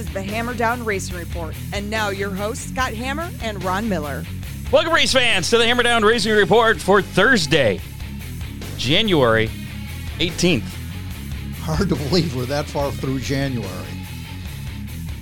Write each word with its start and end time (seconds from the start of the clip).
is 0.00 0.12
the 0.14 0.22
Hammer 0.22 0.54
Down 0.54 0.82
Racing 0.82 1.18
Report. 1.18 1.54
And 1.74 1.90
now 1.90 2.08
your 2.08 2.30
hosts, 2.30 2.70
Scott 2.70 2.94
Hammer 2.94 3.28
and 3.42 3.62
Ron 3.62 3.86
Miller. 3.86 4.24
Welcome, 4.72 4.94
race 4.94 5.12
fans, 5.12 5.50
to 5.50 5.58
the 5.58 5.66
Hammer 5.66 5.82
Down 5.82 6.02
Racing 6.02 6.32
Report 6.32 6.80
for 6.80 7.02
Thursday, 7.02 7.80
January 8.78 9.50
18th. 10.18 10.62
Hard 11.58 11.90
to 11.90 11.96
believe 11.96 12.34
we're 12.34 12.46
that 12.46 12.64
far 12.64 12.90
through 12.90 13.20
January. 13.20 13.68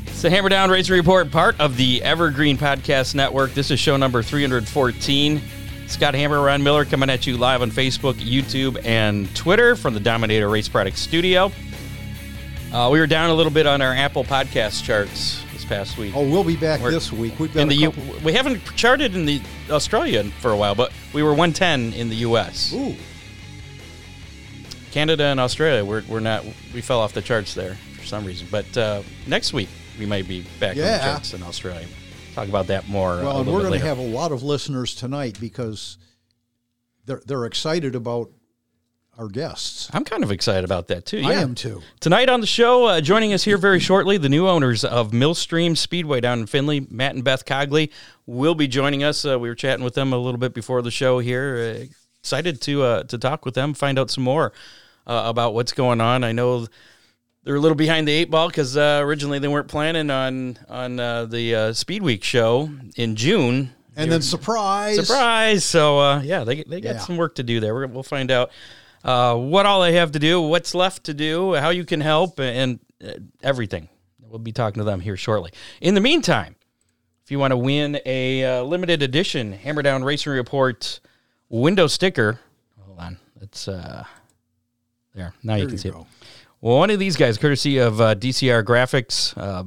It's 0.07 0.23
the 0.23 0.31
Hammer 0.31 0.49
Down 0.49 0.71
Racing 0.71 0.95
Report, 0.95 1.29
part 1.33 1.61
of 1.61 1.77
the 1.77 2.01
Evergreen 2.05 2.57
Podcast 2.57 3.17
Network. 3.17 3.55
This 3.55 3.73
is 3.73 3.81
show 3.81 3.97
number 3.97 4.23
314. 4.23 5.43
Scott 5.89 6.15
Hammer, 6.15 6.41
Ron 6.41 6.63
Miller 6.63 6.85
coming 6.85 7.11
at 7.11 7.27
you 7.27 7.37
live 7.37 7.63
on 7.63 7.73
Facebook, 7.73 8.15
YouTube, 8.15 8.81
and 8.85 9.35
Twitter 9.35 9.75
from 9.75 9.95
the 9.95 10.01
Dominator 10.01 10.49
Race 10.49 10.69
Products 10.69 11.01
Studio. 11.01 11.51
Uh, 12.73 12.91
we 12.93 12.99
were 13.01 13.07
down 13.07 13.31
a 13.31 13.35
little 13.35 13.53
bit 13.53 13.67
on 13.67 13.81
our 13.81 13.95
Apple 13.95 14.25
Podcast 14.25 14.85
charts 14.85 15.43
this 15.53 15.65
past 15.65 15.97
week. 15.97 16.13
Oh, 16.15 16.29
we'll 16.29 16.45
be 16.45 16.57
back 16.57 16.81
We're- 16.81 16.93
this 16.93 17.11
week. 17.11 17.39
We've 17.39 17.53
got 17.53 17.61
in 17.63 17.69
a 17.69 17.71
the 17.71 17.77
U- 17.77 17.91
couple. 17.93 18.21
we 18.23 18.33
haven't 18.35 18.63
charted 18.77 19.15
in 19.17 19.25
the 19.25 19.41
Australia 19.71 20.25
for 20.41 20.51
a 20.51 20.57
while, 20.57 20.75
but 20.75 20.93
we 21.15 21.23
were 21.23 21.31
110 21.31 21.95
in 21.99 22.11
the 22.11 22.17
U.S. 22.17 22.73
Ooh, 22.75 22.95
Canada 24.91 25.25
and 25.25 25.41
Australia, 25.41 25.83
we're, 25.85 26.03
we're 26.09 26.21
not, 26.21 26.45
we 26.75 26.81
fell 26.83 27.01
off 27.01 27.15
the 27.15 27.23
charts 27.23 27.55
there 27.55 27.75
for 27.99 28.05
some 28.05 28.25
reason. 28.25 28.47
But 28.51 28.77
uh, 28.77 29.03
next 29.27 29.53
week, 29.55 29.69
we 29.99 30.05
might 30.05 30.29
be 30.29 30.43
back 30.61 30.71
on 30.73 30.77
the 30.77 30.83
Yeah. 30.83 30.99
charts 31.13 31.33
in 31.33 31.43
Australia. 31.43 31.87
Talk 32.35 32.49
about 32.49 32.67
that 32.67 32.87
more. 32.89 33.13
uh, 33.15 33.21
a 33.21 33.25
well, 33.25 33.37
and 33.39 33.47
little 33.47 33.55
we're 33.55 33.61
bit 33.61 33.69
going 33.71 33.81
to 33.81 33.87
later. 33.87 33.87
have 33.87 33.99
a 33.99 34.15
lot 34.17 34.31
of 34.33 34.43
listeners 34.43 34.95
tonight 34.95 35.39
because 35.41 35.97
they're 37.07 37.23
they're 37.27 37.47
excited 37.47 37.95
about 37.95 38.31
our 39.19 39.27
guests. 39.29 39.91
I'm 39.93 40.05
kind 40.05 40.23
of 40.23 40.31
excited 40.31 40.65
about 40.65 40.87
that 40.89 41.05
too. 41.05 41.23
I 41.25 41.35
am 41.35 41.55
too. 41.57 41.83
Tonight 41.99 42.29
on 42.29 42.41
the 42.41 42.47
show, 42.47 42.87
uh, 42.87 43.01
joining 43.01 43.33
us 43.33 43.43
here 43.43 43.59
very 43.59 43.81
shortly, 43.81 44.17
the 44.17 44.29
new 44.29 44.47
owners 44.47 44.85
of 44.85 45.13
Millstream 45.13 45.75
Speedway 45.75 46.21
down 46.21 46.39
in 46.39 46.47
Findlay, 46.47 46.87
Matt 46.89 47.17
and 47.17 47.25
Beth 47.25 47.45
Cogley, 47.45 47.91
will 48.27 48.55
be 48.55 48.69
joining 48.69 49.03
us. 49.03 49.25
Uh, 49.25 49.37
we 49.39 49.49
were 49.49 49.57
chatting 49.57 49.85
with 49.85 49.95
them 49.95 50.13
a 50.13 50.19
little 50.19 50.39
bit 50.39 50.55
before 50.55 50.83
the 50.83 50.93
show 50.93 51.19
here. 51.19 51.77
Uh, 51.81 51.85
excited 52.21 52.61
to 52.63 52.83
uh, 52.85 53.03
to 53.05 53.19
talk 53.19 53.45
with 53.45 53.55
them, 53.55 53.75
find 53.75 53.99
out 53.99 54.09
some 54.11 54.23
more 54.23 54.53
uh, 55.07 55.23
about 55.27 55.53
what's 55.53 55.73
going 55.73 56.01
on. 56.01 56.23
I 56.23 56.31
know 56.31 56.69
they're 57.43 57.57
a 57.57 57.61
little 57.61 57.75
behind 57.77 58.07
the 58.07 58.13
eight 58.13 58.31
ball 58.31 58.47
because 58.49 58.77
uh, 58.77 59.01
originally 59.03 59.41
they 59.41 59.49
weren't 59.49 59.69
planning 59.69 60.11
on 60.11 60.59
on 60.69 61.01
uh, 61.01 61.25
the 61.25 61.55
uh, 61.57 61.73
Speed 61.73 62.03
Week 62.05 62.23
show 62.23 62.71
in 62.97 63.17
June. 63.17 63.73
And 63.97 64.13
then 64.13 64.23
surprise, 64.23 64.95
Surprise! 65.09 65.65
So 65.65 65.99
uh, 65.99 66.21
yeah, 66.23 66.45
they 66.45 66.63
they 66.63 66.81
got 66.81 66.95
Yeah. 66.95 66.99
some 67.01 67.17
work 67.17 67.35
to 67.35 67.43
do 67.43 67.59
there. 67.59 67.75
We're, 67.75 67.89
we'll 67.89 68.05
find 68.05 68.31
out 68.31 68.53
uh, 69.05 69.37
what 69.37 69.67
all 69.67 69.83
they 69.83 69.95
have 69.95 70.13
to 70.13 70.19
do, 70.19 70.41
what's 70.41 70.75
left 70.75 71.05
to 71.05 71.15
do, 71.15 71.55
how 71.55 71.71
you 71.71 71.85
can 71.85 72.01
help, 72.01 72.39
and 72.41 72.81
uh, 73.05 73.13
everything. 73.43 73.89
We'll 74.21 74.39
be 74.39 74.53
talking 74.53 74.81
to 74.81 74.85
them 74.85 75.01
here 75.01 75.17
shortly. 75.17 75.53
In 75.81 75.95
the 75.95 76.01
meantime, 76.01 76.57
if 77.25 77.31
you 77.31 77.39
want 77.39 77.53
to 77.53 77.57
win 77.57 78.01
a 78.05 78.45
uh, 78.45 78.63
limited 78.63 79.03
edition 79.03 79.53
Hammer 79.53 79.83
Down 79.83 80.05
Racing 80.05 80.33
Report 80.33 81.01
window 81.49 81.87
sticker, 81.87 82.39
hold 82.85 82.99
on, 82.99 83.19
it's 83.41 83.69
uh, 83.69 84.05
there. 85.15 85.33
Now 85.43 85.55
you 85.55 85.65
can 85.65 85.73
you 85.73 85.79
see 85.79 85.91
go. 85.91 86.01
it. 86.01 86.07
Well, 86.61 86.79
one 86.79 86.91
of 86.91 86.99
these 86.99 87.17
guys, 87.17 87.39
courtesy 87.39 87.79
of 87.79 88.01
uh, 88.01 88.15
DCR 88.17 88.65
Graphics, 88.65 89.37
uh, 89.37 89.65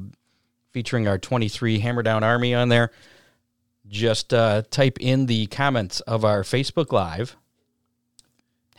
featuring 0.71 1.07
our 1.07 1.17
23 1.17 1.79
Hammer 1.79 2.03
Down 2.03 2.23
Army 2.23 2.53
on 2.53 2.69
there. 2.69 2.91
Just 3.87 4.33
uh, 4.33 4.63
type 4.69 4.97
in 5.01 5.25
the 5.25 5.47
comments 5.47 5.99
of 6.01 6.23
our 6.23 6.43
Facebook 6.43 6.91
Live, 6.91 7.35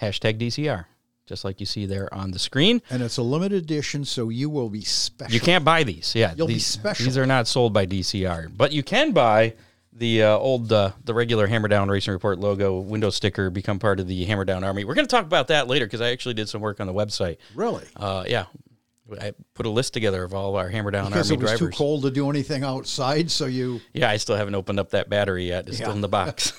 hashtag 0.03 0.39
DCR, 0.39 0.87
just 1.27 1.45
like 1.45 1.61
you 1.61 1.67
see 1.67 1.87
there 1.87 2.13
on 2.13 2.33
the 2.33 2.39
screen. 2.39 2.83
And 2.91 3.03
it's 3.03 3.17
a 3.17 3.23
limited 3.23 3.63
edition, 3.63 4.05
so 4.05 4.29
you 4.29 4.51
will 4.51 4.69
be 4.69 4.83
special. 4.83 5.33
You 5.33 5.41
can't 5.41 5.65
buy 5.65 5.85
these. 5.85 6.15
Yeah, 6.15 6.35
You'll 6.37 6.49
be 6.49 6.55
these, 6.55 6.67
special. 6.67 7.05
These 7.07 7.17
are 7.17 7.27
not 7.27 7.47
sold 7.47 7.73
by 7.73 7.87
DCR, 7.87 8.51
but 8.57 8.73
you 8.73 8.83
can 8.83 9.13
buy 9.13 9.55
the 9.93 10.23
uh, 10.25 10.37
old, 10.39 10.73
uh, 10.73 10.93
the 11.05 11.15
regular 11.15 11.47
Hammer 11.47 11.69
Down 11.69 11.89
Racing 11.89 12.13
Report 12.13 12.39
logo 12.39 12.81
window 12.81 13.11
sticker. 13.11 13.51
Become 13.51 13.79
part 13.79 14.01
of 14.01 14.07
the 14.09 14.25
Hammer 14.25 14.45
Down 14.45 14.65
Army. 14.65 14.85
We're 14.85 14.95
going 14.95 15.07
to 15.07 15.11
talk 15.11 15.25
about 15.25 15.49
that 15.49 15.69
later 15.69 15.87
because 15.87 16.01
I 16.01 16.11
actually 16.11 16.35
did 16.35 16.49
some 16.49 16.61
work 16.61 16.81
on 16.81 16.87
the 16.87 16.95
website. 16.95 17.37
really 17.55 17.87
Uh, 17.95 18.25
yeah, 18.27 18.47
I 19.21 19.33
put 19.55 19.67
a 19.67 19.71
list 19.71 19.93
together 19.93 20.25
of 20.25 20.35
all 20.35 20.57
our 20.57 20.69
Hammer 20.69 20.91
Down 20.91 21.07
because 21.07 21.31
Army 21.31 21.41
it 21.41 21.43
was 21.43 21.59
drivers. 21.59 21.75
too 21.75 21.77
cold 21.77 22.03
to 22.03 22.11
do 22.11 22.31
anything 22.31 22.65
outside, 22.65 23.31
so 23.31 23.47
you 23.47 23.81
Yeah, 23.93 24.11
I 24.11 24.17
still 24.17 24.37
haven't 24.37 24.55
opened 24.55 24.81
up 24.81 24.91
that 24.91 25.09
battery 25.09 25.49
yet. 25.49 25.69
It's 25.69 25.77
still 25.77 25.93
in 25.93 26.01
the 26.01 26.09
box. 26.09 26.53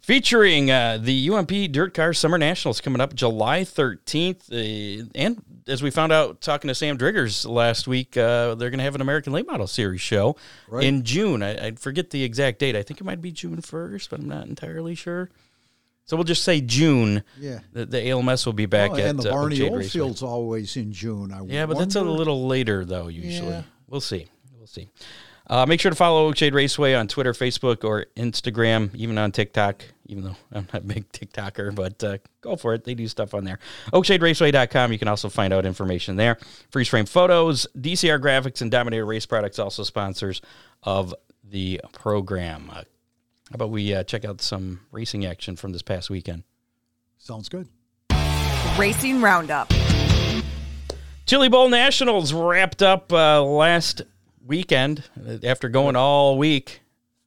Featuring 0.00 0.70
uh, 0.70 0.98
the 1.00 1.30
UMP 1.30 1.72
Dirt 1.72 1.94
Car 1.94 2.12
Summer 2.12 2.36
Nationals 2.36 2.80
coming 2.82 3.00
up 3.00 3.14
July 3.14 3.62
13th. 3.62 4.52
Uh, 4.52 5.08
and 5.14 5.42
as 5.66 5.82
we 5.82 5.90
found 5.90 6.12
out 6.12 6.42
talking 6.42 6.68
to 6.68 6.74
Sam 6.74 6.98
Driggers 6.98 7.48
last 7.48 7.86
week, 7.88 8.14
uh, 8.16 8.54
they're 8.54 8.68
going 8.70 8.78
to 8.78 8.84
have 8.84 8.94
an 8.94 9.00
American 9.00 9.32
Late 9.32 9.46
Model 9.46 9.66
Series 9.66 10.02
show 10.02 10.36
Right. 10.68 10.84
in 10.84 11.02
June. 11.02 11.42
I, 11.42 11.68
I 11.68 11.70
forget 11.72 12.10
the 12.10 12.22
exact 12.24 12.58
date. 12.58 12.76
I 12.76 12.82
think 12.82 13.00
it 13.00 13.04
might 13.04 13.22
be 13.22 13.32
June 13.32 13.56
1st, 13.56 14.10
but 14.10 14.20
I'm 14.20 14.28
not 14.28 14.46
entirely 14.46 14.94
sure. 14.94 15.30
So 16.04 16.16
we'll 16.16 16.24
just 16.24 16.44
say 16.44 16.60
June. 16.60 17.22
Yeah. 17.38 17.60
The, 17.72 17.86
the 17.86 18.08
ALMS 18.08 18.44
will 18.46 18.52
be 18.54 18.66
back 18.66 18.90
Oh, 18.92 18.96
at 18.96 19.00
and 19.00 19.18
the 19.18 19.30
uh, 19.30 19.32
Barney 19.32 19.60
Raceway. 19.60 19.76
Oldfield's 19.78 20.22
always 20.22 20.76
in 20.76 20.92
June. 20.92 21.32
I 21.32 21.42
Yeah, 21.44 21.64
but 21.66 21.78
that's 21.78 21.96
a 21.96 22.02
little 22.02 22.46
later 22.46 22.84
though. 22.84 23.08
Usually, 23.08 23.48
Yeah. 23.50 23.62
we'll 23.88 24.00
see. 24.02 24.26
We'll 24.58 24.66
see. 24.66 24.88
Uh, 25.48 25.64
make 25.66 25.80
sure 25.80 25.90
to 25.90 25.96
follow 25.96 26.30
Oakshade 26.30 26.52
Raceway 26.52 26.94
on 26.94 27.08
Twitter, 27.08 27.32
Facebook, 27.32 27.82
or 27.82 28.06
Instagram, 28.16 28.94
even 28.94 29.16
on 29.16 29.32
TikTok. 29.32 29.82
Even 30.06 30.24
though 30.24 30.36
I'm 30.52 30.68
not 30.72 30.82
a 30.82 30.86
big 30.86 31.10
TikToker, 31.12 31.74
but 31.74 32.04
uh, 32.04 32.18
go 32.40 32.56
for 32.56 32.74
it. 32.74 32.84
They 32.84 32.94
do 32.94 33.08
stuff 33.08 33.34
on 33.34 33.44
there. 33.44 33.58
OakshadeRaceway.com. 33.92 34.92
You 34.92 34.98
can 34.98 35.08
also 35.08 35.28
find 35.28 35.52
out 35.52 35.64
information 35.64 36.16
there. 36.16 36.38
Freeze 36.70 36.88
frame 36.88 37.06
photos, 37.06 37.66
DCR 37.78 38.20
graphics, 38.20 38.60
and 38.60 38.70
Dominator 38.70 39.06
Race 39.06 39.26
Products 39.26 39.58
also 39.58 39.82
sponsors 39.82 40.42
of 40.82 41.14
the 41.44 41.80
program. 41.92 42.70
Uh, 42.70 42.82
how 43.50 43.54
about 43.54 43.70
we 43.70 43.94
uh, 43.94 44.02
check 44.02 44.26
out 44.26 44.42
some 44.42 44.80
racing 44.92 45.24
action 45.24 45.56
from 45.56 45.72
this 45.72 45.82
past 45.82 46.10
weekend? 46.10 46.42
Sounds 47.16 47.48
good. 47.48 47.68
Racing 48.76 49.22
Roundup. 49.22 49.72
Chili 51.24 51.48
Bowl 51.48 51.68
Nationals 51.68 52.32
wrapped 52.32 52.82
up 52.82 53.12
uh, 53.12 53.42
last 53.42 54.02
weekend 54.48 55.04
uh, 55.28 55.36
after 55.44 55.68
going 55.68 55.94
all 55.94 56.36
week. 56.36 56.80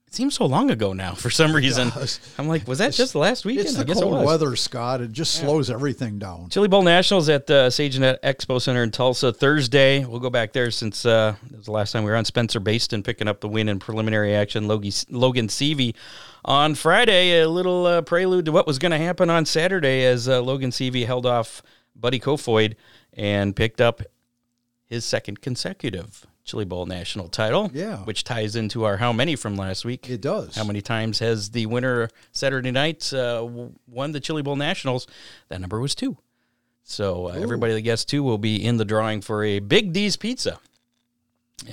It 0.08 0.16
seems 0.16 0.36
so 0.36 0.46
long 0.46 0.70
ago 0.70 0.92
now 0.92 1.14
for 1.14 1.30
some 1.30 1.56
reason. 1.56 1.90
I'm 2.38 2.50
like, 2.50 2.68
was 2.68 2.80
that 2.80 2.92
just 2.92 3.16
last 3.16 3.46
weekend? 3.46 3.68
It's 3.68 3.78
I 3.78 3.84
the 3.84 3.86
guess 3.86 4.02
it 4.02 4.06
weather, 4.06 4.58
Scott. 4.58 5.00
It 5.00 5.14
just 5.14 5.36
slows 5.36 5.70
everything 5.70 6.20
down. 6.20 6.50
Chili 6.50 6.68
Bowl 6.68 6.84
Nationals 6.84 7.30
at 7.30 7.48
the 7.48 7.68
SageNet 7.68 8.20
Expo 8.20 8.62
Center 8.62 8.84
in 8.84 8.92
Tulsa 8.92 9.32
Thursday. 9.32 10.04
We'll 10.04 10.20
go 10.20 10.30
back 10.30 10.52
there 10.52 10.70
since 10.70 11.06
uh, 11.06 11.36
it 11.50 11.56
was 11.56 11.68
the 11.68 11.72
last 11.72 11.94
time 11.94 12.04
we 12.04 12.12
were 12.12 12.18
on. 12.18 12.26
Spencer 12.26 12.60
Bayston 12.60 13.06
picking 13.06 13.30
up 13.30 13.40
the 13.40 13.48
win 13.48 13.70
in 13.70 13.80
preliminary 13.80 14.36
action. 14.36 14.68
Logie, 14.68 14.92
Logan 15.10 15.48
Seavey 15.48 15.96
on 16.44 16.76
Friday. 16.76 17.40
A 17.40 17.48
little 17.48 17.86
uh, 17.86 18.02
prelude 18.02 18.44
to 18.48 18.52
what 18.52 18.68
was 18.68 18.80
going 18.80 18.92
to 18.92 18.98
happen 18.98 19.30
on 19.30 19.46
Saturday 19.46 20.04
as 20.04 20.28
uh, 20.28 20.42
Logan 20.42 20.72
Seavey 20.72 21.06
held 21.06 21.26
off 21.26 21.62
Buddy 21.96 22.20
Kofoid 22.20 22.76
and 23.14 23.56
picked 23.56 23.80
up 23.80 24.02
his 24.88 25.06
second 25.06 25.40
consecutive 25.40 26.26
Chili 26.44 26.66
Bowl 26.66 26.86
national 26.86 27.28
title. 27.28 27.70
Yeah. 27.74 27.98
Which 27.98 28.24
ties 28.24 28.56
into 28.56 28.84
our 28.84 28.98
how 28.98 29.14
many 29.14 29.36
from 29.36 29.56
last 29.56 29.86
week. 29.86 30.10
It 30.10 30.22
does. 30.22 30.56
How 30.56 30.64
many 30.64 30.82
times 30.82 31.20
has 31.20 31.52
the 31.52 31.66
winner 31.66 32.10
Saturday 32.32 32.72
night 32.72 33.14
uh, 33.14 33.48
won 33.88 34.12
the 34.12 34.20
Chili 34.20 34.42
Bowl 34.42 34.56
Nationals? 34.56 35.08
That 35.50 35.62
number 35.62 35.80
was 35.80 35.96
two. 35.96 36.18
So 36.84 37.28
uh, 37.28 37.34
everybody 37.34 37.74
that 37.74 37.82
gets 37.82 38.04
two 38.06 38.24
will 38.24 38.38
be 38.38 38.64
in 38.64 38.78
the 38.78 38.86
drawing 38.86 39.22
for 39.22 39.44
a 39.44 39.60
Big 39.60 39.94
D's 39.94 40.18
Pizza. 40.18 40.60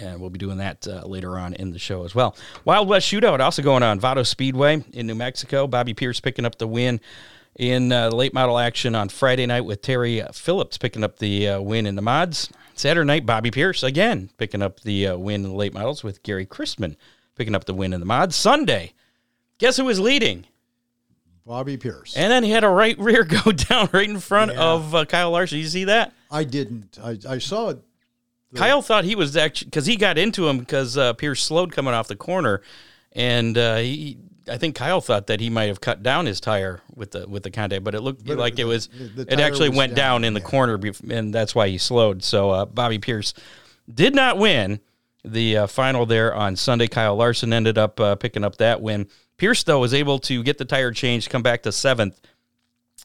And 0.01 0.21
we'll 0.21 0.31
be 0.31 0.39
doing 0.39 0.59
that 0.59 0.87
uh, 0.87 1.07
later 1.07 1.39
on 1.39 1.55
in 1.55 1.71
the 1.71 1.79
show 1.79 2.05
as 2.05 2.15
well. 2.15 2.37
Wild 2.67 2.89
West 2.89 3.11
Shootout 3.11 3.41
also 3.41 3.63
going 3.63 3.83
on. 3.83 3.99
Vado 3.99 4.23
Speedway 4.23 4.85
in 4.93 5.07
New 5.07 5.15
Mexico. 5.15 5.67
Bobby 5.67 5.95
Pierce 5.95 6.21
picking 6.21 6.45
up 6.45 6.59
the 6.59 6.69
win 6.69 7.01
in 7.59 7.93
uh, 7.93 8.09
late 8.11 8.33
model 8.33 8.59
action 8.59 8.95
on 8.95 9.09
Friday 9.09 9.45
night 9.45 9.63
with 9.63 9.83
Terry 9.83 10.23
Phillips 10.33 10.79
picking 10.79 11.03
up 11.05 11.19
the 11.19 11.49
uh, 11.49 11.61
win 11.61 11.87
in 11.87 11.97
the 11.97 12.03
mods. 12.03 12.51
Saturday 12.75 13.07
night, 13.07 13.27
Bobby 13.27 13.51
Pierce 13.51 13.83
again 13.83 14.31
picking 14.39 14.63
up 14.63 14.81
the 14.81 15.09
uh, 15.09 15.19
win 15.19 15.45
in 15.45 15.51
the 15.51 15.57
late 15.57 15.75
models 15.75 16.05
with 16.05 16.23
Gary 16.23 16.47
Christman 16.47 16.95
picking 17.35 17.55
up 17.55 17.65
the 17.65 17.75
win 17.75 17.93
in 17.93 17.99
the 18.01 18.07
mods. 18.07 18.37
Sunday, 18.37 18.93
guess 19.59 19.77
who 19.77 19.85
was 19.85 19.99
leading? 19.99 20.47
Bobby 21.45 21.77
Pierce. 21.77 22.17
And 22.17 22.31
then 22.31 22.45
he 22.45 22.51
had 22.51 22.63
a 22.63 22.69
right 22.69 22.97
rear 23.01 23.25
go 23.25 23.51
down 23.53 23.89
right 23.93 24.09
in 24.09 24.21
front 24.21 24.53
Yeah. 24.53 24.63
of 24.63 24.95
uh, 24.95 25.05
Kyle 25.07 25.31
Larson. 25.33 25.59
You 25.59 25.67
see 25.67 25.85
that? 25.85 26.13
I 26.31 26.45
didn't. 26.45 26.99
I, 27.03 27.19
I 27.29 27.39
saw 27.39 27.71
it. 27.71 27.79
Kyle 28.55 28.81
thought 28.81 29.05
he 29.05 29.15
was 29.15 29.37
actually 29.37 29.67
because 29.67 29.85
he 29.85 29.97
got 29.97 30.17
into 30.17 30.49
him 30.49 30.59
because 30.59 30.97
uh, 30.97 31.13
Pierce 31.15 31.43
slowed 31.43 31.71
coming 31.73 31.93
off 31.93 32.09
the 32.09 32.17
corner, 32.17 32.63
and 33.13 33.59
uh, 33.59 33.77
he. 33.77 34.17
I 34.51 34.59
think 34.59 34.75
Kyle 34.75 35.01
thought 35.01 35.27
that 35.29 35.41
he 35.41 35.51
might 35.51 35.67
have 35.69 35.81
cut 35.81 36.03
down 36.03 36.27
his 36.27 36.41
tire 36.41 36.81
with 36.95 37.11
the 37.13 37.29
with 37.29 37.43
the 37.43 37.51
contact, 37.51 37.85
but 37.85 37.95
it 37.95 38.01
looked 38.01 38.25
But 38.27 38.39
like 38.39 38.59
it- 38.59 38.65
was 38.65 38.89
the- 38.89 39.25
the 39.25 39.33
it 39.33 39.41
actually 39.41 39.69
was 39.71 39.79
went 39.79 39.95
down, 39.95 40.23
down, 40.23 40.25
in 40.25 40.35
the 40.35 40.41
yeah. 40.41 40.47
corner, 40.47 40.81
and 41.11 41.33
that's 41.35 41.55
why 41.55 41.69
he 41.69 41.79
slowed. 41.79 42.23
So 42.25 42.51
uh, 42.51 42.65
Bobby 42.67 42.99
Pierce 42.99 43.35
did 43.93 44.15
not 44.15 44.39
win 44.39 44.81
the 45.25 45.57
uh, 45.59 45.67
final 45.67 46.07
there 46.07 46.35
on 46.35 46.57
Sunday. 46.57 46.87
Kyle 46.89 47.17
Larson 47.17 47.53
ended 47.53 47.77
up 47.79 47.99
uh, 48.01 48.15
picking 48.17 48.45
up 48.45 48.57
that 48.59 48.81
win. 48.81 49.09
Pierce 49.37 49.63
though 49.65 49.79
was 49.81 49.95
able 49.95 50.19
to 50.21 50.43
get 50.43 50.59
the 50.59 50.65
tire 50.65 50.91
changed, 50.93 51.31
come 51.31 51.43
back 51.43 51.63
to 51.63 51.73
seventh, 51.73 52.21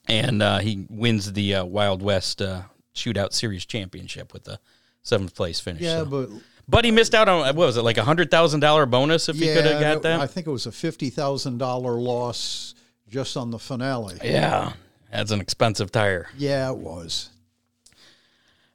and 0.08 0.42
uh, 0.42 0.60
he 0.60 0.86
wins 0.90 1.34
the 1.34 1.56
uh, 1.56 1.66
Wild 1.66 2.02
West 2.02 2.42
uh, 2.42 2.64
Shootout 2.96 3.34
Series 3.34 3.66
championship 3.66 4.34
with 4.34 4.44
the 4.44 4.60
seventh 5.02 5.36
place 5.36 5.60
finish. 5.60 5.82
Yeah, 5.82 6.00
So- 6.00 6.06
but 6.06 6.30
but 6.68 6.86
he 6.86 6.92
missed 6.92 7.14
out 7.14 7.28
on 7.28 7.40
what 7.40 7.56
was 7.56 7.78
it 7.78 7.82
like 7.84 7.98
a 7.98 8.04
hundred 8.04 8.32
thousand 8.32 8.60
dollar 8.60 8.86
bonus 8.86 9.30
if 9.30 9.36
he 9.38 9.54
could 9.54 9.66
have 9.66 9.82
got 9.82 10.02
that. 10.04 10.20
I 10.20 10.28
think 10.28 10.48
it 10.48 10.52
was 10.52 10.66
a 10.66 10.72
fifty 10.72 11.10
thousand 11.10 11.58
dollar 11.58 11.94
loss 12.00 12.76
just 13.10 13.38
on 13.38 13.52
the 13.52 13.60
finale. 13.60 14.18
yeah, 14.24 14.74
that's 15.12 15.32
an 15.32 15.42
expensive 15.42 15.92
tire. 15.92 16.28
Yeah, 16.38 16.72
it 16.72 16.78
was. 16.78 17.30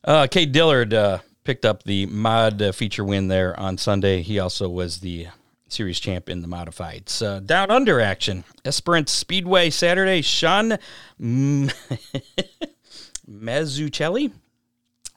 Uh, 0.05 0.27
Kate 0.31 0.53
Dillard 0.53 0.95
uh, 0.95 1.19
picked 1.45 1.65
up 1.65 1.83
the 1.83 2.07
mod 2.07 2.63
uh, 2.63 2.73
feature 2.73 3.05
win 3.05 3.29
there 3.29 3.59
on 3.59 3.77
Sunday. 3.79 4.23
He 4.23 4.39
also 4.39 4.69
was 4.69 5.01
the 5.01 5.29
series 5.69 6.01
champ 6.01 6.29
in 6.29 6.41
the 6.41 6.49
modifieds. 6.49 7.25
Uh, 7.25 7.41
down 7.41 7.71
under 7.71 8.01
action, 8.01 8.45
Esperance 8.65 9.13
Speedway 9.13 9.71
Saturday. 9.71 10.23
Sean 10.23 10.79
mm, 11.21 11.75
Mazzucchelli. 13.31 14.33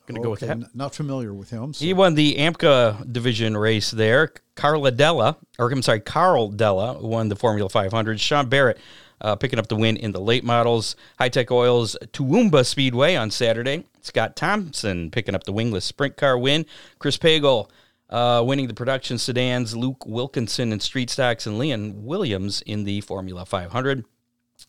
Going 0.07 0.15
to 0.21 0.23
go 0.23 0.31
with 0.31 0.43
Okay, 0.43 0.59
that. 0.59 0.75
Not 0.75 0.95
familiar 0.95 1.33
with 1.33 1.49
him. 1.49 1.73
So 1.73 1.85
He 1.85 1.93
won 1.93 2.15
the 2.15 2.35
AMCA 2.35 3.11
division 3.11 3.55
race 3.55 3.91
there. 3.91 4.33
Carla 4.55 4.91
Della, 4.91 5.37
or 5.59 5.71
I'm 5.71 5.81
sorry, 5.81 5.99
Carl 6.01 6.49
Della 6.49 6.99
won 6.99 7.29
the 7.29 7.35
Formula 7.35 7.69
500. 7.69 8.19
Sean 8.19 8.49
Barrett 8.49 8.79
uh, 9.21 9.35
picking 9.35 9.59
up 9.59 9.67
the 9.67 9.75
win 9.75 9.97
in 9.97 10.11
the 10.11 10.19
late 10.19 10.43
models. 10.43 10.95
High 11.19 11.29
Tech 11.29 11.51
Oils 11.51 11.95
Toowoomba 12.13 12.65
Speedway 12.65 13.15
on 13.15 13.29
Saturday. 13.31 13.85
Scott 14.01 14.35
Thompson 14.35 15.11
picking 15.11 15.35
up 15.35 15.43
the 15.43 15.53
wingless 15.53 15.85
sprint 15.85 16.17
car 16.17 16.37
win. 16.37 16.65
Chris 16.97 17.17
Pagel 17.17 17.69
uh, 18.09 18.43
winning 18.45 18.67
the 18.67 18.73
production 18.73 19.17
sedans. 19.19 19.75
Luke 19.75 20.05
Wilkinson 20.07 20.73
in 20.73 20.79
street 20.79 21.09
stocks 21.11 21.45
and 21.45 21.59
Leon 21.59 22.03
Williams 22.03 22.61
in 22.63 22.83
the 22.83 23.01
Formula 23.01 23.45
500. 23.45 24.03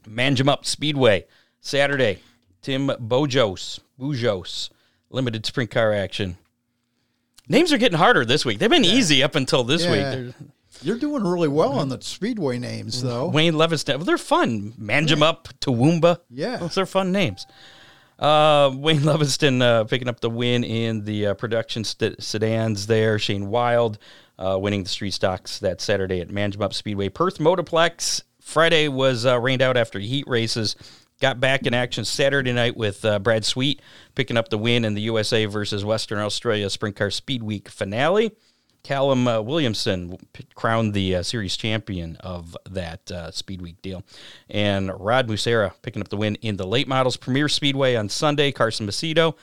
Manjimup 0.06 0.64
Speedway 0.66 1.24
Saturday. 1.60 2.20
Tim 2.60 2.88
Bojos, 2.88 3.80
Bujos, 3.98 4.70
limited 5.12 5.46
sprint 5.46 5.70
car 5.70 5.92
action. 5.92 6.36
Names 7.48 7.72
are 7.72 7.78
getting 7.78 7.98
harder 7.98 8.24
this 8.24 8.44
week. 8.44 8.58
They've 8.58 8.70
been 8.70 8.84
easy 8.84 9.22
up 9.22 9.34
until 9.34 9.64
this 9.64 9.84
Yeah. 9.84 9.90
week. 9.90 10.00
They're- 10.02 10.34
you're 10.82 10.98
doing 10.98 11.22
really 11.24 11.48
well 11.48 11.72
on 11.78 11.88
the 11.90 12.00
speedway 12.00 12.58
names, 12.58 13.02
though. 13.02 13.28
Wayne 13.28 13.54
Leviston, 13.54 13.96
well, 13.96 14.04
they're 14.04 14.18
fun. 14.18 14.72
Manjimup, 14.80 15.46
Toowoomba. 15.60 16.18
Yeah. 16.30 16.56
Those 16.56 16.78
are 16.78 16.86
fun 16.86 17.12
names. 17.12 17.46
Uh, 18.18 18.70
Wayne 18.74 19.00
Leviston 19.02 19.60
uh, 19.62 19.84
picking 19.84 20.08
up 20.08 20.20
the 20.20 20.30
win 20.30 20.64
in 20.64 21.04
the 21.04 21.28
uh, 21.28 21.34
production 21.34 21.84
st- 21.84 22.22
sedans 22.22 22.86
there. 22.86 23.18
Shane 23.18 23.48
Wild 23.48 23.98
uh, 24.38 24.56
winning 24.60 24.82
the 24.84 24.88
street 24.88 25.12
stocks 25.12 25.58
that 25.60 25.80
Saturday 25.80 26.20
at 26.20 26.28
Manjimup 26.28 26.72
Speedway. 26.72 27.08
Perth 27.08 27.38
Motoplex 27.38 28.22
Friday 28.40 28.88
was 28.88 29.24
uh, 29.26 29.38
rained 29.38 29.62
out 29.62 29.76
after 29.76 29.98
heat 29.98 30.26
races. 30.26 30.74
Got 31.22 31.38
back 31.38 31.68
in 31.68 31.72
action 31.72 32.04
Saturday 32.04 32.52
night 32.52 32.76
with 32.76 33.04
uh, 33.04 33.20
Brad 33.20 33.44
Sweet 33.44 33.80
picking 34.16 34.36
up 34.36 34.48
the 34.48 34.58
win 34.58 34.84
in 34.84 34.94
the 34.94 35.02
USA 35.02 35.44
versus 35.44 35.84
Western 35.84 36.18
Australia 36.18 36.68
Sprint 36.68 36.96
Car 36.96 37.12
Speed 37.12 37.44
Week 37.44 37.68
finale. 37.68 38.32
Callum 38.82 39.28
uh, 39.28 39.40
Williamson 39.40 40.18
crowned 40.56 40.94
the 40.94 41.14
uh, 41.14 41.22
series 41.22 41.56
champion 41.56 42.16
of 42.16 42.56
that 42.68 43.08
uh, 43.12 43.30
Speed 43.30 43.62
Week 43.62 43.80
deal. 43.82 44.02
And 44.50 44.90
Rod 44.98 45.28
Musera 45.28 45.74
picking 45.82 46.02
up 46.02 46.08
the 46.08 46.16
win 46.16 46.34
in 46.42 46.56
the 46.56 46.66
late 46.66 46.88
models 46.88 47.16
Premier 47.16 47.48
Speedway 47.48 47.94
on 47.94 48.08
Sunday. 48.08 48.50
Carson 48.50 48.88
Macedo 48.88 49.36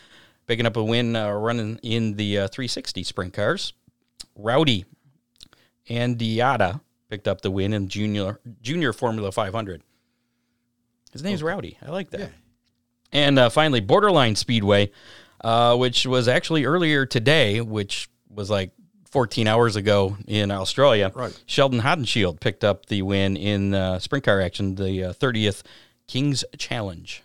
picking 0.47 0.65
up 0.65 0.75
a 0.75 0.83
win 0.83 1.15
uh, 1.15 1.31
running 1.31 1.79
in 1.81 2.17
the 2.17 2.39
uh, 2.39 2.47
360 2.49 3.03
sprint 3.03 3.33
cars. 3.33 3.71
Rowdy 4.35 4.83
and 5.87 6.17
Andiata 6.17 6.81
picked 7.09 7.29
up 7.29 7.39
the 7.39 7.51
win 7.51 7.71
in 7.71 7.87
junior 7.87 8.41
junior 8.61 8.91
Formula 8.91 9.31
500. 9.31 9.81
His 11.11 11.23
name's 11.23 11.43
Rowdy. 11.43 11.77
I 11.85 11.91
like 11.91 12.11
that. 12.11 12.31
And 13.11 13.39
uh, 13.39 13.49
finally, 13.49 13.79
Borderline 13.79 14.35
Speedway, 14.35 14.91
uh, 15.43 15.75
which 15.75 16.05
was 16.05 16.27
actually 16.27 16.65
earlier 16.65 17.05
today, 17.05 17.61
which 17.61 18.09
was 18.29 18.49
like 18.49 18.71
14 19.05 19.47
hours 19.47 19.75
ago 19.75 20.17
in 20.27 20.51
Australia. 20.51 21.11
Right. 21.13 21.43
Sheldon 21.47 21.81
Hodenshield 21.81 22.39
picked 22.39 22.63
up 22.63 22.85
the 22.85 23.01
win 23.01 23.35
in 23.37 23.73
uh, 23.73 23.99
sprint 23.99 24.25
car 24.25 24.39
action, 24.39 24.75
the 24.75 25.05
uh, 25.05 25.13
30th 25.13 25.63
Kings 26.07 26.43
Challenge 26.57 27.23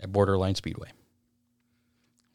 at 0.00 0.12
Borderline 0.12 0.54
Speedway. 0.54 0.88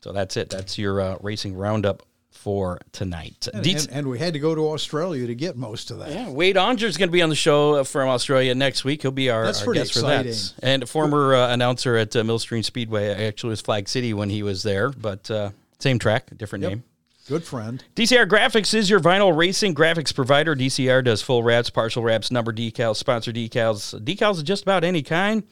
So 0.01 0.11
that's 0.11 0.35
it. 0.35 0.49
That's 0.49 0.77
your 0.77 0.99
uh, 0.99 1.17
racing 1.21 1.55
roundup 1.55 2.03
for 2.31 2.80
tonight. 2.92 3.48
And, 3.54 3.63
Deets- 3.63 3.88
and, 3.88 3.98
and 3.98 4.07
we 4.10 4.18
had 4.18 4.33
to 4.33 4.39
go 4.39 4.56
to 4.56 4.69
Australia 4.69 5.28
to 5.28 5.36
get 5.36 5.56
most 5.56 5.92
of 5.92 6.00
that. 6.00 6.10
yeah, 6.12 6.30
Wade 6.30 6.57
Onger's 6.57 6.98
going 6.98 7.10
to 7.10 7.13
be 7.13 7.22
on 7.22 7.30
the 7.30 7.36
show 7.36 7.83
from 7.83 8.10
Australia 8.10 8.56
next 8.56 8.83
week. 8.83 9.04
He'll 9.04 9.11
be 9.11 9.30
our, 9.30 9.45
That's 9.45 9.59
our 9.59 9.66
pretty 9.66 9.81
guest 9.81 9.94
for 9.94 10.00
that. 10.02 10.26
exciting. 10.26 10.59
And 10.64 10.90
former 10.90 11.35
uh, 11.35 11.54
announcer 11.54 11.95
at 11.97 12.16
uh, 12.16 12.23
Millstream 12.23 12.64
Speedway. 12.64 13.28
Actually, 13.28 13.52
was 13.52 13.61
Flag 13.61 13.88
City 13.88 14.14
when 14.14 14.30
he 14.30 14.42
was 14.44 14.64
there, 14.64 14.90
but 14.90 15.30
uh, 15.30 15.52
same 15.80 16.00
track, 16.00 16.35
different 16.38 16.64
Yep. 16.64 16.69
name. 16.71 16.83
Good 17.28 17.44
friend. 17.44 17.83
DCR 17.95 18.28
Graphics 18.28 18.73
is 18.73 18.90
your 18.90 19.00
vinyl 19.00 19.35
racing 19.38 19.76
graphics 19.76 20.14
provider. 20.14 20.56
DCR 20.56 21.04
does 21.04 21.21
full 21.21 21.44
wraps, 21.44 21.69
partial 21.69 22.02
wraps, 22.04 22.31
number 22.31 22.52
decals, 22.52 22.95
sponsor 22.97 23.31
decals, 23.31 23.94
decals 24.04 24.40
of 24.40 24.44
just 24.45 24.64
about 24.64 24.83
any 24.83 25.04
kind. 25.04 25.44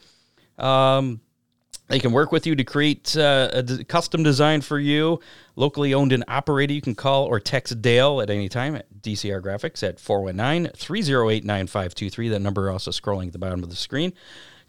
Um, 0.58 1.20
they 1.90 1.98
can 1.98 2.12
work 2.12 2.30
with 2.30 2.46
you 2.46 2.54
to 2.54 2.62
create 2.62 3.16
uh, 3.16 3.50
a 3.52 3.84
custom 3.84 4.22
design 4.22 4.60
for 4.60 4.78
you. 4.78 5.20
Locally 5.56 5.92
owned 5.92 6.12
and 6.12 6.24
operated. 6.28 6.74
You 6.74 6.80
can 6.80 6.94
call 6.94 7.24
or 7.24 7.40
text 7.40 7.82
Dale 7.82 8.20
at 8.20 8.30
any 8.30 8.48
time 8.48 8.76
at 8.76 8.86
DCR 9.02 9.42
Graphics 9.42 9.86
at 9.86 9.98
419 9.98 10.72
308 10.74 11.44
9523. 11.44 12.28
That 12.28 12.38
number 12.38 12.70
also 12.70 12.92
scrolling 12.92 13.26
at 13.26 13.32
the 13.32 13.38
bottom 13.38 13.64
of 13.64 13.70
the 13.70 13.76
screen. 13.76 14.12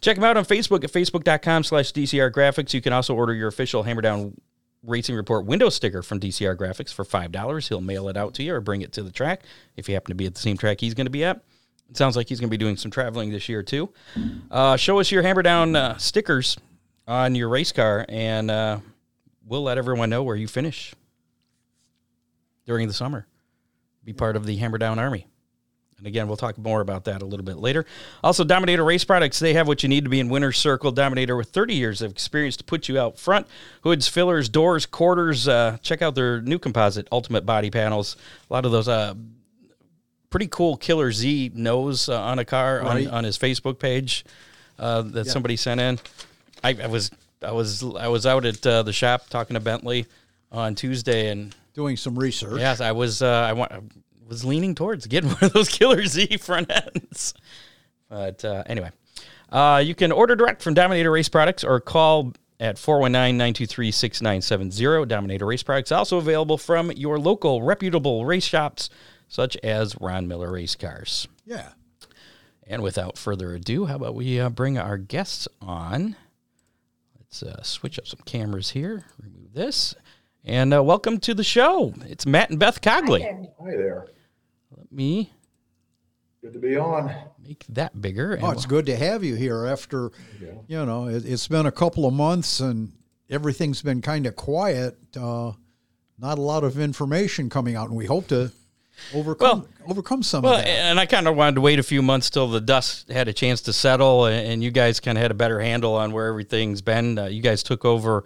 Check 0.02 0.16
them 0.16 0.24
out 0.24 0.36
on 0.36 0.46
Facebook 0.46 0.84
at 0.84 0.92
facebook.com 0.92 1.64
slash 1.64 1.94
DCR 1.94 2.32
Graphics. 2.32 2.74
You 2.74 2.82
can 2.82 2.92
also 2.92 3.14
order 3.14 3.36
your 3.36 3.48
official 3.48 3.84
Hammer 3.84 4.02
Down 4.02 4.36
Racing 4.84 5.16
Report 5.16 5.46
window 5.46 5.70
sticker 5.70 6.02
from 6.02 6.20
DCR 6.20 6.58
Graphics 6.58 6.92
for 6.92 7.06
$5. 7.06 7.68
He'll 7.70 7.82
mail 7.82 8.10
it 8.10 8.18
out 8.18 8.34
to 8.34 8.44
you 8.44 8.56
or 8.56 8.62
bring 8.62 8.82
it 8.82 8.94
to 8.94 9.04
the 9.04 9.12
track 9.12 9.44
if 9.78 9.88
you 9.88 9.94
happen 9.94 10.10
to 10.10 10.16
be 10.16 10.26
at 10.26 10.34
the 10.34 10.42
same 10.42 10.58
track 10.58 10.82
he's 10.82 10.96
going 10.96 11.06
to 11.06 11.12
be 11.12 11.24
at. 11.24 11.44
It 11.88 11.98
sounds 11.98 12.16
like 12.16 12.30
he's 12.30 12.40
going 12.40 12.50
to 12.50 12.52
be 12.52 12.58
doing 12.58 12.78
some 12.78 12.90
traveling 12.90 13.32
this 13.32 13.48
year 13.48 13.62
too. 13.62 13.94
Uh, 14.50 14.76
show 14.76 15.00
us 15.00 15.12
your 15.12 15.22
Hammer 15.22 15.44
Down 15.44 15.76
uh, 15.76 15.98
stickers 15.98 16.58
on 17.08 17.36
your 17.36 17.50
race 17.50 17.72
car, 17.72 18.06
and 18.10 18.50
uh, 18.52 18.80
we'll 19.46 19.64
let 19.64 19.78
everyone 19.78 20.10
know 20.10 20.24
where 20.24 20.36
you 20.36 20.48
finish 20.48 20.94
during 22.66 22.88
the 22.88 22.94
summer. 22.94 23.28
Be 24.04 24.14
part 24.14 24.36
of 24.36 24.46
the 24.46 24.56
Hammer 24.58 24.78
Down 24.78 25.00
Army. 25.00 25.28
And 25.98 26.08
again, 26.08 26.28
we'll 26.28 26.38
talk 26.38 26.58
more 26.58 26.82
about 26.82 27.06
that 27.06 27.22
a 27.22 27.26
little 27.26 27.46
bit 27.46 27.58
later. 27.58 27.86
Also, 28.24 28.44
Dominator 28.44 28.84
Race 28.84 29.04
Products, 29.04 29.38
they 29.38 29.54
have 29.54 29.68
what 29.68 29.84
you 29.84 29.90
need 29.90 30.04
to 30.04 30.10
be 30.10 30.20
in 30.20 30.30
winner's 30.30 30.58
circle. 30.58 30.92
Dominator 30.92 31.36
with 31.36 31.50
30 31.50 31.76
years 31.76 32.02
of 32.02 32.10
experience 32.10 32.58
to 32.58 32.64
put 32.64 32.90
you 32.90 32.98
out 33.00 33.20
front. 33.20 33.46
Hoods, 33.84 34.08
fillers, 34.08 34.50
doors, 34.50 34.88
quarters. 34.88 35.48
Uh, 35.48 35.78
check 35.84 36.02
out 36.02 36.16
their 36.16 36.42
new 36.42 36.58
composite 36.58 37.08
Ultimate 37.12 37.46
Body 37.46 37.70
Panels. 37.70 38.18
A 38.50 38.54
lot 38.54 38.66
of 38.66 38.72
those 38.72 38.88
uh, 38.88 39.14
pretty 40.32 40.48
cool 40.48 40.76
Killer 40.76 41.12
Z 41.12 41.52
nose 41.54 42.10
uh, 42.10 42.20
on 42.20 42.40
a 42.40 42.46
car 42.46 42.80
Right. 42.80 43.06
on, 43.08 43.14
on 43.14 43.24
his 43.24 43.38
Facebook 43.38 43.78
page 43.78 44.26
uh, 44.80 45.04
that 45.04 45.28
somebody 45.28 45.56
sent 45.56 45.80
in. 45.80 46.00
I, 46.64 46.78
I 46.84 46.88
was 46.88 47.12
I 47.42 47.52
was 47.52 47.84
I 47.84 48.08
was 48.08 48.26
out 48.26 48.46
at 48.46 48.66
uh, 48.66 48.84
the 48.84 48.94
shop 48.94 49.28
talking 49.30 49.56
to 49.56 49.60
Bentley 49.60 50.06
on 50.52 50.76
Tuesday, 50.76 51.30
and 51.30 51.56
doing 51.74 51.98
some 51.98 52.18
research. 52.18 52.60
Yes, 52.60 52.82
I 52.82 52.92
was. 52.92 53.22
Uh, 53.22 53.46
I 53.48 53.54
want. 53.54 53.72
I 53.72 53.82
was 54.28 54.46
leaning 54.46 54.76
towards 54.76 55.08
getting 55.08 55.30
one 55.32 55.44
of 55.44 55.54
those 55.54 55.70
Killer 55.70 56.06
Z 56.06 56.38
front 56.38 56.72
ends. 56.72 57.34
But 58.10 58.44
uh, 58.44 58.64
anyway, 58.66 58.92
uh, 59.52 59.82
you 59.84 59.96
can 59.96 60.12
order 60.12 60.36
direct 60.36 60.62
from 60.62 60.74
Dominator 60.74 61.12
Race 61.12 61.30
Products 61.30 61.64
or 61.64 61.80
call 61.80 62.34
at 62.60 62.76
419-923-6970. 62.76 65.08
Dominator 65.08 65.46
Race 65.46 65.64
Products 65.64 65.92
also 65.92 66.18
available 66.18 66.58
from 66.58 66.92
your 66.92 67.18
local 67.18 67.64
reputable 67.64 68.26
race 68.26 68.46
shops 68.46 68.90
such 69.28 69.56
as 69.58 70.00
Ron 70.00 70.28
Miller 70.28 70.52
Race 70.52 70.76
Cars. 70.76 71.28
Yeah. 71.46 71.70
And 72.68 72.84
without 72.84 73.18
further 73.18 73.56
ado, 73.56 73.86
how 73.86 73.96
about 73.96 74.14
we 74.14 74.40
uh, 74.40 74.50
bring 74.50 74.78
our 74.78 74.98
guests 74.98 75.48
on? 75.62 76.16
Let's 77.32 77.44
uh, 77.44 77.64
switch 77.64 77.98
up 77.98 78.06
some 78.06 78.20
cameras 78.26 78.72
here. 78.72 79.06
Remove 79.18 79.54
this. 79.54 79.96
And 80.44 80.74
uh, 80.74 80.84
welcome 80.84 81.18
to 81.22 81.34
the 81.34 81.46
show. 81.46 81.94
It's 82.06 82.26
Matt 82.26 82.50
and 82.50 82.60
Beth 82.60 82.82
Cogley. 82.82 83.22
Hi 83.22 83.72
there. 83.72 84.08
Let 84.76 84.92
me 84.92 85.32
Good 86.42 86.52
to 86.52 86.60
be 86.60 86.76
on. 86.76 87.16
make 87.42 87.66
that 87.70 88.02
bigger. 88.02 88.38
Oh, 88.42 88.52
it's 88.52 88.66
good 88.66 88.86
to 88.88 88.98
have 88.98 89.24
you 89.24 89.36
here 89.36 89.66
after, 89.66 90.12
you 90.68 90.86
know, 90.86 91.08
it, 91.08 91.24
it's 91.26 91.48
been 91.48 91.68
a 91.68 91.72
couple 91.72 92.06
of 92.06 92.14
months 92.14 92.60
and 92.60 92.92
everything's 93.30 93.82
been 93.82 94.02
kind 94.02 94.26
of 94.26 94.36
quiet. 94.36 94.98
Uh, 95.16 95.54
not 96.20 96.38
a 96.38 96.42
lot 96.42 96.66
of 96.66 96.78
information 96.78 97.50
coming 97.50 97.78
out, 97.78 97.88
and 97.88 97.98
we 97.98 98.08
hope 98.08 98.28
to 98.28 98.52
overcome 99.14 99.68
overcome 99.88 100.22
some 100.24 100.44
Well, 100.44 100.56
of 100.56 100.60
that. 100.64 100.68
and 100.68 101.00
I 101.00 101.06
kind 101.06 101.28
of 101.28 101.36
wanted 101.36 101.56
to 101.56 101.62
wait 101.62 101.80
a 101.80 101.84
few 101.84 102.02
months 102.02 102.30
till 102.30 102.48
the 102.48 102.62
dust 102.62 103.10
had 103.10 103.28
a 103.28 103.34
chance 103.34 103.62
to 103.62 103.74
settle, 103.74 104.26
and, 104.26 104.48
and 104.48 104.64
you 104.64 104.72
guys 104.72 105.00
kind 105.00 105.18
of 105.18 105.22
had 105.22 105.32
a 105.32 105.36
better 105.36 105.60
handle 105.60 105.96
on 105.96 106.12
where 106.12 106.28
everything's 106.28 106.82
been. 106.82 107.18
Uh, 107.18 107.26
you 107.26 107.42
guys 107.42 107.64
took 107.64 107.84
over. 107.86 108.24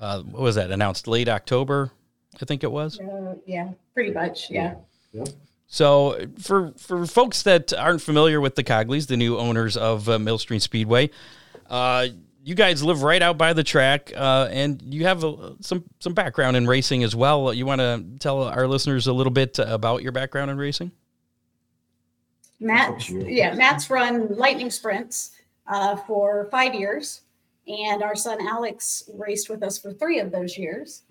Uh, 0.00 0.20
what 0.22 0.42
was 0.42 0.54
that? 0.56 0.70
Announced 0.70 1.06
late 1.08 1.28
October, 1.28 1.90
I 2.40 2.44
think 2.44 2.62
it 2.64 2.70
was. 2.72 2.98
Uh, 3.00 3.34
yeah, 3.46 3.70
pretty 3.94 4.12
much. 4.12 4.50
Yeah. 4.50 4.74
So 5.66 6.26
for 6.38 6.72
for 6.76 7.06
folks 7.06 7.42
that 7.44 7.72
aren't 7.72 8.02
familiar 8.02 8.40
with 8.40 8.56
the 8.56 8.62
Cogleys, 8.64 9.06
the 9.06 9.16
new 9.16 9.38
owners 9.38 9.76
of 9.76 10.08
uh, 10.08 10.18
Millstream 10.18 10.60
Speedway, 10.60 11.10
uh, 11.70 12.08
you 12.44 12.54
guys 12.54 12.82
live 12.82 13.02
right 13.02 13.22
out 13.22 13.38
by 13.38 13.52
the 13.52 13.62
track, 13.62 14.12
uh, 14.16 14.48
and 14.50 14.82
you 14.82 15.04
have 15.04 15.22
a, 15.24 15.56
some 15.60 15.84
some 16.00 16.14
background 16.14 16.56
in 16.56 16.66
racing 16.66 17.04
as 17.04 17.14
well. 17.14 17.52
You 17.52 17.66
want 17.66 17.80
to 17.80 18.04
tell 18.18 18.42
our 18.42 18.66
listeners 18.66 19.06
a 19.06 19.12
little 19.12 19.32
bit 19.32 19.58
about 19.58 20.02
your 20.02 20.12
background 20.12 20.50
in 20.50 20.58
racing? 20.58 20.92
Matt, 22.58 23.08
yeah, 23.08 23.54
Matt's 23.54 23.90
run 23.90 24.34
lightning 24.36 24.70
sprints 24.70 25.32
uh, 25.66 25.96
for 25.96 26.48
five 26.50 26.74
years, 26.74 27.22
and 27.66 28.02
our 28.02 28.14
son 28.14 28.38
Alex 28.46 29.08
raced 29.14 29.48
with 29.48 29.62
us 29.62 29.78
for 29.78 29.92
three 29.92 30.18
of 30.18 30.30
those 30.30 30.56
years. 30.56 31.02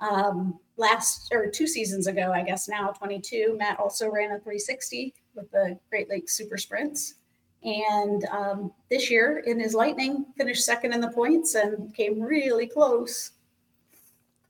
Um, 0.00 0.58
last 0.76 1.28
or 1.32 1.50
two 1.50 1.66
seasons 1.66 2.06
ago, 2.06 2.30
I 2.32 2.42
guess 2.42 2.68
now 2.68 2.88
22, 2.88 3.56
Matt 3.58 3.78
also 3.80 4.08
ran 4.08 4.30
a 4.30 4.38
360 4.38 5.14
with 5.34 5.50
the 5.50 5.78
Great 5.90 6.08
Lakes 6.08 6.34
Super 6.34 6.56
Sprints. 6.56 7.14
And 7.64 8.24
um, 8.26 8.72
this 8.90 9.10
year 9.10 9.42
in 9.46 9.58
his 9.58 9.74
lightning, 9.74 10.26
finished 10.36 10.64
second 10.64 10.92
in 10.92 11.00
the 11.00 11.10
points 11.10 11.54
and 11.54 11.92
came 11.94 12.20
really 12.20 12.66
close. 12.66 13.32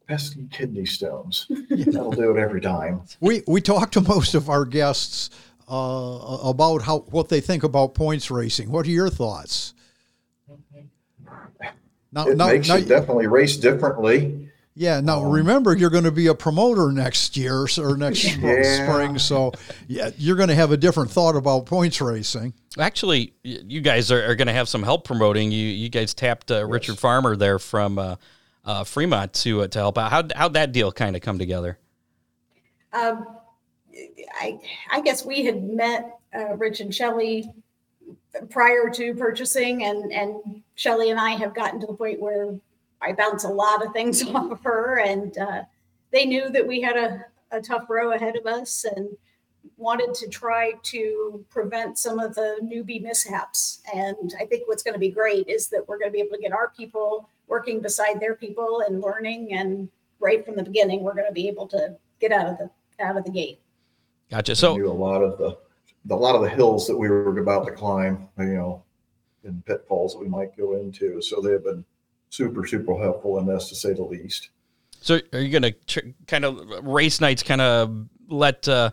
Pesky 0.07 0.47
kidney 0.51 0.87
stones. 0.87 1.47
That'll 1.71 2.11
do 2.13 2.37
it 2.37 2.41
every 2.41 2.61
time. 2.61 3.03
we 3.21 3.43
we 3.47 3.61
talked 3.61 3.93
to 3.95 4.01
most 4.01 4.35
of 4.35 4.49
our 4.49 4.65
guests 4.65 5.31
uh, 5.71 6.39
about 6.45 6.83
how 6.83 7.01
what 7.11 7.29
they 7.29 7.41
think 7.41 7.63
about 7.63 7.95
points 7.95 8.31
racing. 8.31 8.71
What 8.71 8.87
are 8.87 8.91
your 8.91 9.11
thoughts? 9.11 9.75
Now, 12.11 12.27
It 12.27 12.37
now, 12.39 12.47
makes 12.47 12.69
now- 12.69 12.77
you 12.77 12.87
definitely 12.87 13.27
race 13.27 13.57
differently. 13.59 14.49
yeah. 14.75 15.01
Now, 15.01 15.23
remember, 15.25 15.77
you're 15.77 15.91
going 15.91 16.05
to 16.05 16.11
be 16.11 16.29
a 16.29 16.35
promoter 16.35 16.91
next 16.91 17.37
year 17.37 17.67
or 17.79 17.97
next 17.99 18.25
Yeah. 18.39 18.87
spring, 18.91 19.19
so 19.19 19.53
yeah, 19.89 20.11
you're 20.17 20.37
going 20.37 20.49
to 20.49 20.55
have 20.55 20.73
a 20.73 20.77
different 20.79 21.11
thought 21.11 21.37
about 21.37 21.67
points 21.67 22.01
racing. 22.01 22.55
Actually, 22.79 23.35
you 23.43 23.81
guys 23.81 24.13
are, 24.13 24.31
are 24.31 24.35
going 24.35 24.47
to 24.47 24.53
have 24.53 24.69
some 24.69 24.83
help 24.83 25.05
promoting. 25.05 25.51
You 25.51 25.67
you 25.67 25.89
guys 25.89 26.15
tapped 26.15 26.51
uh, 26.51 26.65
Richard 26.67 26.99
Farmer 26.99 27.37
there 27.37 27.59
from 27.59 27.99
uh, 27.99 28.17
uh, 28.65 28.85
Fremont 28.85 29.33
to 29.35 29.63
uh, 29.63 29.69
to 29.69 29.79
help 29.79 29.99
out. 29.99 30.11
How 30.11 30.23
how'd 30.37 30.55
that 30.55 30.73
deal 30.73 30.93
kind 30.93 31.17
of 31.17 31.23
come 31.23 31.39
together? 31.39 31.79
Um, 32.93 33.27
I, 34.41 34.61
I 34.91 35.01
guess 35.01 35.25
we 35.25 35.45
had 35.45 35.63
met 35.63 36.19
uh, 36.35 36.57
Rich 36.57 36.81
and 36.81 36.95
Shelley 36.95 37.51
prior 38.51 38.91
to 38.91 39.15
purchasing, 39.15 39.85
and 39.85 40.13
and 40.13 40.63
Shelley 40.75 41.11
and 41.11 41.19
I 41.19 41.31
have 41.31 41.55
gotten 41.55 41.81
to 41.81 41.87
the 41.87 41.95
point 41.95 42.21
where 42.21 42.55
I 43.01 43.13
bounce 43.13 43.45
a 43.45 43.49
lot 43.49 43.85
of 43.85 43.93
things 43.93 44.23
off 44.29 44.51
of 44.51 44.63
her, 44.63 45.01
and 45.01 45.37
uh, 45.39 45.63
they 46.13 46.25
knew 46.25 46.51
that 46.51 46.67
we 46.67 46.81
had 46.81 46.97
a, 46.97 47.25
a 47.51 47.61
tough 47.61 47.89
row 47.89 48.13
ahead 48.13 48.37
of 48.37 48.47
us, 48.47 48.85
and 48.85 49.09
wanted 49.79 50.13
to 50.13 50.29
try 50.29 50.73
to 50.83 51.45
prevent 51.49 51.99
some 51.99 52.19
of 52.19 52.35
the 52.35 52.59
newbie 52.63 53.01
mishaps. 53.01 53.81
And 53.95 54.35
I 54.41 54.45
think 54.45 54.67
what's 54.67 54.83
going 54.83 54.95
to 54.95 55.01
be 55.01 55.11
great 55.11 55.49
is 55.49 55.69
that 55.69 55.89
we're 55.89 55.99
going 55.99 56.11
to 56.11 56.13
be 56.13 56.21
able 56.21 56.37
to 56.37 56.43
get 56.43 56.53
our 56.53 56.73
people 56.77 57.29
working 57.47 57.81
beside 57.81 58.21
their 58.21 58.35
people 58.35 58.83
and 58.87 59.01
learning, 59.01 59.55
and 59.55 59.89
right 60.21 60.45
from 60.45 60.57
the 60.57 60.63
beginning, 60.63 61.03
we're 61.03 61.15
going 61.15 61.27
to 61.27 61.33
be 61.33 61.49
able 61.49 61.67
to 61.69 61.97
get 62.21 62.33
out 62.33 62.47
of 62.47 62.59
the 62.59 62.71
out 63.01 63.17
of 63.17 63.25
the 63.25 63.31
gate. 63.31 63.61
Gotcha. 64.31 64.57
So 64.57 64.75
a 64.75 64.93
lot 64.93 65.23
of 65.23 65.39
the, 65.39 65.57
a 66.11 66.17
lot 66.17 66.35
of 66.35 66.43
the 66.43 66.51
hills 66.51 66.87
that 66.89 66.97
we 66.97 67.09
were 67.09 67.39
about 67.39 67.65
to 67.67 67.73
climb, 67.73 68.29
you 68.39 68.45
know, 68.45 68.83
and 69.45 69.65
pitfalls 69.65 70.13
that 70.13 70.19
we 70.19 70.29
might 70.29 70.57
go 70.57 70.77
into. 70.77 71.23
So 71.23 71.41
they 71.41 71.53
have 71.53 71.65
been 71.65 71.85
super, 72.29 72.67
super 72.67 72.99
helpful 72.99 73.39
in 73.39 73.47
this, 73.47 73.69
to 73.69 73.75
say 73.75 73.95
the 73.95 74.03
least. 74.03 74.51
so 75.01 75.21
are 75.33 75.41
you 75.41 75.51
going 75.51 75.63
to 75.63 75.73
tr- 75.87 76.09
kind 76.27 76.45
of 76.45 76.61
race 76.83 77.21
nights 77.21 77.43
kind 77.43 77.61
of 77.61 78.07
let 78.29 78.69
uh, 78.69 78.91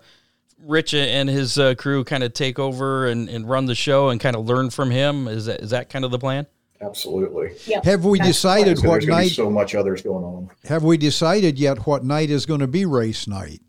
Rich 0.63 0.93
and 0.93 1.29
his 1.29 1.57
uh, 1.59 1.75
crew 1.75 2.03
kind 2.03 2.23
of 2.23 2.33
take 2.33 2.59
over 2.59 3.07
and, 3.07 3.29
and 3.29 3.47
run 3.47 3.65
the 3.65 3.75
show 3.75 4.09
and 4.09 4.19
kind 4.19 4.35
of 4.35 4.45
learn 4.45 4.69
from 4.69 4.89
him? 4.91 5.27
Is 5.27 5.45
that 5.45 5.61
is 5.61 5.69
that 5.71 5.89
kind 5.89 6.05
of 6.05 6.11
the 6.11 6.19
plan? 6.19 6.47
Absolutely. 6.81 7.51
Yep. 7.67 7.85
Have 7.85 8.05
we 8.05 8.17
That's 8.17 8.29
decided 8.29 8.77
what 8.77 8.81
there's 8.81 8.81
going 8.81 8.99
to 9.01 9.05
be 9.07 9.11
night? 9.11 9.31
so 9.31 9.49
much 9.49 9.75
others 9.75 10.01
going 10.01 10.23
on. 10.23 10.49
Have 10.65 10.83
we 10.83 10.97
decided 10.97 11.57
yet 11.57 11.85
what 11.87 12.03
night 12.03 12.29
is 12.29 12.45
going 12.45 12.59
to 12.59 12.67
be 12.67 12.85
race 12.85 13.27
night? 13.27 13.61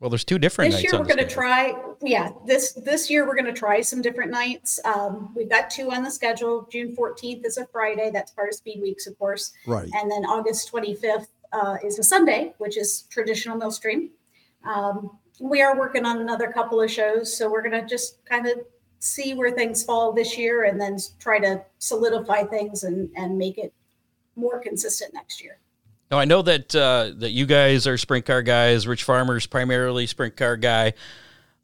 Well, 0.00 0.08
there's 0.08 0.24
two 0.24 0.38
different 0.38 0.70
This 0.72 0.82
nights. 0.82 0.92
year 0.92 1.00
we're 1.00 1.06
going 1.06 1.18
to 1.18 1.26
try, 1.28 1.74
yeah. 2.02 2.30
This 2.46 2.72
this 2.72 3.10
year 3.10 3.26
we're 3.26 3.34
going 3.34 3.44
to 3.46 3.52
try 3.52 3.82
some 3.82 4.00
different 4.00 4.30
nights. 4.30 4.80
Um, 4.86 5.32
we've 5.36 5.48
got 5.50 5.68
two 5.68 5.90
on 5.92 6.02
the 6.02 6.10
schedule. 6.10 6.66
June 6.72 6.96
14th 6.96 7.44
is 7.44 7.58
a 7.58 7.66
Friday. 7.66 8.10
That's 8.10 8.30
part 8.32 8.48
of 8.48 8.54
Speed 8.54 8.80
Weeks, 8.80 9.06
of 9.06 9.18
course. 9.18 9.52
Right. 9.66 9.88
And 9.94 10.10
then 10.10 10.24
August 10.24 10.72
25th 10.72 11.26
uh, 11.52 11.76
is 11.84 11.98
a 11.98 12.02
Sunday, 12.02 12.54
which 12.58 12.78
is 12.78 13.02
traditional 13.10 13.58
Millstream. 13.58 14.10
Um, 14.64 15.18
we 15.40 15.62
are 15.62 15.76
working 15.76 16.04
on 16.04 16.18
another 16.20 16.52
couple 16.52 16.80
of 16.80 16.90
shows, 16.90 17.36
so 17.36 17.50
we're 17.50 17.62
going 17.62 17.80
to 17.80 17.86
just 17.86 18.24
kind 18.26 18.46
of 18.46 18.60
see 18.98 19.34
where 19.34 19.50
things 19.50 19.82
fall 19.82 20.12
this 20.12 20.36
year, 20.38 20.64
and 20.64 20.80
then 20.80 20.98
try 21.18 21.38
to 21.40 21.62
solidify 21.78 22.44
things 22.44 22.84
and 22.84 23.10
and 23.16 23.36
make 23.36 23.58
it 23.58 23.72
more 24.36 24.60
consistent 24.60 25.12
next 25.14 25.42
year. 25.42 25.58
Now 26.10 26.18
I 26.18 26.24
know 26.24 26.42
that 26.42 26.74
uh, 26.74 27.12
that 27.16 27.30
you 27.30 27.46
guys 27.46 27.86
are 27.86 27.96
sprint 27.96 28.26
car 28.26 28.42
guys. 28.42 28.86
Rich 28.86 29.04
Farmer's 29.04 29.46
primarily 29.46 30.06
sprint 30.06 30.36
car 30.36 30.56
guy. 30.56 30.92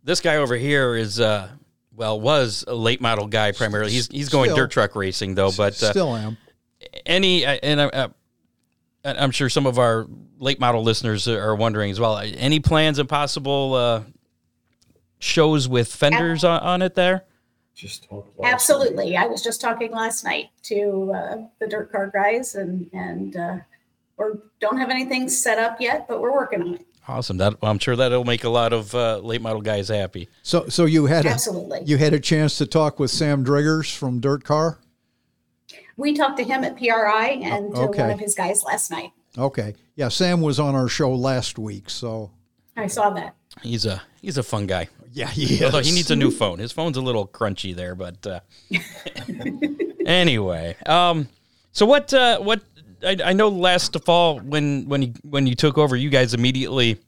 This 0.05 0.21
guy 0.21 0.37
over 0.37 0.57
here 0.57 0.95
is 0.95 1.21
uh, 1.21 1.49
well 1.95 2.21
was 2.21 2.65
a 2.67 2.75
late 2.75 3.01
model 3.01 3.27
guy 3.27 3.53
primarily. 3.53 3.93
He's 3.93 4.07
he's 4.09 4.29
going 4.29 4.51
Still. 4.51 4.57
dirt 4.65 4.71
truck 4.71 4.97
racing 4.97 5.35
though. 5.35 5.51
But 5.51 5.83
uh, 5.83 5.91
Still 5.91 6.17
am. 6.17 6.39
any 7.05 7.45
uh, 7.45 7.59
and 7.63 7.81
uh, 7.81 7.91
uh, 7.93 8.09
I'm 9.07 9.31
sure 9.31 9.49
some 9.49 9.67
of 9.67 9.79
our 9.79 10.07
late 10.39 10.61
model 10.61 10.83
listeners 10.83 11.29
are 11.29 11.55
wondering 11.55 11.91
as 11.91 12.01
well. 12.01 12.19
Any 12.19 12.61
plans 12.61 12.99
and 12.99 13.09
possible 13.09 13.75
uh, 13.75 14.03
shows 15.19 15.69
with 15.69 15.95
fenders 15.95 16.45
on, 16.45 16.61
on 16.61 16.83
it 16.83 16.95
there? 16.95 17.25
Just 17.75 18.05
talk 18.05 18.27
about 18.39 18.53
Absolutely. 18.53 19.17
I 19.17 19.27
was 19.27 19.43
just 19.43 19.61
talking 19.61 19.93
last 19.93 20.25
night 20.25 20.47
to 20.63 21.13
uh, 21.15 21.37
the 21.59 21.67
dirt 21.67 21.93
car 21.93 22.11
guys, 22.13 22.55
and 22.55 22.89
and 22.95 23.37
uh, 23.37 23.57
we 24.19 24.25
don't 24.61 24.79
have 24.79 24.89
anything 24.89 25.29
set 25.29 25.59
up 25.59 25.79
yet, 25.79 26.09
but 26.09 26.21
we're 26.21 26.33
working 26.33 26.63
on 26.63 26.75
it. 26.77 26.87
Awesome. 27.09 27.37
That 27.37 27.55
I'm 27.63 27.79
sure 27.79 27.95
that'll 27.95 28.25
make 28.25 28.45
a 28.45 28.49
lot 28.49 28.73
of 28.73 28.95
uh, 28.95 29.19
late 29.19 29.41
model 29.41 29.61
guys 29.61 29.89
happy. 29.89 30.29
So, 30.43 30.69
so 30.69 30.87
you 30.87 31.07
had 31.07 31.25
a, 31.25 31.29
Absolutely. 31.29 31.83
you 31.85 31.99
had 31.99 32.15
a 32.15 32.19
chance 32.19 32.59
to 32.59 32.67
talk 32.67 32.99
with 32.99 33.11
Sam 33.11 33.45
Driggers 33.45 33.95
from 33.95 34.21
Dirt 34.21 34.43
Car. 34.43 34.79
We 35.97 36.15
talked 36.15 36.37
to 36.39 36.45
him 36.45 36.65
at 36.65 36.77
PRI 36.77 37.41
and 37.43 37.75
to 37.75 37.83
okay. 37.83 38.03
one 38.03 38.11
of 38.11 38.21
his 38.21 38.35
guys 38.35 38.63
last 38.65 38.91
night. 38.91 39.13
Okay, 39.39 39.75
yeah, 39.97 40.09
Sam 40.09 40.41
was 40.41 40.59
on 40.59 40.75
our 40.75 40.89
show 40.89 41.15
last 41.15 41.59
week, 41.59 41.91
so 41.91 42.31
I 42.77 42.87
saw 42.87 43.11
that. 43.11 43.35
He's 43.63 43.87
a 43.87 44.03
he's 44.21 44.39
a 44.39 44.43
fun 44.43 44.67
guy. 44.67 44.89
yeah, 45.13 45.29
he 45.29 45.65
Although 45.65 45.81
he 45.81 45.93
needs 45.93 46.11
a 46.11 46.17
new 46.17 46.31
phone. 46.31 46.59
His 46.59 46.73
phone's 46.73 46.97
a 46.97 47.03
little 47.03 47.27
crunchy 47.27 47.75
there, 47.75 47.95
but 47.95 48.27
uh, 48.27 48.41
anyway. 50.07 50.77
Um, 50.87 51.29
so 51.73 51.87
what? 51.87 52.13
Uh, 52.13 52.39
what? 52.41 52.63
I, 53.03 53.17
I 53.25 53.33
know 53.35 53.49
last 53.49 53.99
fall 54.05 54.39
when 54.41 54.89
when 54.89 55.03
you, 55.03 55.13
when 55.23 55.47
you 55.47 55.55
took 55.55 55.77
over, 55.79 55.97
you 55.97 56.11
guys 56.11 56.35
immediately 56.35 56.99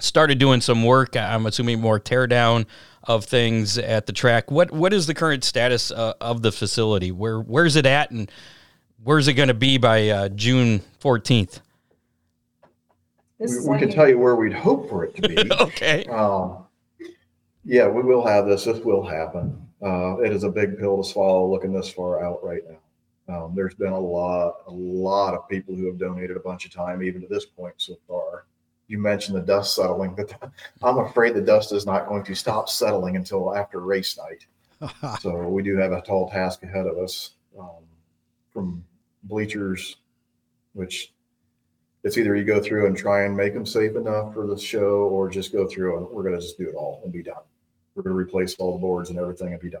started 0.00 0.38
doing 0.38 0.60
some 0.60 0.84
work. 0.84 1.16
I'm 1.16 1.46
assuming 1.46 1.80
more 1.80 2.00
teardown 2.00 2.66
of 3.06 3.24
things 3.24 3.78
at 3.78 4.06
the 4.06 4.12
track. 4.12 4.50
What 4.50 4.70
What 4.70 4.92
is 4.92 5.06
the 5.06 5.14
current 5.14 5.44
status 5.44 5.90
uh, 5.90 6.14
of 6.20 6.42
the 6.42 6.52
facility? 6.52 7.12
Where 7.12 7.40
Where's 7.40 7.76
it 7.76 7.86
at, 7.86 8.10
and 8.10 8.30
where's 9.02 9.28
it 9.28 9.34
going 9.34 9.48
to 9.48 9.54
be 9.54 9.78
by 9.78 10.08
uh, 10.08 10.28
June 10.30 10.80
14th? 11.02 11.60
We, 13.38 13.46
we 13.68 13.78
can 13.78 13.90
tell 13.90 14.08
you 14.08 14.18
where 14.18 14.36
we'd 14.36 14.52
hope 14.52 14.88
for 14.88 15.04
it 15.04 15.16
to 15.16 15.28
be. 15.28 15.52
okay. 15.60 16.04
Um, 16.06 16.64
yeah, 17.64 17.88
we 17.88 18.02
will 18.02 18.26
have 18.26 18.46
this. 18.46 18.64
This 18.64 18.78
will 18.84 19.04
happen. 19.04 19.60
Uh, 19.82 20.18
it 20.20 20.32
is 20.32 20.44
a 20.44 20.50
big 20.50 20.78
pill 20.78 21.02
to 21.02 21.08
swallow 21.08 21.50
looking 21.50 21.72
this 21.72 21.90
far 21.90 22.24
out 22.24 22.42
right 22.42 22.62
now. 22.68 22.78
Um, 23.26 23.54
there's 23.54 23.74
been 23.74 23.92
a 23.92 23.98
lot, 23.98 24.56
a 24.66 24.70
lot 24.70 25.34
of 25.34 25.48
people 25.48 25.74
who 25.74 25.86
have 25.86 25.98
donated 25.98 26.36
a 26.36 26.40
bunch 26.40 26.66
of 26.66 26.72
time, 26.72 27.02
even 27.02 27.22
to 27.22 27.26
this 27.26 27.46
point 27.46 27.74
so 27.78 27.94
far. 28.06 28.44
You 28.86 28.98
mentioned 28.98 29.36
the 29.36 29.42
dust 29.42 29.74
settling, 29.74 30.14
but 30.14 30.32
I'm 30.82 30.98
afraid 30.98 31.34
the 31.34 31.40
dust 31.40 31.72
is 31.72 31.86
not 31.86 32.06
going 32.08 32.24
to 32.24 32.34
stop 32.34 32.68
settling 32.68 33.16
until 33.16 33.54
after 33.56 33.80
race 33.80 34.18
night. 34.18 34.46
So 35.20 35.48
we 35.48 35.62
do 35.62 35.76
have 35.78 35.92
a 35.92 36.02
tall 36.02 36.28
task 36.28 36.62
ahead 36.62 36.86
of 36.86 36.98
us 36.98 37.30
um, 37.58 37.84
from 38.52 38.84
bleachers, 39.22 39.96
which 40.74 41.12
it's 42.02 42.18
either 42.18 42.36
you 42.36 42.44
go 42.44 42.60
through 42.60 42.86
and 42.86 42.94
try 42.96 43.22
and 43.24 43.34
make 43.34 43.54
them 43.54 43.64
safe 43.64 43.96
enough 43.96 44.34
for 44.34 44.46
the 44.46 44.58
show, 44.58 45.08
or 45.08 45.30
just 45.30 45.52
go 45.52 45.66
through 45.66 45.96
and 45.96 46.06
we're 46.10 46.22
going 46.22 46.34
to 46.34 46.40
just 46.40 46.58
do 46.58 46.68
it 46.68 46.74
all 46.74 47.00
and 47.02 47.12
be 47.12 47.22
done. 47.22 47.40
We're 47.94 48.02
going 48.02 48.12
to 48.14 48.18
replace 48.18 48.54
all 48.56 48.72
the 48.72 48.78
boards 48.80 49.08
and 49.08 49.18
everything 49.18 49.52
and 49.52 49.60
be 49.62 49.70
done. 49.70 49.80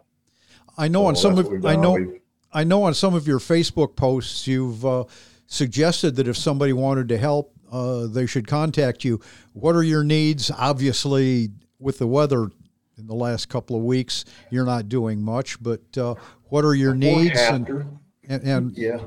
I 0.78 0.88
know 0.88 1.04
on 1.06 1.16
some 1.16 1.36
of 1.38 1.64
I 1.66 1.76
know 1.76 1.92
We've- 1.92 2.20
I 2.52 2.64
know 2.64 2.84
on 2.84 2.94
some 2.94 3.14
of 3.14 3.26
your 3.26 3.40
Facebook 3.40 3.96
posts 3.96 4.46
you've 4.46 4.86
uh, 4.86 5.04
suggested 5.46 6.16
that 6.16 6.28
if 6.28 6.36
somebody 6.36 6.72
wanted 6.72 7.08
to 7.08 7.18
help, 7.18 7.53
uh, 7.74 8.06
they 8.06 8.24
should 8.24 8.46
contact 8.46 9.04
you. 9.04 9.20
What 9.52 9.74
are 9.74 9.82
your 9.82 10.04
needs? 10.04 10.50
Obviously, 10.56 11.50
with 11.80 11.98
the 11.98 12.06
weather 12.06 12.48
in 12.96 13.06
the 13.08 13.14
last 13.14 13.48
couple 13.48 13.74
of 13.76 13.82
weeks, 13.82 14.24
you're 14.50 14.64
not 14.64 14.88
doing 14.88 15.20
much. 15.20 15.60
But 15.60 15.82
uh, 15.98 16.14
what 16.44 16.64
are 16.64 16.74
your 16.74 16.92
or 16.92 16.94
needs? 16.94 17.40
And 17.40 17.62
after, 17.62 17.86
and 18.28 18.42
and, 18.44 18.78
yeah. 18.78 19.00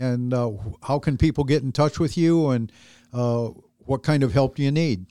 and 0.00 0.34
uh, 0.34 0.50
how 0.82 0.98
can 0.98 1.16
people 1.16 1.44
get 1.44 1.62
in 1.62 1.70
touch 1.70 2.00
with 2.00 2.18
you? 2.18 2.48
And 2.48 2.72
uh, 3.12 3.50
what 3.78 4.02
kind 4.02 4.24
of 4.24 4.32
help 4.32 4.56
do 4.56 4.64
you 4.64 4.72
need? 4.72 5.06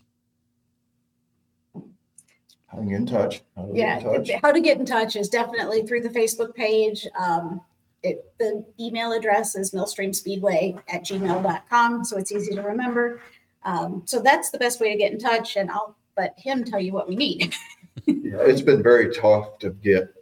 Hang 2.68 2.92
in 2.92 3.06
touch. 3.06 3.42
How 3.56 3.64
to 3.66 3.74
get 3.74 3.78
Yeah, 3.78 3.98
in 3.98 4.26
touch. 4.26 4.42
how 4.44 4.52
to 4.52 4.62
get 4.62 4.78
in 4.78 4.86
touch 4.86 5.16
is 5.16 5.30
definitely 5.30 5.88
through 5.88 6.02
the 6.02 6.10
Facebook 6.10 6.54
page. 6.54 7.08
Um, 7.18 7.62
it, 8.04 8.34
the 8.40 8.66
email 8.80 9.12
address 9.12 9.56
is 9.56 9.72
millstreamspeedway 9.72 10.80
at 10.88 11.04
gmail.com, 11.04 12.06
so 12.06 12.18
it's 12.18 12.32
easy 12.32 12.56
to 12.56 12.62
remember. 12.62 13.22
Um, 13.64 14.04
so 14.06 14.22
that's 14.22 14.52
the 14.52 14.58
best 14.58 14.80
way 14.80 14.92
to 14.92 14.98
get 14.98 15.12
in 15.12 15.20
touch, 15.20 15.58
and 15.58 15.70
I'll 15.70 15.96
let 16.18 16.34
him 16.38 16.64
tell 16.64 16.80
you 16.80 16.94
what 16.94 17.08
we 17.08 17.16
need. 17.16 17.56
Yeah, 18.06 18.38
it's 18.40 18.62
been 18.62 18.82
very 18.82 19.14
tough 19.14 19.60
to 19.60 19.72
get 19.72 20.14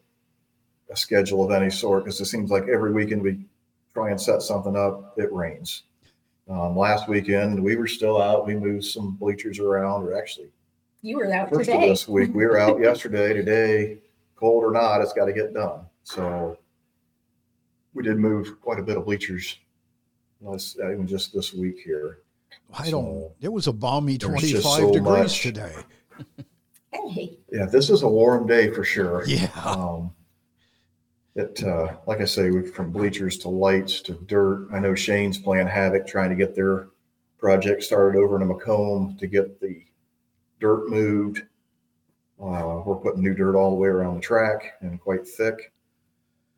a 0.89 0.95
schedule 0.95 1.45
of 1.45 1.51
any 1.51 1.69
sort 1.69 2.03
because 2.03 2.19
it 2.19 2.25
seems 2.25 2.49
like 2.49 2.63
every 2.67 2.91
weekend 2.91 3.21
we 3.21 3.45
try 3.93 4.09
and 4.09 4.19
set 4.19 4.41
something 4.41 4.75
up, 4.75 5.13
it 5.17 5.31
rains. 5.31 5.83
Um, 6.49 6.75
last 6.75 7.07
weekend 7.07 7.61
we 7.61 7.75
were 7.75 7.87
still 7.87 8.19
out. 8.21 8.47
We 8.47 8.55
moved 8.55 8.85
some 8.85 9.11
bleachers 9.15 9.59
around, 9.59 10.03
or 10.03 10.17
actually 10.17 10.49
You 11.01 11.17
were 11.17 11.31
out 11.31 11.49
first 11.49 11.69
of 11.69 11.75
today. 11.75 11.89
this 11.89 12.07
week. 12.07 12.33
We 12.33 12.45
were 12.45 12.57
out 12.57 12.79
yesterday, 12.79 13.31
today, 13.33 13.99
cold 14.35 14.63
or 14.63 14.71
not, 14.71 15.01
it's 15.01 15.13
got 15.13 15.25
to 15.25 15.33
get 15.33 15.53
done. 15.53 15.81
So 16.03 16.57
we 17.97 18.03
did 18.03 18.17
move 18.17 18.61
quite 18.61 18.79
a 18.79 18.83
bit 18.83 18.95
of 18.95 19.05
bleachers. 19.05 19.57
Last, 20.39 20.77
uh, 20.79 20.91
even 20.91 21.07
just 21.07 21.33
this 21.33 21.51
week 21.51 21.79
here. 21.83 22.19
I 22.77 22.91
don't. 22.91 23.05
So, 23.05 23.33
It 23.41 23.51
was 23.51 23.65
a 23.65 23.73
balmy 23.73 24.17
there 24.17 24.29
was 24.29 24.43
just 24.43 24.63
25 24.63 24.79
so 24.87 24.93
degrees 24.93 25.23
much. 25.23 25.41
today. 25.41 25.73
Hey, 26.91 27.37
Yeah, 27.51 27.65
this 27.65 27.89
is 27.89 28.03
a 28.03 28.07
warm 28.07 28.45
day 28.45 28.71
for 28.71 28.83
sure. 28.83 29.23
Yeah. 29.25 29.49
Um, 29.65 30.11
it, 31.35 31.63
uh, 31.63 31.97
like 32.05 32.21
I 32.21 32.25
say, 32.25 32.51
we 32.51 32.67
from 32.67 32.91
bleachers 32.91 33.37
to 33.39 33.49
lights 33.49 34.01
to 34.01 34.13
dirt. 34.27 34.67
I 34.71 34.79
know 34.79 34.93
Shane's 34.93 35.39
playing 35.39 35.67
havoc 35.67 36.05
trying 36.07 36.29
to 36.29 36.35
get 36.35 36.55
their 36.55 36.89
project 37.39 37.83
started 37.83 38.19
over 38.19 38.39
in 38.41 38.47
McComb 38.47 39.17
to 39.19 39.27
get 39.27 39.59
the 39.59 39.83
dirt 40.59 40.89
moved. 40.89 41.43
Uh, 42.39 42.81
we're 42.85 42.95
putting 42.95 43.23
new 43.23 43.33
dirt 43.33 43.55
all 43.55 43.71
the 43.71 43.75
way 43.75 43.87
around 43.89 44.15
the 44.15 44.21
track 44.21 44.73
and 44.81 44.99
quite 45.01 45.27
thick. 45.27 45.71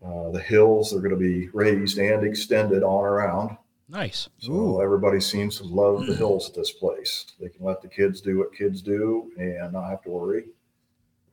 Uh, 0.04 0.30
the 0.32 0.40
hills 0.40 0.94
are 0.94 1.00
going 1.00 1.12
to 1.12 1.18
be 1.18 1.50
raised 1.50 1.98
and 1.98 2.24
extended 2.24 2.84
on 2.84 3.04
around. 3.04 3.58
Nice. 3.90 4.30
So 4.38 4.52
Ooh. 4.52 4.82
everybody 4.82 5.20
seems 5.20 5.58
to 5.58 5.64
love 5.64 6.06
the 6.06 6.16
hills 6.16 6.48
at 6.48 6.56
this 6.56 6.72
place. 6.72 7.26
They 7.40 7.50
can 7.50 7.66
let 7.66 7.82
the 7.82 7.88
kids 7.88 8.22
do 8.22 8.38
what 8.38 8.54
kids 8.54 8.82
do 8.82 9.32
and 9.38 9.74
not 9.74 9.90
have 9.90 10.04
to 10.04 10.10
worry. 10.10 10.46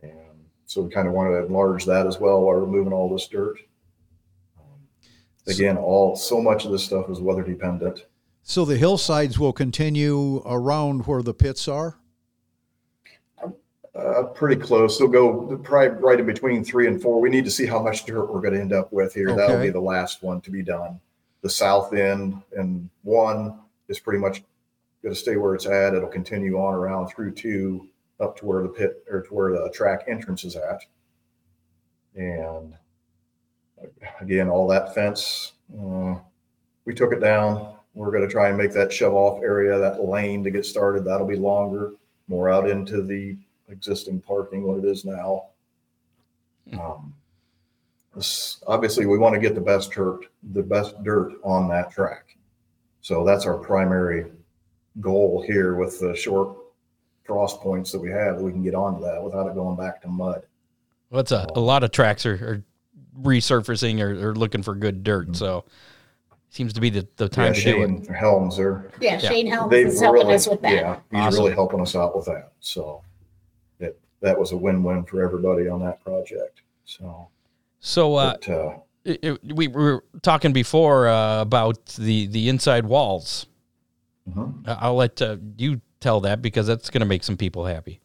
And 0.03 0.45
so 0.65 0.83
we 0.83 0.91
kind 0.91 1.07
of 1.07 1.13
want 1.13 1.31
to 1.31 1.47
enlarge 1.47 1.85
that 1.85 2.07
as 2.07 2.19
well 2.19 2.41
while 2.41 2.65
we're 2.65 2.93
all 2.93 3.13
this 3.13 3.29
dirt. 3.29 3.59
Um, 4.59 5.13
Again, 5.47 5.77
all 5.77 6.17
so 6.17 6.41
much 6.41 6.65
of 6.65 6.73
this 6.73 6.85
stuff 6.85 7.11
is 7.11 7.21
weather 7.21 7.43
dependent. 7.43 8.07
So 8.43 8.65
the 8.65 8.79
hillsides 8.79 9.39
will 9.39 9.53
continue 9.53 10.39
around 10.47 11.07
where 11.07 11.23
the 11.23 11.35
pits 11.35 11.69
are. 11.69 11.99
Uh, 13.97 14.25
pretty 14.25 14.61
close. 14.61 14.99
They'll 14.99 15.09
go 15.09 15.57
probably 15.63 15.89
right 16.01 16.21
in 16.21 16.27
between 16.27 16.63
three 16.63 16.87
and 16.87 17.01
four. 17.01 17.21
We 17.21 17.31
need 17.31 17.47
to 17.47 17.51
see 17.51 17.65
how 17.65 17.81
much 17.81 18.05
dirt 18.05 18.27
we're 18.27 18.43
going 18.43 18.55
to 18.55 18.61
end 18.61 18.73
up 18.75 18.93
with 18.93 19.15
here. 19.15 19.35
That'll 19.35 19.61
be 19.61 19.71
the 19.71 19.81
last 19.81 20.23
one 20.23 20.41
to 20.43 20.51
be 20.51 20.63
done. 20.63 21.01
The 21.41 21.49
south 21.49 21.95
end 21.95 22.43
and 22.57 22.91
one 23.05 23.59
is 23.89 23.99
pretty 23.99 24.19
much 24.19 24.43
going 25.03 25.15
to 25.15 25.21
stay 25.21 25.37
where 25.37 25.55
it's 25.55 25.67
at. 25.67 25.95
It'll 25.95 26.09
continue 26.09 26.59
on 26.59 26.75
around 26.75 27.09
through 27.09 27.33
two 27.33 27.89
up 28.21 28.37
to 28.39 28.47
where 28.47 28.63
the 28.63 28.69
pit 28.69 29.03
or 29.11 29.23
to 29.23 29.35
where 29.35 29.53
the 29.53 29.71
track 29.73 30.05
entrance 30.09 30.45
is 30.45 30.57
at. 30.57 30.83
And 32.15 32.75
again, 34.21 34.49
all 34.49 34.67
that 34.69 34.95
fence, 34.95 35.53
uh, 35.81 36.17
we 36.85 36.95
took 36.95 37.13
it 37.13 37.21
down. 37.21 37.77
We're 37.95 38.11
going 38.11 38.27
to 38.27 38.31
try 38.31 38.49
and 38.49 38.59
make 38.59 38.73
that 38.73 38.93
shove 38.93 39.15
off 39.15 39.43
area, 39.43 39.79
that 39.79 40.03
lane 40.05 40.45
to 40.45 40.51
get 40.51 40.67
started. 40.67 41.05
That'll 41.05 41.27
be 41.27 41.37
longer, 41.37 41.93
more 42.29 42.51
out 42.51 42.69
into 42.69 43.01
the 43.03 43.39
existing 43.69 44.21
parking 44.21 44.63
what 44.65 44.79
it 44.79 44.85
is 44.85 45.05
now. 45.05 45.47
Um, 46.81 47.15
this, 48.15 48.63
obviously, 48.67 49.07
we 49.07 49.19
want 49.19 49.35
to 49.35 49.41
get 49.41 49.55
the 49.55 49.61
best 49.61 49.93
dirt, 49.93 50.27
the 50.53 50.63
best 50.63 51.03
dirt 51.05 51.35
on 51.45 51.69
that 51.69 51.91
track. 51.91 52.37
So 53.01 53.25
that's 53.25 53.47
our 53.47 53.59
primary 53.59 54.27
goal 55.01 55.45
here 55.47 55.77
with 55.77 56.01
the 56.01 56.15
short 56.17 56.57
cross 57.25 57.57
points 57.59 57.93
that 57.93 58.01
we 58.01 58.11
have. 58.11 58.39
That 58.39 58.45
we 58.45 58.53
can 58.53 58.63
get 58.63 58.75
onto 58.75 59.03
that 59.05 59.23
without 59.23 59.47
it 59.47 59.55
going 59.55 59.77
back 59.77 60.01
to 60.03 60.09
mud. 60.09 60.43
What's 61.11 61.31
a, 61.31 61.47
a 61.55 61.61
lot 61.61 61.85
of 61.85 61.93
tracks 61.93 62.27
are, 62.27 62.35
are 62.35 62.65
resurfacing 63.23 64.01
or, 64.01 64.31
or 64.31 64.35
looking 64.35 64.63
for 64.63 64.75
good 64.75 65.05
dirt. 65.05 65.37
So 65.37 65.65
seems 66.51 66.73
to 66.73 66.81
be 66.81 66.91
the, 66.91 67.07
the 67.17 67.29
time 67.29 67.53
Mm-hmm. 67.53 67.69
yeah, 67.69 67.75
to 67.75 67.79
do 67.79 67.95
it. 67.95 68.07
Shane 68.07 68.15
Helms, 68.15 68.57
they're 68.57 68.91
yeah, 69.01 69.19
Shane 69.19 69.47
Helms 69.47 69.71
they've 69.71 69.87
is 69.87 70.01
helping 70.01 70.23
really, 70.23 70.35
us 70.35 70.49
with 70.49 70.63
that. 70.63 70.73
yeah, 70.73 70.97
he's 71.13 71.21
Awesome. 71.21 71.45
really 71.45 71.55
helping 71.55 71.81
us 71.81 71.95
out 71.95 72.17
with 72.17 72.25
that. 72.27 72.53
So 72.61 73.03
it, 73.05 73.06
that 74.21 74.39
was 74.39 74.53
a 74.53 74.57
win-win 74.57 75.05
for 75.05 75.23
everybody 75.23 75.69
on 75.69 75.81
that 75.81 76.03
project. 76.05 76.63
So, 76.85 77.29
So 77.81 78.15
uh, 78.17 78.33
but, 78.35 78.49
uh, 78.49 78.77
it, 79.05 79.19
it- 79.23 79.55
we 79.55 79.69
were 79.69 80.05
talking 80.23 80.53
before 80.53 81.09
uh, 81.09 81.41
about 81.43 81.87
the, 81.97 82.27
the 82.27 82.49
inside 82.49 82.87
walls. 82.87 83.47
mhm. 84.29 84.67
I- 84.67 84.79
I'll 84.81 84.97
let 84.97 85.21
uh, 85.23 85.37
you 85.57 85.81
tell 86.01 86.21
that 86.21 86.43
because 86.43 86.67
that's 86.67 86.91
going 86.91 87.01
to 87.01 87.07
make 87.07 87.25
some 87.25 87.37
people 87.37 87.65
happy. 87.67 88.01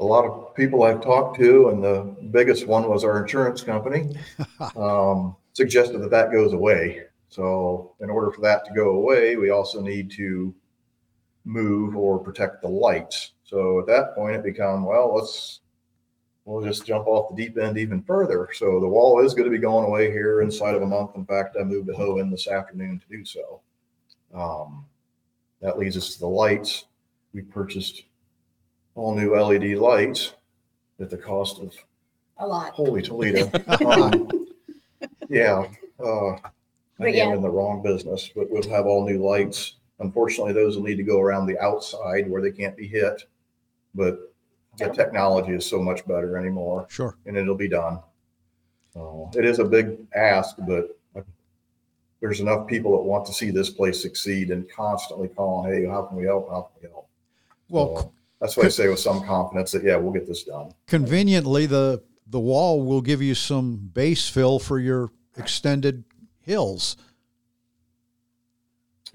a 0.00 0.04
lot 0.04 0.24
of 0.24 0.54
people 0.54 0.82
I've 0.82 1.00
talked 1.00 1.38
to, 1.38 1.68
and 1.68 1.82
the 1.82 2.16
biggest 2.30 2.66
one 2.66 2.88
was 2.88 3.04
our 3.04 3.22
insurance 3.22 3.62
company, 3.62 4.16
um, 4.76 5.36
suggested 5.52 5.98
that 6.00 6.10
that 6.10 6.32
goes 6.32 6.52
away. 6.52 7.02
So, 7.28 7.94
in 8.00 8.10
order 8.10 8.30
for 8.30 8.40
that 8.42 8.64
to 8.66 8.72
go 8.74 8.90
away, 8.90 9.36
we 9.36 9.50
also 9.50 9.80
need 9.80 10.10
to 10.12 10.54
move 11.44 11.96
or 11.96 12.18
protect 12.18 12.62
the 12.62 12.68
lights. 12.68 13.32
So, 13.44 13.78
at 13.80 13.86
that 13.86 14.14
point, 14.14 14.36
it 14.36 14.42
become 14.42 14.84
well, 14.84 15.14
let's 15.14 15.60
we'll 16.44 16.64
just 16.64 16.84
jump 16.86 17.06
off 17.06 17.34
the 17.34 17.42
deep 17.44 17.56
end 17.58 17.78
even 17.78 18.02
further. 18.02 18.48
So, 18.52 18.80
the 18.80 18.88
wall 18.88 19.20
is 19.24 19.34
going 19.34 19.44
to 19.44 19.50
be 19.56 19.58
going 19.62 19.86
away 19.86 20.10
here 20.10 20.40
inside 20.42 20.74
of 20.74 20.82
a 20.82 20.86
month. 20.86 21.12
In 21.16 21.24
fact, 21.26 21.56
I 21.60 21.64
moved 21.64 21.88
a 21.90 21.94
hoe 21.94 22.18
in 22.18 22.30
this 22.30 22.48
afternoon 22.48 23.00
to 23.00 23.16
do 23.16 23.24
so. 23.24 23.60
Um, 24.34 24.84
that 25.60 25.78
leads 25.78 25.96
us 25.96 26.14
to 26.14 26.20
the 26.20 26.26
lights. 26.28 26.86
We 27.32 27.42
purchased 27.42 28.02
all 28.94 29.14
new 29.14 29.34
LED 29.34 29.76
lights 29.78 30.34
at 31.00 31.10
the 31.10 31.16
cost 31.16 31.58
of 31.60 31.74
A 32.38 32.46
lot. 32.46 32.72
holy 32.72 33.02
Toledo. 33.02 33.50
Um, 33.84 34.46
yeah, 35.28 35.66
uh, 36.02 36.30
I 36.32 36.40
But 36.98 37.14
yeah. 37.14 37.24
am 37.24 37.34
in 37.34 37.42
the 37.42 37.50
wrong 37.50 37.82
business, 37.82 38.30
but 38.34 38.50
we'll 38.50 38.68
have 38.70 38.86
all 38.86 39.04
new 39.06 39.18
lights. 39.24 39.76
Unfortunately, 40.00 40.52
those 40.52 40.76
will 40.76 40.84
need 40.84 40.96
to 40.96 41.02
go 41.02 41.20
around 41.20 41.46
the 41.46 41.58
outside 41.58 42.28
where 42.28 42.42
they 42.42 42.50
can't 42.50 42.76
be 42.76 42.86
hit. 42.86 43.24
But 43.94 44.32
the 44.78 44.88
technology 44.88 45.52
is 45.52 45.64
so 45.64 45.80
much 45.80 46.06
better 46.06 46.36
anymore, 46.36 46.86
Sure. 46.88 47.16
and 47.26 47.36
it'll 47.36 47.54
be 47.54 47.68
done. 47.68 48.00
So 48.92 49.30
it 49.36 49.44
is 49.44 49.58
a 49.58 49.64
big 49.64 49.98
ask, 50.14 50.56
but 50.66 50.96
there's 52.20 52.40
enough 52.40 52.66
people 52.66 52.92
that 52.96 53.02
want 53.04 53.26
to 53.26 53.32
see 53.34 53.50
this 53.50 53.68
place 53.70 54.00
succeed 54.00 54.50
and 54.50 54.68
constantly 54.70 55.28
calling, 55.28 55.70
"Hey, 55.72 55.84
how 55.86 56.02
can 56.02 56.16
we 56.16 56.24
help? 56.24 56.48
How 56.48 56.62
can 56.62 56.82
we 56.82 56.88
help?" 56.88 57.08
Well, 57.68 57.96
So 57.96 58.12
that's 58.40 58.56
why 58.56 58.64
I 58.64 58.68
say 58.68 58.88
with 58.88 58.98
some 58.98 59.22
confidence 59.24 59.72
that 59.72 59.84
yeah, 59.84 59.96
we'll 59.96 60.12
get 60.12 60.26
this 60.26 60.44
done. 60.44 60.72
conveniently, 60.86 61.66
the 61.66 62.02
the 62.26 62.40
wall 62.40 62.82
will 62.82 63.02
give 63.02 63.20
you 63.20 63.34
some 63.34 63.90
base 63.92 64.28
fill 64.28 64.58
for 64.58 64.78
your 64.78 65.10
extended 65.36 66.04
hills. 66.40 66.96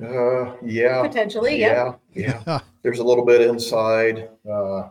Uh, 0.01 0.55
yeah. 0.63 1.01
Potentially, 1.01 1.59
yeah. 1.59 1.93
Yeah, 2.13 2.41
yeah. 2.47 2.59
There's 2.83 2.99
a 2.99 3.03
little 3.03 3.25
bit 3.25 3.41
inside. 3.41 4.29
Uh, 4.49 4.89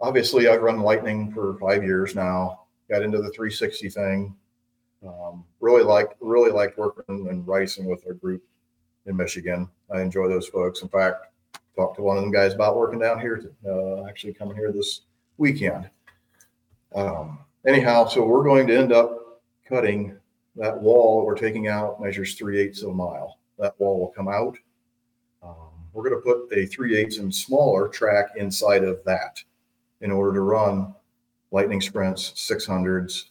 obviously, 0.00 0.48
I've 0.48 0.62
run 0.62 0.80
Lightning 0.80 1.32
for 1.32 1.56
five 1.58 1.82
years 1.82 2.14
now. 2.14 2.60
Got 2.90 3.02
into 3.02 3.18
the 3.18 3.30
360 3.30 3.88
thing. 3.88 4.36
Um, 5.06 5.44
really 5.60 5.82
like 5.82 6.16
really 6.20 6.50
like 6.50 6.76
working 6.78 7.28
and 7.28 7.46
racing 7.46 7.86
with 7.86 8.06
our 8.06 8.14
group 8.14 8.42
in 9.06 9.16
Michigan. 9.16 9.68
I 9.94 10.00
enjoy 10.00 10.28
those 10.28 10.48
folks. 10.48 10.82
In 10.82 10.88
fact, 10.88 11.26
talked 11.76 11.96
to 11.96 12.02
one 12.02 12.16
of 12.16 12.22
them 12.22 12.32
guys 12.32 12.54
about 12.54 12.76
working 12.76 12.98
down 12.98 13.20
here. 13.20 13.36
To, 13.36 13.70
uh, 13.70 14.08
actually, 14.08 14.34
coming 14.34 14.56
here 14.56 14.72
this 14.72 15.02
weekend. 15.38 15.88
Um, 16.94 17.38
anyhow, 17.66 18.06
so 18.06 18.24
we're 18.24 18.44
going 18.44 18.66
to 18.68 18.76
end 18.76 18.92
up 18.92 19.42
cutting 19.68 20.16
that 20.56 20.80
wall 20.80 21.20
that 21.20 21.26
we're 21.26 21.34
taking 21.34 21.68
out 21.68 22.00
measures 22.00 22.34
three 22.34 22.60
eighths 22.60 22.82
of 22.82 22.90
a 22.90 22.94
mile. 22.94 23.38
That 23.58 23.78
wall 23.78 24.00
will 24.00 24.08
come 24.08 24.28
out. 24.28 24.56
Um, 25.42 25.70
we're 25.92 26.08
going 26.08 26.20
to 26.20 26.24
put 26.24 26.56
a 26.56 26.66
three 26.66 26.96
eighths 26.96 27.18
and 27.18 27.32
smaller 27.34 27.88
track 27.88 28.30
inside 28.36 28.82
of 28.84 28.98
that 29.04 29.42
in 30.00 30.10
order 30.10 30.32
to 30.34 30.40
run 30.40 30.94
lightning 31.50 31.80
sprints, 31.80 32.32
600s. 32.36 33.24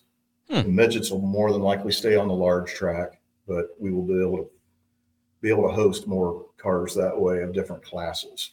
Hmm. 0.50 0.56
The 0.56 0.64
midgets 0.64 1.12
will 1.12 1.22
more 1.22 1.52
than 1.52 1.62
likely 1.62 1.92
stay 1.92 2.16
on 2.16 2.28
the 2.28 2.34
large 2.34 2.72
track, 2.74 3.20
but 3.48 3.76
we 3.80 3.92
will 3.92 4.04
be 4.06 4.20
able 4.22 4.38
to 4.38 4.50
be 5.42 5.50
able 5.50 5.68
to 5.68 5.74
host 5.76 6.08
more 6.08 6.46
cars 6.58 6.96
that 6.96 7.20
way 7.20 7.42
of 7.42 7.54
different 7.54 7.84
classes. 7.84 8.52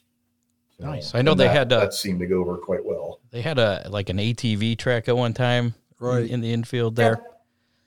So, 0.76 0.86
Nice. 0.86 1.14
I 1.14 1.22
know 1.22 1.34
they 1.34 1.44
that- 1.46 1.56
had, 1.56 1.72
uh, 1.72 1.80
that 1.80 1.94
seemed 1.94 2.18
to 2.18 2.26
go 2.26 2.40
over 2.40 2.56
quite 2.56 2.84
well. 2.84 3.20
They 3.30 3.42
had 3.42 3.58
a 3.60 3.86
like 3.90 4.08
an 4.08 4.18
ATV 4.18 4.76
track 4.76 5.08
at 5.08 5.16
one 5.16 5.32
time, 5.34 5.74
Right. 6.00 6.28
in 6.28 6.40
the 6.40 6.52
infield 6.52 6.96
there. 6.96 7.22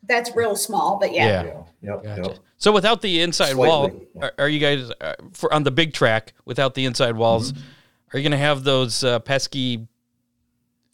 That- 0.03 0.25
That's 0.25 0.35
real 0.35 0.55
small, 0.55 0.97
but 0.99 1.13
yeah. 1.13 1.25
Yeah. 1.25 1.43
Yeah, 1.43 1.63
yep, 1.95 2.03
Gotcha. 2.03 2.21
yep. 2.29 2.39
So 2.57 2.71
without 2.71 3.01
the 3.01 3.21
inside 3.21 3.55
wall, 3.55 3.89
Slightly, 3.89 4.07
yeah. 4.15 4.23
are, 4.23 4.33
are 4.39 4.49
you 4.49 4.59
guys 4.59 4.91
uh, 5.01 5.13
for 5.33 5.53
on 5.53 5.63
the 5.63 5.71
big 5.71 5.93
track 5.93 6.33
without 6.45 6.73
the 6.75 6.85
inside 6.85 7.15
walls? 7.17 7.51
Mm-hmm. 7.51 7.61
Are 8.13 8.19
you 8.19 8.23
going 8.23 8.31
to 8.39 8.45
have 8.45 8.63
those 8.63 9.03
uh, 9.03 9.19
pesky 9.19 9.87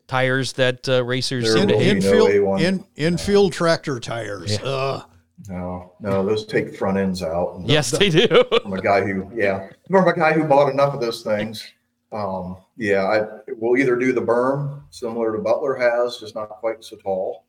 tires 0.07 0.53
that 0.53 0.87
uh, 0.89 1.03
racers 1.03 1.53
seem 1.53 1.67
to 1.67 1.73
will 1.75 1.79
hate? 1.81 1.93
be 1.95 1.99
no 1.99 2.27
infield, 2.27 2.29
A1. 2.29 2.61
in, 2.61 2.85
infield 2.95 3.53
tractor 3.53 3.99
tires. 3.99 4.57
Yeah. 4.63 5.01
No, 5.47 5.93
no, 6.01 6.25
those 6.25 6.45
take 6.45 6.75
front 6.75 6.97
ends 6.97 7.23
out. 7.23 7.55
And 7.55 7.69
Yes, 7.69 7.91
they 7.91 8.09
do. 8.09 8.27
From 8.61 8.73
a 8.73 8.81
guy 8.81 9.01
who, 9.01 9.29
yeah, 9.33 9.69
from 9.89 10.07
a 10.07 10.13
guy 10.15 10.33
who 10.33 10.43
bought 10.45 10.69
enough 10.69 10.93
of 10.93 11.01
those 11.01 11.21
things. 11.23 11.71
Um, 12.11 12.57
yeah, 12.75 13.03
I 13.03 13.53
will 13.59 13.77
either 13.77 13.95
do 13.95 14.11
the 14.11 14.21
berm 14.21 14.81
similar 14.89 15.31
to 15.35 15.41
Butler 15.43 15.75
has, 15.75 16.17
just 16.17 16.33
not 16.35 16.49
quite 16.49 16.83
so 16.83 16.95
tall, 16.97 17.45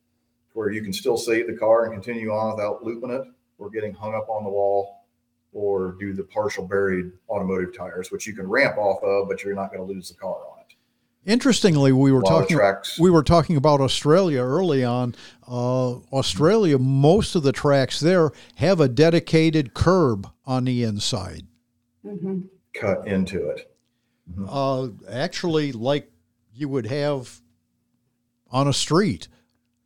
where 0.53 0.71
you 0.71 0.83
can 0.83 0.93
still 0.93 1.17
save 1.17 1.47
the 1.47 1.57
car 1.57 1.85
and 1.85 1.93
continue 1.95 2.31
on 2.31 2.55
without 2.57 2.83
looping 2.85 3.11
it 3.11 3.23
or 3.59 3.71
getting 3.71 3.93
hung 3.95 4.15
up 4.15 4.29
on 4.29 4.43
the 4.45 4.51
wall, 4.51 5.05
or 5.53 5.97
do 6.01 6.13
the 6.15 6.23
partial 6.25 6.67
buried 6.67 7.13
automotive 7.29 7.77
tires, 7.77 8.11
which 8.11 8.27
you 8.27 8.35
can 8.35 8.49
ramp 8.49 8.79
off 8.79 9.03
of, 9.03 9.29
but 9.29 9.43
you're 9.45 9.55
not 9.55 9.73
going 9.73 9.87
to 9.87 9.93
lose 9.93 10.09
the 10.09 10.15
car 10.15 10.35
on 10.35 10.59
it. 10.61 10.75
Interestingly, 11.31 11.93
we 11.93 12.11
were 12.13 12.21
A 12.21 12.25
lot 12.25 12.33
of 12.37 12.41
talking 12.45 12.57
tracks. 12.57 12.99
we 12.99 13.11
were 13.11 13.23
talking 13.23 13.57
about 13.57 13.81
Australia 13.83 14.41
early 14.41 14.83
on. 14.83 15.15
Uh, 15.47 15.97
Australia, 16.13 16.79
most 16.79 17.35
of 17.35 17.43
the 17.43 17.53
tracks 17.53 18.01
there 18.01 18.31
have 18.57 18.81
a 18.81 18.89
dedicated 18.89 19.75
curb 19.75 20.27
on 20.47 20.65
the 20.65 20.83
inside. 20.83 21.47
Mhm. 22.07 22.49
cut 22.73 23.07
into 23.07 23.47
it. 23.51 23.77
Uh, 24.49 24.89
actually, 25.09 25.73
like 25.73 26.11
you 26.55 26.69
would 26.69 26.87
have 26.87 27.41
on 28.51 28.67
a 28.69 28.73
street, 28.73 29.27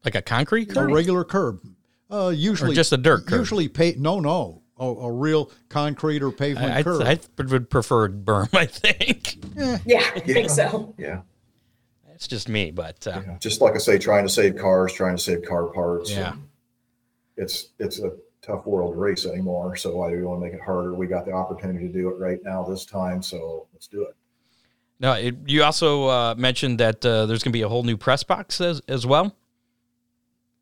like 0.04 0.14
a 0.14 0.22
concrete 0.22 0.76
a 0.76 0.84
regular 0.86 1.24
curb. 1.24 1.60
Uh, 2.10 2.28
usually, 2.28 2.74
just 2.74 2.92
a 2.92 2.96
dirt 2.96 3.26
curb? 3.26 3.40
Usually, 3.40 3.68
pa- 3.68 3.98
no, 3.98 4.20
no, 4.20 4.62
a, 4.78 4.84
a 4.84 5.12
real 5.12 5.50
concrete 5.68 6.22
or 6.22 6.30
pavement 6.30 6.72
I, 6.72 6.78
I, 6.78 6.82
curb. 6.82 7.02
I 7.02 7.18
would 7.42 7.70
prefer 7.70 8.08
berm. 8.08 8.54
I 8.54 8.66
think 8.66 9.36
Yeah, 9.86 10.02
I 10.14 10.20
think 10.20 10.50
so. 10.50 10.94
Yeah. 10.98 11.22
it's 12.12 12.28
just 12.28 12.48
me, 12.48 12.70
but 12.70 13.06
uh, 13.06 13.22
Yeah, 13.26 13.38
just 13.38 13.60
like 13.60 13.74
I 13.74 13.78
say, 13.78 13.98
trying 13.98 14.24
to 14.24 14.32
save 14.32 14.56
cars, 14.56 14.92
trying 14.92 15.16
to 15.16 15.22
save 15.22 15.44
car 15.44 15.66
parts. 15.66 16.10
Yeah. 16.10 16.34
It's 17.36 17.70
it's 17.78 17.98
a 18.00 18.12
tough 18.42 18.66
world 18.66 18.94
to 18.94 18.98
race 18.98 19.26
anymore. 19.26 19.74
So 19.76 19.96
why 19.96 20.10
do 20.10 20.16
we 20.16 20.22
want 20.22 20.40
to 20.40 20.44
make 20.44 20.54
it 20.54 20.60
harder? 20.60 20.94
We 20.94 21.06
got 21.06 21.24
the 21.24 21.32
opportunity 21.32 21.86
to 21.88 21.92
do 21.92 22.08
it 22.10 22.18
right 22.18 22.38
now 22.44 22.62
this 22.62 22.84
time, 22.84 23.22
so 23.22 23.66
let's 23.72 23.88
do 23.88 24.02
it. 24.02 24.14
Now, 25.00 25.14
It, 25.14 25.36
you 25.46 25.64
also 25.64 26.06
uh, 26.08 26.34
mentioned 26.36 26.78
that 26.78 27.04
uh, 27.04 27.26
there's 27.26 27.42
going 27.42 27.52
to 27.52 27.56
be 27.58 27.62
a 27.62 27.68
whole 27.68 27.82
new 27.82 27.96
press 27.96 28.22
box 28.22 28.60
as, 28.60 28.80
as 28.86 29.04
well. 29.06 29.34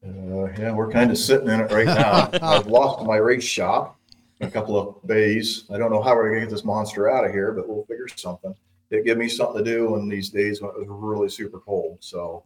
Uh, 0.04 0.50
yeah, 0.58 0.72
we're 0.72 0.90
kind 0.90 1.10
of 1.10 1.18
sitting 1.18 1.48
in 1.48 1.60
it 1.60 1.70
right 1.70 1.86
now. 1.86 2.28
I've 2.42 2.66
lost 2.66 3.04
my 3.06 3.16
race 3.16 3.44
shop 3.44 3.98
a 4.40 4.50
couple 4.50 4.76
of 4.76 5.08
days. 5.08 5.64
I 5.72 5.78
don't 5.78 5.92
know 5.92 6.02
how 6.02 6.14
we're 6.14 6.30
gonna 6.30 6.40
get 6.40 6.50
this 6.50 6.64
monster 6.64 7.08
out 7.08 7.24
of 7.24 7.30
here, 7.30 7.52
but 7.52 7.68
we'll 7.68 7.84
figure 7.84 8.08
something. 8.08 8.54
It 8.92 9.06
gave 9.06 9.16
me 9.16 9.28
something 9.28 9.64
to 9.64 9.70
do 9.70 9.96
in 9.96 10.08
these 10.08 10.28
days 10.28 10.60
when 10.60 10.70
it 10.70 10.78
was 10.78 10.86
really 10.88 11.30
super 11.30 11.58
cold. 11.60 11.96
So 12.00 12.44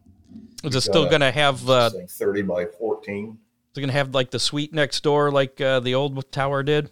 Is 0.63 0.75
it 0.75 0.81
still 0.81 1.09
going 1.09 1.19
to 1.19 1.31
have? 1.31 1.69
Uh, 1.69 1.89
thing 1.89 2.07
30 2.07 2.43
by 2.43 2.65
14. 2.65 3.37
is 3.71 3.77
it 3.77 3.81
going 3.81 3.89
to 3.89 3.93
have 3.93 4.15
like 4.15 4.31
the 4.31 4.39
suite 4.39 4.73
next 4.73 5.03
door, 5.03 5.29
like 5.29 5.59
uh, 5.59 5.81
the 5.81 5.93
old 5.93 6.31
tower 6.31 6.63
did? 6.63 6.89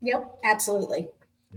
Yep, 0.00 0.30
absolutely. 0.44 1.08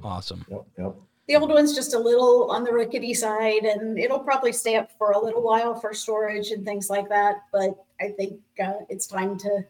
Awesome. 0.03 0.43
Yep, 0.49 0.65
yep. 0.80 0.95
The 1.27 1.35
old 1.35 1.49
one's 1.49 1.75
just 1.75 1.93
a 1.93 1.99
little 1.99 2.49
on 2.51 2.63
the 2.63 2.71
rickety 2.71 3.13
side, 3.13 3.63
and 3.65 3.99
it'll 3.99 4.19
probably 4.19 4.53
stay 4.53 4.75
up 4.77 4.91
for 4.97 5.11
a 5.11 5.19
little 5.19 5.41
while 5.41 5.75
for 5.75 5.93
storage 5.93 6.51
and 6.51 6.63
things 6.65 6.89
like 6.89 7.09
that. 7.09 7.43
But 7.51 7.75
I 7.99 8.09
think 8.09 8.39
uh, 8.63 8.73
it's 8.89 9.07
time 9.07 9.37
to 9.39 9.65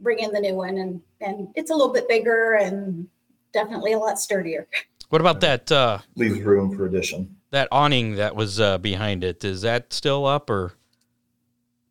bring 0.00 0.20
in 0.20 0.30
the 0.32 0.40
new 0.40 0.54
one, 0.54 0.78
and 0.78 1.00
and 1.20 1.48
it's 1.56 1.70
a 1.70 1.74
little 1.74 1.92
bit 1.92 2.08
bigger 2.08 2.54
and 2.54 3.08
definitely 3.52 3.92
a 3.94 3.98
lot 3.98 4.20
sturdier. 4.20 4.68
What 5.08 5.20
about 5.20 5.40
that 5.40 5.70
uh, 5.72 5.98
Leaves 6.16 6.40
room 6.40 6.76
for 6.76 6.86
addition. 6.86 7.36
that 7.50 7.68
awning 7.72 8.16
that 8.16 8.34
was 8.36 8.60
uh, 8.60 8.78
behind 8.78 9.24
it? 9.24 9.44
Is 9.44 9.62
that 9.62 9.92
still 9.92 10.24
up 10.26 10.50
or? 10.50 10.74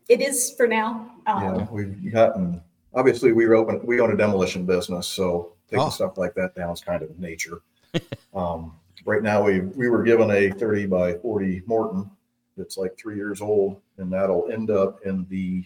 It 0.07 0.21
is 0.21 0.51
for 0.55 0.67
now. 0.67 1.09
Um, 1.25 1.43
Yeah, 1.43 1.67
we've 1.71 2.11
gotten, 2.13 2.61
obviously, 2.93 3.31
we 3.31 3.47
were 3.47 3.55
open, 3.55 3.79
we 3.85 3.99
own 3.99 4.11
a 4.11 4.17
demolition 4.17 4.65
business, 4.65 5.07
so 5.07 5.53
taking 5.69 5.85
Oh. 5.85 5.89
stuff 5.89 6.17
like 6.17 6.33
that 6.35 6.55
down 6.55 6.73
is 6.73 6.81
kind 6.81 7.01
of 7.03 7.17
nature. 7.19 7.61
Um, 8.35 8.73
right 9.05 9.23
now, 9.23 9.43
we, 9.43 9.61
we 9.61 9.89
were 9.89 10.03
given 10.03 10.29
a 10.31 10.49
thirty 10.51 10.85
by 10.85 11.13
forty 11.15 11.61
Morton 11.65 12.09
that's 12.57 12.77
like 12.77 12.97
three 12.97 13.15
years 13.15 13.41
old, 13.41 13.81
and 13.97 14.11
that'll 14.11 14.49
end 14.51 14.69
up 14.71 14.99
in 15.05 15.25
the 15.29 15.63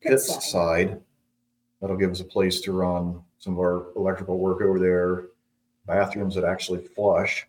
Pit 0.00 0.20
side. 0.20 0.42
side. 0.42 1.00
That'll 1.80 1.96
give 1.96 2.10
us 2.10 2.20
a 2.20 2.24
place 2.24 2.60
to 2.62 2.72
run 2.72 3.20
some 3.38 3.54
of 3.54 3.58
our 3.58 3.86
electrical 3.96 4.38
work 4.38 4.60
over 4.62 4.78
there, 4.78 5.26
bathrooms 5.86 6.34
that 6.34 6.44
actually 6.44 6.80
flush, 6.82 7.46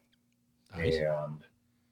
Nice. 0.76 0.96
and 0.96 1.40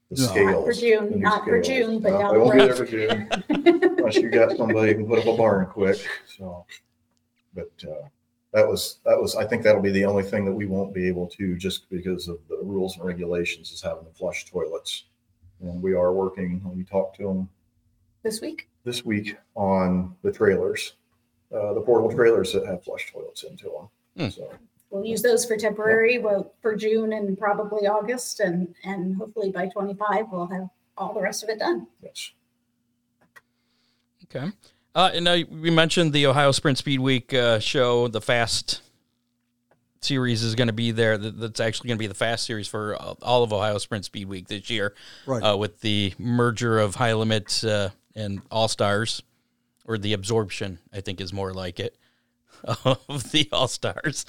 the 0.10 0.22
No. 0.22 0.28
scales. 0.28 0.54
Not 0.54 0.66
for 0.66 0.74
June, 0.74 1.10
the 1.10 1.16
new 1.16 1.22
not 1.22 1.44
for. 1.46 1.62
June, 1.62 2.00
but 2.00 2.12
No, 2.12 2.20
down 2.20 2.34
they 2.34 2.40
the 2.40 2.44
won't 2.46 2.58
be 2.58 2.66
there 2.66 2.76
for 2.76 2.86
June 2.86 3.30
unless 3.98 4.16
you 4.16 4.30
got 4.30 4.58
somebody 4.58 4.92
who 4.94 5.00
can 5.00 5.08
put 5.08 5.20
up 5.20 5.26
a 5.28 5.38
barn 5.38 5.66
quick. 5.68 5.98
So, 6.38 6.66
but 7.54 7.72
uh, 7.88 8.08
that 8.54 8.68
was 8.68 9.00
that 9.06 9.20
was 9.20 9.36
I 9.36 9.46
think 9.46 9.64
that'll 9.64 9.82
be 9.82 9.92
the 9.92 10.06
only 10.06 10.24
thing 10.24 10.46
that 10.46 10.54
we 10.54 10.66
won't 10.66 10.94
be 10.94 11.08
able 11.08 11.28
to 11.30 11.56
just 11.58 11.90
because 11.90 12.28
of 12.28 12.38
the 12.50 12.58
rules 12.62 12.96
and 12.98 13.06
regulations 13.06 13.72
is 13.72 13.82
having 13.82 14.04
the 14.06 14.14
flush 14.14 14.46
toilets. 14.46 15.06
And 15.62 15.82
we 15.82 15.94
are 15.94 16.14
working. 16.14 16.62
We 16.76 16.84
talked 16.84 17.18
to 17.18 17.24
them 17.24 17.50
this 18.22 18.42
week. 18.42 18.68
this 18.84 19.04
week 19.06 19.36
on 19.56 20.16
the 20.22 20.32
trailers, 20.32 20.94
uh, 21.56 21.74
the 21.74 21.82
portable 21.82 22.14
trailers 22.14 22.52
that 22.54 22.66
have 22.66 22.84
flush 22.84 23.12
toilets 23.12 23.44
into 23.44 23.66
them. 23.66 23.90
Hmm. 24.18 24.30
So 24.30 24.52
We'll 24.90 25.06
use 25.06 25.24
those 25.24 25.44
for 25.44 25.58
temporary, 25.58 26.20
well, 26.20 26.54
for 26.62 26.76
June 26.76 27.14
and 27.14 27.36
probably 27.36 27.88
August, 27.88 28.40
and 28.40 28.76
and 28.84 29.16
hopefully 29.16 29.52
by 29.52 29.68
25 29.68 30.28
we'll 30.32 30.46
have 30.48 30.70
all 30.98 31.14
the 31.16 31.22
rest 31.22 31.42
of 31.42 31.50
it 31.50 31.58
done. 31.58 31.88
yes, 32.04 32.32
Okay. 34.26 34.52
Uh, 34.96 35.10
and 35.14 35.28
uh, 35.28 35.38
we 35.50 35.72
mentioned 35.72 36.14
the 36.14 36.28
Ohio 36.28 36.52
Sprint 36.52 36.78
Speed 36.78 37.00
Week 37.00 37.34
uh, 37.34 37.60
show. 37.60 38.08
The 38.08 38.22
Fast 38.22 38.82
series 40.02 40.44
is 40.44 40.54
going 40.56 40.68
to 40.68 40.74
be 40.74 40.92
there. 40.92 41.18
That's 41.18 41.60
actually 41.60 41.88
going 41.88 41.98
to 41.98 42.04
be 42.04 42.08
the 42.08 42.14
Fast 42.14 42.46
series 42.46 42.68
for 42.68 42.96
uh, 43.02 43.16
all 43.22 43.44
of 43.44 43.52
Ohio 43.52 43.78
Sprint 43.80 44.06
Speed 44.06 44.28
Week 44.28 44.48
this 44.48 44.70
year, 44.70 44.94
Right. 45.26 45.42
uh, 45.42 45.58
with 45.58 45.82
the 45.82 46.14
merger 46.20 46.78
of 46.80 46.96
High 46.96 47.14
Limit 47.14 47.64
uh, 47.64 47.90
and 48.16 48.42
All 48.52 48.68
Stars, 48.68 49.24
or 49.86 49.98
the 49.98 50.14
absorption, 50.14 50.78
I 50.94 51.02
think 51.02 51.20
is 51.22 51.34
more 51.34 51.54
like 51.54 51.80
it, 51.80 51.96
of 52.64 53.32
the 53.32 53.50
All 53.52 53.68
Stars. 53.68 54.26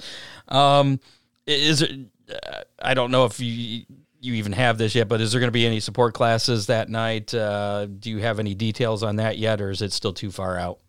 Um, 0.47 0.99
is 1.45 1.81
it? 1.83 1.91
Uh, 2.27 2.61
I 2.81 2.95
don't 2.95 3.11
know 3.11 3.25
if 3.25 3.39
you 3.39 3.85
you 4.25 4.33
even 4.33 4.51
have 4.53 4.77
this 4.77 4.95
yet, 4.95 5.07
but 5.07 5.21
is 5.21 5.31
there 5.31 5.39
going 5.39 5.47
to 5.47 5.53
be 5.53 5.65
any 5.65 5.79
support 5.79 6.13
classes 6.13 6.67
that 6.67 6.89
night? 6.89 7.33
Uh, 7.33 7.85
do 7.85 8.09
you 8.09 8.17
have 8.19 8.39
any 8.39 8.53
details 8.55 9.03
on 9.03 9.17
that 9.17 9.37
yet, 9.37 9.61
or 9.61 9.69
is 9.69 9.81
it 9.81 9.93
still 9.93 10.13
too 10.13 10.31
far 10.31 10.57
out? 10.57 10.79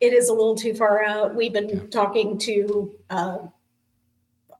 It 0.00 0.12
is 0.12 0.28
a 0.28 0.32
little 0.32 0.54
too 0.54 0.74
far 0.74 1.02
out. 1.02 1.34
We've 1.34 1.52
been 1.52 1.88
talking 1.90 2.36
to 2.38 2.94
uh, 3.10 3.38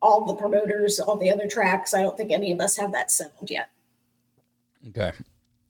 all 0.01 0.25
the 0.25 0.35
promoters, 0.35 0.99
all 1.01 1.17
the 1.17 1.31
other 1.31 1.47
tracks. 1.47 1.93
I 1.95 2.03
don't 2.03 2.17
think 2.17 2.31
any 2.33 2.51
of 2.53 2.61
us 2.61 2.77
have 2.77 2.93
that 2.93 3.11
settled 3.11 3.51
yet. 3.51 3.71
Okay, 4.89 5.13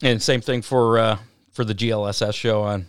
and 0.03 0.23
same 0.23 0.41
thing 0.41 0.63
for 0.63 0.99
uh, 0.99 1.19
for 1.53 1.65
the 1.65 1.75
GLSS 1.75 2.35
show 2.35 2.63
on 2.63 2.87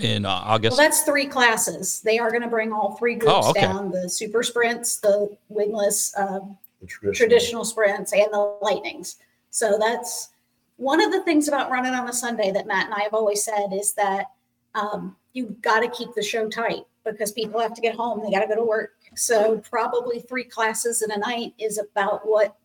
in 0.00 0.24
uh, 0.24 0.30
August. 0.30 0.76
Well, 0.76 0.86
that's 0.86 1.02
three 1.02 1.26
classes. 1.26 2.00
They 2.00 2.18
are 2.18 2.30
going 2.30 2.42
to 2.42 2.48
bring 2.48 2.72
all 2.72 2.96
three 2.96 3.14
groups 3.14 3.32
Oh, 3.46 3.50
okay. 3.50 3.60
down: 3.62 3.90
the 3.90 4.08
super 4.08 4.42
sprints, 4.42 4.98
the 4.98 5.36
wingless, 5.48 6.12
um, 6.16 6.58
The 6.84 6.88
traditional. 6.88 7.14
traditional 7.28 7.64
sprints, 7.64 8.12
and 8.12 8.32
the 8.32 8.58
lightnings. 8.62 9.16
So 9.50 9.78
that's 9.78 10.30
one 10.76 11.00
of 11.00 11.12
the 11.12 11.22
things 11.22 11.48
about 11.48 11.70
running 11.70 11.94
on 11.94 12.08
a 12.08 12.12
Sunday 12.12 12.50
that 12.52 12.66
Matt 12.66 12.86
and 12.86 12.94
I 12.94 13.00
have 13.00 13.14
always 13.14 13.44
said 13.44 13.68
is 13.72 13.94
that 13.94 14.26
um, 14.74 15.16
you've 15.32 15.60
got 15.62 15.80
to 15.80 15.88
keep 15.88 16.14
the 16.14 16.22
show 16.22 16.48
tight 16.48 16.84
because 17.04 17.32
people 17.32 17.60
have 17.60 17.74
to 17.74 17.80
get 17.80 17.94
home, 17.94 18.22
they 18.24 18.30
got 18.30 18.40
to 18.40 18.48
go 18.48 18.56
to 18.56 18.64
work. 18.64 18.92
So 19.14 19.58
probably 19.58 20.20
three 20.20 20.44
classes 20.44 21.02
in 21.02 21.10
a 21.10 21.18
night 21.18 21.54
is 21.58 21.78
about 21.78 22.22
what 22.24 22.56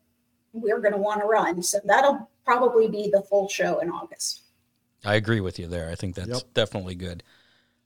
we're 0.54 0.80
going 0.80 0.94
to 0.94 0.98
want 0.98 1.22
to 1.22 1.28
run. 1.28 1.62
So 1.62 1.80
that'll 1.86 2.30
probably 2.44 2.88
be 2.88 3.10
the 3.12 3.22
full 3.22 3.48
show 3.48 3.80
in 3.80 3.90
August. 3.92 4.42
I 5.06 5.16
agree 5.16 5.42
with 5.42 5.60
you 5.60 5.68
there. 5.68 5.90
I 5.90 5.96
think 5.96 6.16
that's 6.16 6.30
Yep. 6.30 6.54
definitely 6.54 6.96
good. 6.96 7.22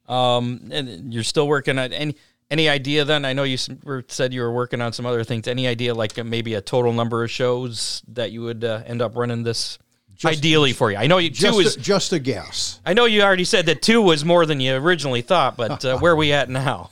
Um, 0.07 0.69
and 0.71 1.13
you're 1.13 1.23
still 1.23 1.47
working 1.47 1.77
on 1.77 1.91
any 1.91 2.15
any 2.53 2.69
idea 2.69 3.03
then? 3.03 3.25
I 3.25 3.33
know 3.33 3.43
you 3.43 3.57
said 3.57 4.31
you 4.31 4.41
were 4.41 4.51
working 4.51 4.79
on 4.79 4.93
some 4.93 5.07
other 5.07 5.23
things. 5.23 5.47
Any 5.47 5.67
idea 5.67 5.93
like 5.93 6.17
uh, 6.17 6.23
maybe 6.23 6.53
a 6.53 6.61
total 6.61 6.93
number 6.93 7.23
of 7.23 7.31
shows 7.31 8.03
that 8.09 8.31
you 8.31 8.43
would 8.43 8.63
uh, 8.63 8.83
end 8.85 9.01
up 9.01 9.15
running 9.15 9.41
this 9.41 9.79
Just- 10.15 10.37
ideally 10.37 10.71
for 10.71 10.91
you? 10.91 10.97
I 10.97 11.07
know 11.07 11.17
you 11.17 11.31
two 11.31 11.59
is 11.59 11.75
a, 11.75 11.79
just 11.79 12.13
a 12.13 12.19
guess. 12.19 12.79
I 12.85 12.93
know 12.93 13.05
you 13.05 13.23
already 13.23 13.43
said 13.43 13.65
that 13.65 13.81
two 13.81 14.01
was 14.03 14.23
more 14.23 14.45
than 14.45 14.59
you 14.59 14.75
originally 14.75 15.23
thought, 15.23 15.57
but 15.57 15.83
uh, 15.83 15.97
where 15.97 16.13
are 16.13 16.15
we 16.15 16.31
at 16.31 16.47
now? 16.49 16.91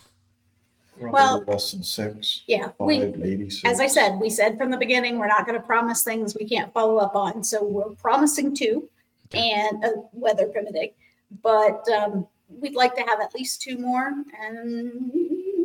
Well- 1.00 1.44
less 1.48 1.72
than 1.72 1.84
six. 1.84 2.42
Yeah, 2.48 2.70
Five, 2.70 2.76
we, 2.80 3.00
maybe 3.00 3.50
six. 3.52 3.64
as 3.64 3.80
I 3.80 3.88
said, 3.88 4.20
we 4.20 4.32
said 4.32 4.58
from 4.58 4.72
the 4.72 4.78
beginning, 4.78 5.20
we're 5.20 5.28
not 5.28 5.46
going 5.46 5.60
to 5.60 5.66
promise 5.66 6.04
things 6.04 6.36
we 6.36 6.48
can't 6.48 6.74
follow 6.74 6.98
up 6.98 7.16
on. 7.16 7.44
So 7.44 7.64
we're 7.64 7.90
promising 7.96 8.56
two 8.56 8.90
and 9.32 9.84
a 9.86 9.94
weather 10.12 10.48
permitting. 10.48 10.90
But 11.44 11.88
um, 11.90 12.28
we'd 12.50 12.76
like 12.76 12.96
to 12.96 13.02
have 13.02 13.22
at 13.22 13.34
least 13.36 13.62
two 13.62 13.78
more 13.78 14.12
and 14.42 15.12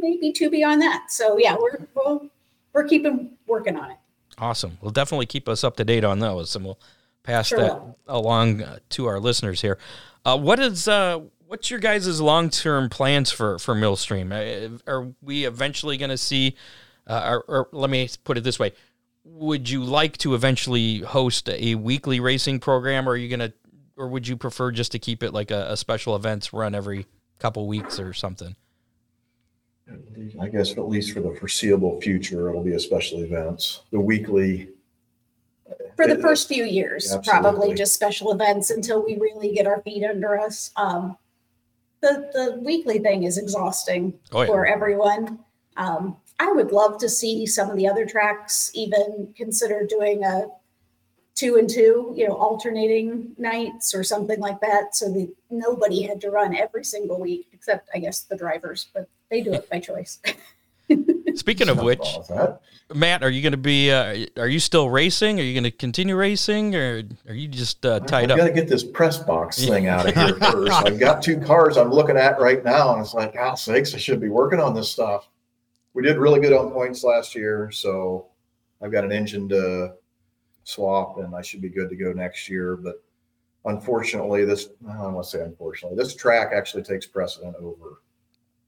maybe 0.01 0.33
two 0.33 0.51
beyond 0.51 0.83
that. 0.83 1.11
So 1.11 1.39
yeah, 1.39 1.57
we're 1.59 1.87
we'll, 1.95 2.29
we're 2.73 2.85
keeping 2.85 3.31
working 3.47 3.77
on 3.77 3.91
it. 3.91 3.97
Awesome. 4.39 4.79
Well, 4.81 4.91
definitely 4.91 5.27
keep 5.27 5.49
us 5.49 5.65
up 5.65 5.77
to 5.77 5.85
date 5.85 6.05
on 6.05 6.19
those, 6.19 6.55
and 6.55 6.65
we'll 6.65 6.79
pass 7.23 7.49
Sure 7.49 7.59
that 7.61 7.75
will. 7.75 7.99
along 8.07 8.63
uh, 8.63 8.79
to 8.91 9.07
our 9.07 9.19
listeners 9.19 9.61
here. 9.63 9.79
Uh, 10.25 10.39
what 10.39 10.61
is 10.61 10.87
uh, 10.89 11.21
what's 11.47 11.71
your 11.71 11.81
guys' 11.81 12.21
long 12.21 12.51
term 12.51 12.89
plans 12.89 13.31
for 13.31 13.59
for 13.59 13.75
Millstream? 13.75 14.33
Uh, 14.33 14.79
are 14.87 15.13
we 15.23 15.45
eventually 15.45 15.97
going 15.97 16.11
to 16.11 16.19
see? 16.19 16.57
Uh, 17.07 17.39
or, 17.39 17.45
or 17.49 17.69
let 17.73 17.89
me 17.89 18.09
put 18.25 18.37
it 18.37 18.45
this 18.45 18.59
way: 18.59 18.73
Would 19.25 19.71
you 19.71 19.85
like 19.85 20.17
to 20.19 20.35
eventually 20.35 20.99
host 20.99 21.49
a 21.49 21.77
weekly 21.77 22.21
racing 22.21 22.59
program, 22.61 23.09
or 23.09 23.13
are 23.13 23.17
you 23.17 23.29
going 23.29 23.51
to, 23.51 23.53
or 23.97 24.09
would 24.09 24.27
you 24.27 24.37
prefer 24.37 24.73
just 24.73 24.93
to 24.93 24.99
keep 24.99 25.23
it 25.23 25.33
like 25.33 25.51
a, 25.51 25.69
a 25.71 25.77
special 25.77 26.17
events 26.17 26.53
run 26.53 26.75
every 26.75 27.07
couple 27.39 27.67
weeks 27.69 28.01
or 28.01 28.13
something? 28.13 28.57
I 30.41 30.49
guess 30.49 30.73
at 30.73 30.89
least 30.89 31.13
for 31.13 31.21
the 31.21 31.35
foreseeable 31.35 32.01
future, 32.01 32.49
it'll 32.49 32.63
be 32.65 32.75
a 32.75 32.81
special 32.81 33.23
events. 33.23 33.83
The 33.93 34.01
weekly, 34.01 34.71
For 35.97 36.07
the 36.07 36.19
Uh, 36.19 36.21
first 36.21 36.47
few 36.49 36.65
years, 36.65 37.13
absolutely. 37.13 37.31
probably 37.51 37.75
just 37.75 37.95
special 37.95 38.31
events 38.33 38.71
until 38.71 39.05
we 39.05 39.17
really 39.19 39.53
get 39.53 39.67
our 39.67 39.81
feet 39.83 40.05
under 40.05 40.39
us. 40.39 40.71
Um, 40.77 41.17
the 42.03 42.31
the 42.35 42.61
weekly 42.63 42.99
thing 42.99 43.23
is 43.25 43.39
exhausting 43.39 44.19
Oh, 44.33 44.43
yeah. 44.43 44.47
for 44.47 44.67
everyone. 44.67 45.39
Um, 45.77 46.17
I 46.39 46.53
would 46.53 46.71
love 46.71 46.99
to 46.99 47.09
see 47.09 47.47
some 47.47 47.71
of 47.71 47.77
the 47.77 47.89
other 47.89 48.05
tracks 48.07 48.71
even 48.75 49.33
consider 49.37 49.87
doing 49.87 50.23
a 50.25 50.49
two 51.35 51.57
and 51.57 51.69
two, 51.69 52.13
you 52.17 52.29
know, 52.29 52.35
alternating 52.35 53.35
nights 53.39 53.95
or 53.95 54.05
something 54.05 54.39
like 54.41 54.61
that, 54.61 54.95
so 54.95 55.11
that 55.13 55.33
nobody 55.51 56.03
had 56.03 56.21
to 56.23 56.31
run 56.31 56.55
every 56.55 56.85
single 56.85 57.19
week, 57.19 57.47
except 57.53 57.89
I 57.95 57.99
guess 57.99 58.21
the 58.21 58.37
drivers, 58.37 58.89
but 58.95 59.09
they 59.31 59.41
do 59.41 59.53
it 59.53 59.69
by 59.69 59.81
choice. 59.81 60.19
Speaking 61.35 61.69
of 61.69 61.83
which, 61.83 61.99
wrong 61.99 62.19
with 62.19 62.29
that. 62.29 62.61
Matt, 62.95 63.25
are 63.25 63.31
you 63.31 63.43
going 63.43 63.53
to 63.53 63.59
be? 63.59 63.91
Uh, 63.91 64.27
are 64.37 64.47
you 64.47 64.61
still 64.61 64.89
racing? 64.89 65.41
Are 65.41 65.43
you 65.43 65.53
going 65.53 65.65
to 65.65 65.73
continue 65.73 66.15
racing, 66.15 66.77
or 66.77 67.03
are 67.29 67.35
you 67.35 67.49
just 67.49 67.85
uh, 67.85 68.01
tied 68.01 68.31
up? 68.31 68.39
I've 68.39 68.39
got 68.39 68.47
to 68.47 68.53
get 68.53 68.69
this 68.69 68.85
press 68.85 69.19
box 69.19 69.65
thing 69.65 69.89
out 69.89 70.09
of 70.09 70.15
here 70.15 70.35
first. 70.53 70.73
I've 70.73 71.01
got 71.01 71.23
two 71.23 71.41
cars 71.41 71.77
I'm 71.77 71.91
looking 71.91 72.17
at 72.17 72.41
right 72.41 72.65
now, 72.65 72.93
and 72.93 73.03
it's 73.03 73.15
like, 73.15 73.35
God 73.35 73.57
sakes, 73.57 73.95
I 73.95 73.99
should 73.99 74.21
be 74.21 74.29
working 74.29 74.61
on 74.61 74.75
this 74.75 74.89
stuff. 74.89 75.29
We 75.95 76.03
did 76.03 76.17
really 76.17 76.41
good 76.41 76.53
on 76.53 76.71
points 76.71 77.03
last 77.03 77.35
year, 77.35 77.71
so 77.73 78.29
I've 78.81 78.93
got 78.93 79.05
an 79.05 79.11
engine 79.11 79.49
to 79.49 79.95
swap, 80.63 81.19
and 81.19 81.35
I 81.35 81.43
should 81.43 81.61
be 81.61 81.69
good 81.69 81.91
to 81.91 81.97
go 81.97 82.13
next 82.13 82.49
year. 82.49 82.77
But 82.77 83.03
unfortunately, 83.65 84.45
this 84.45 84.69
I 84.89 84.93
don't 84.93 85.15
want 85.15 85.25
to 85.27 85.31
say 85.31 85.43
unfortunately, 85.43 85.97
this 85.97 86.15
track 86.15 86.53
actually 86.55 86.85
takes 86.85 87.07
precedent 87.07 87.57
over 87.57 88.01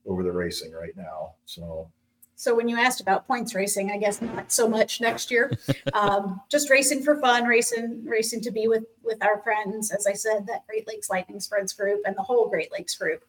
over 0.09 0.23
the 0.23 0.33
racing 0.33 0.73
right 0.73 0.97
now. 0.97 1.35
So 1.45 1.89
So 2.35 2.55
when 2.55 2.69
you 2.69 2.77
asked 2.77 3.01
about 3.01 3.27
points 3.27 3.55
racing, 3.55 3.91
I 3.91 3.99
guess 3.99 4.21
not 4.21 4.51
so 4.51 4.69
much 4.69 5.01
next 5.01 5.31
year. 5.31 5.53
um, 5.93 6.41
just 6.49 6.71
racing 6.71 7.03
for 7.03 7.21
fun, 7.21 7.45
racing, 7.45 8.05
racing 8.05 8.41
to 8.43 8.51
be 8.51 8.67
with 8.69 8.85
with 9.05 9.23
our 9.23 9.41
friends. 9.43 9.91
As 9.93 10.07
I 10.07 10.15
said, 10.15 10.47
that 10.47 10.67
Great 10.67 10.89
Lakes 10.89 11.11
Lightning 11.11 11.41
Sprints 11.41 11.73
group 11.73 12.01
and 12.07 12.17
the 12.17 12.23
whole 12.23 12.49
Great 12.49 12.73
Lakes 12.73 12.97
group 12.97 13.25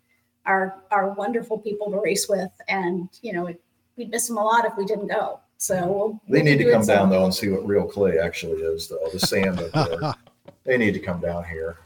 are 0.46 0.82
are 0.90 1.14
wonderful 1.14 1.58
people 1.60 1.92
to 1.92 2.00
race 2.00 2.28
with, 2.30 2.52
and 2.68 3.10
you 3.22 3.34
know 3.34 3.48
it, 3.48 3.62
we'd 3.98 4.10
miss 4.10 4.28
them 4.28 4.38
a 4.38 4.44
lot 4.44 4.66
if 4.66 4.74
we 4.78 4.86
didn't 4.86 5.08
go. 5.08 5.40
So 5.58 5.76
we'll, 5.88 6.22
they 6.30 6.42
we'll 6.42 6.44
need 6.46 6.58
to 6.60 6.72
come 6.72 6.86
down 6.86 6.86
some- 6.86 7.10
though 7.10 7.26
and 7.26 7.36
see 7.36 7.50
what 7.50 7.66
real 7.68 7.86
clay 7.86 8.18
actually 8.18 8.62
is, 8.62 8.88
though 8.88 9.10
the 9.12 9.20
sand 9.20 9.60
up 9.60 9.72
there. 9.90 10.14
They 10.66 10.78
need 10.78 10.94
to 10.94 11.00
come 11.00 11.20
down 11.20 11.46
here. 11.46 11.78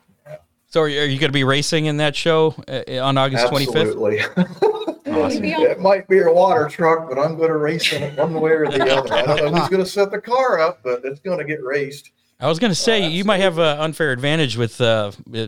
So 0.68 0.82
are 0.82 0.90
you, 0.90 1.00
are 1.02 1.06
you 1.06 1.18
going 1.20 1.30
to 1.30 1.34
be 1.34 1.44
racing 1.46 1.86
in 1.86 1.98
that 1.98 2.16
show 2.16 2.54
uh, 2.68 3.00
on 3.00 3.18
August 3.18 3.48
twenty 3.48 3.66
fifth? 3.66 3.96
Absolutely. 3.96 4.20
You 5.16 5.66
It 5.68 5.80
might 5.80 6.08
be 6.08 6.20
a 6.20 6.32
water 6.32 6.68
truck, 6.68 7.10
but 7.10 7.18
I'm 7.20 7.36
going 7.38 7.50
to 7.50 7.58
race 7.58 7.92
in 7.94 8.04
it 8.04 8.18
one 8.18 8.34
way 8.34 8.52
or 8.52 8.68
the 8.68 8.96
other. 8.96 9.14
I 9.14 9.26
don't 9.26 9.52
know 9.54 9.60
who's 9.60 9.70
going 9.70 9.84
to 9.84 9.90
set 9.90 10.12
the 10.12 10.22
car 10.22 10.60
up, 10.60 10.80
but 10.84 11.02
it's 11.04 11.20
going 11.20 11.40
to 11.40 11.46
get 11.46 11.64
raced. 11.64 12.12
I 12.40 12.48
was 12.48 12.60
going 12.60 12.72
to 12.72 12.76
say 12.76 13.06
Oh, 13.06 13.10
you 13.10 13.24
might 13.24 13.40
have 13.42 13.58
an 13.58 13.80
unfair 13.80 14.12
advantage 14.12 14.58
with 14.58 14.82
uh, 14.82 15.12
uh, 15.34 15.48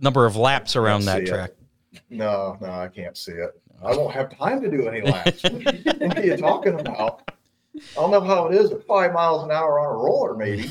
number 0.00 0.26
of 0.26 0.36
laps 0.36 0.76
around 0.76 1.04
that 1.06 1.18
see 1.18 1.24
it. 1.24 1.28
track. 1.28 1.50
No, 2.10 2.58
no, 2.60 2.68
I 2.70 2.88
can't 2.88 3.16
see 3.16 3.32
it. 3.32 3.60
I 3.82 3.94
won't 3.96 4.14
have 4.14 4.36
time 4.36 4.60
to 4.62 4.70
do 4.70 4.88
any 4.88 5.02
laps. 5.02 5.42
what 5.98 6.18
are 6.18 6.24
you 6.24 6.36
talking 6.36 6.78
about? 6.80 7.30
I 7.76 7.80
don't 7.96 8.10
know 8.10 8.20
how 8.20 8.46
it 8.48 8.54
is 8.54 8.72
at 8.72 8.84
five 8.86 9.12
miles 9.12 9.44
an 9.44 9.50
hour 9.50 9.80
on 9.80 9.94
a 9.94 9.96
roller, 9.96 10.34
maybe. 10.34 10.70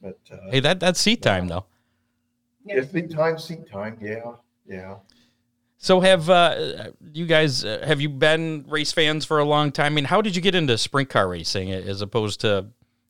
But 0.00 0.18
uh, 0.30 0.36
Hey, 0.50 0.60
that 0.60 0.80
that's 0.80 1.00
seat 1.00 1.22
time 1.22 1.48
though. 1.48 1.64
if 2.66 2.90
seat 2.90 3.10
time, 3.10 3.38
seat 3.38 3.70
time, 3.70 3.98
yeah, 4.00 4.32
yeah. 4.66 4.96
So 5.82 5.98
have 5.98 6.30
uh, 6.30 6.90
you 7.12 7.26
guys 7.26 7.64
uh, 7.64 7.82
have 7.84 8.00
you 8.00 8.08
been 8.08 8.64
race 8.68 8.92
fans 8.92 9.24
for 9.24 9.40
a 9.40 9.44
long 9.44 9.72
time? 9.72 9.94
I 9.94 9.94
mean, 9.96 10.04
how 10.04 10.22
did 10.22 10.36
you 10.36 10.40
get 10.40 10.54
into 10.54 10.78
sprint 10.78 11.10
car 11.10 11.28
racing 11.28 11.72
as 11.72 12.02
opposed 12.02 12.40
to 12.42 12.66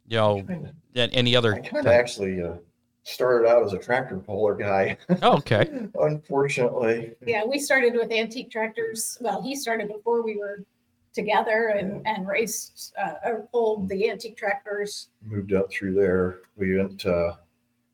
you 0.09 0.17
know 0.17 0.43
Kinda- 0.43 0.73
any 1.13 1.37
other? 1.37 1.55
I 1.55 1.61
kind 1.61 1.87
of 1.87 1.93
actually 1.93 2.43
uh, 2.43 2.55
started 3.03 3.47
out 3.47 3.63
as 3.63 3.75
a 3.75 3.79
tractor 3.79 4.17
puller 4.17 4.55
guy. 4.55 4.97
Oh, 5.21 5.37
okay. 5.37 5.69
Unfortunately, 6.01 7.13
Yeah, 7.27 7.45
we 7.45 7.59
started 7.59 7.93
with 7.93 8.11
antique 8.11 8.51
tractors. 8.51 9.19
Well, 9.21 9.43
he 9.43 9.55
started 9.55 9.89
before 9.89 10.23
we 10.23 10.39
were 10.39 10.65
together 11.13 11.75
and 11.77 12.01
and 12.07 12.27
raced 12.27 12.95
uh, 12.99 13.17
or 13.23 13.49
pulled 13.53 13.91
the 13.91 14.09
antique 14.09 14.39
tractors. 14.39 15.09
moved 15.23 15.53
up 15.53 15.71
through 15.71 15.93
there. 15.93 16.39
We 16.57 16.79
went, 16.79 17.05
uh, 17.05 17.35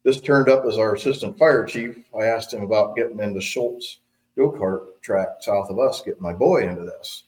this 0.04 0.20
turned 0.20 0.48
up 0.48 0.64
as 0.66 0.78
our 0.78 0.94
assistant 0.94 1.36
fire 1.36 1.64
chief. 1.64 1.96
I 2.16 2.26
asked 2.26 2.54
him 2.54 2.62
about 2.62 2.94
getting 2.94 3.18
into 3.18 3.40
Schultz 3.40 3.98
go-kart 4.38 5.00
track 5.02 5.28
south 5.40 5.68
of 5.68 5.78
us, 5.78 6.00
getting 6.00 6.22
my 6.22 6.32
boy 6.32 6.68
into 6.68 6.84
this. 6.84 7.24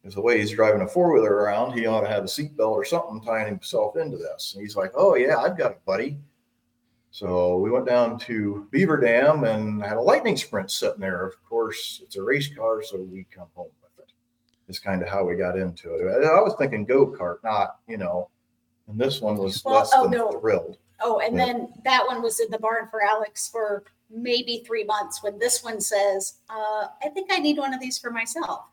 Because 0.00 0.14
the 0.14 0.20
way 0.22 0.38
he's 0.38 0.50
driving 0.50 0.82
a 0.82 0.86
four-wheeler 0.88 1.32
around, 1.32 1.72
he 1.72 1.86
ought 1.86 2.00
to 2.00 2.08
have 2.08 2.24
a 2.24 2.26
seatbelt 2.26 2.72
or 2.72 2.84
something 2.84 3.20
tying 3.22 3.46
himself 3.46 3.96
into 3.96 4.16
this. 4.16 4.54
And 4.54 4.62
he's 4.62 4.76
like, 4.76 4.92
oh 4.96 5.14
yeah, 5.14 5.38
I've 5.38 5.56
got 5.56 5.72
a 5.72 5.76
buddy. 5.86 6.18
So 7.10 7.58
we 7.58 7.70
went 7.70 7.86
down 7.86 8.18
to 8.20 8.66
Beaver 8.70 8.96
Dam 8.98 9.44
and 9.44 9.82
had 9.82 9.96
a 9.98 10.02
lightning 10.02 10.36
sprint 10.36 10.70
sitting 10.70 11.00
there. 11.00 11.24
Of 11.24 11.42
course, 11.44 12.00
it's 12.02 12.16
a 12.16 12.22
race 12.22 12.52
car, 12.54 12.82
so 12.82 12.98
we 12.98 13.24
come 13.30 13.46
home 13.54 13.70
with 13.82 14.04
it. 14.04 14.12
It's 14.68 14.80
kind 14.80 15.00
of 15.00 15.08
how 15.08 15.24
we 15.24 15.36
got 15.36 15.56
into 15.56 15.94
it. 15.94 16.24
I 16.24 16.40
was 16.40 16.54
thinking 16.58 16.84
go-kart, 16.84 17.36
not, 17.44 17.76
you 17.86 17.98
know, 17.98 18.28
and 18.88 18.98
this 18.98 19.20
one 19.20 19.36
was 19.38 19.64
Well, 19.64 19.76
less 19.76 19.92
oh, 19.94 20.02
than 20.02 20.18
no. 20.18 20.32
thrilled. 20.32 20.78
Oh, 21.00 21.20
and 21.20 21.36
Yeah. 21.36 21.46
then 21.46 21.72
that 21.84 22.04
one 22.06 22.20
was 22.20 22.40
in 22.40 22.50
the 22.50 22.58
barn 22.58 22.88
for 22.90 23.02
Alex 23.02 23.48
for 23.48 23.84
maybe 24.10 24.62
three 24.66 24.84
months 24.84 25.22
when 25.22 25.38
this 25.38 25.62
one 25.64 25.80
says, 25.80 26.34
uh, 26.50 26.86
I 27.02 27.08
think 27.12 27.30
I 27.32 27.38
need 27.38 27.58
one 27.58 27.74
of 27.74 27.80
these 27.80 27.98
for 27.98 28.10
myself. 28.10 28.64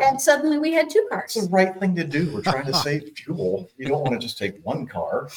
And 0.00 0.20
suddenly 0.20 0.58
we 0.58 0.72
had 0.72 0.88
two 0.88 1.06
cars. 1.10 1.34
It's 1.36 1.46
the 1.46 1.52
right 1.52 1.76
thing 1.80 1.96
to 1.96 2.04
do. 2.04 2.32
We're 2.32 2.42
trying 2.42 2.66
to 2.66 2.74
save 2.84 3.10
fuel. 3.16 3.68
You 3.76 3.88
don't 3.88 4.02
want 4.02 4.12
to 4.12 4.18
just 4.18 4.38
take 4.38 4.64
one 4.64 4.86
car. 4.86 5.28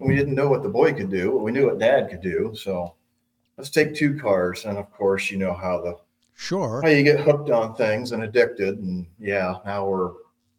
And 0.00 0.08
we 0.08 0.16
didn't 0.16 0.34
know 0.34 0.48
what 0.48 0.62
the 0.62 0.68
boy 0.70 0.94
could 0.94 1.10
do, 1.10 1.32
but 1.32 1.38
we 1.38 1.52
knew 1.52 1.66
what 1.66 1.78
dad 1.78 2.08
could 2.08 2.22
do. 2.22 2.54
So 2.56 2.94
let's 3.58 3.68
take 3.70 3.94
two 3.94 4.18
cars. 4.18 4.64
And 4.64 4.78
of 4.78 4.90
course, 4.92 5.30
you 5.30 5.36
know 5.38 5.52
how 5.52 5.80
the 5.82 5.96
Sure. 6.34 6.80
how 6.82 6.88
you 6.88 7.02
get 7.04 7.20
hooked 7.20 7.50
on 7.50 7.74
things 7.76 8.12
and 8.12 8.22
addicted. 8.22 8.78
And 8.78 9.06
yeah, 9.20 9.56
now 9.66 9.86
we're 9.86 10.12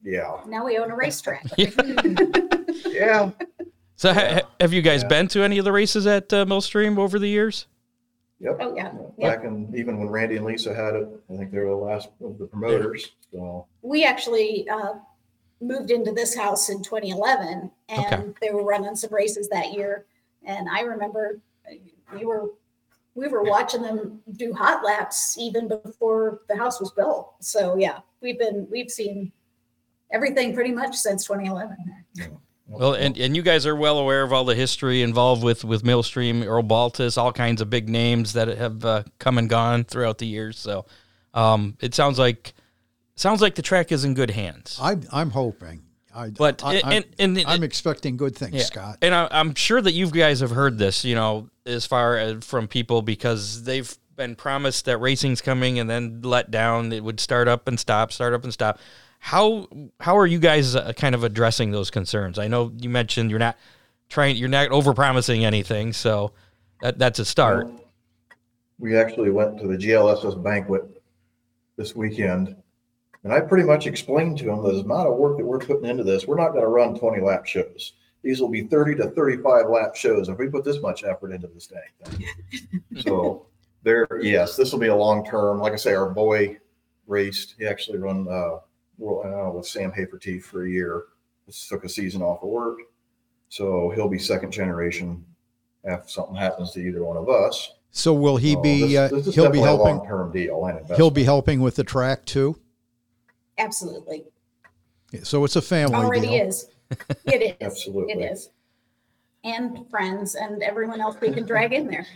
yeah. 0.03 0.41
Now 0.47 0.63
we 0.63 0.77
own 0.77 0.91
a 0.91 0.95
racetrack. 0.95 1.45
Yeah. 2.87 3.31
So 3.95 4.13
ha- 4.13 4.33
ha- 4.35 4.42
have 4.63 4.71
you 4.71 4.81
guys 4.81 5.01
Yeah. 5.01 5.09
been 5.09 5.27
to 5.27 5.43
any 5.43 5.57
of 5.57 5.65
the 5.65 5.73
races 5.73 6.07
at 6.07 6.31
uh, 6.31 6.45
Millstream 6.45 6.97
over 6.97 7.19
the 7.19 7.27
years? 7.27 7.67
Yep. 8.39 8.57
Oh, 8.61 8.73
yeah. 8.75 8.93
Yep. 9.17 9.17
Back 9.19 9.43
in, 9.45 9.73
even 9.75 9.99
when 9.99 10.07
Randy 10.09 10.37
and 10.37 10.45
Lisa 10.45 10.73
had 10.73 10.95
it, 10.95 11.05
I 11.29 11.35
think 11.35 11.51
they 11.51 11.59
were 11.59 11.69
the 11.71 11.75
last 11.75 12.09
of 12.23 12.37
the 12.37 12.45
promoters, 12.47 13.11
so. 13.29 13.67
We 13.81 14.05
actually 14.05 14.67
uh, 14.69 14.93
moved 15.59 15.91
into 15.91 16.13
this 16.13 16.33
house 16.33 16.69
in 16.69 16.81
2011 16.81 17.69
and 17.89 18.05
Okay. 18.13 18.33
they 18.41 18.51
were 18.51 18.63
running 18.63 18.95
some 18.95 19.13
races 19.13 19.49
that 19.49 19.73
year. 19.73 20.05
And 20.45 20.69
I 20.69 20.81
remember 20.81 21.41
uh, 21.69 21.75
we 22.17 22.25
were 22.25 22.51
we 23.15 23.27
were 23.27 23.43
watching 23.43 23.81
them 23.83 24.21
do 24.37 24.53
hot 24.53 24.83
laps 24.83 25.37
even 25.37 25.67
before 25.67 26.41
the 26.47 26.55
house 26.57 26.79
was 26.79 26.91
built. 26.91 27.33
So 27.41 27.75
yeah, 27.77 27.99
we've 28.21 28.39
been 28.39 28.65
we've 28.71 28.89
seen 28.89 29.31
everything 30.11 30.53
pretty 30.55 30.71
much 30.71 30.95
since 30.95 31.25
2011. 31.25 31.77
Well, 32.79 32.93
and, 32.93 33.17
and 33.17 33.35
you 33.35 33.41
guys 33.41 33.65
are 33.65 33.75
well 33.75 33.97
aware 33.97 34.23
of 34.23 34.33
all 34.33 34.45
the 34.45 34.55
history 34.55 35.01
involved 35.01 35.43
with 35.43 35.63
with 35.63 35.83
Millstream, 35.83 36.43
Earl 36.43 36.63
Baltes, 36.63 37.17
all 37.17 37.31
kinds 37.31 37.61
of 37.61 37.69
big 37.69 37.89
names 37.89 38.33
that 38.33 38.47
have 38.47 38.83
uh, 38.85 39.03
come 39.19 39.37
and 39.37 39.49
gone 39.49 39.83
throughout 39.83 40.17
the 40.17 40.27
years. 40.27 40.57
So 40.59 40.85
um, 41.33 41.77
it 41.81 41.93
sounds 41.93 42.19
like 42.19 42.53
sounds 43.15 43.41
like 43.41 43.55
the 43.55 43.61
track 43.61 43.91
is 43.91 44.03
in 44.03 44.13
good 44.13 44.31
hands. 44.31 44.77
I'm 44.81 45.03
I'm 45.11 45.29
hoping. 45.31 45.83
I, 46.15 46.29
But 46.29 46.63
I, 46.63 46.75
and, 46.75 47.05
and, 47.17 47.37
and 47.39 47.47
I'm 47.47 47.63
expecting 47.63 48.17
good 48.17 48.35
things, 48.35 48.53
Yeah. 48.53 48.63
Scott. 48.63 48.97
And 49.01 49.15
I, 49.15 49.27
I'm 49.31 49.55
sure 49.55 49.81
that 49.81 49.93
you 49.93 50.11
guys 50.11 50.41
have 50.41 50.51
heard 50.51 50.77
this, 50.77 51.03
you 51.03 51.15
know, 51.15 51.49
as 51.65 51.87
far 51.87 52.17
as 52.17 52.45
from 52.45 52.67
people 52.67 53.01
because 53.01 53.63
they've 53.63 53.91
been 54.15 54.35
promised 54.35 54.85
that 54.85 54.99
racing's 54.99 55.41
coming 55.41 55.79
and 55.79 55.89
then 55.89 56.21
let 56.21 56.51
down. 56.51 56.91
It 56.91 57.03
would 57.03 57.19
start 57.19 57.47
up 57.47 57.67
and 57.67 57.79
stop, 57.79 58.11
start 58.11 58.33
up 58.35 58.43
and 58.43 58.53
stop. 58.53 58.77
How 59.23 59.69
how 60.01 60.17
are 60.17 60.27
you 60.27 60.37
guys 60.37 60.75
uh, 60.75 60.91
kind 60.91 61.15
of 61.15 61.23
addressing 61.23 61.71
those 61.71 61.89
concerns? 61.89 62.37
I 62.37 62.49
know 62.49 62.73
you 62.77 62.89
mentioned 62.89 63.29
you're 63.29 63.39
not 63.39 63.57
trying, 64.09 64.35
you're 64.35 64.49
not 64.49 64.67
over 64.67 64.93
promising 64.93 65.45
anything, 65.45 65.93
so 65.93 66.33
that 66.81 66.99
that's 66.99 67.19
a 67.19 67.25
start. 67.25 67.69
We 68.79 68.97
actually 68.97 69.29
went 69.29 69.57
to 69.59 69.67
the 69.67 69.77
GLSS 69.77 70.43
banquet 70.43 71.01
this 71.77 71.95
weekend. 71.95 72.53
And 73.23 73.31
I 73.31 73.39
pretty 73.39 73.63
much 73.63 73.87
explained 73.87 74.39
to 74.39 74.43
them 74.43 74.61
the 74.61 74.71
amount 74.71 75.07
of 75.07 75.15
work 75.15 75.37
that 75.37 75.45
we're 75.45 75.59
putting 75.59 75.85
into 75.85 76.03
this, 76.03 76.27
we're 76.27 76.35
not 76.35 76.51
gonna 76.51 76.67
run 76.67 76.99
twenty 76.99 77.21
lap 77.21 77.45
shows. 77.45 77.93
These 78.23 78.41
will 78.41 78.49
be 78.49 78.63
thirty 78.63 78.93
to 78.95 79.09
thirty-five 79.11 79.69
lap 79.69 79.95
shows 79.95 80.27
if 80.27 80.37
we 80.37 80.49
put 80.49 80.65
this 80.65 80.81
much 80.81 81.05
effort 81.05 81.31
into 81.31 81.47
this 81.47 81.67
thing. 81.67 82.27
So 83.01 83.45
there, 83.83 84.05
yes, 84.21 84.57
this 84.57 84.73
will 84.73 84.79
be 84.79 84.87
a 84.87 84.95
long 84.95 85.25
term. 85.25 85.59
Like 85.59 85.71
I 85.71 85.77
say, 85.77 85.93
our 85.93 86.09
boy 86.09 86.57
raced, 87.07 87.55
he 87.57 87.65
actually 87.65 87.99
run, 87.99 88.27
uh, 88.29 88.57
well, 88.97 89.47
uh, 89.47 89.51
with 89.51 89.65
Sam 89.65 89.91
Haferteeth 89.91 90.43
for 90.43 90.65
a 90.65 90.69
year. 90.69 91.03
Just 91.45 91.67
took 91.67 91.83
a 91.83 91.89
season 91.89 92.21
off 92.21 92.41
of 92.43 92.49
work. 92.49 92.77
So 93.49 93.91
he'll 93.95 94.07
be 94.09 94.17
second 94.19 94.51
generation 94.51 95.25
if 95.83 96.09
something 96.09 96.35
happens 96.35 96.71
to 96.71 96.79
either 96.79 97.03
one 97.03 97.17
of 97.17 97.29
us. 97.29 97.73
So 97.91 98.13
will 98.13 98.37
he 98.37 98.53
So 98.53 98.61
be? 98.61 98.81
this- 98.87 98.97
uh, 98.97 99.15
this 99.15 99.27
is 99.27 99.35
he'll 99.35 99.49
be 99.51 99.59
helping. 99.59 99.97
Long-term 99.97 100.31
deal. 100.31 100.95
He'll 100.95 101.11
be 101.11 101.23
helping 101.25 101.61
with 101.61 101.75
the 101.75 101.83
track 101.83 102.25
too. 102.25 102.57
Absolutely. 103.57 104.23
So 105.23 105.43
it's 105.43 105.55
a 105.55 105.61
family 105.61 105.95
Already 105.95 106.27
deal. 106.27 106.47
is. 106.47 106.67
It 107.25 107.41
is. 107.41 107.55
Absolutely. 107.61 108.13
It 108.13 108.31
is. 108.31 108.49
And 109.43 109.89
friends 109.89 110.35
and 110.35 110.63
everyone 110.63 111.01
else 111.01 111.17
we 111.19 111.31
can 111.31 111.45
drag 111.45 111.73
in 111.73 111.87
there. 111.87 112.07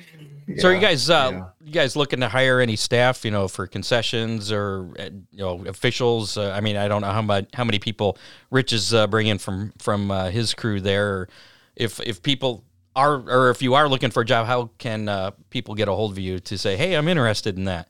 So 0.58 0.70
are 0.70 0.74
you 0.74 0.80
guys 0.80 1.10
uh, 1.10 1.30
yeah. 1.34 1.46
you 1.62 1.74
guys 1.74 1.98
looking 1.98 2.22
to 2.22 2.30
hire 2.30 2.62
any 2.62 2.78
staff, 2.78 3.26
you 3.26 3.32
know, 3.32 3.50
for 3.50 3.68
concessions 3.68 4.50
or 4.50 4.94
uh, 4.98 5.10
you 5.32 5.40
know 5.40 5.66
officials? 5.66 6.38
Uh, 6.38 6.54
I 6.56 6.62
mean, 6.62 6.78
I 6.78 6.88
don't 6.88 7.02
know 7.02 7.12
how 7.12 7.22
much 7.22 7.48
how 7.54 7.66
many 7.66 7.80
people 7.80 8.18
Rich 8.50 8.72
is 8.72 8.94
uh, 8.94 9.08
bringing 9.08 9.40
from 9.40 9.74
from 9.78 10.10
uh, 10.10 10.30
his 10.30 10.54
crew 10.54 10.80
there. 10.80 11.28
If 11.76 12.00
if 12.00 12.24
people 12.24 12.64
are 12.96 13.16
or 13.30 13.50
if 13.50 13.62
you 13.62 13.74
are 13.74 13.90
looking 13.90 14.10
for 14.10 14.22
a 14.22 14.26
job, 14.26 14.48
how 14.48 14.70
can 14.78 15.10
uh, 15.10 15.32
people 15.50 15.76
get 15.76 15.90
a 15.90 15.94
hold 15.94 16.12
of 16.12 16.20
you 16.20 16.40
to 16.40 16.58
say, 16.58 16.78
hey, 16.78 16.96
I'm 16.96 17.10
interested 17.10 17.58
in 17.58 17.66
that? 17.66 17.90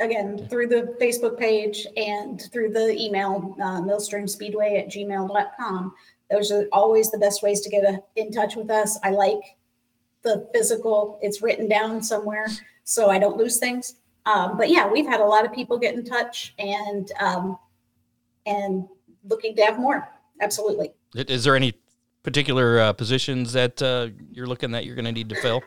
Again, 0.00 0.46
through 0.48 0.68
the 0.68 0.96
Facebook 1.00 1.36
page 1.36 1.84
and 1.96 2.40
through 2.52 2.70
the 2.70 2.96
email, 2.96 3.56
uh, 3.60 3.80
millstreamspeedway 3.80 4.78
at 4.78 4.88
gmail.com. 4.88 5.94
Those 6.30 6.50
are 6.52 6.66
always 6.72 7.10
the 7.10 7.18
best 7.18 7.42
ways 7.42 7.60
to 7.62 7.70
get 7.70 7.84
a, 7.84 8.02
in 8.16 8.30
touch 8.30 8.56
with 8.56 8.70
us. 8.70 8.98
I 9.02 9.10
like 9.10 9.56
the 10.22 10.48
physical, 10.52 11.18
it's 11.22 11.42
written 11.42 11.68
down 11.68 12.02
somewhere 12.02 12.48
so 12.84 13.10
I 13.10 13.18
don't 13.18 13.36
lose 13.36 13.58
things. 13.58 13.96
Um, 14.26 14.56
but 14.58 14.68
yeah, 14.70 14.90
we've 14.90 15.06
had 15.06 15.20
a 15.20 15.24
lot 15.24 15.44
of 15.44 15.52
people 15.52 15.78
get 15.78 15.94
in 15.94 16.04
touch 16.04 16.54
and 16.58 17.10
um, 17.18 17.58
and 18.44 18.86
looking 19.28 19.54
to 19.56 19.62
have 19.62 19.78
more. 19.78 20.08
Absolutely. 20.40 20.92
Is 21.14 21.44
there 21.44 21.56
any 21.56 21.74
particular 22.22 22.80
uh, 22.80 22.92
positions 22.92 23.52
that 23.54 23.80
uh, 23.80 24.08
you're 24.30 24.46
looking 24.46 24.70
that 24.72 24.84
you're 24.84 24.94
going 24.94 25.04
to 25.06 25.12
need 25.12 25.28
to 25.30 25.34
fill? 25.36 25.62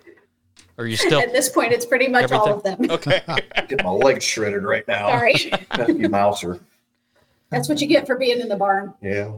Or 0.77 0.83
are 0.83 0.87
you 0.87 0.95
still 0.95 1.19
At 1.21 1.33
this 1.33 1.49
point, 1.49 1.73
it's 1.73 1.85
pretty 1.85 2.07
much 2.07 2.31
all 2.31 2.53
of 2.53 2.63
them. 2.63 2.89
okay? 2.89 3.21
Get 3.67 3.83
my 3.83 3.89
legs 3.89 4.23
shredded 4.23 4.63
right 4.63 4.87
now. 4.87 5.07
Sorry. 5.09 5.33
Pesky 5.69 6.07
mouser. 6.07 6.59
That's 7.49 7.67
what 7.67 7.81
you 7.81 7.87
get 7.87 8.07
for 8.07 8.15
being 8.17 8.39
in 8.39 8.47
the 8.47 8.55
barn. 8.55 8.93
Yeah. 9.01 9.33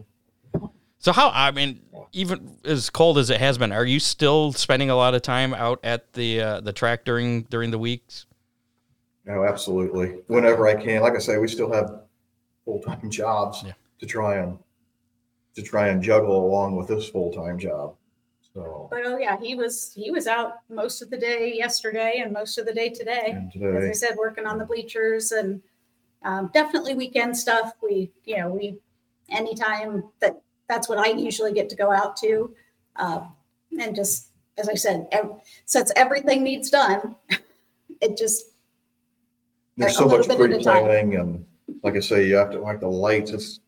So 1.04 1.12
how 1.12 1.32
I 1.34 1.52
mean, 1.52 1.82
even 2.14 2.56
as 2.64 2.90
cold 2.90 3.18
as 3.18 3.30
it 3.30 3.38
has 3.42 3.58
been, 3.58 3.74
are 3.74 3.84
you 3.84 4.00
still 4.00 4.54
spending 4.54 4.90
a 4.90 4.96
lot 4.96 5.14
of 5.14 5.22
time 5.22 5.54
out 5.54 5.82
at 5.84 6.14
the 6.14 6.40
uh, 6.40 6.62
the 6.62 6.72
track 6.72 7.04
during 7.04 7.42
during 7.44 7.72
the 7.72 7.78
weeks? 7.78 8.26
No, 9.26 9.44
absolutely. 9.44 10.22
Whenever 10.28 10.66
I 10.66 10.82
can. 10.82 11.02
Like 11.02 11.16
I 11.16 11.20
say, 11.20 11.38
we 11.40 11.50
still 11.50 11.74
have 11.74 12.04
full-time 12.64 13.10
jobs 13.10 13.64
Yeah. 13.66 13.74
to 14.00 14.06
try 14.06 14.38
and 14.38 14.58
to 15.56 15.62
try 15.62 15.90
and 15.90 16.02
juggle 16.02 16.46
along 16.46 16.78
with 16.78 16.88
this 16.88 17.10
full-time 17.10 17.60
job. 17.60 17.96
So 18.54 18.88
But 18.90 19.02
oh 19.04 19.18
yeah, 19.18 19.38
he 19.42 19.56
was 19.56 19.92
he 19.94 20.10
was 20.10 20.26
out 20.26 20.60
most 20.70 21.02
of 21.02 21.10
the 21.10 21.18
day 21.18 21.54
yesterday 21.54 22.22
and 22.24 22.32
most 22.32 22.58
of 22.58 22.66
the 22.66 22.74
day 22.74 22.88
today. 22.88 23.26
and 23.54 23.76
As 23.76 23.90
I 23.90 23.92
said, 23.92 24.16
working 24.18 24.46
on 24.46 24.58
the 24.58 24.66
bleachers 24.66 25.34
and 25.34 25.62
um, 26.24 26.50
definitely 26.54 26.96
weekend 26.96 27.38
stuff. 27.38 27.74
We 27.84 28.10
you 28.24 28.38
know 28.38 28.52
we 28.54 28.78
anytime 29.30 30.06
that 30.22 30.40
that's 30.74 30.90
what 30.90 30.98
I 30.98 31.10
usually 31.12 31.54
get 31.54 31.70
to 31.70 31.76
go 31.76 31.92
out 31.92 32.18
to, 32.18 32.52
uh, 32.96 33.22
and 33.80 33.96
just 33.96 34.30
as 34.58 34.68
I 34.70 34.74
said, 34.74 35.08
ev- 35.12 35.36
since 35.66 35.92
everything 35.96 36.44
needs 36.44 36.70
done, 36.72 37.16
it 38.02 38.18
just 38.18 38.46
there's 39.78 39.96
so 39.98 40.08
much 40.08 40.28
bit 40.28 40.40
at 40.40 40.52
a 40.52 40.64
time. 40.64 40.84
pre-planning 40.84 41.16
and 41.16 41.46
like 41.84 41.96
I 41.96 42.00
say, 42.00 42.28
you 42.28 42.36
have 42.36 42.52
to, 42.52 42.60
like 42.60 42.80
the 42.80 42.88
lights, 42.88 43.32
it's 43.32 43.60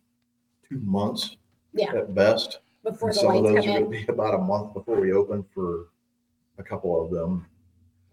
two 0.68 0.80
months 0.80 1.38
yeah 1.74 1.92
at 1.94 2.14
best. 2.16 2.60
before 2.84 3.10
And 3.10 3.18
the 3.18 3.22
some 3.22 3.36
of 3.38 3.44
those 3.44 3.64
come 3.66 3.74
are 3.74 3.78
in. 3.78 3.84
gonna 3.86 3.90
be 3.90 4.06
about 4.08 4.34
a 4.34 4.38
month 4.40 4.74
before 4.74 5.00
we 5.00 5.14
open 5.14 5.46
for 5.54 5.88
a 6.58 6.64
couple 6.64 7.04
of 7.04 7.12
them. 7.12 7.46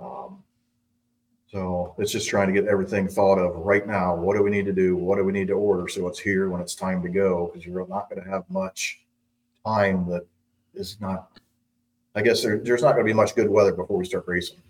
Um, 0.00 0.42
So 1.52 1.94
it's 1.98 2.10
just 2.10 2.30
trying 2.30 2.46
to 2.46 2.52
get 2.54 2.66
everything 2.66 3.06
thought 3.06 3.38
of 3.38 3.54
right 3.56 3.86
now. 3.86 4.16
What 4.16 4.36
do 4.36 4.42
we 4.42 4.48
need 4.48 4.64
to 4.64 4.72
do? 4.72 4.96
What 4.96 5.16
do 5.16 5.24
we 5.24 5.32
need 5.32 5.48
to 5.48 5.52
order? 5.52 5.86
So 5.86 6.08
it's 6.08 6.18
here 6.18 6.48
when 6.48 6.62
it's 6.62 6.74
time 6.74 7.02
to 7.02 7.10
go, 7.10 7.50
because 7.52 7.66
you're 7.66 7.86
not 7.88 8.08
gonna 8.08 8.26
have 8.26 8.48
much 8.48 9.02
time 9.66 10.08
that 10.08 10.26
is 10.72 10.96
not, 10.98 11.38
I 12.14 12.22
guess 12.22 12.42
there, 12.42 12.58
there's 12.58 12.80
not 12.80 12.92
gonna 12.92 13.04
be 13.04 13.12
much 13.12 13.34
good 13.34 13.50
weather 13.50 13.72
before 13.72 13.98
we 13.98 14.06
start 14.06 14.24
racing. 14.26 14.62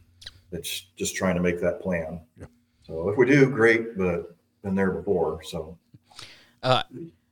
It's 0.51 0.87
just 0.97 1.15
trying 1.15 1.37
to 1.37 1.41
make 1.41 1.61
that 1.61 1.81
plan. 1.81 2.21
Yeah. 2.37 2.47
So 2.85 3.09
if 3.11 3.17
we 3.17 3.27
do, 3.27 3.49
great, 3.49 3.97
but 3.97 4.35
been 4.65 4.75
there 4.75 4.91
before, 4.91 5.41
so. 5.45 5.79
Uh, 6.65 6.83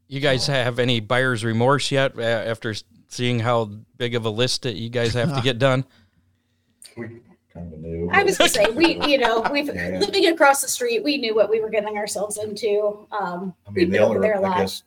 you 0.06 0.20
guys 0.20 0.46
have 0.46 0.78
any 0.78 1.00
buyer's 1.00 1.44
remorse 1.44 1.90
yet 1.90 2.16
uh, 2.16 2.22
after 2.22 2.72
seeing 3.08 3.40
how 3.40 3.64
big 3.96 4.14
of 4.14 4.24
a 4.24 4.30
list 4.30 4.62
that 4.62 4.76
you 4.76 4.90
guys 4.90 5.14
have 5.14 5.34
to 5.34 5.40
get 5.44 5.58
done? 5.58 5.84
We 6.96 7.20
kind 7.52 7.72
of 7.72 7.80
knew. 7.80 8.08
I 8.12 8.22
was 8.22 8.38
gonna 8.38 8.50
say 8.50 8.66
we 8.70 9.00
you 9.06 9.18
know 9.18 9.46
we've 9.50 9.66
Yeah. 9.66 9.98
living 10.00 10.26
across 10.26 10.60
the 10.60 10.68
street. 10.68 11.02
We 11.04 11.16
knew 11.18 11.34
what 11.34 11.50
we 11.50 11.60
were 11.60 11.70
getting 11.70 11.96
ourselves 11.96 12.38
into. 12.38 13.06
Um, 13.12 13.54
I 13.66 13.70
mean, 13.70 13.90
the 13.90 13.98
only, 13.98 14.20
there 14.20 14.34
a 14.34 14.38
I 14.38 14.40
lot. 14.40 14.56
guess, 14.58 14.82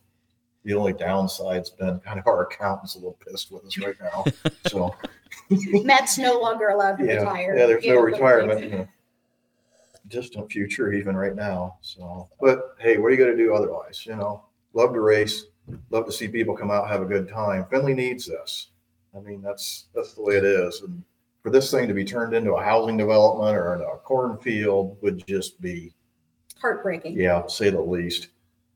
the 0.63 0.73
only 0.73 0.93
downside's 0.93 1.69
been 1.69 1.99
kind 1.99 2.19
of 2.19 2.27
our 2.27 2.43
accountant's 2.43 2.95
a 2.95 2.99
little 2.99 3.17
pissed 3.27 3.51
with 3.51 3.65
us 3.65 3.77
right 3.77 3.95
now. 4.01 4.25
So, 4.67 4.95
Matt's 5.49 6.17
no 6.17 6.39
longer 6.39 6.69
allowed 6.69 6.97
to 6.97 7.05
yeah, 7.05 7.15
retire. 7.15 7.57
yeah, 7.57 7.65
there's 7.65 7.85
no 7.85 7.95
know, 7.95 8.01
retirement 8.01 8.87
distant 10.07 10.51
future 10.51 10.93
even 10.93 11.15
right 11.15 11.35
now. 11.35 11.77
So, 11.81 12.29
but 12.39 12.75
hey, 12.79 12.97
what 12.97 13.07
are 13.07 13.11
you 13.11 13.17
gonna 13.17 13.35
do 13.37 13.53
otherwise? 13.53 14.05
You 14.05 14.15
know, 14.15 14.43
love 14.73 14.93
to 14.93 14.99
race, 14.99 15.45
love 15.89 16.05
to 16.05 16.11
see 16.11 16.27
people 16.27 16.55
come 16.55 16.71
out, 16.71 16.87
have 16.89 17.01
a 17.01 17.05
good 17.05 17.27
time. 17.29 17.65
Findlay 17.69 17.93
needs 17.93 18.27
this. 18.27 18.69
I 19.15 19.19
mean, 19.19 19.41
that's, 19.41 19.85
that's 19.93 20.13
the 20.13 20.21
way 20.23 20.35
it 20.37 20.43
is. 20.43 20.81
And 20.81 21.03
for 21.43 21.49
this 21.51 21.69
thing 21.69 21.87
to 21.87 21.93
be 21.93 22.05
turned 22.05 22.33
into 22.33 22.53
a 22.53 22.63
housing 22.63 22.97
development 22.97 23.55
or 23.55 23.73
into 23.73 23.85
a 23.85 23.97
cornfield 23.97 24.97
would 25.01 25.25
just 25.27 25.59
be, 25.61 25.93
Heartbreaking. 26.61 27.19
yeah, 27.19 27.45
say 27.47 27.69
the 27.69 27.81
least. 27.81 28.29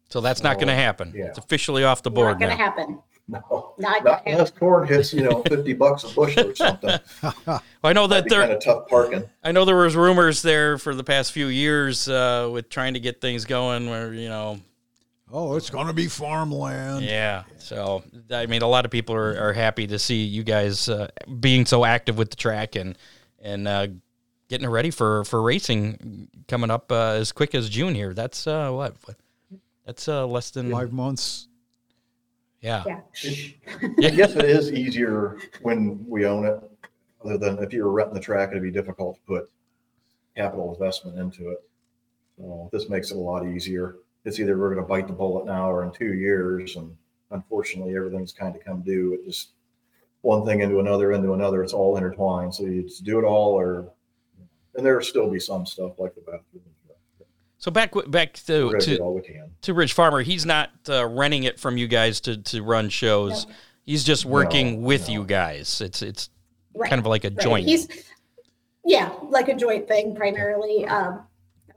So 0.10 0.20
that's 0.22 0.44
not 0.44 0.56
going 0.58 0.68
to 0.68 0.74
happen. 0.76 1.14
yeah. 1.16 1.26
It's 1.26 1.38
officially 1.38 1.84
off 1.86 2.04
the 2.04 2.12
board 2.12 2.40
Not 2.40 2.40
gonna 2.40 2.52
now. 2.58 2.64
happen. 2.66 3.00
No, 3.30 3.74
Not 3.78 4.06
not 4.06 4.24
gonna 4.24 4.38
unless 4.38 4.52
corn 4.52 4.88
hits, 4.88 5.14
you 5.14 5.22
know, 5.22 5.42
fifty 5.50 5.74
bucks 5.74 6.06
a 6.06 6.08
bushel 6.16 6.50
or 6.52 6.56
something. 6.56 6.98
Well, 7.46 7.62
I 7.84 7.92
know 7.92 8.08
that 8.08 8.24
That'd 8.24 8.30
be 8.30 8.36
kind 8.36 8.52
of 8.54 8.64
tough 8.64 8.88
parking. 8.88 9.30
I 9.44 9.52
know 9.52 9.66
there 9.66 9.76
was 9.76 9.98
rumors 9.98 10.42
there 10.42 10.78
for 10.78 10.96
the 10.96 11.04
past 11.04 11.34
few 11.34 11.48
years 11.48 12.08
uh, 12.08 12.50
with 12.50 12.70
trying 12.70 12.94
to 12.94 13.02
get 13.02 13.20
things 13.20 13.44
going, 13.44 13.90
where 13.90 14.14
you 14.14 14.30
know, 14.30 14.62
Oh, 15.32 15.56
it's 15.56 15.70
going 15.70 15.88
to 15.88 15.94
be 15.94 16.08
farmland. 16.08 17.04
yeah. 17.04 17.44
So 17.58 18.04
I 18.32 18.46
mean, 18.46 18.62
a 18.62 18.68
lot 18.68 18.86
of 18.86 18.92
people 18.92 19.16
are, 19.16 19.38
are 19.50 19.54
happy 19.54 19.86
to 19.88 20.00
see 20.00 20.24
you 20.24 20.44
guys 20.44 20.88
uh, 20.88 21.10
being 21.40 21.66
so 21.66 21.84
active 21.84 22.18
with 22.18 22.30
the 22.30 22.38
track 22.38 22.76
and 22.76 22.98
and 23.42 23.68
uh, 23.68 23.88
getting 24.48 24.66
it 24.66 24.72
ready 24.72 24.90
for 24.90 25.26
for 25.26 25.42
racing 25.42 26.30
coming 26.48 26.72
up 26.72 26.92
uh, 26.92 27.12
as 27.12 27.32
quick 27.32 27.54
as 27.56 27.70
June 27.70 27.94
here. 27.94 28.14
That's 28.14 28.48
uh, 28.48 28.72
what, 28.72 28.96
what 29.06 29.18
that's 29.86 30.08
uh, 30.08 30.26
less 30.26 30.52
than 30.52 30.72
Five 30.72 30.94
months. 30.94 31.48
yeah. 32.62 32.84
Yeah. 32.86 33.00
I 34.08 34.10
guess 34.12 34.36
it 34.36 34.46
is 34.46 34.72
easier 34.72 35.38
when 35.62 36.06
we 36.08 36.26
own 36.26 36.46
it, 36.46 36.62
other 37.24 37.38
than 37.38 37.60
if 37.60 37.74
you 37.74 37.84
were 37.84 37.92
renting 37.92 38.16
the 38.16 38.20
track, 38.22 38.52
it'd 38.52 38.64
be 38.64 38.72
difficult 38.72 39.16
to 39.16 39.22
put 39.28 39.50
capital 40.36 40.74
investment 40.74 41.18
into 41.18 41.50
it. 41.52 41.64
So 42.38 42.70
this 42.72 42.90
makes 42.90 43.12
it 43.12 43.18
a 43.18 43.20
lot 43.20 43.46
easier. 43.46 43.96
It's 44.28 44.42
either 44.42 44.58
we're 44.58 44.76
gonna 44.76 44.86
bite 44.86 45.08
the 45.08 45.14
bullet 45.14 45.46
now 45.46 45.72
or 45.72 45.86
in 45.86 45.92
two 45.92 46.14
years, 46.14 46.76
and 46.76 46.94
unfortunately, 47.32 47.96
everything's 47.96 48.34
kind 48.34 48.54
of 48.58 48.64
come 48.64 48.82
due. 48.82 49.14
It 49.14 49.26
just 49.26 49.52
one 50.20 50.46
thing 50.46 50.60
into 50.60 50.80
another, 50.82 51.14
into 51.14 51.32
another, 51.32 51.64
it's 51.64 51.72
all 51.72 51.96
intertwined. 51.96 52.54
So 52.54 52.64
you 52.64 52.84
just 52.84 53.06
do 53.06 53.20
it 53.20 53.24
all 53.24 53.54
or, 53.54 53.90
and 54.76 54.86
there'll 54.86 55.02
still 55.02 55.30
be 55.30 55.40
some 55.40 55.66
stuff 55.66 55.94
like 55.98 56.14
the 56.14 56.22
bathroom. 56.22 56.64
So 57.58 57.72
back 57.72 57.94
back 58.10 58.34
to 58.34 58.66
gonna 58.70 58.80
do 58.80 58.98
to, 58.98 59.02
all 59.02 59.16
we 59.16 59.22
can. 59.22 59.50
to 59.62 59.74
Rich 59.74 59.94
Farmer, 59.94 60.22
he's 60.22 60.46
not 60.46 60.72
uh, 60.90 61.08
renting 61.08 61.44
it 61.44 61.58
from 61.58 61.78
you 61.78 61.88
guys 61.88 62.20
to 62.22 62.36
to 62.38 62.62
run 62.64 62.90
shows. 62.90 63.48
He's 63.86 64.04
just 64.04 64.26
working 64.26 64.82
No, 64.82 64.88
with 64.88 65.08
no. 65.08 65.14
you 65.14 65.24
guys. 65.24 65.80
It's 65.80 66.02
it's 66.02 66.30
Right. 66.76 66.90
kind 66.90 67.00
of 67.00 67.06
like 67.08 67.24
a 67.24 67.30
Right. 67.30 67.40
joint. 67.40 67.66
He's, 67.66 67.88
yeah, 68.84 69.12
like 69.30 69.48
a 69.48 69.56
joint 69.56 69.88
thing 69.88 70.16
primarily. 70.16 70.86
Um, 70.86 71.24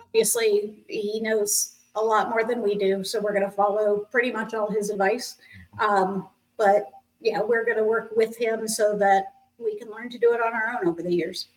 obviously, 0.00 0.84
he 0.88 1.20
knows 1.20 1.76
a 1.94 2.00
lot 2.00 2.30
more 2.30 2.44
than 2.44 2.62
we 2.62 2.76
do, 2.76 3.02
so 3.02 3.20
we're 3.20 3.32
going 3.32 3.44
to 3.44 3.50
follow 3.50 4.06
pretty 4.10 4.30
much 4.32 4.54
all 4.54 4.70
his 4.70 4.90
advice. 4.90 5.36
Um, 5.78 6.28
but 6.56 6.90
yeah, 7.20 7.40
we're 7.40 7.64
going 7.64 7.76
to 7.76 7.84
work 7.84 8.12
with 8.16 8.36
him 8.36 8.68
so 8.68 8.96
that 8.98 9.34
we 9.58 9.78
can 9.78 9.90
learn 9.90 10.08
to 10.10 10.18
do 10.18 10.32
it 10.32 10.40
on 10.40 10.52
our 10.52 10.78
own 10.78 10.88
over 10.88 11.02
the 11.02 11.14
years. 11.14 11.48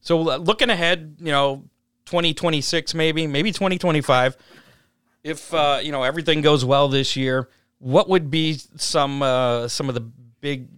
So 0.00 0.20
looking 0.20 0.70
ahead, 0.70 1.16
you 1.18 1.32
know, 1.32 1.64
2026 2.06 2.94
maybe, 2.94 3.26
maybe 3.26 3.52
2025. 3.52 4.36
If 5.24 5.52
uh, 5.52 5.80
you 5.82 5.90
know 5.90 6.04
everything 6.04 6.40
goes 6.40 6.64
well 6.64 6.88
this 6.88 7.16
year, 7.16 7.48
what 7.78 8.08
would 8.08 8.30
be 8.30 8.60
some 8.76 9.22
uh, 9.22 9.66
some 9.66 9.88
of 9.88 9.96
the 9.96 10.08
big 10.40 10.68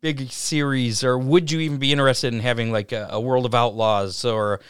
big 0.00 0.30
series, 0.32 1.04
or 1.04 1.16
would 1.16 1.50
you 1.50 1.60
even 1.60 1.78
be 1.78 1.92
interested 1.92 2.34
in 2.34 2.40
having 2.40 2.72
like 2.72 2.90
a, 2.90 3.06
a 3.10 3.20
World 3.20 3.46
of 3.46 3.54
Outlaws 3.54 4.24
or 4.24 4.60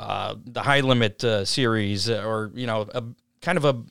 uh, 0.00 0.34
the 0.46 0.62
High 0.62 0.80
Limit 0.80 1.22
uh, 1.24 1.44
series, 1.44 2.08
or 2.08 2.50
you 2.54 2.66
know, 2.66 2.86
a 2.94 3.02
kind 3.42 3.58
of 3.58 3.64
a 3.64 3.82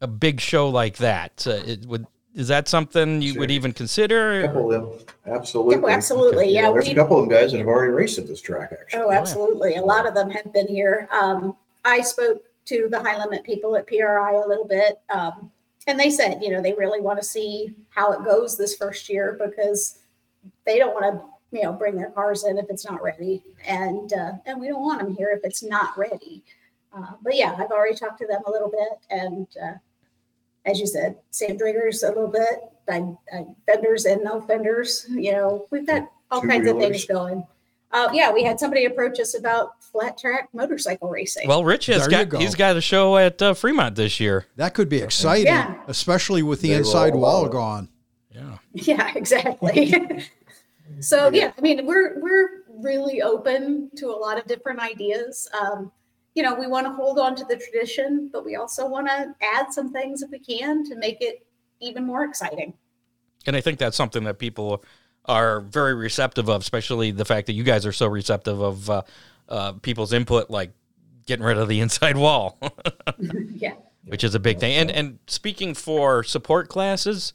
a 0.00 0.06
big 0.06 0.40
show 0.40 0.68
like 0.68 0.98
that? 0.98 1.46
Uh, 1.46 1.60
it 1.66 1.86
would 1.86 2.06
is 2.34 2.48
that 2.48 2.68
something 2.68 3.20
you 3.22 3.34
would 3.40 3.50
Sure. 3.50 3.56
even 3.56 3.70
A 3.72 3.74
consider? 3.74 4.46
couple 4.46 4.72
of 4.72 4.82
them, 4.82 5.06
absolutely. 5.26 5.76
Yeah, 5.88 5.96
absolutely. 5.96 6.48
Yeah, 6.54 6.70
There's 6.70 6.88
a 6.88 6.94
couple 6.94 7.18
of 7.18 7.28
them 7.28 7.36
guys 7.36 7.50
that 7.52 7.58
have 7.58 7.66
already 7.66 7.92
raced 7.92 8.18
at 8.18 8.28
this 8.28 8.40
track, 8.40 8.70
actually. 8.72 9.00
Oh, 9.02 9.10
absolutely. 9.10 9.74
A 9.74 9.82
lot 9.82 10.06
of 10.06 10.14
them 10.14 10.30
have 10.30 10.52
been 10.52 10.68
here. 10.68 11.08
Um, 11.10 11.56
I 11.84 12.00
spoke 12.02 12.42
to 12.66 12.86
the 12.90 13.00
high 13.00 13.18
limit 13.18 13.42
people 13.42 13.74
at 13.76 13.86
PRI 13.88 14.32
a 14.34 14.46
little 14.46 14.66
bit. 14.66 15.00
Um, 15.10 15.50
and 15.88 15.98
they 15.98 16.10
said, 16.10 16.40
you 16.42 16.50
know, 16.50 16.60
they 16.62 16.74
really 16.74 17.00
want 17.00 17.18
to 17.18 17.24
see 17.24 17.74
how 17.88 18.12
it 18.12 18.22
goes 18.24 18.56
this 18.56 18.76
first 18.76 19.08
year 19.08 19.36
because 19.44 19.98
they 20.66 20.78
don't 20.78 20.94
want 20.94 21.06
to, 21.18 21.24
you 21.50 21.62
know, 21.62 21.72
bring 21.72 21.96
their 21.96 22.10
cars 22.10 22.44
in 22.44 22.58
if 22.58 22.66
it's 22.68 22.84
not 22.84 23.02
ready. 23.02 23.42
And, 23.66 24.12
uh, 24.12 24.32
and 24.46 24.60
we 24.60 24.68
don't 24.68 24.82
want 24.82 25.00
them 25.00 25.14
here 25.14 25.30
if 25.30 25.40
it's 25.44 25.62
not 25.62 25.96
ready. 25.96 26.42
Uh, 26.96 27.12
but 27.22 27.36
yeah, 27.36 27.54
I've 27.58 27.70
already 27.70 27.94
talked 27.96 28.18
to 28.20 28.26
them 28.26 28.42
a 28.46 28.50
little 28.50 28.70
bit. 28.70 28.98
And, 29.10 29.46
uh, 29.62 29.74
as 30.64 30.78
you 30.78 30.86
said, 30.86 31.16
sand 31.30 31.60
riggers 31.62 32.02
a 32.02 32.08
little 32.08 32.28
bit, 32.28 32.60
I, 32.90 33.14
I, 33.32 33.46
fenders 33.66 34.04
and 34.04 34.22
no 34.22 34.40
fenders, 34.40 35.06
you 35.08 35.32
know, 35.32 35.66
we've 35.70 35.86
got 35.86 36.10
all 36.30 36.42
kinds 36.42 36.68
of 36.68 36.78
things 36.78 37.06
going. 37.06 37.44
Uh, 37.90 38.08
yeah, 38.12 38.30
we 38.30 38.44
had 38.44 38.60
somebody 38.60 38.84
approach 38.84 39.18
us 39.18 39.34
about 39.38 39.82
flat 39.82 40.18
track 40.18 40.50
motorcycle 40.52 41.08
racing. 41.08 41.48
Well, 41.48 41.64
Rich 41.64 41.86
has 41.86 42.02
There 42.06 42.10
got 42.10 42.28
go. 42.28 42.38
he's 42.38 42.54
got 42.54 42.76
a 42.76 42.82
show 42.82 43.16
at 43.16 43.40
uh, 43.40 43.54
Fremont 43.54 43.94
this 43.96 44.20
year. 44.20 44.46
That 44.56 44.74
could 44.74 44.90
be 44.90 44.98
exciting, 44.98 45.46
Yeah. 45.46 45.80
especially 45.86 46.42
with 46.42 46.60
the 46.60 46.68
They 46.70 46.74
inside 46.76 47.14
wall 47.14 47.48
gone. 47.48 47.88
Yeah. 48.30 48.58
yeah, 48.72 49.12
exactly. 49.14 49.94
so 51.00 51.30
yeah, 51.32 51.52
I 51.56 51.60
mean, 51.60 51.86
we're 51.86 52.20
we're 52.20 52.48
really 52.68 53.22
open 53.22 53.90
to 53.96 54.06
a 54.06 54.16
lot 54.16 54.38
of 54.38 54.46
different 54.46 54.80
ideas. 54.80 55.48
Um, 55.58 55.92
you 56.34 56.42
know, 56.42 56.54
we 56.54 56.66
want 56.66 56.86
to 56.86 56.92
hold 56.92 57.18
on 57.18 57.34
to 57.36 57.44
the 57.44 57.56
tradition, 57.56 58.30
but 58.32 58.44
we 58.44 58.56
also 58.56 58.88
want 58.88 59.08
to 59.08 59.34
add 59.42 59.72
some 59.72 59.92
things 59.92 60.22
if 60.22 60.30
we 60.30 60.38
can 60.38 60.84
to 60.84 60.96
make 60.96 61.18
it 61.20 61.44
even 61.80 62.06
more 62.06 62.24
exciting. 62.24 62.74
And 63.46 63.56
I 63.56 63.60
think 63.60 63.78
that's 63.78 63.96
something 63.96 64.24
that 64.24 64.38
people 64.38 64.84
are 65.24 65.60
very 65.60 65.94
receptive 65.94 66.48
of, 66.48 66.60
especially 66.60 67.10
the 67.10 67.24
fact 67.24 67.46
that 67.46 67.52
you 67.52 67.64
guys 67.64 67.84
are 67.84 67.92
so 67.92 68.06
receptive 68.06 68.60
of 68.60 68.90
uh, 68.90 69.02
uh, 69.48 69.72
people's 69.74 70.12
input, 70.12 70.50
like 70.50 70.72
getting 71.26 71.44
rid 71.44 71.58
of 71.58 71.68
the 71.68 71.80
inside 71.84 72.16
wall, 72.16 72.58
yeah. 73.54 73.74
which 74.04 74.24
is 74.24 74.34
a 74.34 74.40
big 74.40 74.58
thing. 74.58 74.74
And 74.76 74.90
and 74.90 75.18
speaking 75.26 75.74
for 75.74 76.22
support 76.22 76.68
classes, 76.68 77.32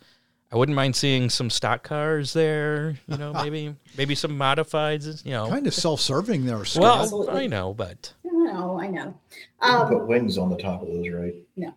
I 0.53 0.57
wouldn't 0.57 0.75
mind 0.75 0.95
seeing 0.95 1.29
some 1.31 1.49
stock 1.49 1.81
cars 1.83 2.31
there. 2.33 2.95
You 3.07 3.17
know, 3.17 3.33
maybe 3.43 3.75
maybe 3.97 4.13
some 4.13 4.37
modifieds. 4.37 5.25
You 5.25 5.31
know, 5.31 5.47
Kind 5.49 5.65
of 5.65 5.73
self-serving 5.73 6.45
there, 6.45 6.63
Scott. 6.65 6.81
well, 6.83 7.01
Absolutely. 7.01 7.43
I 7.43 7.47
know, 7.47 7.73
but 7.73 8.13
No, 8.23 8.79
I 8.79 8.87
know. 8.87 9.19
You 9.31 9.41
can 9.61 9.75
Um, 9.81 9.87
Put 9.87 10.07
wings 10.07 10.37
on 10.37 10.49
the 10.49 10.57
top 10.57 10.81
of 10.83 10.87
those, 10.89 11.09
right? 11.09 11.35
No. 11.55 11.73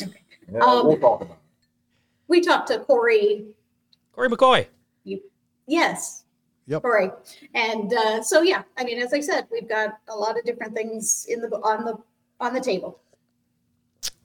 Yeah, 0.52 0.58
Um, 0.64 0.88
we'll 0.88 0.98
talk 0.98 1.20
about 1.20 1.34
it. 1.34 1.38
we 2.26 2.40
talked 2.40 2.66
to 2.68 2.80
Corey 2.80 3.44
Corey 4.12 4.28
McCoy. 4.28 4.66
Yes. 5.68 6.24
Yep. 6.66 6.82
Correct. 6.82 7.38
And 7.54 7.92
uh, 7.94 8.20
so 8.22 8.42
yeah, 8.42 8.62
I 8.76 8.82
mean, 8.82 9.00
as 9.00 9.12
I 9.12 9.20
said, 9.20 9.46
we've 9.52 9.68
got 9.68 9.98
a 10.08 10.14
lot 10.16 10.36
of 10.36 10.44
different 10.44 10.74
things 10.74 11.26
in 11.28 11.40
the 11.40 11.48
on 11.58 11.84
the 11.84 11.96
on 12.40 12.52
the 12.54 12.60
table. 12.60 12.98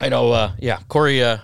I 0.00 0.08
know. 0.08 0.32
Uh, 0.32 0.52
yeah, 0.58 0.80
Corey. 0.88 1.22
Uh, 1.22 1.38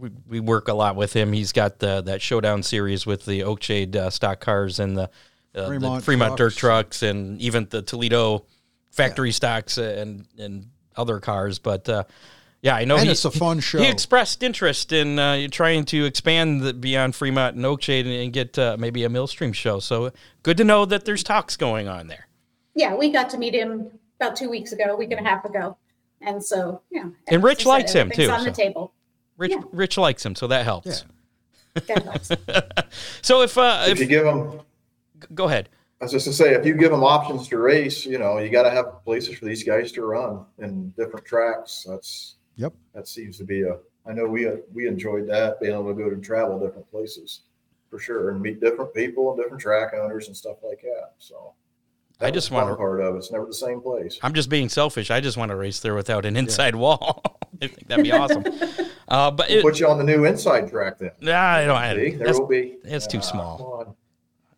we 0.00 0.10
we 0.28 0.40
work 0.40 0.68
a 0.68 0.74
lot 0.74 0.96
with 0.96 1.12
him. 1.12 1.32
He's 1.32 1.52
got 1.52 1.78
the, 1.78 2.00
that 2.02 2.22
showdown 2.22 2.62
series 2.62 3.06
with 3.06 3.26
the 3.26 3.40
Oakshade 3.40 3.94
uh, 3.94 4.10
stock 4.10 4.40
cars 4.40 4.80
and 4.80 4.96
the, 4.96 5.10
uh, 5.54 5.66
Fremont 5.66 6.00
the 6.00 6.04
Fremont 6.04 6.36
dirt 6.36 6.54
trucks. 6.54 7.00
trucks 7.00 7.02
and 7.02 7.40
even 7.40 7.66
the 7.70 7.82
Toledo 7.82 8.44
factory 8.90 9.32
stocks 9.32 9.78
and 9.78 10.26
and 10.38 10.66
other 10.96 11.20
cars. 11.20 11.58
But 11.58 11.88
uh, 11.88 12.04
yeah, 12.62 12.76
I 12.76 12.84
know 12.84 12.96
and 12.96 13.06
he, 13.06 13.10
it's 13.10 13.24
a 13.24 13.30
fun 13.30 13.60
show. 13.60 13.78
he 13.78 13.88
expressed 13.88 14.42
interest 14.42 14.92
in 14.92 15.18
uh, 15.18 15.48
trying 15.50 15.84
to 15.86 16.04
expand 16.04 16.62
the, 16.62 16.74
beyond 16.74 17.14
Fremont 17.14 17.56
and 17.56 17.64
Oakshade 17.64 18.00
and, 18.00 18.10
and 18.10 18.32
get 18.32 18.58
uh, 18.58 18.76
maybe 18.78 19.04
a 19.04 19.08
Millstream 19.08 19.52
show. 19.52 19.80
So 19.80 20.12
good 20.42 20.56
to 20.56 20.64
know 20.64 20.84
that 20.84 21.04
there's 21.04 21.22
talks 21.22 21.56
going 21.56 21.88
on 21.88 22.06
there. 22.06 22.28
Yeah, 22.74 22.94
we 22.94 23.10
got 23.10 23.30
to 23.30 23.38
meet 23.38 23.54
him 23.54 23.90
about 24.20 24.36
two 24.36 24.48
weeks 24.48 24.72
ago, 24.72 24.84
a 24.84 24.96
week 24.96 25.10
and 25.10 25.24
a 25.24 25.28
half 25.28 25.44
ago, 25.44 25.76
and 26.20 26.44
so 26.44 26.82
yeah. 26.90 27.06
And 27.26 27.42
Rich 27.42 27.66
I 27.66 27.70
likes 27.70 27.92
him, 27.92 28.12
everything's 28.12 28.28
too, 28.28 28.34
On 28.34 28.44
the 28.44 28.52
table. 28.52 28.92
Rich 29.40 29.52
Yeah. 29.52 29.62
Rich 29.72 29.96
likes 29.98 30.24
him, 30.24 30.34
so 30.36 30.46
that 30.48 30.64
helps. 30.64 31.04
That 31.86 32.02
helps. 32.04 32.30
So 33.22 33.40
if 33.42 33.56
uh, 33.56 33.84
If 33.88 33.98
you 33.98 34.06
give 34.06 34.24
them, 34.24 34.60
go 35.34 35.44
ahead. 35.46 35.68
I 36.00 36.04
was 36.04 36.12
just 36.12 36.26
to 36.26 36.32
say, 36.32 36.54
if 36.54 36.64
you 36.66 36.74
give 36.74 36.90
them 36.90 37.02
options 37.04 37.48
to 37.48 37.58
race, 37.58 38.04
you 38.06 38.18
know, 38.18 38.38
you 38.38 38.50
got 38.50 38.62
to 38.64 38.70
have 38.70 39.02
places 39.04 39.38
for 39.38 39.44
these 39.46 39.62
guys 39.64 39.92
to 39.92 40.02
run 40.02 40.44
in 40.58 40.90
different 40.90 41.24
tracks. 41.26 41.84
That's 41.88 42.36
Yep. 42.56 42.74
that 42.94 43.08
seems 43.08 43.38
to 43.38 43.44
be 43.44 43.62
a. 43.62 43.78
I 44.06 44.12
know 44.12 44.26
we 44.26 44.46
we 44.74 44.86
enjoyed 44.86 45.26
that 45.28 45.60
being 45.60 45.72
able 45.72 45.88
to 45.88 45.94
go 45.94 46.08
and 46.08 46.22
travel 46.22 46.58
different 46.58 46.90
places 46.90 47.40
for 47.88 47.98
sure 47.98 48.30
and 48.30 48.40
meet 48.42 48.60
different 48.60 48.92
people 48.94 49.30
and 49.32 49.40
different 49.40 49.62
track 49.62 49.94
owners 49.94 50.26
and 50.28 50.36
stuff 50.36 50.56
like 50.62 50.80
that. 50.82 51.12
So 51.18 51.36
I 51.36 51.59
that 52.20 52.34
was 52.34 52.44
just 52.44 52.50
wanna- 52.50 52.76
part 52.76 53.00
of 53.00 53.14
it. 53.14 53.18
It's 53.18 53.32
never 53.32 53.46
the 53.46 53.52
same 53.54 53.80
place. 53.80 54.18
I'm 54.22 54.34
just 54.34 54.48
being 54.48 54.68
selfish. 54.68 55.10
I 55.10 55.20
just 55.20 55.36
want 55.36 55.50
to 55.50 55.56
race 55.56 55.80
there 55.80 55.94
without 55.94 56.24
an 56.24 56.36
inside 56.36 56.74
wall. 56.76 57.22
I 57.62 57.66
think 57.66 57.88
that'd 57.88 58.04
be 58.04 58.12
awesome. 58.12 58.44
Uh, 59.10 59.28
but 59.28 59.50
it, 59.50 59.60
Put 59.60 59.80
you 59.80 59.88
on 59.88 59.98
the 59.98 60.04
new 60.04 60.24
inside 60.24 60.70
track 60.70 60.96
then. 61.00 61.10
nah, 61.20 61.32
I 61.36 61.64
don't. 61.64 61.76
I, 61.76 61.96
See, 61.96 62.10
there 62.14 62.32
will 62.32 62.46
be. 62.46 62.76
that's 62.84 63.08
too 63.08 63.18
Ah, 63.18 63.22
small. 63.22 63.96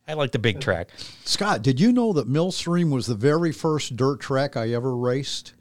I 0.06 0.12
like 0.12 0.30
the 0.32 0.38
big 0.38 0.60
track. 0.60 0.90
Scott, 1.24 1.62
did 1.62 1.80
you 1.80 1.90
know 1.90 2.12
that 2.12 2.28
Millstream 2.28 2.90
was 2.90 3.06
the 3.06 3.14
very 3.14 3.50
first 3.50 3.96
dirt 3.96 4.20
track 4.20 4.54
I 4.58 4.72
ever 4.74 4.94
raced? 4.94 5.54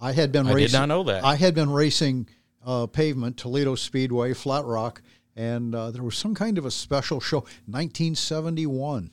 I 0.00 0.10
had 0.10 0.32
been 0.32 0.48
I 0.48 0.52
racing. 0.54 0.66
did 0.66 0.78
not 0.80 0.88
know 0.88 1.04
that. 1.04 1.22
I 1.22 1.36
had 1.36 1.54
been 1.54 1.70
racing 1.70 2.28
uh, 2.66 2.88
pavement, 2.88 3.36
Toledo 3.36 3.76
Speedway, 3.76 4.34
Flat 4.34 4.64
Rock, 4.64 5.00
and 5.36 5.72
uh, 5.72 5.92
there 5.92 6.02
was 6.02 6.16
some 6.16 6.34
kind 6.34 6.58
of 6.58 6.64
a 6.66 6.72
special 6.72 7.20
show, 7.20 7.44
1971. 7.66 9.10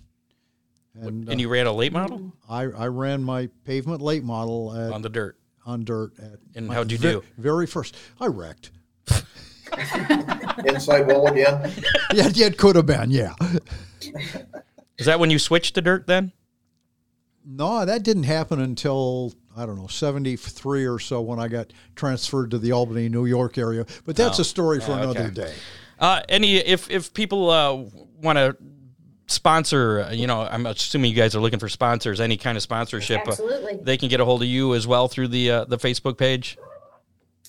And, 0.93 1.27
uh, 1.27 1.31
and 1.31 1.39
you 1.41 1.47
ran 1.47 1.67
a 1.67 1.71
late 1.71 1.93
model 1.93 2.33
I, 2.49 2.63
I 2.63 2.87
ran 2.87 3.23
my 3.23 3.47
pavement 3.65 4.01
late 4.01 4.23
model 4.23 4.75
at, 4.75 4.91
on 4.91 5.01
the 5.01 5.09
dirt. 5.09 5.37
on 5.65 5.85
dirt. 5.85 6.11
At 6.19 6.39
And 6.55 6.67
my 6.67 6.73
how'd 6.73 6.91
you 6.91 6.97
ve- 6.97 7.11
do? 7.11 7.23
Very 7.37 7.65
first. 7.65 7.95
I 8.19 8.27
wrecked. 8.27 8.71
Inside 10.65 11.07
wall 11.07 11.27
again. 11.27 11.71
yeah, 12.13 12.29
yeah, 12.33 12.47
it 12.47 12.57
could 12.57 12.75
have 12.75 12.85
been, 12.85 13.09
yeah. 13.11 13.33
Is 14.97 15.05
that 15.05 15.19
when 15.19 15.29
you 15.31 15.39
switched 15.39 15.75
to 15.75 15.81
dirt 15.81 16.07
then? 16.07 16.31
No, 17.45 17.85
that 17.85 18.03
didn't 18.03 18.23
happen 18.23 18.59
until 18.59 19.33
I 19.57 19.65
don't 19.65 19.77
know 19.77 19.87
seventy 19.87 20.35
three 20.35 20.85
or 20.85 20.99
so 20.99 21.21
when 21.21 21.39
I 21.39 21.47
got 21.47 21.73
transferred 21.95 22.51
to 22.51 22.59
the 22.59 22.71
Albany, 22.71 23.09
New 23.09 23.25
York 23.25 23.57
area. 23.57 23.85
But 24.05 24.15
that's 24.15 24.37
a 24.39 24.43
story 24.45 24.79
for 24.79 24.91
Oh, 24.91 24.95
another 24.95 25.21
okay. 25.21 25.31
day. 25.31 25.53
Uh, 25.99 26.21
any 26.29 26.57
if 26.57 26.89
if 26.91 27.13
people 27.13 27.49
uh, 27.49 27.73
want 28.21 28.37
to 28.37 28.55
sponsor, 29.31 30.01
uh, 30.01 30.11
you 30.11 30.27
know, 30.27 30.41
I'm 30.41 30.65
assuming 30.65 31.11
you 31.11 31.17
guys 31.17 31.35
are 31.35 31.39
looking 31.39 31.59
for 31.59 31.69
sponsors, 31.69 32.19
any 32.19 32.37
kind 32.37 32.57
of 32.57 32.63
sponsorship, 32.63 33.21
uh, 33.27 33.31
Absolutely. 33.31 33.79
they 33.81 33.97
can 33.97 34.09
get 34.09 34.19
a 34.19 34.25
hold 34.25 34.41
of 34.41 34.47
you 34.47 34.75
as 34.75 34.85
well 34.87 35.07
through 35.07 35.29
the 35.29 35.51
uh, 35.51 35.65
the 35.65 35.77
Facebook 35.77 36.17
page. 36.17 36.57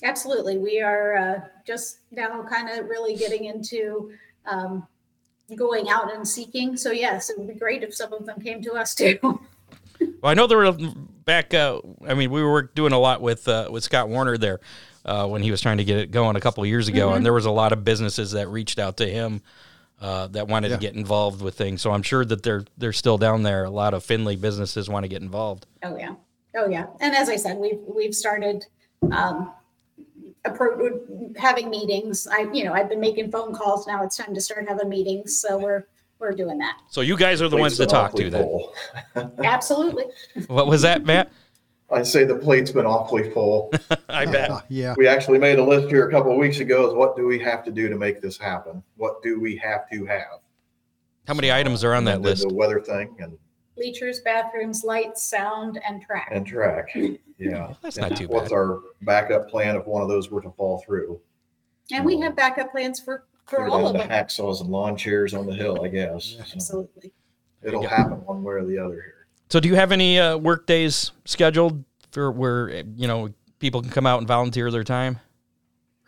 Absolutely. 0.03 0.57
We 0.57 0.81
are 0.81 1.15
uh, 1.15 1.39
just 1.65 1.99
now 2.11 2.43
kind 2.43 2.69
of 2.69 2.87
really 2.87 3.15
getting 3.15 3.45
into 3.45 4.11
um, 4.45 4.85
going 5.55 5.89
out 5.89 6.13
and 6.13 6.27
seeking. 6.27 6.75
So, 6.75 6.91
yes, 6.91 7.29
it 7.29 7.37
would 7.37 7.47
be 7.47 7.53
great 7.53 7.83
if 7.83 7.95
some 7.95 8.11
of 8.11 8.25
them 8.25 8.41
came 8.41 8.61
to 8.63 8.73
us 8.73 8.95
too. 8.95 9.19
Well, 10.21 10.31
I 10.31 10.33
know 10.33 10.47
there 10.47 10.57
were 10.57 10.75
back. 11.23 11.53
Uh, 11.53 11.79
I 12.05 12.13
mean, 12.13 12.31
we 12.31 12.43
were 12.43 12.63
doing 12.63 12.91
a 12.93 12.99
lot 12.99 13.21
with 13.21 13.47
uh, 13.47 13.69
with 13.71 13.83
Scott 13.83 14.09
Warner 14.09 14.37
there 14.37 14.59
uh, 15.05 15.27
when 15.27 15.43
he 15.43 15.51
was 15.51 15.61
trying 15.61 15.77
to 15.77 15.83
get 15.83 15.97
it 15.97 16.11
going 16.11 16.35
a 16.35 16.41
couple 16.41 16.63
of 16.63 16.67
years 16.67 16.87
ago, 16.87 17.13
and 17.13 17.25
there 17.25 17.31
was 17.31 17.45
a 17.45 17.51
lot 17.51 17.71
of 17.71 17.85
businesses 17.85 18.31
that 18.31 18.49
reached 18.49 18.79
out 18.79 18.97
to 18.97 19.07
him 19.07 19.41
uh, 20.03 20.27
that 20.27 20.47
wanted 20.47 20.69
Yeah. 20.69 20.75
to 20.75 20.81
get 20.81 20.93
involved 20.95 21.41
with 21.41 21.55
things. 21.55 21.81
So 21.81 21.91
I'm 21.91 22.03
sure 22.03 22.23
that 22.25 22.43
they're 22.43 22.65
they're 22.77 22.93
still 22.93 23.17
down 23.17 23.41
there. 23.43 23.63
A 23.63 23.69
lot 23.71 23.93
of 23.95 24.03
Findlay 24.03 24.35
businesses 24.35 24.89
want 24.89 25.05
to 25.05 25.07
get 25.07 25.21
involved. 25.21 25.65
Oh 25.81 25.97
yeah, 25.97 26.15
oh 26.55 26.67
yeah. 26.69 26.87
And 26.99 27.15
as 27.15 27.29
I 27.29 27.37
said, 27.37 27.57
we've 27.57 27.79
we've 27.87 28.13
started 28.13 28.65
um, 29.11 29.51
appro- 30.45 31.35
having 31.37 31.69
meetings. 31.69 32.27
I 32.27 32.47
you 32.53 32.63
know 32.65 32.73
I've 32.73 32.89
been 32.89 32.99
making 32.99 33.31
phone 33.31 33.53
calls. 33.55 33.87
Now 33.87 34.03
it's 34.03 34.17
time 34.17 34.33
to 34.35 34.41
start 34.41 34.67
having 34.67 34.89
meetings. 34.89 35.39
So 35.39 35.57
we're 35.57 35.87
we're 36.19 36.33
doing 36.33 36.57
that. 36.59 36.77
So 36.89 37.01
you 37.01 37.17
guys 37.17 37.41
are 37.41 37.49
the 37.49 37.57
ones 37.57 37.77
to 37.77 37.85
talk 37.85 38.13
to. 38.15 38.27
awfully 38.27 38.69
Then. 39.15 39.31
Absolutely. 39.43 40.05
what 40.47 40.67
was 40.67 40.81
that, 40.83 41.05
Matt? 41.05 41.31
I 41.93 42.03
say 42.03 42.23
the 42.25 42.35
plate's 42.35 42.71
been 42.71 42.85
awfully 42.85 43.29
full. 43.31 43.71
I 44.09 44.25
bet. 44.25 44.49
Uh, 44.49 44.61
yeah. 44.69 44.95
We 44.97 45.07
actually 45.07 45.39
made 45.39 45.59
a 45.59 45.63
list 45.63 45.87
here 45.89 46.07
a 46.07 46.11
couple 46.11 46.31
of 46.31 46.37
weeks 46.37 46.59
ago. 46.59 46.87
Is 46.87 46.93
what 46.93 47.15
do 47.15 47.25
we 47.25 47.39
have 47.39 47.63
to 47.65 47.71
do 47.71 47.87
to 47.89 47.95
make 47.95 48.21
this 48.21 48.37
happen? 48.37 48.83
What 48.97 49.21
do 49.23 49.39
we 49.39 49.55
have 49.57 49.89
to 49.91 50.05
have? 50.05 50.39
How 51.27 51.33
many 51.33 51.51
items 51.51 51.83
are 51.83 51.93
on 51.93 52.03
that 52.05 52.21
list? 52.21 52.47
The 52.47 52.53
weather 52.53 52.79
thing 52.81 53.15
and 53.19 53.37
Bleachers, 53.75 54.21
bathrooms, 54.21 54.83
lights, 54.83 55.23
sound, 55.23 55.79
and 55.87 56.01
track. 56.01 56.29
and 56.31 56.45
track. 56.45 56.89
Yeah, 57.39 57.73
That's 57.81 57.97
And 57.97 58.09
not 58.09 58.17
too 58.17 58.27
What's 58.27 58.49
bad. 58.51 58.55
our 58.55 58.79
backup 59.01 59.49
plan 59.49 59.75
if 59.75 59.85
one 59.87 60.01
of 60.03 60.07
those 60.07 60.29
were 60.29 60.39
to 60.41 60.51
fall 60.51 60.81
through? 60.85 61.19
And 61.91 62.05
we 62.05 62.19
have 62.21 62.35
backup 62.35 62.71
plans 62.71 62.99
for 62.99 63.25
for 63.47 63.67
all 63.67 63.73
on 63.73 63.85
of 63.87 63.93
the 63.93 63.97
them. 63.99 64.09
hacksaws 64.09 64.61
and 64.61 64.69
lawn 64.69 64.95
chairs 64.95 65.33
on 65.33 65.47
the 65.47 65.53
hill, 65.55 65.83
I 65.83 65.87
guess. 65.89 66.35
So 66.37 66.43
Absolutely. 66.53 67.11
it'll 67.63 67.85
happen 67.85 68.23
one 68.25 68.43
way 68.43 68.53
or 68.53 68.65
the 68.65 68.77
other 68.77 68.93
here. 68.93 69.12
So 69.53 69.59
do 69.59 69.69
you 69.69 69.75
have 69.75 69.91
any 69.91 70.19
uh, 70.19 70.35
work 70.35 70.65
days 70.65 71.11
scheduled 71.25 71.83
for 72.09 72.31
where 72.31 72.71
you 72.95 73.07
know 73.07 73.29
people 73.59 73.83
can 73.83 73.91
come 73.91 74.07
out 74.07 74.17
and 74.17 74.27
volunteer 74.27 74.71
their 74.71 74.83
time? 74.83 75.19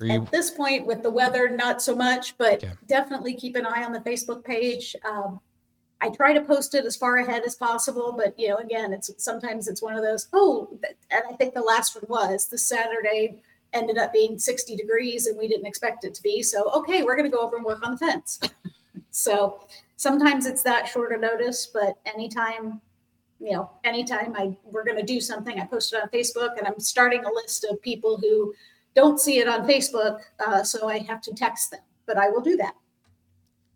Are 0.02 0.08
you 0.08 0.24
At 0.24 0.32
this 0.32 0.50
point, 0.50 0.88
with 0.88 1.04
the 1.04 1.12
weather, 1.12 1.48
not 1.48 1.80
so 1.80 1.96
much, 1.96 2.36
but 2.40 2.56
Okay. 2.56 2.72
definitely 2.88 3.36
keep 3.36 3.56
an 3.56 3.68
eye 3.68 3.84
on 3.84 3.92
the 3.94 4.00
Facebook 4.00 4.44
page. 4.44 4.96
Um, 5.08 5.40
I 6.02 6.10
try 6.10 6.34
to 6.34 6.42
post 6.42 6.74
it 6.74 6.86
as 6.86 6.96
far 6.96 7.18
ahead 7.18 7.44
as 7.46 7.54
possible, 7.54 8.16
but 8.18 8.34
you 8.40 8.48
know, 8.48 8.56
again, 8.58 8.92
it's 8.92 9.12
sometimes 9.24 9.68
it's 9.68 9.80
one 9.84 9.96
of 9.96 10.02
those. 10.02 10.28
Oh, 10.34 10.80
and 11.12 11.22
I 11.32 11.34
think 11.34 11.54
the 11.54 11.62
last 11.62 11.94
one 11.94 12.06
was 12.10 12.48
the 12.48 12.58
Saturday 12.58 13.44
ended 13.74 14.00
up 14.00 14.12
being 14.12 14.40
60 14.40 14.76
degrees, 14.76 15.28
and 15.28 15.38
we 15.38 15.48
didn't 15.48 15.68
expect 15.68 16.04
it 16.04 16.16
to 16.16 16.24
be. 16.24 16.42
So, 16.42 16.72
okay, 16.72 17.04
we're 17.04 17.16
going 17.16 17.30
to 17.30 17.38
go 17.38 17.44
over 17.44 17.58
and 17.58 17.66
work 17.66 17.86
on 17.86 17.92
the 17.92 17.98
fence. 18.00 18.40
so 19.12 19.68
sometimes 19.98 20.48
it's 20.48 20.64
that 20.64 20.88
short 20.88 21.14
a 21.14 21.18
notice, 21.20 21.68
but 21.72 22.00
anytime 22.08 22.82
you 23.46 23.52
know, 23.52 23.70
anytime 23.84 24.34
I 24.36 24.56
we're 24.64 24.84
going 24.84 24.98
to 24.98 25.04
do 25.06 25.22
something, 25.22 25.60
I 25.60 25.66
post 25.66 25.94
it 25.94 26.02
on 26.02 26.10
Facebook, 26.10 26.58
and 26.58 26.66
I'm 26.68 26.80
starting 26.80 27.24
a 27.24 27.32
list 27.32 27.64
of 27.70 27.80
people 27.82 28.18
who 28.18 28.54
don't 28.96 29.20
see 29.20 29.38
it 29.38 29.48
on 29.48 29.68
Facebook, 29.68 30.20
uh, 30.46 30.64
so 30.64 30.90
I 30.90 30.98
have 31.00 31.22
to 31.22 31.34
text 31.34 31.70
them. 31.70 31.82
But 32.08 32.18
I 32.18 32.30
will 32.30 32.42
do 32.42 32.58
that. 32.58 32.74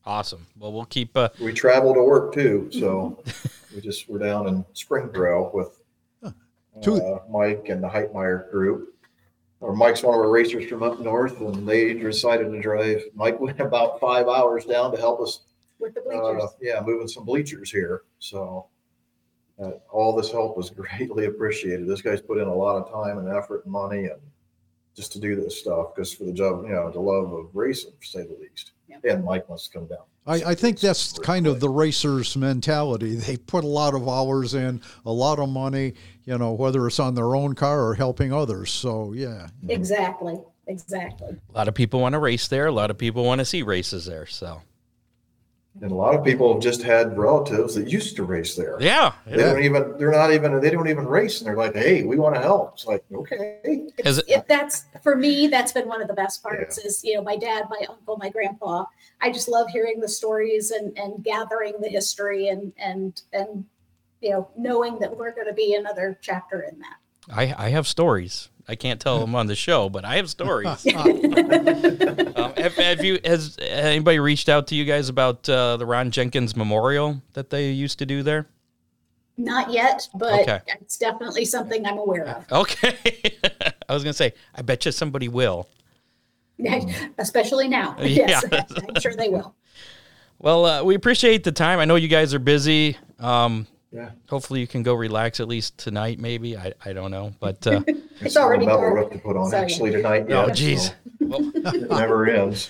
awesome? 0.05 0.47
Well, 0.57 0.73
we'll 0.73 0.85
keep. 0.85 1.15
Uh, 1.15 1.29
We 1.39 1.53
travel 1.53 1.93
to 1.93 2.01
work 2.01 2.33
too, 2.33 2.69
so 2.71 3.23
we 3.75 3.81
just 3.81 4.09
were 4.09 4.17
down 4.17 4.47
in 4.47 4.65
Springboro 4.73 5.53
with 5.53 5.81
uh, 6.23 6.31
Mike 7.29 7.67
and 7.69 7.83
the 7.83 7.87
Heitmeyer 7.87 8.49
group. 8.49 8.95
Or 9.61 9.75
Mike's 9.75 10.01
one 10.01 10.15
of 10.15 10.21
our 10.21 10.31
racers 10.31 10.67
from 10.67 10.81
up 10.81 10.99
north, 10.99 11.41
and 11.41 11.67
they 11.67 11.93
decided 11.93 12.49
to 12.51 12.59
drive. 12.61 13.03
Mike 13.13 13.39
went 13.45 13.59
about 13.59 13.99
five 13.99 14.27
hours 14.27 14.65
down 14.65 14.91
to 14.93 14.97
help 14.97 15.19
us 15.21 15.41
with 15.79 15.93
the 15.93 16.01
bleachers. 16.01 16.43
uh, 16.43 16.47
yeah, 16.59 16.81
moving 16.83 17.07
some 17.07 17.23
bleachers 17.25 17.69
here. 17.69 18.01
So 18.17 18.67
uh, 19.61 19.71
all 19.91 20.15
this 20.15 20.31
help 20.31 20.57
was 20.57 20.69
greatly 20.69 21.25
appreciated. 21.25 21.87
This 21.87 22.01
guy's 22.01 22.21
put 22.21 22.37
in 22.37 22.47
a 22.47 22.53
lot 22.53 22.75
of 22.77 22.91
time 22.91 23.17
and 23.17 23.29
effort 23.29 23.63
and 23.65 23.71
money 23.71 24.05
and 24.05 24.19
just 24.95 25.11
to 25.13 25.19
do 25.19 25.35
this 25.35 25.59
stuff, 25.59 25.95
just 25.95 26.17
for 26.17 26.25
the 26.25 26.33
job, 26.33 26.63
you 26.65 26.71
know, 26.71 26.91
the 26.91 26.99
love 26.99 27.31
of 27.31 27.47
racing, 27.53 27.91
to 28.01 28.07
say 28.07 28.23
the 28.23 28.37
least. 28.41 28.71
Yep. 28.89 29.05
And 29.05 29.23
Mike 29.23 29.47
wants 29.47 29.67
to 29.67 29.71
come 29.77 29.87
down. 29.87 29.99
I, 30.25 30.51
I 30.51 30.55
think 30.55 30.79
that's 30.79 31.17
kind 31.19 31.47
of 31.47 31.59
the 31.59 31.69
racer's 31.69 32.35
mentality. 32.35 33.15
They 33.29 33.37
put 33.37 33.63
a 33.63 33.67
lot 33.67 33.93
of 33.93 34.07
hours 34.09 34.53
in, 34.55 34.81
a 35.05 35.11
lot 35.11 35.39
of 35.39 35.49
money, 35.49 35.93
you 36.25 36.37
know, 36.37 36.53
whether 36.53 36.85
it's 36.87 36.99
on 36.99 37.15
their 37.15 37.35
own 37.35 37.55
car 37.55 37.85
or 37.85 37.93
helping 37.93 38.33
others. 38.33 38.71
So, 38.71 39.13
yeah. 39.13 39.47
exactly. 39.67 40.37
Exactly. 40.67 41.29
a 41.29 41.57
lot 41.57 41.67
of 41.67 41.73
people 41.73 42.01
want 42.01 42.13
to 42.13 42.19
race 42.19 42.47
there. 42.47 42.67
A 42.67 42.71
lot 42.71 42.91
of 42.91 42.97
people 42.97 43.23
want 43.23 43.39
to 43.39 43.45
see 43.45 43.63
races 43.63 44.05
there. 44.05 44.27
So 44.27 44.61
And 45.81 45.91
a 45.91 45.95
lot 45.95 46.13
of 46.15 46.23
people 46.25 46.53
have 46.53 46.61
just 46.61 46.81
had 46.81 47.17
relatives 47.17 47.75
that 47.75 47.87
used 47.89 48.15
to 48.17 48.23
race 48.23 48.55
there. 48.55 48.77
yeah, 48.81 49.13
They 49.25 49.37
don't 49.37 49.63
even, 49.63 49.95
they're 49.97 50.11
not 50.11 50.31
even, 50.33 50.59
they 50.59 50.69
don't 50.69 50.89
even 50.89 51.05
race. 51.07 51.39
And 51.39 51.47
they're 51.47 51.55
like, 51.55 51.73
hey, 51.75 52.03
we 52.03 52.17
want 52.17 52.35
to 52.35 52.41
help. 52.41 52.73
It's 52.73 52.85
like, 52.85 53.03
okay. 53.13 53.87
Has 54.03 54.17
it- 54.17 54.25
If 54.27 54.47
that's 54.47 54.85
for 55.03 55.15
me, 55.15 55.47
that's 55.47 55.71
been 55.71 55.87
one 55.87 56.01
of 56.01 56.07
the 56.07 56.13
best 56.13 56.43
parts. 56.43 56.77
Is 56.77 57.03
you 57.03 57.15
know 57.15 57.21
my 57.23 57.37
dad, 57.37 57.65
my 57.69 57.85
uncle, 57.89 58.17
my 58.17 58.29
grandpa. 58.29 58.85
I 59.21 59.31
just 59.31 59.47
love 59.47 59.69
hearing 59.69 59.99
the 59.99 60.07
stories 60.09 60.71
and 60.71 60.97
and 60.97 61.23
gathering 61.23 61.73
the 61.79 61.89
history 61.89 62.47
and 62.49 62.73
and 62.77 63.21
and 63.33 63.65
you 64.21 64.31
know 64.31 64.49
knowing 64.57 64.99
that 64.99 65.15
we're 65.15 65.31
going 65.33 65.47
to 65.47 65.53
be 65.53 65.75
another 65.75 66.17
chapter 66.21 66.61
in 66.61 66.79
that. 66.79 66.97
I, 67.33 67.53
I 67.65 67.69
have 67.69 67.87
stories. 67.87 68.49
I 68.69 68.75
can't 68.75 69.01
tell 69.01 69.19
them 69.19 69.33
on 69.33 69.47
the 69.47 69.55
show, 69.55 69.89
but 69.89 70.05
I 70.05 70.17
have 70.17 70.29
stories. 70.29 70.67
um, 70.95 72.53
have, 72.55 72.75
have 72.75 73.03
you 73.03 73.17
has 73.25 73.57
anybody 73.59 74.19
reached 74.19 74.47
out 74.47 74.67
to 74.67 74.75
you 74.75 74.85
guys 74.85 75.09
about 75.09 75.49
uh, 75.49 75.75
the 75.77 75.87
Ron 75.87 76.11
Jenkins 76.11 76.55
Memorial 76.55 77.19
that 77.33 77.49
they 77.49 77.71
used 77.71 77.97
to 77.97 78.05
do 78.05 78.21
there? 78.21 78.45
Not 79.37 79.71
yet, 79.71 80.07
but 80.13 80.41
Okay. 80.41 80.59
it's 80.81 80.97
definitely 80.99 81.45
something 81.45 81.83
I'm 81.83 81.97
aware 81.97 82.27
of. 82.27 82.45
Okay, 82.51 82.95
I 83.89 83.93
was 83.93 84.03
gonna 84.03 84.13
say 84.13 84.33
I 84.53 84.61
bet 84.61 84.85
you 84.85 84.91
somebody 84.91 85.29
will. 85.29 85.67
Especially 87.17 87.67
now. 87.67 87.95
Yeah. 87.99 88.27
Yes, 88.27 88.45
I'm 88.87 89.01
sure 89.01 89.15
they 89.15 89.29
will. 89.29 89.55
Well, 90.37 90.65
uh, 90.65 90.83
we 90.83 90.93
appreciate 90.93 91.43
the 91.43 91.51
time. 91.51 91.79
I 91.79 91.85
know 91.85 91.95
you 91.95 92.07
guys 92.07 92.35
are 92.35 92.39
busy. 92.39 92.97
Um, 93.17 93.65
Yeah. 93.91 94.11
hopefully, 94.29 94.59
you 94.59 94.67
can 94.67 94.83
go 94.83 94.93
relax 94.93 95.39
at 95.39 95.47
least 95.47 95.77
tonight. 95.79 96.19
Maybe 96.19 96.55
I, 96.55 96.73
I 96.85 96.93
don't 96.93 97.09
know, 97.11 97.33
but 97.39 97.65
uh, 97.65 97.81
It's 98.21 98.37
already 98.37 98.65
Metal 98.65 98.81
dark. 98.81 98.93
roof 98.95 99.09
to 99.13 99.17
put 99.19 99.35
on 99.35 99.49
So, 99.49 99.55
yeah. 99.57 99.63
actually 99.63 99.91
tonight. 99.91 100.25
oh 100.29 100.47
yet, 100.47 100.55
jeez, 100.55 100.79
so 100.89 100.93
well, 101.21 101.51
It 101.75 101.89
never 101.89 102.27
ends. 102.29 102.69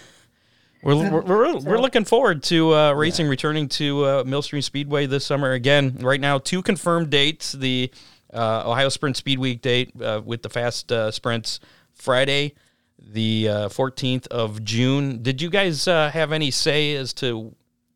we're, 0.81 0.95
we're, 1.11 1.21
we're, 1.21 1.59
we're 1.59 1.77
looking 1.79 2.05
forward 2.05 2.41
to 2.43 2.73
uh, 2.73 2.93
racing 2.93 3.27
returning 3.27 3.67
to 3.69 4.05
uh, 4.05 4.23
Millstream 4.25 4.61
Speedway 4.61 5.07
this 5.07 5.25
summer 5.25 5.51
again. 5.51 5.97
Right 5.99 6.21
now, 6.21 6.37
two 6.37 6.61
confirmed 6.61 7.09
dates: 7.09 7.51
the 7.51 7.91
uh, 8.33 8.63
Ohio 8.65 8.87
Sprint 8.87 9.17
Speed 9.17 9.39
Week 9.39 9.61
date 9.61 9.91
uh, 10.01 10.21
with 10.23 10.41
the 10.41 10.49
fast 10.49 10.89
uh, 10.89 11.11
sprints 11.11 11.59
Friday, 11.95 12.53
the 12.97 13.49
uh, 13.49 13.69
fourteenth 13.69 14.25
of 14.27 14.63
June. 14.63 15.21
Did 15.21 15.41
you 15.41 15.49
guys 15.49 15.85
uh, 15.85 16.09
have 16.11 16.31
any 16.31 16.49
say 16.49 16.95
as 16.95 17.11
to 17.15 17.53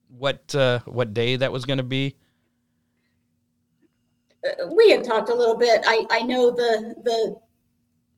what 0.10 0.54
uh, 0.54 0.80
what 0.86 1.14
day 1.14 1.38
that 1.38 1.54
was 1.54 1.64
going 1.64 1.78
to 1.78 1.84
be? 1.84 2.16
We 4.72 4.89
had 4.91 5.04
talked 5.04 5.30
a 5.30 5.36
little 5.36 5.56
bit. 5.58 5.82
I, 5.86 6.06
I 6.12 6.22
know 6.22 6.52
the, 6.52 6.96
the, 7.04 7.36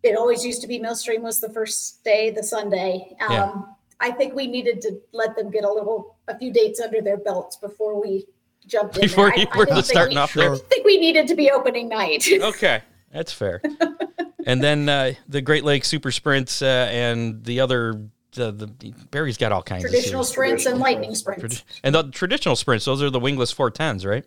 it 0.07 0.15
always 0.17 0.43
used 0.45 0.61
to 0.61 0.67
be 0.67 0.80
Millstream 0.80 1.21
was 1.21 1.39
the 1.39 1.49
first 1.49 2.03
day, 2.03 2.32
the 2.32 2.43
Sunday. 2.43 3.15
Yeah. 3.19 3.43
Um, 3.45 3.76
I 3.99 4.11
think 4.11 4.34
we 4.36 4.47
needed 4.47 4.82
to 4.82 4.99
let 5.13 5.36
them 5.36 5.49
get 5.51 5.63
a 5.63 5.71
little, 5.71 6.17
a 6.28 6.38
few 6.38 6.51
dates 6.51 6.80
under 6.82 7.01
their 7.01 7.17
belts 7.17 7.55
before 7.57 8.01
we 8.01 8.26
jumped 8.67 8.95
in. 8.97 9.01
Before 9.07 9.32
I- 9.32 9.36
you 9.38 9.47
I 9.51 9.57
were 9.57 9.65
didn't 9.65 9.84
starting 9.86 10.15
we- 10.15 10.21
off 10.21 10.36
I 10.36 10.41
there. 10.41 10.49
didn't 10.55 10.69
think 10.69 10.86
we 10.86 10.97
needed 10.97 11.28
to 11.28 11.36
be 11.36 11.51
opening 11.51 11.88
night. 11.89 12.28
okay, 12.41 12.82
that's 13.11 13.32
fair. 13.32 13.61
and 14.47 14.61
then 14.63 14.89
uh, 14.89 15.13
the 15.30 15.41
Great 15.41 15.63
Lakes 15.63 15.88
Super 15.88 16.11
Sprints 16.11 16.61
uh, 16.61 16.89
and 16.91 17.43
the 17.45 17.59
other 17.59 18.01
the, 18.34 18.51
the 18.51 18.93
Barry's 19.11 19.38
got 19.38 19.53
all 19.53 19.63
kinds 19.63 19.84
Traditional 19.84 20.21
of 20.21 20.28
series. 20.28 20.63
sprints 20.63 20.65
and 20.65 20.80
lightning 20.80 21.15
sprints. 21.15 21.39
sprints. 21.57 21.63
And 21.86 21.95
the 21.95 22.03
traditional 22.11 22.57
sprints. 22.57 22.84
Those 22.84 23.01
are 23.01 23.09
the 23.09 23.19
wingless 23.19 23.53
410s, 23.53 24.05
right? 24.05 24.26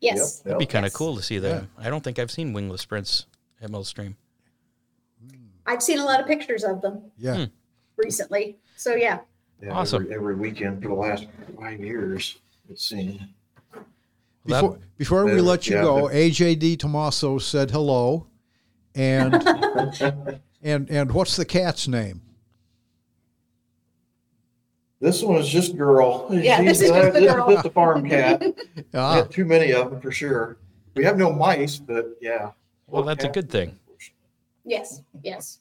Yes. 0.00 0.38
Yep, 0.38 0.44
That'd 0.44 0.58
be 0.58 0.66
kind 0.66 0.84
of 0.84 0.90
Yes. 0.90 0.96
cool 0.96 1.16
to 1.16 1.22
see 1.22 1.38
them. 1.38 1.70
I 1.78 1.88
don't 1.90 2.02
think 2.04 2.18
I've 2.18 2.30
seen 2.30 2.52
wingless 2.52 2.82
sprints 2.82 3.26
at 3.60 3.70
Millstream. 3.70 4.16
I've 5.66 5.82
seen 5.82 5.98
a 5.98 6.04
lot 6.04 6.20
of 6.20 6.26
pictures 6.26 6.62
of 6.64 6.82
them 6.82 7.10
Yeah. 7.16 7.36
Hmm. 7.36 7.44
recently. 7.96 8.58
So 8.76 8.94
yeah, 8.94 9.20
Yeah, 9.62 9.70
Awesome. 9.72 10.02
Every, 10.02 10.14
every 10.14 10.34
weekend 10.34 10.82
for 10.82 10.88
the 10.88 10.94
last 10.94 11.26
five 11.58 11.80
years, 11.80 12.36
it 12.68 12.78
seemed. 12.78 13.20
Before, 14.44 14.78
before 14.98 15.24
we 15.24 15.40
let 15.40 15.66
you 15.68 15.76
yeah, 15.76 15.82
go, 15.82 16.02
but- 16.02 16.12
AJD 16.14 16.76
Tomaso 16.78 17.38
said 17.38 17.70
hello. 17.70 18.26
And, 18.94 19.34
and, 20.62 20.90
and 20.90 21.12
what's 21.12 21.36
the 21.36 21.44
cat's 21.46 21.88
name? 21.88 22.20
This 25.04 25.22
one 25.22 25.36
is 25.38 25.46
just 25.50 25.76
girl. 25.76 26.26
Yeah, 26.30 26.62
this 26.62 26.78
She's, 26.78 26.88
is 26.88 26.96
just 26.96 27.12
the 27.12 27.20
girl. 27.20 27.50
just 27.50 27.66
a 27.66 27.70
farm 27.70 28.08
cat. 28.08 28.42
Ah, 28.94 29.16
have 29.16 29.28
too 29.28 29.44
many 29.44 29.70
of 29.70 29.90
them 29.90 30.00
for 30.00 30.10
sure. 30.10 30.56
We 30.94 31.04
have 31.04 31.18
no 31.18 31.30
mice, 31.30 31.76
but 31.76 32.16
yeah. 32.22 32.52
Well, 32.86 33.02
that's 33.02 33.22
a 33.22 33.28
good 33.28 33.50
thing. 33.50 33.78
Yes, 34.64 35.02
yes. 35.22 35.58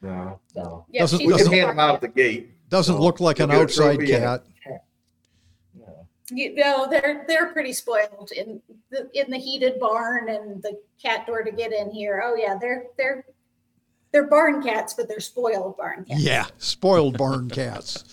No, 0.00 0.40
no. 0.56 0.86
Yeah, 0.90 1.02
Doesn't- 1.02 1.18
she's 1.18 1.26
We 1.26 1.32
just 1.34 1.44
can 1.50 1.52
hand 1.58 1.68
them 1.70 1.78
out 1.78 1.96
at 1.96 2.00
farm 2.00 2.12
the 2.14 2.22
gate. 2.22 2.52
doesn't 2.70 2.94
So 2.96 3.02
look 3.02 3.20
like 3.20 3.38
you'll 3.38 3.50
an 3.50 3.56
outside 3.56 3.96
trophy 3.96 4.12
cat. 4.12 4.44
Yeah. 4.64 4.72
cat. 4.72 6.06
You 6.30 6.54
know, 6.54 6.86
they're 6.88 7.26
they're 7.28 7.52
pretty 7.52 7.74
spoiled 7.74 8.30
in 8.34 8.62
the 8.90 9.10
in 9.12 9.30
the 9.30 9.36
heated 9.36 9.78
barn 9.78 10.30
and 10.30 10.62
the 10.62 10.80
cat 11.02 11.26
door 11.26 11.42
to 11.42 11.50
get 11.52 11.70
in 11.70 11.90
here. 11.90 12.22
Oh 12.24 12.34
yeah, 12.34 12.56
they're 12.58 12.86
they're 12.96 13.26
they're 14.10 14.26
barn 14.26 14.62
cats, 14.62 14.94
but 14.94 15.06
they're 15.06 15.20
spoiled 15.20 15.76
barn 15.76 16.06
cats. 16.06 16.22
Yeah, 16.22 16.46
spoiled 16.56 17.18
barn 17.18 17.50
cats. 17.50 18.04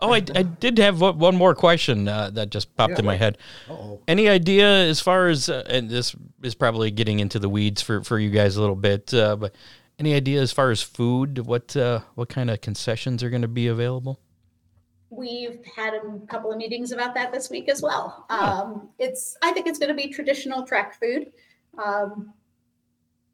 Oh, 0.00 0.12
I, 0.12 0.22
I 0.34 0.42
did 0.44 0.78
have 0.78 1.00
one 1.00 1.18
one 1.18 1.34
more 1.36 1.54
question 1.54 2.06
uh, 2.08 2.30
that 2.30 2.50
just 2.50 2.74
popped 2.76 2.92
Yeah. 2.92 2.98
in 3.00 3.04
my 3.04 3.16
head. 3.16 3.36
Oh, 3.68 4.00
Any 4.06 4.28
idea 4.28 4.66
as 4.66 5.00
far 5.00 5.26
as, 5.28 5.48
uh, 5.48 5.64
and 5.68 5.90
this 5.90 6.14
is 6.42 6.54
probably 6.54 6.90
getting 6.90 7.18
into 7.18 7.38
the 7.38 7.48
weeds 7.48 7.82
for, 7.82 8.04
for 8.04 8.18
you 8.18 8.30
guys 8.30 8.56
a 8.56 8.60
little 8.60 8.76
bit, 8.76 9.12
uh, 9.12 9.34
but 9.36 9.54
any 9.98 10.14
idea 10.14 10.40
as 10.40 10.52
far 10.52 10.70
as 10.70 10.80
food, 10.82 11.46
what 11.46 11.76
uh, 11.76 12.00
what 12.14 12.28
kind 12.28 12.48
of 12.50 12.60
concessions 12.60 13.22
are 13.24 13.30
going 13.30 13.42
to 13.42 13.48
be 13.48 13.66
available? 13.66 14.20
We've 15.10 15.58
had 15.74 15.94
a 15.94 16.00
couple 16.26 16.52
of 16.52 16.58
meetings 16.58 16.92
about 16.92 17.14
that 17.14 17.32
this 17.32 17.50
week 17.50 17.68
as 17.68 17.82
well. 17.82 18.26
Um, 18.30 18.90
it's 19.00 19.36
I 19.42 19.50
think 19.52 19.66
it's 19.66 19.78
going 19.80 19.88
to 19.88 19.94
be 19.96 20.08
traditional 20.12 20.64
track 20.64 21.00
food. 21.00 21.32
Um, 21.82 22.32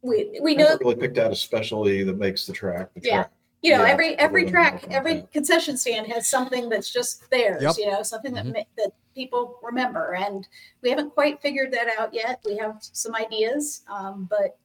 we 0.01 0.31
we 0.35 0.41
We 0.41 0.55
know 0.55 0.79
really 0.81 0.95
picked 0.97 1.19
out 1.19 1.33
a 1.33 1.37
specialty 1.37 2.03
that 2.05 2.17
makes 2.17 2.47
the 2.47 2.53
track. 2.55 2.89
The 2.95 3.01
Yeah. 3.03 3.15
track. 3.17 3.33
You 3.65 3.73
know 3.73 3.83
Yeah, 3.85 3.91
every 3.93 4.19
every 4.19 4.45
track 4.51 4.85
every 4.91 5.15
that. 5.15 5.33
concession 5.33 5.77
stand 5.79 6.07
has 6.13 6.29
something 6.29 6.69
that's 6.69 6.93
just 6.93 7.29
theirs 7.31 7.63
Yep. 7.63 7.75
you 7.79 7.91
know 7.91 8.03
something 8.03 8.35
that 8.35 8.45
Mhm. 8.45 8.53
ma- 8.53 8.71
that 8.77 8.91
people 9.15 9.59
remember 9.63 10.15
and 10.15 10.47
we 10.83 10.91
haven't 10.91 11.15
quite 11.15 11.41
figured 11.41 11.73
that 11.73 11.87
out 11.99 12.13
yet 12.13 12.41
we 12.45 12.57
have 12.59 12.77
some 12.81 13.15
ideas 13.15 13.83
um, 13.91 14.27
but 14.31 14.59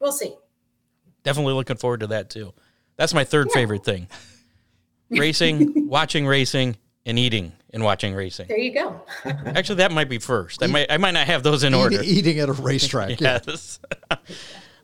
we'll 0.00 0.12
see 0.12 0.34
Definitely 1.22 1.52
looking 1.52 1.76
forward 1.76 2.00
to 2.00 2.06
that 2.06 2.30
too. 2.30 2.54
That's 2.96 3.12
my 3.12 3.24
third 3.24 3.48
Yeah. 3.50 3.54
favorite 3.60 3.84
thing 3.84 4.08
racing, 5.10 5.86
watching 5.88 6.26
racing, 6.26 6.76
and 7.04 7.18
eating 7.18 7.52
and 7.74 7.84
watching 7.84 8.14
racing. 8.14 8.46
there 8.48 8.58
you 8.58 8.72
go 8.72 9.02
Actually, 9.44 9.76
that 9.76 9.92
might 9.92 10.08
be 10.08 10.18
first. 10.18 10.62
I 10.62 10.66
might, 10.66 10.90
I 10.90 10.96
might 10.96 11.10
not 11.12 11.26
have 11.26 11.42
those 11.42 11.62
in 11.62 11.74
order. 11.74 12.00
eating 12.02 12.38
at 12.40 12.48
a 12.48 12.52
racetrack. 12.54 13.20
yeah. 13.26 13.40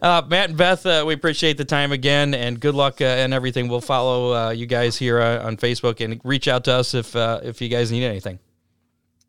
Yes. 0.03 0.24
Uh, 0.24 0.26
Matt 0.28 0.51
and 0.51 0.59
Beth, 0.59 0.84
uh, 0.86 1.05
we 1.07 1.14
appreciate 1.14 1.57
the 1.57 1.64
time 1.64 1.92
again, 1.92 2.34
and 2.34 2.61
good 2.61 2.74
luck 2.74 3.01
uh, 3.01 3.05
and 3.05 3.32
everything. 3.34 3.68
We'll 3.68 3.80
follow 3.80 4.32
uh, 4.34 4.51
you 4.51 4.66
guys 4.66 4.97
here 4.97 5.20
uh, 5.20 5.44
on 5.47 5.57
Facebook 5.57 6.05
and 6.05 6.20
reach 6.24 6.49
out 6.49 6.64
to 6.64 6.72
us 6.72 6.94
if 6.94 7.14
uh, 7.16 7.40
if 7.42 7.61
you 7.61 7.68
guys 7.68 7.90
need 7.90 8.05
anything. 8.05 8.38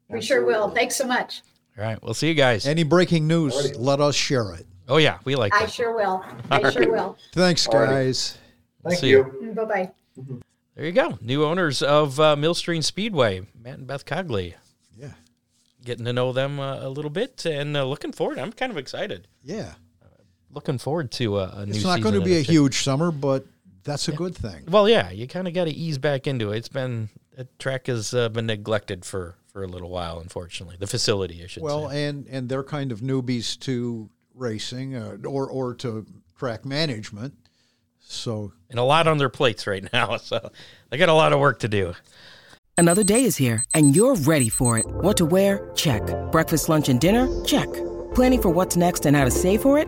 we 0.09 0.21
sure 0.21 0.45
will 0.45 0.69
thanks 0.69 0.95
so 0.95 1.05
much 1.05 1.41
All 1.77 1.83
right, 1.83 2.01
we'll 2.03 2.13
see 2.13 2.27
you 2.27 2.33
guys. 2.33 2.65
Any 2.67 2.83
breaking 2.83 3.27
news, 3.27 3.53
Alrighty. 3.55 3.75
let 3.79 3.99
us 4.01 4.15
share 4.15 4.53
it. 4.53 4.65
Oh 4.89 4.97
yeah, 4.97 5.19
we 5.25 5.35
like 5.35 5.53
i 5.53 5.61
that. 5.61 5.71
sure 5.71 5.93
will 5.95 6.23
i 6.51 6.69
sure 6.71 6.91
will 6.91 7.17
Thanks, 7.33 7.67
Alrighty. 7.67 7.87
guys. 7.87 8.37
Thank 8.83 8.99
See 8.99 9.09
you. 9.09 9.53
bye 9.55 9.65
bye 9.65 9.91
There 10.75 10.85
you 10.85 10.91
go. 10.93 11.17
New 11.21 11.43
owners 11.43 11.81
of 11.81 12.19
uh, 12.19 12.35
Millstream 12.37 12.81
Speedway, 12.81 13.41
Matt 13.59 13.79
and 13.79 13.87
Beth 13.87 14.05
Cogley. 14.05 14.53
Yeah. 14.97 15.11
Getting 15.83 16.05
to 16.05 16.13
know 16.13 16.31
them 16.31 16.59
uh, 16.59 16.79
a 16.85 16.89
little 16.89 17.09
bit 17.11 17.45
and 17.45 17.75
uh, 17.75 17.83
looking 17.83 18.11
forward. 18.13 18.39
I'm 18.39 18.53
kind 18.53 18.71
of 18.71 18.77
excited. 18.77 19.27
Yeah. 19.43 19.73
Looking 20.57 20.79
forward 20.79 21.11
to 21.11 21.35
uh, 21.35 21.51
a 21.53 21.65
new. 21.67 21.73
It's 21.73 21.83
not 21.83 22.01
going 22.01 22.15
to 22.15 22.21
be 22.21 22.37
a 22.37 22.39
of 22.39 22.47
huge 22.47 22.81
summer, 22.81 23.11
but 23.11 23.45
that's 23.83 24.07
a 24.07 24.11
good 24.11 24.35
thing. 24.35 24.63
Well, 24.67 24.89
yeah, 24.89 25.11
you 25.11 25.27
kind 25.27 25.47
of 25.47 25.53
got 25.53 25.65
to 25.65 25.71
ease 25.71 25.99
back 25.99 26.25
into 26.25 26.51
it. 26.51 26.57
It's 26.57 26.67
been 26.67 27.09
the 27.35 27.47
track 27.59 27.85
has 27.85 28.11
uh, 28.11 28.29
been 28.29 28.47
neglected 28.47 29.05
for 29.05 29.35
for 29.45 29.63
a 29.63 29.67
little 29.67 29.91
while, 29.91 30.19
unfortunately. 30.19 30.75
The 30.79 30.87
facility, 30.87 31.43
I 31.43 31.45
should 31.45 31.61
say. 31.61 31.65
Well, 31.65 31.91
say. 31.91 32.05
and 32.05 32.25
and 32.25 32.49
they're 32.49 32.63
kind 32.63 32.91
of 32.91 33.01
newbies 33.01 33.59
to 33.59 34.09
racing 34.33 34.95
uh, 34.95 35.17
or 35.27 35.47
or 35.47 35.75
to 35.75 36.07
track 36.39 36.65
management. 36.65 37.35
So 37.99 38.51
And 38.71 38.79
a 38.79 38.83
lot 38.83 39.07
on 39.07 39.19
their 39.19 39.29
plates 39.29 39.67
right 39.67 39.87
now, 39.93 40.17
so 40.17 40.49
they 40.89 40.97
got 40.97 41.09
a 41.09 41.13
lot 41.13 41.33
of 41.33 41.39
work 41.39 41.59
to 41.59 41.67
do. 41.67 41.93
Another 42.79 43.03
day 43.03 43.23
is 43.23 43.37
here, 43.37 43.63
and 43.75 43.95
you're 43.95 44.15
ready 44.15 44.49
for 44.49 44.79
it. 44.79 44.87
What 44.87 45.17
to 45.17 45.25
wear? 45.25 45.71
Check. 45.75 46.01
Breakfast, 46.31 46.67
lunch, 46.67 46.89
and 46.89 46.99
dinner? 46.99 47.27
Check. 47.43 47.69
Planning 48.13 48.41
for 48.41 48.49
what's 48.49 48.75
next 48.75 49.05
and 49.05 49.15
how 49.15 49.23
to 49.23 49.31
save 49.31 49.61
for 49.61 49.77
it? 49.77 49.87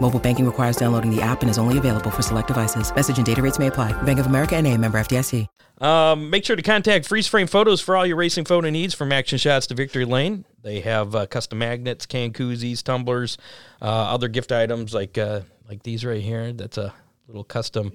Mobile 0.00 0.20
banking 0.20 0.44
requires 0.44 0.76
downloading 0.76 1.10
the 1.14 1.22
app 1.22 1.40
and 1.40 1.50
is 1.50 1.56
only 1.56 1.78
available 1.78 2.10
for 2.10 2.20
select 2.20 2.48
devices. 2.48 2.94
Message 2.94 3.16
and 3.16 3.24
data 3.24 3.40
rates 3.40 3.58
may 3.58 3.68
apply. 3.68 3.92
Bank 4.02 4.18
of 4.18 4.26
America 4.26 4.54
and 4.56 4.66
a 4.66 4.76
member 4.76 4.98
FDIC. 4.98 5.46
Um, 5.80 6.30
make 6.30 6.44
sure 6.44 6.56
to 6.56 6.62
contact 6.62 7.06
Freeze 7.06 7.26
Frame 7.26 7.46
Photos 7.46 7.80
for 7.80 7.96
all 7.96 8.06
your 8.06 8.16
racing 8.16 8.44
photo 8.44 8.70
needs, 8.70 8.94
from 8.94 9.10
action 9.10 9.38
shots 9.38 9.66
to 9.68 9.74
victory 9.74 10.04
lane. 10.04 10.44
They 10.62 10.80
have 10.80 11.14
uh, 11.14 11.26
custom 11.26 11.58
magnets, 11.58 12.06
can 12.06 12.32
koozies, 12.32 12.82
tumblers, 12.82 13.38
uh, 13.82 13.84
other 13.84 14.28
gift 14.28 14.52
items 14.52 14.94
like 14.94 15.18
uh, 15.18 15.40
like 15.68 15.82
these 15.82 16.04
right 16.04 16.22
here. 16.22 16.52
That's 16.52 16.78
a 16.78 16.94
little 17.26 17.44
custom 17.44 17.92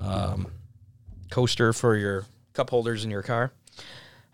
um, 0.00 0.46
coaster 1.30 1.72
for 1.72 1.96
your 1.96 2.24
cup 2.52 2.70
holders 2.70 3.04
in 3.04 3.10
your 3.10 3.22
car. 3.22 3.52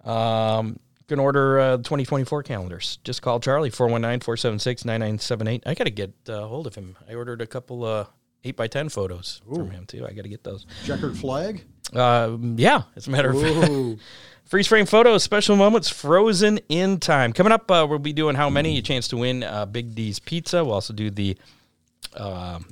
Um, 0.05 0.79
can 1.09 1.19
order 1.19 1.59
uh, 1.59 1.77
2024 1.79 2.43
calendars. 2.43 2.99
Just 3.05 3.23
call 3.23 3.41
Charlie 3.41 3.71
419-476-9978. 3.71 5.63
I 5.67 5.75
got 5.75 5.85
to 5.85 5.91
get 5.91 6.13
uh, 6.29 6.47
hold 6.47 6.67
of 6.67 6.75
him. 6.75 6.97
I 7.09 7.15
ordered 7.15 7.41
a 7.41 7.47
couple 7.47 7.85
uh, 7.85 8.07
8 8.45 8.57
by 8.57 8.67
10 8.67 8.89
photos 8.89 9.43
from 9.49 9.71
him 9.71 9.87
too. 9.87 10.07
I 10.07 10.13
got 10.13 10.23
to 10.23 10.29
get 10.29 10.45
those. 10.45 10.67
checkered 10.85 11.17
flag. 11.17 11.65
Uh, 11.95 12.37
yeah, 12.57 12.83
as 12.97 13.07
a 13.07 13.11
matter 13.11 13.31
of 13.31 13.41
fact. 13.41 13.73
Freeze 14.45 14.67
frame 14.67 14.85
photos, 14.85 15.23
special 15.23 15.57
moments, 15.57 15.89
frozen 15.89 16.59
in 16.69 17.01
time. 17.01 17.33
Coming 17.33 17.53
up, 17.53 17.71
uh, 17.71 17.87
we'll 17.89 17.99
be 17.99 18.13
doing 18.13 18.37
how 18.37 18.51
many? 18.51 18.77
A 18.77 18.83
chance 18.83 19.09
to 19.09 19.17
win 19.17 19.43
uh, 19.43 19.65
Big 19.65 19.95
D's 19.95 20.19
Pizza. 20.19 20.63
We'll 20.63 20.75
also 20.75 20.93
do 20.93 21.11
the 21.11 21.39
um 22.15 22.67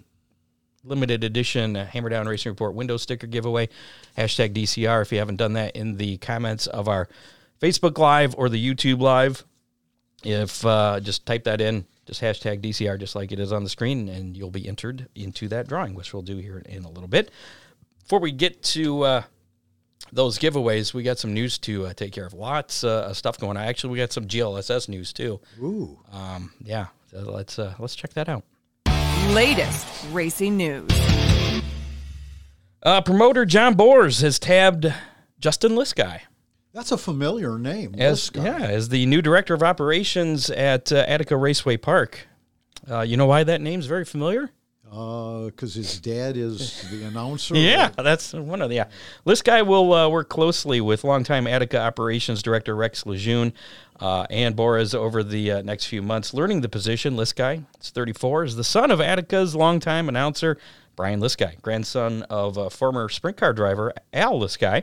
limited 0.84 1.24
edition 1.24 1.76
uh, 1.76 1.86
Hammer 1.86 2.08
Down 2.08 2.26
Racing 2.26 2.50
Report 2.50 2.74
window 2.74 2.96
sticker 2.96 3.26
giveaway. 3.26 3.68
Hashtag 4.18 4.52
DCR 4.52 5.02
if 5.02 5.12
you 5.12 5.18
haven't 5.18 5.36
done 5.36 5.54
that 5.54 5.76
in 5.76 5.96
the 5.96 6.18
comments 6.18 6.66
of 6.66 6.88
our 6.88 7.08
Facebook 7.62 7.96
Live 7.96 8.34
or 8.36 8.48
the 8.48 8.62
YouTube 8.62 9.00
Live. 9.00 9.44
If 10.24 10.66
uh, 10.66 10.98
just 11.00 11.24
type 11.26 11.44
that 11.44 11.60
in, 11.60 11.84
just 12.06 12.20
hashtag 12.20 12.60
DCR, 12.60 12.98
just 12.98 13.14
like 13.14 13.30
it 13.30 13.38
is 13.38 13.52
on 13.52 13.62
the 13.62 13.70
screen, 13.70 14.08
and 14.08 14.36
you'll 14.36 14.50
be 14.50 14.66
entered 14.66 15.08
into 15.14 15.48
that 15.48 15.68
drawing, 15.68 15.94
which 15.94 16.12
we'll 16.12 16.22
do 16.22 16.38
here 16.38 16.58
in 16.58 16.84
a 16.84 16.90
little 16.90 17.08
bit. 17.08 17.30
Before 18.02 18.18
we 18.18 18.32
get 18.32 18.62
to 18.64 19.02
uh, 19.02 19.22
those 20.12 20.38
giveaways, 20.38 20.92
we 20.92 21.04
got 21.04 21.18
some 21.18 21.32
news 21.32 21.56
to 21.58 21.86
uh, 21.86 21.94
take 21.94 22.12
care 22.12 22.26
of. 22.26 22.34
Lots 22.34 22.82
uh, 22.82 23.06
of 23.08 23.16
stuff 23.16 23.38
going 23.38 23.56
on. 23.56 23.62
Actually, 23.62 23.92
we 23.92 23.98
got 23.98 24.12
some 24.12 24.26
GLSS 24.26 24.88
news 24.88 25.12
too. 25.12 25.40
Ooh. 25.60 26.00
Um, 26.10 26.52
yeah, 26.64 26.86
so 27.12 27.20
let's 27.20 27.60
uh, 27.60 27.74
let's 27.78 27.94
check 27.94 28.12
that 28.14 28.28
out. 28.28 28.42
Latest 29.30 29.86
racing 30.10 30.56
news. 30.56 30.90
Uh, 32.82 33.00
promoter 33.00 33.44
John 33.44 33.74
Bors 33.74 34.20
has 34.20 34.40
tabbed 34.40 34.92
Justin 35.38 35.72
Lisky 35.72 36.22
That's 36.72 36.92
a 36.92 36.98
familiar 36.98 37.58
name. 37.58 37.94
as 37.98 38.30
yeah 38.34 38.58
as 38.58 38.88
the 38.88 39.06
new 39.06 39.20
director 39.22 39.54
of 39.54 39.62
operations 39.62 40.50
at 40.50 40.90
uh, 40.92 41.04
Attica 41.06 41.36
Raceway 41.36 41.76
Park. 41.76 42.26
Uh, 42.90 43.00
you 43.00 43.16
know 43.16 43.26
why 43.26 43.44
that 43.44 43.60
name's 43.60 43.86
very 43.86 44.04
familiar? 44.04 44.50
because 44.92 45.72
his 45.74 45.98
dad 46.00 46.36
is 46.36 46.82
the 46.90 47.04
announcer. 47.08 47.56
Yeah, 47.56 47.88
that's 47.96 48.34
one 48.34 48.60
of 48.60 48.68
the. 48.68 48.76
Yeah. 48.76 48.88
This 49.24 49.40
guy 49.40 49.62
will 49.62 49.92
uh, 49.94 50.08
work 50.08 50.28
closely 50.28 50.82
with 50.82 51.02
longtime 51.02 51.46
Attica 51.46 51.80
operations 51.80 52.42
director 52.42 52.76
Rex 52.76 53.06
Lejeune 53.06 53.54
uh, 54.00 54.26
and 54.28 54.54
Boras 54.54 54.94
over 54.94 55.22
the 55.22 55.50
uh, 55.52 55.62
next 55.62 55.86
few 55.86 56.02
months, 56.02 56.34
learning 56.34 56.60
the 56.60 56.68
position. 56.68 57.16
This 57.16 57.32
guy, 57.32 57.62
is 57.80 57.90
34, 57.90 58.44
is 58.44 58.56
the 58.56 58.64
son 58.64 58.90
of 58.90 59.00
Attica's 59.00 59.54
longtime 59.54 60.10
announcer 60.10 60.58
Brian 60.94 61.20
Lisky, 61.20 61.60
grandson 61.62 62.22
of 62.24 62.58
uh, 62.58 62.68
former 62.68 63.08
sprint 63.08 63.38
car 63.38 63.54
driver 63.54 63.94
Al 64.12 64.38
Lisky. 64.40 64.82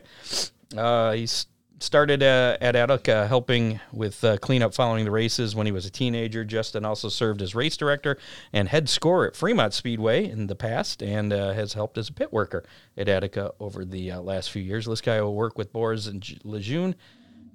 Uh, 0.76 1.12
he's 1.12 1.46
started 1.80 2.22
uh, 2.24 2.58
at 2.62 2.76
Attica 2.76 3.28
helping 3.28 3.80
with 3.92 4.24
uh, 4.24 4.38
cleanup 4.38 4.74
following 4.74 5.06
the 5.06 5.12
races 5.12 5.56
when 5.56 5.66
he 5.66 5.72
was 5.72 5.86
a 5.86 5.90
teenager. 5.90 6.44
Justin 6.44 6.86
also 6.86 7.10
served 7.10 7.42
as 7.42 7.56
race 7.56 7.78
director 7.78 8.18
and 8.54 8.70
head 8.70 8.90
scorer 8.90 9.28
at 9.28 9.36
Fremont 9.36 9.74
Speedway 9.74 10.30
in 10.30 10.48
the 10.48 10.56
past 10.56 11.02
and 11.02 11.32
uh, 11.32 11.54
has 11.54 11.74
helped 11.74 11.98
as 11.98 12.10
a 12.10 12.14
pit 12.14 12.32
worker 12.32 12.64
at 12.98 13.08
Attica 13.08 13.52
over 13.60 13.86
the 13.86 14.12
uh, 14.12 14.22
last 14.22 14.52
few 14.52 14.62
years. 14.62 14.86
This 14.86 15.02
guy 15.02 15.22
will 15.22 15.36
work 15.36 15.58
with 15.58 15.72
Boris 15.72 16.08
and 16.08 16.24
Lejeune 16.44 16.96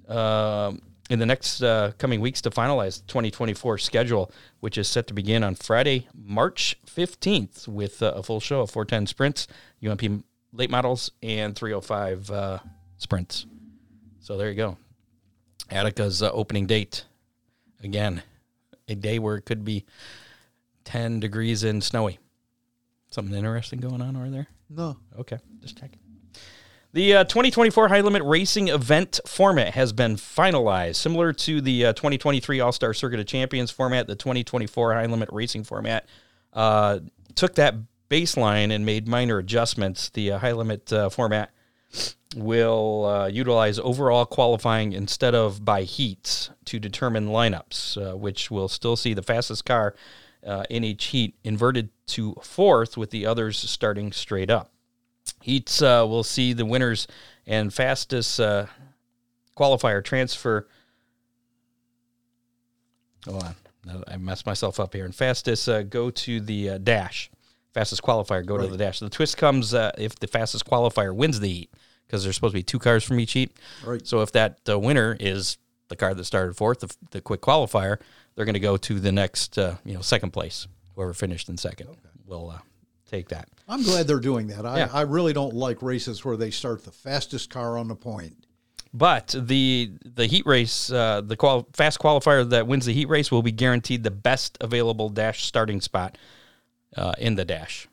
um, 0.07 0.81
in 1.09 1.19
the 1.19 1.25
next 1.25 1.61
uh, 1.61 1.91
coming 1.97 2.19
weeks 2.19 2.41
to 2.41 2.49
finalize 2.49 2.99
the 2.99 3.07
2024 3.07 3.77
schedule, 3.77 4.31
which 4.59 4.77
is 4.77 4.87
set 4.87 5.07
to 5.07 5.13
begin 5.13 5.43
on 5.43 5.55
Friday, 5.55 6.07
March 6.13 6.77
15th, 6.87 7.67
with 7.67 8.01
uh, 8.01 8.13
a 8.15 8.23
full 8.23 8.39
show 8.39 8.61
of 8.61 8.71
410 8.71 9.07
sprints, 9.07 9.47
UMP 9.85 10.23
late 10.51 10.69
models 10.69 11.11
and 11.21 11.55
305 11.55 12.31
uh, 12.31 12.59
sprints. 12.97 13.45
So 14.25 14.37
there 14.37 14.49
you 14.49 14.55
go. 14.55 14.75
Attica's 15.69 16.23
uh, 16.23 16.31
opening 16.31 16.65
date. 16.65 17.05
Again, 17.83 18.23
a 18.87 18.95
day 18.95 19.19
where 19.19 19.35
it 19.35 19.43
could 19.43 19.63
be 19.63 19.85
10 20.85 21.19
degrees 21.19 21.63
and 21.63 21.83
snowy. 21.83 22.17
Something 23.11 23.35
interesting 23.35 23.79
going 23.79 24.01
on 24.01 24.15
over 24.15 24.31
there? 24.31 24.47
No. 24.67 24.97
Okay, 25.19 25.37
just 25.61 25.77
checking. 25.77 25.99
The 26.93 27.17
uh, 27.17 27.23
2024 27.25 27.87
High 27.87 28.01
Limit 28.01 28.23
Racing 28.23 28.69
event 28.69 29.19
format 29.27 29.75
has 29.75 29.93
been 29.93 30.15
finalized. 30.15 30.95
Similar 30.95 31.31
to 31.31 31.61
the 31.61 31.85
uh, 31.85 31.93
2023 31.93 32.61
All 32.61 32.71
Star 32.71 32.95
Circuit 32.95 33.19
of 33.19 33.27
Champions 33.27 33.69
format, 33.69 34.07
the 34.07 34.15
2024 34.15 34.95
High 34.95 35.05
Limit 35.05 35.29
Racing 35.31 35.65
format 35.65 36.07
uh, 36.51 36.97
took 37.35 37.53
that 37.55 37.75
baseline 38.09 38.71
and 38.71 38.87
made 38.87 39.07
minor 39.07 39.37
adjustments. 39.37 40.09
The 40.09 40.31
uh, 40.31 40.39
High 40.39 40.53
Limit 40.53 40.91
uh, 40.91 41.09
format 41.09 41.51
will 42.35 43.05
uh, 43.05 43.27
utilize 43.27 43.79
overall 43.79 44.25
qualifying 44.25 44.93
instead 44.93 45.33
of 45.33 45.63
by 45.63 45.83
heats 45.83 46.49
to 46.65 46.79
determine 46.79 47.27
lineups, 47.27 47.97
uh, 47.97 48.17
which 48.17 48.51
will 48.51 48.67
still 48.67 48.95
see 48.95 49.13
the 49.13 49.23
fastest 49.23 49.65
car 49.65 49.95
uh, 50.45 50.63
in 50.69 50.83
each 50.83 51.05
heat 51.05 51.35
inverted 51.43 51.89
to 52.07 52.35
fourth, 52.41 52.97
with 52.97 53.09
the 53.09 53.25
others 53.25 53.57
starting 53.57 54.11
straight 54.11 54.49
up. 54.49 54.71
Heats 55.41 55.81
uh, 55.81 56.05
will 56.07 56.23
see 56.23 56.53
the 56.53 56.65
winners 56.65 57.07
and 57.47 57.73
fastest 57.73 58.39
uh, 58.39 58.65
qualifier 59.57 60.03
transfer. 60.03 60.67
Hold 63.25 63.43
on. 63.43 63.55
I 64.07 64.17
messed 64.17 64.45
myself 64.45 64.79
up 64.79 64.93
here. 64.93 65.05
And 65.05 65.13
fastest 65.13 65.69
uh, 65.69 65.83
go 65.83 66.09
to 66.09 66.39
the 66.39 66.71
uh, 66.71 66.77
dash. 66.79 67.29
Fastest 67.73 68.01
qualifier 68.01 68.45
go 68.45 68.57
to 68.57 68.67
the 68.67 68.77
dash. 68.77 68.99
The 68.99 69.09
twist 69.09 69.37
comes 69.37 69.73
uh, 69.73 69.91
if 69.97 70.17
the 70.17 70.27
fastest 70.27 70.65
qualifier 70.65 71.13
wins 71.13 71.39
the 71.39 71.49
heat 71.49 71.69
because 72.05 72.23
there's 72.23 72.35
supposed 72.35 72.53
to 72.53 72.59
be 72.59 72.63
two 72.63 72.79
cars 72.79 73.03
from 73.03 73.19
each 73.19 73.33
heat. 73.33 73.55
Right. 73.83 74.05
So 74.05 74.21
if 74.21 74.31
that 74.33 74.59
uh, 74.69 74.79
winner 74.79 75.15
is 75.19 75.57
the 75.87 75.95
car 75.95 76.13
that 76.13 76.23
started 76.23 76.55
fourth, 76.55 76.79
the, 76.79 76.95
the 77.11 77.21
quick 77.21 77.41
qualifier, 77.41 77.99
they're 78.35 78.45
going 78.45 78.53
to 78.53 78.59
go 78.59 78.77
to 78.77 78.99
the 78.99 79.11
next, 79.11 79.57
uh, 79.57 79.75
you 79.85 79.93
know, 79.93 80.01
second 80.01 80.31
place. 80.31 80.67
Whoever 80.95 81.13
finished 81.13 81.49
in 81.49 81.57
second 81.57 81.89
will 82.25 82.51
uh, 82.51 82.59
take 83.09 83.29
that. 83.29 83.49
I'm 83.67 83.83
glad 83.83 84.07
they're 84.07 84.19
doing 84.19 84.47
that. 84.47 84.65
I, 84.65 84.77
Yeah. 84.77 84.89
I 84.93 85.01
really 85.01 85.33
don't 85.33 85.53
like 85.53 85.81
races 85.81 86.23
where 86.23 86.37
they 86.37 86.51
start 86.51 86.85
the 86.85 86.91
fastest 86.91 87.49
car 87.49 87.77
on 87.77 87.87
the 87.87 87.95
point. 87.95 88.35
But 88.93 89.35
the 89.37 89.91
the 90.05 90.25
heat 90.25 90.45
race, 90.45 90.89
uh, 90.89 91.19
the 91.19 91.35
qual- 91.35 91.67
fast 91.73 91.99
qualifier 91.99 92.49
that 92.51 92.65
wins 92.65 92.85
the 92.85 92.93
heat 92.93 93.09
race 93.09 93.29
will 93.29 93.41
be 93.41 93.51
guaranteed 93.51 94.03
the 94.03 94.11
best 94.11 94.57
available 94.61 95.09
dash 95.09 95.43
starting 95.43 95.81
spot 95.81 96.17
uh, 96.95 97.11
in 97.17 97.35
the 97.35 97.43
dash. 97.43 97.89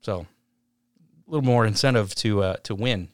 So 0.00 0.26
a 1.28 1.30
little 1.30 1.44
more 1.44 1.66
incentive 1.66 2.14
to 2.16 2.42
uh, 2.42 2.56
to 2.62 2.74
win 2.74 3.08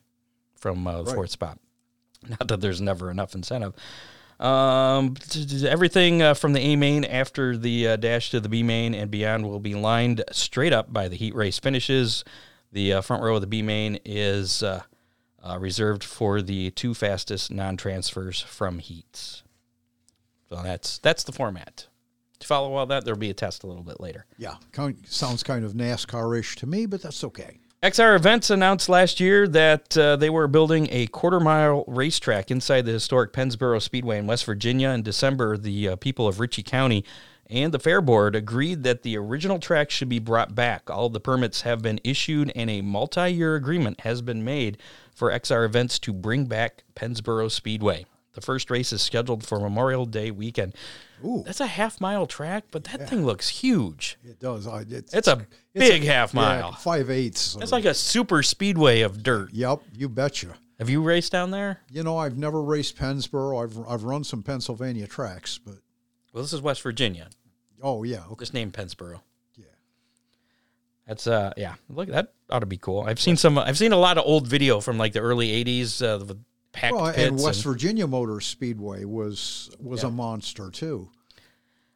from 0.57 0.87
uh, 0.87 0.99
the 0.99 1.05
Right. 1.05 1.15
fourth 1.15 1.31
spot. 1.31 1.59
Not 2.29 2.49
that 2.49 2.61
there's 2.61 2.81
never 2.81 3.11
enough 3.11 3.35
incentive. 3.35 3.75
Um, 4.39 5.15
everything 5.67 6.21
uh, 6.23 6.35
from 6.35 6.53
the 6.53 6.61
A 6.61 6.77
main 6.77 7.05
after 7.05 7.57
the 7.57 7.89
uh, 7.89 7.97
dash 7.97 8.31
to 8.31 8.41
the 8.41 8.49
B 8.51 8.63
main 8.63 8.95
and 8.95 9.11
beyond 9.11 9.49
will 9.49 9.61
be 9.61 9.75
lined 9.75 10.23
straight 10.31 10.73
up 10.75 10.93
by 10.93 11.09
the 11.09 11.17
heat 11.17 11.35
race 11.35 11.59
finishes. 11.59 12.23
The 12.73 12.95
uh, 12.95 13.01
front 13.01 13.23
row 13.23 13.37
of 13.37 13.41
the 13.41 13.47
B 13.47 13.63
main 13.63 13.99
is 14.05 14.63
uh, 14.63 14.83
uh, 15.43 15.59
reserved 15.59 16.05
for 16.05 16.43
the 16.43 16.71
two 16.73 16.93
fastest 16.93 17.51
non-transfers 17.51 18.43
from 18.43 18.79
heats. 18.81 19.43
So 20.51 20.63
that's 20.63 20.99
that's 20.99 21.25
the 21.25 21.33
format. 21.33 21.87
To 22.41 22.47
follow 22.47 22.75
all 22.75 22.85
that, 22.87 23.05
there'll 23.07 23.19
be 23.19 23.31
a 23.31 23.35
test 23.35 23.65
a 23.65 23.67
little 23.67 23.83
bit 23.85 24.01
later. 24.01 24.27
Yeah, 24.37 24.57
sounds 25.07 25.43
kind 25.43 25.65
of 25.65 25.73
NASCAR-ish 25.73 26.57
to 26.57 26.67
me, 26.67 26.85
but 26.85 27.01
that's 27.01 27.25
okay. 27.25 27.61
XR 27.83 28.17
Events 28.17 28.49
announced 28.49 28.89
last 28.89 29.21
year 29.21 29.47
that 29.47 29.97
uh, 29.99 30.17
they 30.17 30.31
were 30.31 30.49
building 30.49 30.89
a 30.91 31.07
quarter 31.09 31.39
mile 31.39 31.85
racetrack 31.87 32.51
inside 32.51 32.87
the 32.87 32.93
historic 32.93 33.35
Pennsboro 33.35 33.81
Speedway 33.83 34.19
in 34.19 34.27
West 34.27 34.47
Virginia. 34.47 34.89
In 34.89 35.03
December, 35.03 35.59
the 35.59 35.91
uh, 35.91 35.97
people 35.97 36.27
of 36.27 36.41
Ritchie 36.41 36.63
County 36.63 37.05
and 37.51 37.75
the 37.75 37.79
Fair 37.79 38.01
Board 38.01 38.35
agreed 38.35 38.83
that 38.85 39.03
the 39.03 39.19
original 39.19 39.59
track 39.59 39.91
should 39.91 40.09
be 40.09 40.19
brought 40.19 40.55
back. 40.55 40.89
All 40.89 41.11
the 41.11 41.21
permits 41.21 41.61
have 41.63 41.83
been 41.83 42.01
issued, 42.03 42.51
and 42.57 42.71
a 42.71 42.81
multi 42.81 43.29
year 43.29 43.57
agreement 43.57 44.01
has 44.01 44.23
been 44.23 44.43
made 44.43 44.79
for 45.15 45.31
XR 45.31 45.67
Events 45.67 45.99
to 45.99 46.15
bring 46.15 46.47
back 46.47 46.83
Pennsboro 46.95 47.51
Speedway. 47.51 48.07
The 48.33 48.41
first 48.41 48.71
race 48.71 48.91
is 48.93 49.03
scheduled 49.03 49.47
for 49.47 49.61
Memorial 49.61 50.07
Day 50.07 50.31
weekend. 50.31 50.75
Ooh. 51.25 51.43
That's 51.47 51.61
a 51.61 51.67
half 51.67 52.01
mile 52.01 52.27
track, 52.27 52.65
but 52.71 52.85
that 52.85 53.09
thing 53.09 53.25
looks 53.25 53.49
huge. 53.49 54.19
It 54.25 54.39
does. 54.39 54.67
It's, 54.91 55.15
It's 55.15 55.29
a 55.29 55.47
big 55.75 56.03
half 56.05 56.35
mile. 56.35 56.73
five 56.73 57.11
eighths. 57.11 57.57
It's 57.61 57.73
like 57.73 57.85
a 57.87 57.95
super 57.95 58.43
speedway 58.43 59.01
of 59.01 59.23
dirt. 59.23 59.53
Yep, 59.53 59.81
you 59.95 60.09
betcha. 60.09 60.57
Have 60.79 60.91
you 60.91 61.03
raced 61.03 61.33
down 61.33 61.51
there? 61.53 61.81
You 61.91 62.03
know, 62.03 62.19
I've 62.19 62.37
never 62.37 62.63
raced 62.63 62.97
Pennsboro. 62.99 63.63
I've 63.65 63.79
I've 63.89 64.05
run 64.05 64.25
some 64.25 64.43
Pennsylvania 64.43 65.07
tracks, 65.07 65.59
but 65.59 65.77
Well, 66.33 66.43
this 66.43 66.53
is 66.53 66.61
West 66.61 66.83
Virginia. 66.83 67.29
oh 67.83 68.03
yeah, 68.03 68.25
okay. 68.27 68.41
Just 68.41 68.53
named 68.53 68.75
Pennsboro. 68.75 69.21
Yeah. 69.57 69.65
That's 71.07 71.27
uh 71.27 71.53
yeah. 71.57 71.77
Look, 71.89 72.09
that 72.11 72.35
ought 72.51 72.59
to 72.61 72.67
be 72.67 72.77
cool. 72.77 73.01
I've 73.03 73.21
seen 73.21 73.37
some. 73.39 73.57
I've 73.59 73.79
seen 73.79 73.93
a 73.93 73.97
lot 73.97 74.19
of 74.19 74.25
old 74.27 74.47
video 74.47 74.81
from 74.81 74.99
like 74.99 75.13
the 75.15 75.21
early 75.21 75.49
'80s. 75.65 76.03
Uh, 76.05 76.19
the 76.19 76.37
packed 76.77 76.95
Well, 76.95 77.07
and 77.07 77.41
West 77.41 77.65
and- 77.65 77.73
Virginia 77.73 78.07
Motor 78.07 78.41
Speedway 78.41 79.05
was 79.05 79.71
was 79.81 80.05
a 80.05 80.11
monster 80.11 80.71
too. 80.71 81.09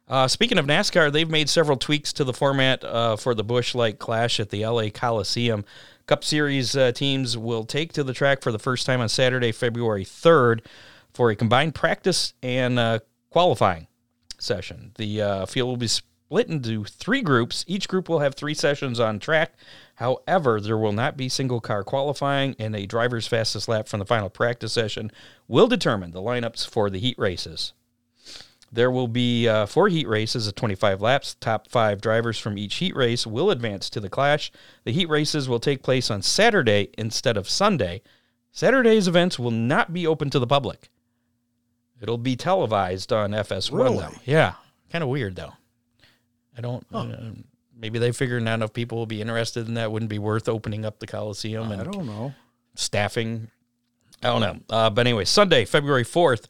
Uh, 0.07 0.27
speaking 0.27 0.57
of 0.57 0.65
NASCAR, 0.65 1.09
they've 1.09 1.29
made 1.29 1.47
several 1.47 1.77
tweaks 1.77 2.11
to 2.13 2.25
the 2.25 2.33
format 2.33 2.83
uh, 2.83 3.15
for 3.15 3.33
the 3.33 3.45
Busch 3.45 3.73
Light 3.73 3.97
Clash 3.97 4.41
at 4.41 4.49
the 4.49 4.65
LA 4.65 4.89
Coliseum. 4.89 5.63
Cup 6.05 6.25
Series 6.25 6.75
uh, 6.75 6.91
teams 6.91 7.37
will 7.37 7.63
take 7.63 7.93
to 7.93 8.03
the 8.03 8.11
track 8.13 8.41
for 8.41 8.51
the 8.51 8.59
first 8.59 8.85
time 8.85 8.99
on 8.99 9.07
Saturday, 9.07 9.53
February 9.53 10.03
3rd, 10.03 10.65
for 11.13 11.29
a 11.29 11.35
combined 11.35 11.75
practice 11.75 12.33
and 12.43 12.77
uh, 12.77 12.99
qualifying 13.29 13.87
session. 14.37 14.91
The 14.97 15.21
uh, 15.21 15.45
field 15.45 15.69
will 15.69 15.77
be 15.77 15.87
split 15.87 16.49
into 16.49 16.83
three 16.83 17.21
groups. 17.21 17.63
Each 17.67 17.87
group 17.87 18.09
will 18.09 18.19
have 18.19 18.35
three 18.35 18.53
sessions 18.53 18.99
on 18.99 19.19
track. 19.19 19.53
However, 20.01 20.59
there 20.59 20.79
will 20.79 20.93
not 20.93 21.15
be 21.15 21.29
single 21.29 21.61
car 21.61 21.83
qualifying, 21.83 22.55
and 22.57 22.75
a 22.75 22.87
driver's 22.87 23.27
fastest 23.27 23.67
lap 23.67 23.87
from 23.87 23.99
the 23.99 24.05
final 24.07 24.31
practice 24.31 24.73
session 24.73 25.11
will 25.47 25.67
determine 25.67 26.09
the 26.09 26.23
lineups 26.23 26.67
for 26.67 26.89
the 26.89 26.97
heat 26.97 27.19
races. 27.19 27.73
There 28.71 28.89
will 28.89 29.07
be 29.07 29.47
uh, 29.47 29.67
four 29.67 29.89
heat 29.89 30.07
races 30.07 30.47
of 30.47 30.55
25 30.55 31.01
laps. 31.01 31.35
Top 31.39 31.67
five 31.69 32.01
drivers 32.01 32.39
from 32.39 32.57
each 32.57 32.77
heat 32.77 32.95
race 32.95 33.27
will 33.27 33.51
advance 33.51 33.91
to 33.91 33.99
the 33.99 34.09
clash. 34.09 34.51
The 34.85 34.91
heat 34.91 35.07
races 35.07 35.47
will 35.47 35.59
take 35.59 35.83
place 35.83 36.09
on 36.09 36.23
Saturday 36.23 36.89
instead 36.97 37.37
of 37.37 37.47
Sunday. 37.47 38.01
Saturday's 38.51 39.07
events 39.07 39.37
will 39.37 39.51
not 39.51 39.93
be 39.93 40.07
open 40.07 40.31
to 40.31 40.39
the 40.39 40.47
public. 40.47 40.89
It'll 42.01 42.17
be 42.17 42.35
televised 42.35 43.13
on 43.13 43.33
FS1. 43.33 43.71
Really? 43.71 43.97
Though. 43.99 44.13
Yeah. 44.25 44.53
Kind 44.89 45.03
of 45.03 45.11
weird, 45.11 45.35
though. 45.35 45.53
I 46.57 46.61
don't. 46.61 46.83
Uh, 46.91 47.33
maybe 47.81 47.99
they 47.99 48.11
figure 48.11 48.39
not 48.39 48.55
enough 48.55 48.73
people 48.73 48.97
will 48.97 49.05
be 49.07 49.21
interested 49.21 49.67
in 49.67 49.73
that. 49.73 49.91
Wouldn't 49.91 50.09
be 50.09 50.19
worth 50.19 50.47
opening 50.47 50.85
up 50.85 50.99
the 50.99 51.07
Coliseum 51.07 51.71
and 51.71 51.81
I 51.81 51.83
don't 51.83 52.05
know. 52.05 52.33
staffing. 52.75 53.49
I 54.23 54.27
don't 54.27 54.41
know. 54.41 54.59
Uh, 54.69 54.89
but 54.89 55.07
anyway, 55.07 55.25
Sunday, 55.25 55.65
February 55.65 56.05
4th, 56.05 56.45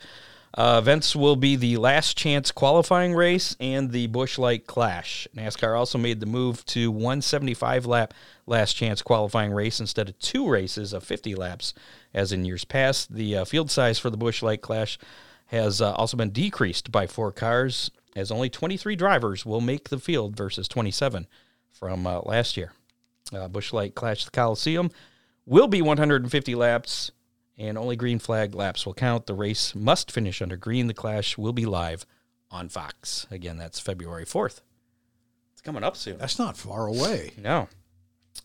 uh, 0.54 0.78
events 0.82 1.16
will 1.16 1.38
be 1.38 1.56
the 1.56 1.78
last 1.78 2.18
chance 2.18 2.52
qualifying 2.52 3.14
race 3.14 3.56
and 3.62 3.92
the 3.92 4.08
Busch 4.08 4.38
Light 4.38 4.68
Clash. 4.68 5.26
NASCAR 5.34 5.80
also 5.80 5.98
made 5.98 6.20
the 6.20 6.26
move 6.26 6.66
to 6.66 6.92
175 6.92 7.86
lap 7.86 8.14
last 8.46 8.74
chance 8.74 9.02
qualifying 9.02 9.54
race 9.54 9.80
instead 9.80 10.10
of 10.10 10.20
two 10.20 10.50
races 10.50 10.92
of 10.92 11.06
50 11.06 11.36
laps 11.36 11.74
as 12.14 12.34
in 12.34 12.44
years 12.44 12.66
past. 12.66 13.16
The 13.16 13.38
uh, 13.38 13.46
field 13.46 13.72
size 13.72 13.98
for 13.98 14.10
the 14.10 14.18
Busch 14.18 14.44
Light 14.44 14.62
Clash 14.62 15.00
has 15.46 15.82
uh, 15.82 15.94
also 15.94 16.18
been 16.18 16.32
decreased 16.32 16.92
by 16.92 17.08
four 17.08 17.32
cars 17.32 17.90
as 18.16 18.32
only 18.32 18.50
23 18.50 18.96
drivers 18.96 19.46
will 19.46 19.62
make 19.62 19.90
the 19.90 20.00
field 20.00 20.36
versus 20.36 20.68
27 20.68 21.28
from 21.72 22.06
uh, 22.06 22.20
last 22.22 22.58
year. 22.58 22.74
Uh, 23.34 23.48
Busch 23.48 23.72
Light 23.74 23.96
Clash 23.96 24.26
the 24.26 24.32
Coliseum 24.32 24.92
will 25.46 25.68
be 25.68 25.82
150 25.82 26.56
laps, 26.56 27.12
and 27.58 27.78
only 27.78 27.96
green 27.96 28.20
flag 28.20 28.54
laps 28.56 28.86
will 28.86 28.94
count. 28.94 29.26
The 29.28 29.34
race 29.34 29.74
must 29.76 30.12
finish 30.12 30.42
under 30.42 30.58
green. 30.58 30.88
The 30.88 30.94
Clash 30.94 31.38
will 31.38 31.54
be 31.54 31.66
live 31.66 32.06
on 32.50 32.68
Fox. 32.70 33.28
Again, 33.32 33.58
that's 33.58 33.80
February 33.80 34.26
4th. 34.26 34.60
It's 35.54 35.62
coming 35.62 35.84
up 35.84 35.96
soon. 35.96 36.18
That's 36.18 36.40
not 36.40 36.58
far 36.58 36.88
away. 36.88 37.32
No. 37.42 37.68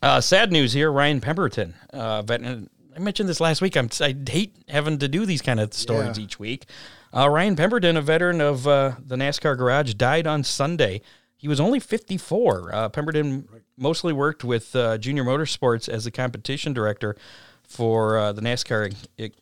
Uh, 0.02 0.20
sad 0.20 0.50
news 0.52 0.72
here. 0.72 0.90
Ryan 0.92 1.20
Pemberton, 1.20 1.74
uh, 1.92 2.20
veteran. 2.22 2.68
I 2.94 2.98
mentioned 2.98 3.28
this 3.28 3.40
last 3.40 3.62
week. 3.62 3.76
I'm, 3.76 3.88
I 4.00 4.14
hate 4.28 4.54
having 4.68 4.98
to 4.98 5.06
do 5.08 5.24
these 5.24 5.42
kind 5.42 5.60
of 5.60 5.72
stories 5.74 6.18
Yeah. 6.18 6.24
each 6.24 6.38
week. 6.40 6.66
Uh, 7.14 7.28
Ryan 7.28 7.56
Pemberton, 7.56 7.96
a 7.96 8.02
veteran 8.02 8.40
of 8.40 8.66
uh, 8.66 8.92
the 9.04 9.16
NASCAR 9.16 9.56
Garage, 9.56 9.94
died 9.94 10.26
on 10.26 10.44
Sunday. 10.44 11.00
He 11.36 11.48
was 11.48 11.60
only 11.60 11.80
54. 11.80 12.74
Uh, 12.74 12.88
Pemberton 12.88 13.48
mostly 13.76 14.12
worked 14.12 14.44
with 14.44 14.74
uh, 14.74 14.98
Junior 14.98 15.24
Motorsports 15.24 15.88
as 15.88 16.04
the 16.04 16.10
competition 16.10 16.72
director 16.72 17.16
for 17.62 18.18
uh, 18.18 18.32
the 18.32 18.42
NASCAR. 18.42 18.94
It, 19.16 19.34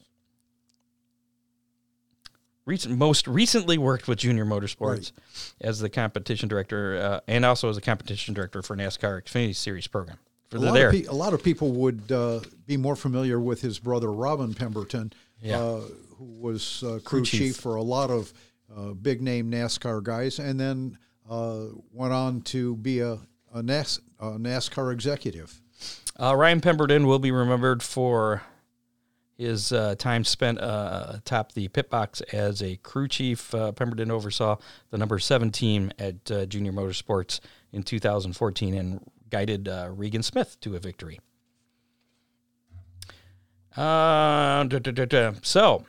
recent, 2.66 2.96
most 2.96 3.26
recently 3.26 3.78
worked 3.78 4.08
with 4.08 4.18
Junior 4.18 4.44
Motorsports 4.44 5.12
as 5.60 5.80
the 5.80 5.88
competition 5.88 6.48
director 6.48 6.96
uh, 6.96 7.20
and 7.28 7.44
also 7.44 7.68
as 7.68 7.76
a 7.76 7.80
competition 7.80 8.34
director 8.34 8.62
for 8.62 8.76
NASCAR 8.76 9.22
Xfinity 9.22 9.54
Series 9.54 9.86
program 9.86 10.18
a 10.54 10.58
lot, 10.58 10.90
pe- 10.92 11.04
a 11.04 11.12
lot 11.12 11.34
of 11.34 11.42
people 11.42 11.72
would 11.72 12.10
uh, 12.12 12.40
be 12.66 12.76
more 12.76 12.96
familiar 12.96 13.40
with 13.40 13.60
his 13.60 13.78
brother 13.78 14.12
Robin 14.12 14.54
Pemberton, 14.54 15.12
Yeah. 15.42 15.58
uh, 15.60 15.80
who 16.18 16.24
was 16.24 16.82
uh, 16.82 16.98
crew, 17.04 17.24
chief. 17.24 17.40
chief. 17.40 17.56
for 17.56 17.76
a 17.76 17.82
lot 17.82 18.10
of 18.10 18.32
uh, 18.74 18.92
big 18.92 19.22
name 19.22 19.50
NASCAR 19.50 20.02
guys, 20.02 20.38
and 20.38 20.58
then 20.58 20.98
uh, 21.28 21.66
went 21.92 22.12
on 22.12 22.40
to 22.42 22.76
be 22.76 23.00
a, 23.00 23.18
a, 23.52 23.62
NAS, 23.62 24.00
a 24.20 24.32
NASCAR 24.32 24.92
executive. 24.92 25.60
Uh, 26.20 26.34
Ryan 26.36 26.60
Pemberton 26.60 27.06
will 27.06 27.18
be 27.18 27.30
remembered 27.30 27.82
for 27.82 28.42
his 29.36 29.72
uh, 29.72 29.94
time 29.96 30.24
spent 30.24 30.60
uh, 30.60 31.14
atop 31.14 31.52
the 31.52 31.68
pit 31.68 31.90
box 31.90 32.20
as 32.32 32.62
a 32.62 32.76
crew 32.76 33.08
chief. 33.08 33.52
Uh, 33.54 33.72
Pemberton 33.72 34.10
oversaw 34.10 34.56
the 34.90 34.98
number 34.98 35.18
seven 35.18 35.50
team 35.50 35.90
at 35.98 36.30
uh, 36.30 36.46
Junior 36.46 36.72
Motorsports 36.72 37.40
in 37.72 37.82
2014 37.82 38.74
and 38.74 39.00
guided 39.30 39.68
uh, 39.68 39.88
Regan 39.90 40.22
Smith 40.22 40.58
to 40.60 40.76
a 40.76 40.78
victory. 40.78 41.18
Uh, 43.76 44.62
duh, 44.64 44.78
duh, 44.78 45.04
duh. 45.04 45.32
So, 45.42 45.84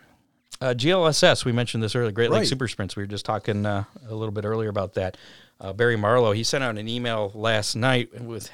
uh, 0.66 0.74
GLSS, 0.74 1.46
we 1.46 1.52
mentioned 1.52 1.84
this 1.84 1.96
earlier, 1.96 2.12
Great 2.12 2.32
Lake 2.32 2.40
Right. 2.40 2.48
Super 2.48 2.68
Sprints. 2.68 2.96
We 2.96 3.04
were 3.04 3.08
just 3.08 3.26
talking 3.26 3.66
uh, 3.66 3.84
a 4.08 4.16
little 4.16 4.32
bit 4.32 4.46
earlier 4.46 4.70
about 4.70 4.96
that. 4.96 5.18
Uh, 5.62 5.74
Barry 5.74 5.96
Marlowe, 5.96 6.32
he 6.32 6.44
sent 6.44 6.64
out 6.64 6.78
an 6.78 6.88
email 6.88 7.32
last 7.34 7.76
night 7.76 8.22
with 8.22 8.50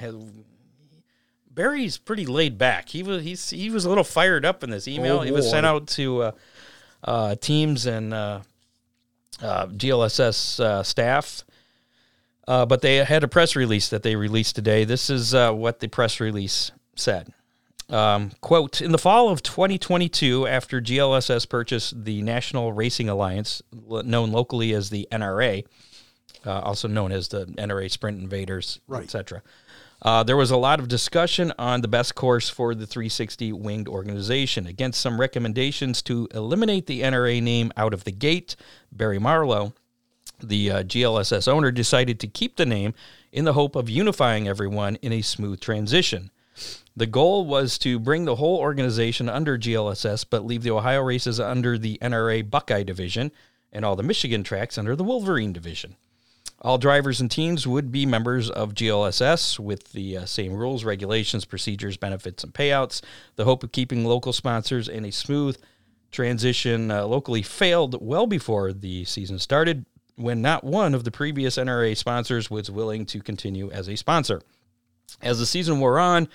Barry's 1.50 1.98
pretty 1.98 2.26
laid 2.26 2.58
back. 2.58 2.88
He 2.88 3.02
was 3.02 3.22
he's 3.22 3.50
he 3.50 3.70
was 3.70 3.84
a 3.84 3.88
little 3.88 4.04
fired 4.04 4.44
up 4.44 4.62
in 4.62 4.70
this 4.70 4.86
email. 4.88 5.18
Oh, 5.18 5.22
it 5.22 5.32
was 5.32 5.48
sent 5.48 5.66
out 5.66 5.86
to 5.88 6.22
uh, 6.22 6.32
uh, 7.04 7.34
teams 7.36 7.86
and 7.86 8.14
uh, 8.14 8.40
uh, 9.42 9.66
GLSS 9.66 10.60
uh, 10.60 10.82
staff, 10.82 11.44
uh, 12.46 12.66
but 12.66 12.80
they 12.80 12.96
had 12.96 13.24
a 13.24 13.28
press 13.28 13.56
release 13.56 13.88
that 13.88 14.02
they 14.02 14.16
released 14.16 14.54
today. 14.54 14.84
This 14.84 15.10
is 15.10 15.34
uh, 15.34 15.52
what 15.52 15.80
the 15.80 15.88
press 15.88 16.20
release 16.20 16.70
said. 16.94 17.32
Um, 17.90 18.30
quote, 18.40 18.80
in 18.80 18.92
the 18.92 18.98
fall 18.98 19.28
of 19.28 19.42
2022, 19.42 20.46
after 20.46 20.80
GLSS 20.80 21.48
purchased 21.48 22.04
the 22.04 22.22
National 22.22 22.72
Racing 22.72 23.08
Alliance, 23.08 23.60
known 23.72 24.32
locally 24.32 24.72
as 24.72 24.88
the 24.90 25.06
NRA, 25.12 25.64
uh, 26.46 26.60
also 26.60 26.88
known 26.88 27.12
as 27.12 27.28
the 27.28 27.46
NRA 27.46 27.90
Sprint 27.90 28.18
Invaders, 28.20 28.80
Right. 28.88 29.02
etc. 29.04 29.42
Uh, 30.00 30.22
there 30.22 30.36
was 30.36 30.50
a 30.50 30.56
lot 30.56 30.80
of 30.80 30.88
discussion 30.88 31.52
on 31.58 31.80
the 31.80 31.86
best 31.88 32.14
course 32.14 32.48
for 32.48 32.74
the 32.74 32.86
360 32.86 33.52
winged 33.52 33.88
organization. 33.88 34.66
Against 34.66 35.00
some 35.00 35.20
recommendations 35.20 36.02
to 36.02 36.26
eliminate 36.34 36.86
the 36.86 37.02
NRA 37.02 37.40
name 37.42 37.72
out 37.76 37.94
of 37.94 38.04
the 38.04 38.10
gate, 38.10 38.56
Barry 38.90 39.18
Marlowe, 39.20 39.74
the 40.42 40.70
uh, 40.70 40.82
GLSS 40.82 41.46
owner, 41.46 41.70
decided 41.70 42.18
to 42.20 42.26
keep 42.26 42.56
the 42.56 42.66
name 42.66 42.94
in 43.30 43.44
the 43.44 43.52
hope 43.52 43.76
of 43.76 43.88
unifying 43.88 44.48
everyone 44.48 44.96
in 45.02 45.12
a 45.12 45.22
smooth 45.22 45.60
transition. 45.60 46.30
The 46.94 47.06
goal 47.06 47.46
was 47.46 47.78
to 47.78 47.98
bring 47.98 48.24
the 48.24 48.36
whole 48.36 48.58
organization 48.58 49.28
under 49.28 49.56
GLSS, 49.56 50.26
but 50.28 50.44
leave 50.44 50.62
the 50.62 50.72
Ohio 50.72 51.02
races 51.02 51.40
under 51.40 51.78
the 51.78 51.98
NRA 52.02 52.48
Buckeye 52.48 52.82
division 52.82 53.32
and 53.72 53.84
all 53.84 53.96
the 53.96 54.02
Michigan 54.02 54.42
tracks 54.42 54.76
under 54.76 54.94
the 54.94 55.04
Wolverine 55.04 55.52
division. 55.52 55.96
All 56.60 56.78
drivers 56.78 57.20
and 57.20 57.30
teams 57.30 57.66
would 57.66 57.90
be 57.90 58.06
members 58.06 58.48
of 58.48 58.74
GLSS 58.74 59.58
with 59.58 59.92
the 59.92 60.18
uh, 60.18 60.24
same 60.26 60.52
rules, 60.52 60.84
regulations, 60.84 61.44
procedures, 61.44 61.96
benefits, 61.96 62.44
and 62.44 62.54
payouts. 62.54 63.00
The 63.34 63.44
hope 63.44 63.64
of 63.64 63.72
keeping 63.72 64.04
local 64.04 64.32
sponsors 64.32 64.88
in 64.88 65.04
a 65.04 65.10
smooth 65.10 65.56
transition 66.12 66.90
uh, 66.90 67.04
locally 67.06 67.42
failed 67.42 67.98
well 68.00 68.26
before 68.26 68.72
the 68.72 69.04
season 69.06 69.40
started, 69.40 69.86
when 70.14 70.40
not 70.40 70.62
one 70.62 70.94
of 70.94 71.02
the 71.02 71.10
previous 71.10 71.56
NRA 71.56 71.96
sponsors 71.96 72.50
was 72.50 72.70
willing 72.70 73.06
to 73.06 73.20
continue 73.20 73.70
as 73.72 73.88
a 73.88 73.96
sponsor. 73.96 74.40
As 75.20 75.40
the 75.40 75.46
season 75.46 75.80
wore 75.80 75.98
on, 75.98 76.28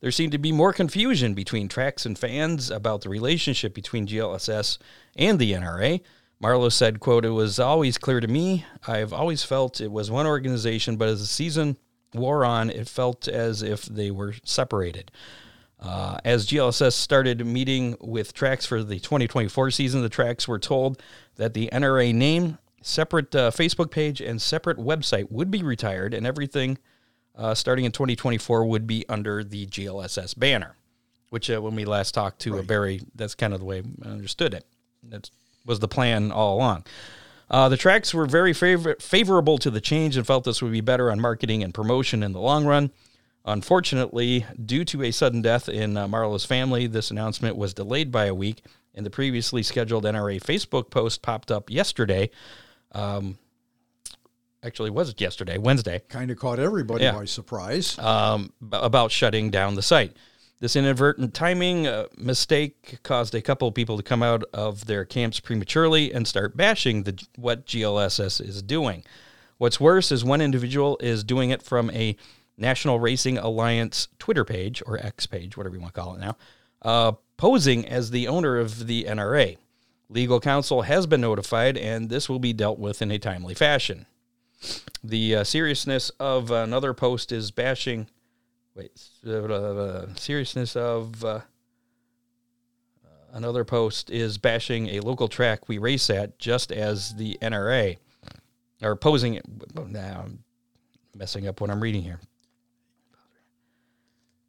there 0.00 0.10
seemed 0.10 0.32
to 0.32 0.38
be 0.38 0.52
more 0.52 0.72
confusion 0.72 1.34
between 1.34 1.68
tracks 1.68 2.06
and 2.06 2.18
fans 2.18 2.70
about 2.70 3.02
the 3.02 3.08
relationship 3.08 3.74
between 3.74 4.06
GLSS 4.06 4.78
and 5.16 5.38
the 5.38 5.52
NRA. 5.52 6.00
Marlowe 6.40 6.68
said, 6.68 7.00
quote, 7.00 7.24
It 7.24 7.30
was 7.30 7.58
always 7.58 7.98
clear 7.98 8.20
to 8.20 8.28
me. 8.28 8.64
I've 8.86 9.12
always 9.12 9.42
felt 9.42 9.80
it 9.80 9.90
was 9.90 10.10
one 10.10 10.26
organization, 10.26 10.96
but 10.96 11.08
as 11.08 11.20
the 11.20 11.26
season 11.26 11.76
wore 12.14 12.44
on, 12.44 12.70
it 12.70 12.88
felt 12.88 13.26
as 13.26 13.62
if 13.62 13.82
they 13.82 14.10
were 14.10 14.34
separated. 14.44 15.10
Uh, 15.80 16.18
as 16.24 16.46
GLSS 16.46 16.92
started 16.92 17.44
meeting 17.44 17.96
with 18.00 18.34
tracks 18.34 18.66
for 18.66 18.82
the 18.82 18.98
2024 18.98 19.70
season, 19.70 20.02
the 20.02 20.08
tracks 20.08 20.48
were 20.48 20.58
told 20.58 21.00
that 21.36 21.54
the 21.54 21.68
NRA 21.72 22.12
name, 22.14 22.58
separate 22.82 23.34
uh, 23.34 23.50
Facebook 23.50 23.90
page, 23.90 24.20
and 24.20 24.42
separate 24.42 24.78
website 24.78 25.30
would 25.30 25.50
be 25.50 25.62
retired, 25.62 26.14
and 26.14 26.26
everything 26.26 26.78
uh, 27.38 27.54
starting 27.54 27.84
in 27.84 27.92
2024 27.92 28.66
would 28.66 28.86
be 28.86 29.04
under 29.08 29.42
the 29.44 29.66
GLSS 29.66 30.38
banner. 30.38 30.74
Which, 31.30 31.50
uh, 31.50 31.60
when 31.60 31.74
we 31.74 31.84
last 31.84 32.12
talked 32.12 32.40
to 32.40 32.58
uh, 32.58 32.62
Barry, 32.62 33.02
that's 33.14 33.34
kind 33.34 33.52
of 33.52 33.60
the 33.60 33.66
way 33.66 33.82
I 34.02 34.08
understood 34.08 34.54
it. 34.54 34.64
That 35.04 35.30
was 35.64 35.78
the 35.78 35.88
plan 35.88 36.32
all 36.32 36.56
along. 36.56 36.84
Uh, 37.50 37.68
the 37.68 37.76
tracks 37.76 38.12
were 38.12 38.26
very 38.26 38.52
favor- 38.52 38.96
favorable 38.98 39.58
to 39.58 39.70
the 39.70 39.80
change 39.80 40.16
and 40.16 40.26
felt 40.26 40.44
this 40.44 40.62
would 40.62 40.72
be 40.72 40.80
better 40.80 41.10
on 41.10 41.20
marketing 41.20 41.62
and 41.62 41.72
promotion 41.72 42.22
in 42.22 42.32
the 42.32 42.40
long 42.40 42.64
run. 42.64 42.90
Unfortunately, 43.44 44.44
due 44.62 44.84
to 44.86 45.02
a 45.02 45.10
sudden 45.10 45.40
death 45.40 45.68
in 45.68 45.96
uh, 45.96 46.08
Marlowe's 46.08 46.44
family, 46.44 46.86
this 46.86 47.10
announcement 47.10 47.56
was 47.56 47.72
delayed 47.72 48.10
by 48.10 48.26
a 48.26 48.34
week, 48.34 48.62
and 48.94 49.06
the 49.06 49.10
previously 49.10 49.62
scheduled 49.62 50.04
NRA 50.04 50.40
Facebook 50.40 50.90
post 50.90 51.22
popped 51.22 51.50
up 51.50 51.70
yesterday. 51.70 52.30
Um, 52.92 53.38
actually, 54.62 54.90
was 54.90 55.10
it 55.10 55.20
yesterday? 55.20 55.58
Wednesday 55.58 56.00
Kind 56.08 56.30
of 56.30 56.38
caught 56.38 56.58
everybody 56.58 57.04
Yeah. 57.04 57.12
by 57.12 57.24
surprise. 57.24 57.98
um, 57.98 58.52
about 58.72 59.10
shutting 59.12 59.50
down 59.50 59.74
the 59.74 59.82
site. 59.82 60.16
This 60.60 60.74
inadvertent 60.74 61.34
timing 61.34 61.86
uh, 61.86 62.06
mistake 62.16 62.98
caused 63.04 63.34
a 63.34 63.40
couple 63.40 63.68
of 63.68 63.74
people 63.74 63.96
to 63.96 64.02
come 64.02 64.22
out 64.24 64.42
of 64.52 64.86
their 64.86 65.04
camps 65.04 65.38
prematurely 65.38 66.12
and 66.12 66.26
start 66.26 66.56
bashing 66.56 67.04
the, 67.04 67.24
what 67.36 67.64
GLSS 67.64 68.40
is 68.40 68.60
doing. 68.62 69.04
What's 69.58 69.78
worse 69.78 70.10
is 70.10 70.24
one 70.24 70.40
individual 70.40 70.98
is 71.00 71.22
doing 71.22 71.50
it 71.50 71.62
from 71.62 71.90
a 71.90 72.16
National 72.56 72.98
Racing 72.98 73.38
Alliance 73.38 74.08
Twitter 74.18 74.44
page 74.44 74.82
or 74.84 74.98
X 74.98 75.26
page, 75.26 75.56
whatever 75.56 75.76
you 75.76 75.80
want 75.80 75.94
to 75.94 76.00
call 76.00 76.16
it 76.16 76.20
now, 76.20 76.36
uh, 76.82 77.12
posing 77.36 77.86
as 77.86 78.10
the 78.10 78.26
owner 78.26 78.58
of 78.58 78.88
the 78.88 79.04
NRA. 79.04 79.56
Legal 80.08 80.40
counsel 80.40 80.82
has 80.82 81.06
been 81.06 81.20
notified, 81.20 81.76
and 81.78 82.08
this 82.08 82.28
will 82.28 82.38
be 82.40 82.52
dealt 82.52 82.80
with 82.80 83.00
in 83.00 83.12
a 83.12 83.18
timely 83.18 83.54
fashion. 83.54 84.06
The 85.04 85.36
uh, 85.36 85.44
seriousness 85.44 86.10
of 86.18 86.50
another 86.50 86.94
post 86.94 87.32
is 87.32 87.50
bashing. 87.50 88.08
Wait, 88.74 88.90
uh, 89.26 89.32
uh, 89.32 90.06
seriousness 90.16 90.76
of 90.76 91.24
uh, 91.24 91.40
another 93.32 93.64
post 93.64 94.10
is 94.10 94.38
bashing 94.38 94.88
a 94.88 95.00
local 95.00 95.28
track 95.28 95.68
we 95.68 95.78
race 95.78 96.10
at, 96.10 96.38
just 96.38 96.72
as 96.72 97.14
the 97.14 97.38
NRA 97.40 97.96
are 98.82 98.96
posing 98.96 99.34
it. 99.34 99.44
Now 99.88 100.22
I'm 100.24 100.44
messing 101.14 101.46
up 101.46 101.60
what 101.60 101.70
I'm 101.70 101.80
reading 101.80 102.02
here. 102.02 102.20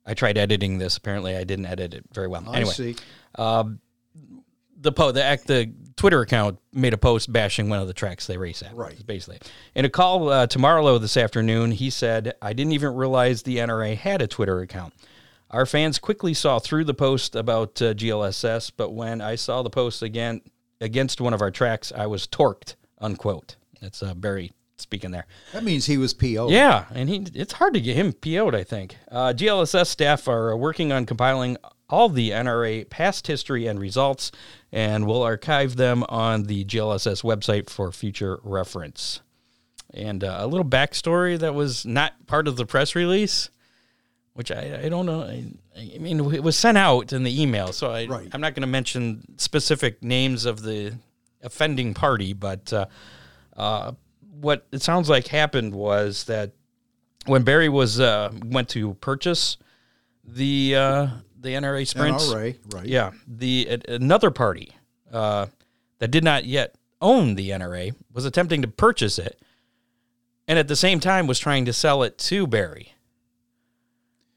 I 0.05 0.14
tried 0.16 0.38
editing 0.38 0.80
this. 0.80 0.97
Apparently, 0.97 1.36
I 1.36 1.43
didn't 1.43 1.68
edit 1.68 1.93
it 1.93 2.03
very 2.14 2.28
well. 2.28 2.43
I 2.47 2.57
anyway, 2.57 2.74
see. 2.74 2.95
um, 3.36 3.80
the 4.82 4.91
po- 4.91 5.12
the 5.12 5.24
act 5.24 5.45
the 5.45 5.72
Twitter 6.00 6.22
account 6.22 6.58
made 6.72 6.93
a 6.93 6.97
post 6.97 7.30
bashing 7.30 7.68
one 7.68 7.82
of 7.82 7.88
the 7.88 7.93
tracks 7.93 8.26
they 8.26 8.38
race 8.38 8.64
at. 8.64 8.74
Right. 8.74 9.06
Basically, 9.06 9.38
in 9.76 9.84
a 9.84 9.89
call 9.89 10.30
uh, 10.30 10.47
to 10.47 10.58
Marlowe 10.58 10.97
this 10.97 11.18
afternoon, 11.18 11.72
he 11.72 11.89
said, 11.89 12.36
"I 12.41 12.54
didn't 12.54 12.72
even 12.72 12.95
realize 12.95 13.43
the 13.43 13.58
NRA 13.58 13.97
had 13.97 14.22
a 14.22 14.28
Twitter 14.28 14.62
account. 14.62 14.93
Our 15.52 15.66
fans 15.66 16.00
quickly 16.00 16.34
saw 16.34 16.58
through 16.58 16.86
the 16.86 16.93
post 16.93 17.36
about 17.36 17.82
uh, 17.82 17.93
GLSS, 17.93 18.72
but 18.78 18.91
when 18.91 19.20
I 19.20 19.36
saw 19.36 19.62
the 19.62 19.70
post 19.70 20.02
again 20.02 20.39
against 20.80 21.20
one 21.20 21.34
of 21.34 21.41
our 21.41 21.52
tracks, 21.52 21.91
I 21.93 22.08
was 22.08 22.26
torqued." 22.28 22.76
Unquote. 23.00 23.58
That's 23.82 24.02
uh, 24.02 24.14
Barry 24.14 24.54
speaking 24.78 25.12
there. 25.12 25.26
That 25.52 25.66
means 25.66 25.86
he 25.86 25.97
was 25.97 26.14
PO. 26.14 26.50
Yeah, 26.50 26.86
and 26.93 27.10
he 27.10 27.26
it's 27.34 27.52
hard 27.52 27.74
to 27.74 27.82
get 27.82 27.97
him 27.97 28.14
PO'd, 28.14 28.56
I 28.56 28.64
think. 28.64 28.95
Uh, 29.12 29.34
GLSS 29.36 29.88
staff 29.88 30.30
are 30.30 30.56
working 30.56 30.93
on 30.93 31.06
compiling 31.06 31.58
all 31.89 32.08
the 32.08 32.30
NRA 32.30 32.89
past 32.89 33.28
history 33.28 33.66
and 33.66 33.80
results, 33.80 34.32
and 34.72 35.07
we'll 35.07 35.24
archive 35.24 35.76
them 35.76 36.03
on 36.09 36.43
the 36.43 36.65
GLSS 36.65 37.24
website 37.24 37.70
for 37.70 37.91
future 37.91 38.39
reference. 38.43 39.22
And 39.93 40.24
uh, 40.24 40.38
a 40.39 40.47
little 40.47 40.65
backstory 40.65 41.39
that 41.39 41.55
was 41.55 41.86
not 41.86 42.28
part 42.28 42.47
of 42.47 42.55
the 42.57 42.65
press 42.65 42.93
release, 42.95 43.49
which 44.34 44.51
I, 44.51 44.82
I 44.84 44.89
don't 44.89 45.07
know. 45.07 45.24
I, 45.24 45.45
I 45.76 45.97
mean, 45.97 46.20
it 46.34 46.43
was 46.43 46.55
sent 46.55 46.78
out 46.78 47.11
in 47.11 47.24
the 47.24 47.41
email, 47.41 47.74
so 47.74 47.91
I, 47.91 48.05
Right. 48.05 48.28
I'm 48.32 48.41
not 48.41 48.53
going 48.53 48.61
to 48.61 48.67
mention 48.67 49.24
specific 49.38 50.03
names 50.03 50.45
of 50.45 50.61
the 50.61 50.95
offending 51.41 51.93
party, 51.93 52.34
but 52.34 52.72
uh, 52.72 52.86
uh, 53.57 53.93
what 54.39 54.67
it 54.72 54.82
sounds 54.82 55.09
like 55.09 55.28
happened 55.28 55.74
was 55.74 56.26
that 56.26 56.51
when 57.26 57.43
Barry 57.43 57.70
was 57.70 57.99
uh, 57.99 58.32
went 58.45 58.70
to 58.70 58.93
purchase 58.95 59.57
the 60.24 60.76
uh, 60.76 61.07
the 61.40 61.50
NRA 61.50 61.88
sprints, 61.88 62.28
NRA, 62.28 62.58
right. 62.74 62.86
yeah, 62.86 63.12
the 63.28 63.82
another 63.88 64.32
party 64.32 64.74
uh, 65.12 65.48
that 66.00 66.12
did 66.12 66.24
not 66.24 66.46
yet 66.46 66.76
own 67.02 67.36
the 67.36 67.50
NRA 67.50 67.96
was 68.14 68.26
attempting 68.26 68.62
to 68.62 68.68
purchase 68.68 69.18
it, 69.18 69.40
and 70.48 70.60
at 70.60 70.68
the 70.68 70.76
same 70.76 71.00
time 71.00 71.28
was 71.28 71.40
trying 71.40 71.66
to 71.66 71.74
sell 71.74 72.04
it 72.04 72.18
to 72.18 72.46
Barry. 72.46 72.94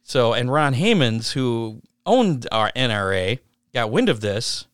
So, 0.03 0.33
and 0.33 0.53
Ron 0.53 0.75
Haymans, 0.75 1.33
who 1.33 1.81
owned 2.05 2.47
our 2.53 2.71
NRA, 2.73 3.39
got 3.73 3.91
wind 3.91 4.09
of 4.09 4.21
this 4.21 4.67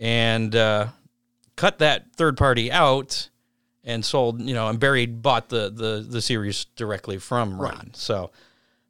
and 0.00 0.54
uh, 0.54 0.88
cut 1.56 1.78
that 1.78 2.12
third 2.16 2.36
party 2.36 2.70
out 2.70 3.30
and 3.84 4.04
sold, 4.04 4.40
you 4.40 4.54
know, 4.54 4.68
and 4.68 4.80
Barry 4.80 5.06
bought 5.06 5.48
the 5.48 5.70
the 5.70 6.04
the 6.08 6.22
series 6.22 6.64
directly 6.76 7.18
from 7.18 7.60
Ron. 7.60 7.90
So, 7.94 8.30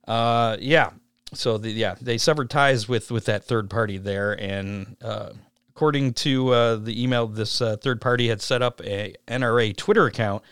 uh, 0.06 0.56
yeah. 0.60 0.90
So 1.34 1.58
the 1.58 1.70
yeah 1.70 1.94
they 2.00 2.18
severed 2.18 2.50
ties 2.50 2.88
with 2.88 3.10
with 3.10 3.26
that 3.26 3.44
third 3.44 3.70
party 3.70 3.98
there, 3.98 4.32
and 4.32 4.96
uh, 5.02 5.30
according 5.70 6.14
to 6.14 6.50
uh, 6.50 6.76
the 6.76 7.02
email, 7.02 7.26
this 7.26 7.60
uh, 7.60 7.76
third 7.76 8.00
party 8.00 8.28
had 8.28 8.40
set 8.40 8.62
up 8.62 8.80
a 8.82 9.14
NRA 9.28 9.76
Twitter 9.76 10.06
account 10.06 10.42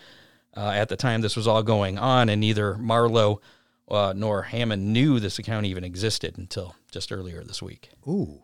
uh, 0.56 0.70
at 0.70 0.88
the 0.88 0.96
time 0.96 1.20
this 1.20 1.36
was 1.36 1.46
all 1.46 1.62
going 1.62 1.98
on, 1.98 2.28
and 2.28 2.40
neither 2.40 2.76
Marlowe 2.76 3.40
uh, 3.90 4.12
nor 4.16 4.42
Hammond 4.42 4.92
knew 4.92 5.20
this 5.20 5.38
account 5.38 5.66
even 5.66 5.84
existed 5.84 6.38
until 6.38 6.74
just 6.90 7.12
earlier 7.12 7.42
this 7.44 7.62
week. 7.62 7.90
Ooh, 8.06 8.42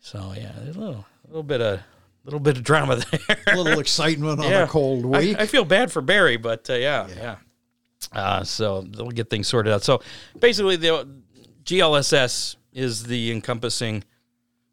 So 0.00 0.32
yeah, 0.36 0.52
a 0.58 0.64
little 0.64 1.06
a 1.24 1.28
little 1.28 1.42
bit 1.42 1.60
of 1.60 1.80
little 2.24 2.40
bit 2.40 2.56
of 2.56 2.62
drama 2.62 2.96
there. 3.10 3.38
a 3.48 3.56
little 3.56 3.80
excitement 3.80 4.40
on 4.40 4.52
a 4.52 4.66
cold 4.66 5.04
week. 5.04 5.36
I, 5.38 5.46
feel 5.46 5.64
bad 5.64 5.90
for 5.90 6.00
Barry, 6.00 6.36
but 6.36 6.68
uh, 6.70 6.74
yeah, 6.74 7.08
yeah. 7.16 7.36
Uh, 8.12 8.44
so 8.44 8.82
they'll 8.82 9.10
get 9.10 9.30
things 9.30 9.48
sorted 9.48 9.72
out. 9.72 9.82
So 9.82 10.02
basically, 10.38 10.76
the 10.76 11.08
GLSS 11.64 12.56
is 12.72 13.04
the 13.04 13.30
encompassing 13.30 14.04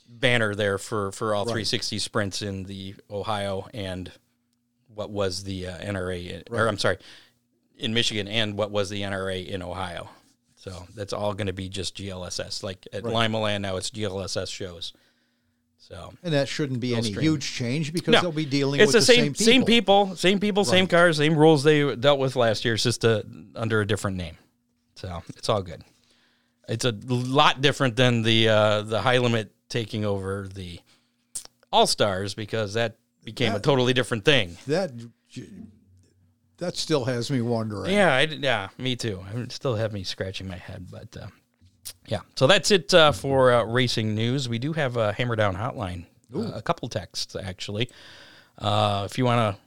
banner 0.08 0.56
there 0.56 0.78
for 0.78 1.12
for 1.12 1.36
all 1.36 1.46
360 1.46 2.00
sprints 2.00 2.42
in 2.42 2.64
the 2.64 2.96
Ohio 3.10 3.68
and 3.74 4.12
what 4.94 5.12
was 5.12 5.44
the 5.44 5.68
uh, 5.68 5.78
NRA, 5.78 6.44
or 6.52 6.68
I'm 6.68 6.78
sorry, 6.78 6.98
in 7.78 7.94
Michigan 7.94 8.28
and 8.28 8.58
what 8.58 8.72
was 8.72 8.90
the 8.90 9.02
NRA 9.02 9.48
in 9.48 9.62
Ohio. 9.62 10.10
So 10.56 10.88
that's 10.94 11.14
all 11.14 11.34
going 11.34 11.48
to 11.48 11.54
be 11.54 11.70
just 11.70 11.96
GLSS. 11.96 12.64
Like 12.64 12.86
at 12.92 13.04
Limaland 13.04 13.62
now, 13.62 13.78
it's 13.78 13.90
GLSS 13.90 14.52
shows. 14.52 14.94
So 15.78 16.14
and 16.22 16.34
that 16.34 16.50
shouldn't 16.50 16.82
be 16.82 16.94
any 16.94 17.12
stream. 17.12 17.22
huge 17.22 17.50
change 17.50 17.94
because 17.94 18.12
no, 18.12 18.22
they'll 18.22 18.32
be 18.34 18.46
dealing 18.46 18.82
it's 18.82 18.94
with 18.94 19.08
the 19.08 19.14
the 19.14 19.22
same 19.22 19.36
same 19.36 19.64
people, 19.64 20.06
people. 20.06 20.18
same 20.18 20.40
people, 20.40 20.66
same 20.66 20.88
cars, 20.88 21.18
same 21.18 21.36
rules 21.36 21.64
they 21.64 21.96
dealt 21.96 22.20
with 22.20 22.36
last 22.36 22.66
year. 22.66 22.74
It's 22.74 22.84
just 22.84 23.06
a, 23.06 23.26
under 23.56 23.80
a 23.80 23.88
different 23.88 24.18
name, 24.18 24.38
so 24.96 25.24
it's 25.38 25.48
all 25.48 25.62
good. 25.62 25.84
It's 26.70 26.86
a 26.86 26.92
lot 26.92 27.62
different 27.62 27.96
than 27.96 28.22
the 28.22 28.50
uh, 28.50 28.82
the 28.84 29.02
high 29.02 29.18
limit 29.18 29.52
taking 29.70 30.06
over 30.06 30.48
the 30.48 30.80
All 31.72 31.88
Stars 31.88 32.36
because 32.36 32.76
that 32.76 32.98
became 33.24 33.56
a 33.56 33.60
totally 33.60 33.94
different 33.94 34.24
thing. 34.24 34.58
That 34.68 34.92
that 36.58 36.78
still 36.78 37.06
has 37.06 37.32
me 37.32 37.42
wondering. 37.42 37.94
Yeah, 37.94 38.14
I, 38.14 38.22
yeah, 38.22 38.70
me 38.78 38.96
too. 38.96 39.26
It 39.34 39.52
still 39.52 39.76
have 39.76 39.94
me 39.94 40.04
scratching 40.04 40.48
my 40.48 40.58
head, 40.58 40.88
but 40.92 41.18
uh, 41.20 41.28
yeah. 42.08 42.20
So 42.36 42.48
that's 42.48 42.70
it 42.70 42.94
uh, 42.94 43.12
for 43.14 43.52
uh, 43.52 43.64
racing 43.64 44.14
news. 44.14 44.48
We 44.48 44.60
do 44.60 44.74
have 44.74 44.96
a 44.98 45.14
hammer 45.14 45.36
down 45.36 45.56
hotline, 45.56 46.06
uh, 46.36 46.52
a 46.54 46.62
couple 46.62 46.88
texts 46.88 47.36
actually. 47.36 47.90
Uh, 48.58 49.08
if 49.10 49.18
you 49.18 49.26
want 49.26 49.56
to 49.56 49.62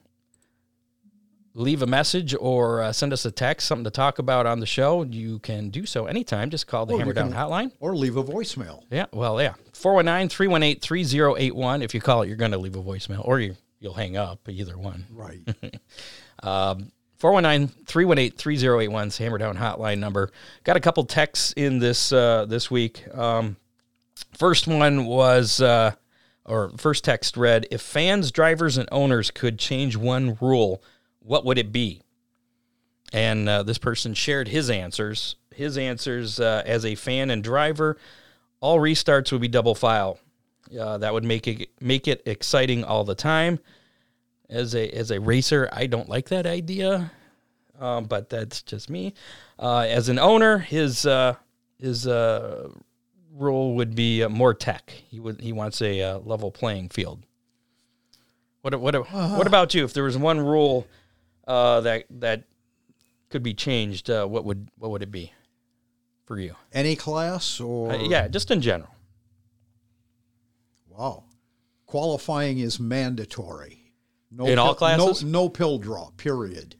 leave 1.54 1.82
a 1.82 1.86
message 1.86 2.34
or 2.38 2.80
uh, 2.82 2.92
send 2.92 3.12
us 3.12 3.24
a 3.24 3.30
text, 3.30 3.66
something 3.66 3.84
to 3.84 3.90
talk 3.90 4.18
about 4.18 4.46
on 4.46 4.60
the 4.60 4.66
show, 4.66 5.02
you 5.02 5.38
can 5.40 5.68
do 5.70 5.84
so 5.86 6.06
anytime. 6.06 6.50
Just 6.50 6.66
call 6.66 6.86
the 6.86 6.94
Or 6.94 6.98
hammer 6.98 7.12
down 7.12 7.32
hotline. 7.32 7.72
Or 7.80 7.94
leave 7.94 8.16
a 8.16 8.24
voicemail. 8.24 8.82
Yeah, 8.90 9.06
well, 9.12 9.40
yeah. 9.40 9.54
419 9.74 10.28
318 10.28 10.80
3081. 10.80 11.82
If 11.82 11.94
you 11.94 12.00
call 12.00 12.22
it, 12.22 12.28
you're 12.28 12.36
going 12.36 12.52
to 12.52 12.58
leave 12.58 12.76
a 12.76 12.82
voicemail 12.82 13.26
or 13.26 13.40
you, 13.40 13.56
you'll 13.80 13.94
hang 13.94 14.16
up, 14.16 14.48
either 14.48 14.78
one. 14.78 15.06
Right. 15.10 15.40
419 17.22 17.68
318 17.86 18.36
3081 18.36 19.08
is 19.08 19.18
Hammer 19.18 19.38
Down 19.38 19.56
hotline 19.56 19.98
number. 19.98 20.32
Got 20.64 20.76
a 20.76 20.80
couple 20.80 21.04
texts 21.04 21.52
in 21.52 21.78
this 21.78 22.12
uh, 22.12 22.46
this 22.46 22.68
week. 22.68 23.04
Um, 23.14 23.56
first 24.36 24.66
one 24.66 25.06
was, 25.06 25.60
uh, 25.60 25.92
or 26.44 26.72
first 26.78 27.04
text 27.04 27.36
read 27.36 27.68
If 27.70 27.80
fans, 27.80 28.32
drivers, 28.32 28.76
and 28.76 28.88
owners 28.90 29.30
could 29.30 29.60
change 29.60 29.96
one 29.96 30.36
rule, 30.40 30.82
what 31.24 31.44
would 31.44 31.58
it 31.58 31.72
be? 31.72 32.02
And 33.12 33.48
uh, 33.48 33.62
this 33.62 33.78
person 33.78 34.14
shared 34.14 34.48
his 34.48 34.70
answers. 34.70 35.36
His 35.54 35.76
answers 35.76 36.40
uh, 36.40 36.62
as 36.64 36.84
a 36.84 36.94
fan 36.94 37.30
and 37.30 37.44
driver, 37.44 37.98
all 38.60 38.78
restarts 38.78 39.32
would 39.32 39.40
be 39.40 39.48
double 39.48 39.74
file. 39.74 40.18
Uh, 40.78 40.96
that 40.98 41.12
would 41.12 41.24
make 41.24 41.46
it 41.46 41.68
make 41.80 42.08
it 42.08 42.22
exciting 42.24 42.84
all 42.84 43.04
the 43.04 43.14
time 43.14 43.58
as 44.52 44.74
a 44.74 44.88
as 44.90 45.10
a 45.10 45.20
racer, 45.20 45.68
I 45.72 45.86
don't 45.86 46.08
like 46.08 46.28
that 46.28 46.46
idea, 46.46 47.10
um, 47.80 48.04
but 48.04 48.28
that's 48.28 48.62
just 48.62 48.90
me. 48.90 49.14
Uh, 49.58 49.86
as 49.88 50.08
an 50.08 50.18
owner, 50.18 50.58
his 50.58 51.06
uh, 51.06 51.34
his 51.78 52.06
uh, 52.06 52.68
rule 53.34 53.74
would 53.74 53.94
be 53.94 54.22
uh, 54.22 54.28
more 54.28 54.54
tech. 54.54 54.90
He 55.08 55.18
would 55.18 55.40
he 55.40 55.52
wants 55.52 55.80
a 55.82 56.02
uh, 56.02 56.18
level 56.18 56.50
playing 56.50 56.90
field. 56.90 57.24
What 58.60 58.78
what 58.78 58.94
what 59.10 59.46
about 59.46 59.74
you? 59.74 59.84
If 59.84 59.94
there 59.94 60.04
was 60.04 60.18
one 60.18 60.40
rule 60.40 60.86
uh, 61.52 61.80
that 61.82 62.04
that 62.10 62.44
could 63.30 63.42
be 63.42 63.54
changed, 63.54 64.08
uh, 64.10 64.26
what 64.26 64.44
would 64.44 64.68
what 64.78 64.90
would 64.90 65.02
it 65.02 65.10
be 65.10 65.32
for 66.26 66.38
you? 66.38 66.54
Any 66.72 66.96
class 66.96 67.60
or 67.60 67.92
Uh, 67.92 68.02
yeah, 68.08 68.28
just 68.28 68.50
in 68.50 68.60
general. 68.60 68.90
Wow. 70.88 71.24
Qualifying 71.86 72.58
is 72.58 72.78
mandatory. 72.80 73.92
No 74.30 74.46
In 74.46 74.58
all 74.58 74.74
pill- 74.74 74.88
no- 74.96 75.04
classes? 75.06 75.24
No, 75.24 75.48
pill 75.48 75.78
draw, 75.78 76.10
period. 76.16 76.76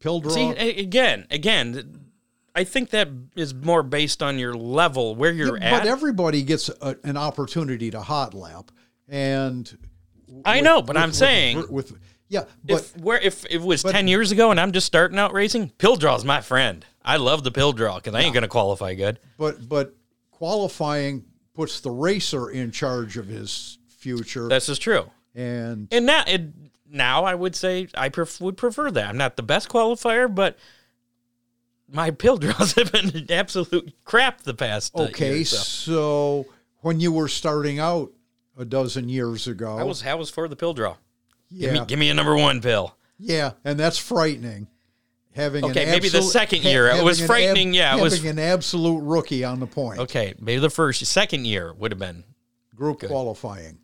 Pill 0.00 0.20
draw. 0.20 0.32
See, 0.32 0.48
again, 0.50 1.26
again, 1.30 2.06
I 2.54 2.64
think 2.64 2.90
that 2.90 3.08
is 3.36 3.54
more 3.54 3.82
based 3.82 4.22
on 4.22 4.38
your 4.38 4.54
level 4.54 5.14
where 5.14 5.32
you're 5.32 5.58
Yeah, 5.58 5.64
at. 5.76 5.80
But 5.82 5.86
everybody 5.88 6.42
gets 6.42 6.68
a, 6.68 6.96
an 7.04 7.16
opportunity 7.16 7.90
to 7.90 8.00
hot 8.00 8.34
lap. 8.34 8.70
And 9.08 9.70
I 10.44 10.56
with- 10.56 10.64
know, 10.64 10.82
but 10.82 10.96
with- 10.96 11.02
I'm 11.02 11.08
with- 11.10 11.16
saying 11.16 11.64
with, 11.70 11.92
yeah, 12.32 12.44
but 12.64 12.74
if 12.80 12.96
where 12.96 13.18
if 13.20 13.44
it 13.50 13.60
was 13.60 13.82
but- 13.82 13.92
ten 13.92 14.08
years 14.08 14.32
ago 14.32 14.50
and 14.50 14.58
I'm 14.58 14.72
just 14.72 14.86
starting 14.86 15.18
out 15.18 15.32
racing, 15.34 15.68
pill 15.76 15.96
draw's 15.96 16.24
my 16.24 16.40
friend. 16.40 16.84
I 17.04 17.16
love 17.18 17.44
the 17.44 17.50
pill 17.50 17.72
draw 17.72 17.96
because 17.96 18.14
I 18.14 18.20
ain't 18.22 18.32
gonna 18.32 18.48
qualify 18.48 18.94
good. 18.94 19.18
but 19.36 19.68
but 19.68 19.94
qualifying 20.30 21.24
puts 21.54 21.80
the 21.80 21.90
racer 21.90 22.48
in 22.50 22.70
charge 22.70 23.16
of 23.18 23.26
his 23.28 23.78
future 23.88 24.48
This 24.48 24.68
is 24.70 24.78
true. 24.78 25.10
and 25.34 25.86
And 25.92 26.06
now, 26.06 26.24
it, 26.26 26.42
now 26.90 27.24
I 27.24 27.34
would 27.34 27.54
say 27.54 27.88
I 27.94 28.08
pref- 28.08 28.40
would 28.40 28.56
prefer 28.56 28.90
that. 28.90 29.08
I'm 29.10 29.16
not 29.18 29.36
the 29.36 29.42
best 29.42 29.68
qualifier, 29.68 30.34
but 30.34 30.56
my 31.88 32.10
pill 32.10 32.38
draws 32.38 32.72
have 32.76 32.90
been 32.92 33.26
absolute 33.30 33.92
crap 34.04 34.42
the 34.42 34.54
past. 34.54 34.92
Uh, 34.96 35.02
okay 35.02 35.36
year, 35.36 35.44
so. 35.44 35.56
so 35.58 36.46
when 36.80 36.98
you 37.00 37.12
were 37.12 37.28
starting 37.28 37.78
out 37.78 38.12
a 38.58 38.64
dozen 38.64 39.08
years 39.08 39.46
ago 39.46 39.76
I 39.78 39.82
was 39.82 40.04
I 40.04 40.14
was 40.14 40.30
for 40.30 40.48
the 40.48 40.56
pill 40.56 40.74
draw. 40.74 40.96
Yeah 41.52 41.70
Give 41.72 41.80
me 41.80 41.86
give 41.86 41.98
me 41.98 42.10
a 42.10 42.14
number 42.14 42.36
one 42.36 42.60
pill. 42.60 42.96
yeah 43.18 43.52
and 43.64 43.78
that's 43.78 43.98
frightening 43.98 44.66
having 45.34 45.64
Okay, 45.64 45.86
maybe 45.86 46.08
the 46.10 46.20
second 46.22 46.62
year, 46.64 46.88
it 46.88 47.02
was 47.02 47.20
frightening, 47.24 47.72
yeah, 47.74 47.96
it 47.96 48.02
was- 48.02 48.22
an 48.24 48.38
absolute 48.38 49.00
rookie 49.02 49.44
on 49.44 49.60
the 49.60 49.66
point 49.66 49.98
Okay, 50.00 50.34
maybe 50.40 50.60
the 50.60 50.68
first 50.70 51.04
second 51.06 51.46
year 51.46 51.72
would 51.72 51.90
have 51.92 51.98
been. 51.98 52.24
group 52.74 53.00
qualifying 53.00 53.78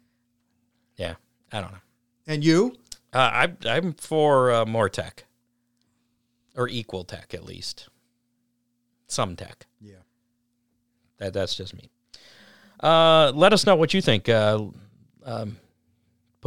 Yeah, 0.97 1.15
I 1.53 1.61
don't 1.61 1.73
know. 1.73 1.79
and 2.27 2.45
you 2.45 2.77
Uh, 3.13 3.19
I, 3.47 3.53
I'm 3.65 3.95
for 3.95 4.51
uh, 4.53 4.67
more 4.67 4.89
tech, 4.91 5.25
or 6.55 6.69
equal 6.69 7.05
tech 7.05 7.33
at 7.35 7.45
least. 7.45 7.89
Some 9.07 9.35
tech. 9.37 9.67
yeah 9.81 10.03
That 11.19 11.33
that's 11.33 11.55
just 11.55 11.75
me. 11.75 11.89
Uh, 12.81 13.33
let 13.35 13.53
us 13.55 13.65
know 13.67 13.75
what 13.77 13.95
you 13.95 14.03
think. 14.03 14.29
Uh, 14.29 14.65
um, 15.25 15.57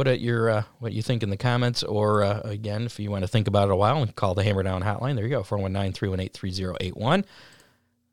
put 0.02 0.08
it 0.08 0.20
your 0.20 0.50
uh, 0.50 0.62
what 0.80 0.92
you 0.92 1.00
think 1.00 1.22
in 1.22 1.30
the 1.30 1.36
comments, 1.36 1.84
or 1.84 2.24
uh, 2.24 2.40
again, 2.40 2.82
if 2.86 2.98
you 2.98 3.08
want 3.08 3.22
to 3.22 3.28
think 3.28 3.46
about 3.46 3.68
it 3.68 3.70
a 3.72 3.76
while, 3.76 4.02
and 4.02 4.16
call 4.16 4.34
the 4.34 4.42
Hammer 4.42 4.64
Down 4.64 4.82
Hotline. 4.82 5.14
There 5.14 5.22
you 5.24 5.30
go, 5.30 5.44
419-318-3081. 5.44 7.24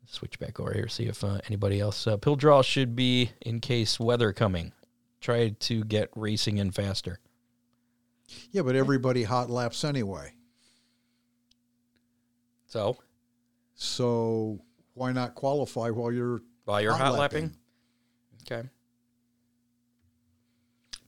Switch 0.06 0.38
back 0.38 0.60
over 0.60 0.72
here, 0.72 0.86
see 0.86 1.06
if 1.06 1.24
uh, 1.24 1.38
anybody 1.48 1.80
else. 1.80 2.06
Uh, 2.06 2.16
pill 2.16 2.36
draw 2.36 2.62
should 2.62 2.94
be 2.94 3.32
in 3.40 3.58
case 3.58 3.98
weather 3.98 4.32
coming. 4.32 4.70
Try 5.20 5.48
to 5.48 5.82
get 5.82 6.10
racing 6.14 6.58
in 6.58 6.70
faster. 6.70 7.18
yeah 8.52 8.62
but 8.62 8.76
everybody 8.76 9.24
hot 9.24 9.50
laps 9.50 9.82
anyway 9.84 10.32
So 12.66 12.96
so 13.74 14.60
why 14.94 15.10
not 15.12 15.34
qualify 15.34 15.90
while 15.90 16.12
you're 16.12 16.40
while 16.66 16.80
you're 16.80 16.92
Hot 16.92 17.00
hot 17.00 17.18
lapping. 17.18 17.52
lapping. 18.48 18.62
Okay. 18.62 18.68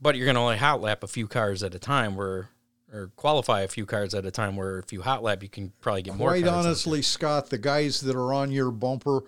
But 0.03 0.17
you're 0.17 0.27
going 0.27 0.35
to 0.35 0.41
only 0.41 0.57
hot 0.59 0.81
lap 0.81 1.05
a 1.05 1.07
few 1.07 1.29
cars 1.29 1.63
at 1.63 1.75
a 1.75 1.79
time, 1.79 2.17
where 2.17 2.49
or 2.93 3.11
qualify 3.17 3.61
a 3.63 3.69
few 3.69 3.87
cars 3.87 4.15
at 4.15 4.27
a 4.27 4.31
time. 4.33 4.57
Where 4.57 4.81
if 4.81 4.93
you 4.93 5.01
hot 5.01 5.23
lap, 5.23 5.43
you 5.43 5.49
can 5.49 5.73
probably 5.81 6.03
get 6.03 6.17
more. 6.17 6.31
Quite 6.31 6.47
honestly, 6.49 7.01
Scott, 7.03 7.49
the 7.51 7.57
guys 7.59 8.01
that 8.01 8.17
are 8.17 8.35
on 8.35 8.51
your 8.51 8.71
bumper 8.73 9.21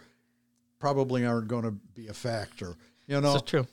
probably 0.80 1.24
aren't 1.24 1.48
going 1.48 1.62
to 1.62 1.70
be 1.70 2.08
a 2.08 2.12
factor. 2.12 2.76
You 3.06 3.20
know, 3.20 3.34
This 3.34 3.36
is 3.36 3.42
true. 3.42 3.66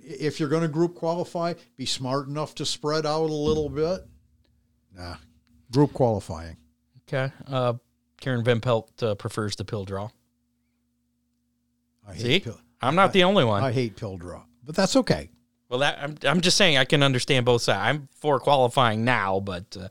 if 0.00 0.38
you're 0.38 0.48
going 0.50 0.62
to 0.62 0.68
group 0.68 0.94
qualify, 0.94 1.54
be 1.76 1.86
smart 1.86 2.28
enough 2.28 2.54
to 2.56 2.66
spread 2.66 3.06
out 3.06 3.30
a 3.30 3.34
little 3.34 3.68
bit. 3.68 4.06
Nah, 4.94 5.16
group 5.72 5.92
qualifying. 5.94 6.58
Okay. 7.08 7.32
Uh, 7.48 7.74
Karen 8.20 8.44
Van 8.44 8.60
Pelt 8.60 9.02
uh, 9.02 9.14
prefers 9.14 9.56
the 9.56 9.64
pill 9.64 9.84
draw. 9.84 10.10
I 12.06 12.16
See, 12.16 12.40
pill, 12.40 12.60
I'm 12.80 12.94
not 12.94 13.12
the 13.12 13.24
only 13.24 13.44
one. 13.44 13.62
I 13.64 13.72
hate 13.72 13.96
pill 13.96 14.16
draw, 14.16 14.42
but 14.64 14.74
that's 14.76 14.94
okay. 14.96 15.30
Well, 15.72 15.78
that 15.78 15.98
I'm 16.02 16.16
I'm 16.24 16.40
just 16.42 16.58
saying 16.58 16.76
I 16.76 16.84
can 16.84 17.02
understand 17.02 17.46
both 17.46 17.62
sides. 17.62 17.80
I'm 17.80 18.08
for 18.20 18.38
qualifying 18.38 19.06
now, 19.06 19.40
but 19.40 19.74
uh, 19.80 19.88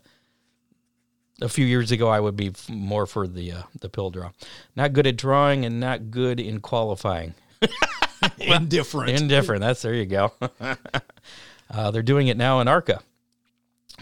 a 1.40 1.48
few 1.48 1.66
years 1.66 1.90
ago 1.90 2.08
I 2.08 2.20
would 2.20 2.36
be 2.36 2.50
f- 2.50 2.70
more 2.70 3.04
for 3.04 3.26
the 3.26 3.50
uh, 3.50 3.62
the 3.80 3.88
pill 3.88 4.10
draw. 4.10 4.30
Not 4.76 4.92
good 4.92 5.08
at 5.08 5.16
drawing 5.16 5.64
and 5.64 5.80
not 5.80 6.12
good 6.12 6.38
in 6.38 6.60
qualifying. 6.60 7.34
Indifferent. 8.38 9.10
Indifferent. 9.10 9.60
That's 9.60 9.82
there 9.82 9.94
you 9.94 10.06
go. 10.06 10.32
uh, 11.70 11.90
they're 11.90 12.02
doing 12.04 12.28
it 12.28 12.36
now 12.36 12.60
in 12.60 12.68
ARCA. 12.68 13.00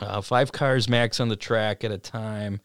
Uh, 0.02 0.20
five 0.20 0.52
cars 0.52 0.86
max 0.86 1.18
on 1.18 1.30
the 1.30 1.36
track 1.36 1.82
at 1.82 1.90
a 1.90 1.96
time 1.96 2.60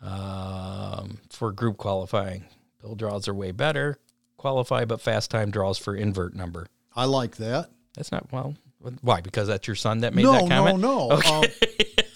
um, 0.00 1.18
for 1.30 1.50
group 1.50 1.78
qualifying. 1.78 2.44
Pill 2.80 2.94
draws 2.94 3.26
are 3.26 3.34
way 3.34 3.50
better. 3.50 3.98
Qualify, 4.36 4.84
but 4.84 5.00
fast 5.00 5.32
time 5.32 5.50
draws 5.50 5.78
for 5.78 5.96
invert 5.96 6.36
number. 6.36 6.68
I 6.94 7.06
like 7.06 7.38
that. 7.38 7.70
That's 7.96 8.12
not 8.12 8.30
well. 8.32 8.54
Why? 9.00 9.20
Because 9.20 9.48
that's 9.48 9.66
your 9.66 9.74
son 9.74 10.00
that 10.00 10.14
made 10.14 10.22
no, 10.22 10.32
that 10.32 10.48
comment. 10.48 10.78
no, 10.78 11.08
no. 11.24 11.40
Um, 11.40 11.44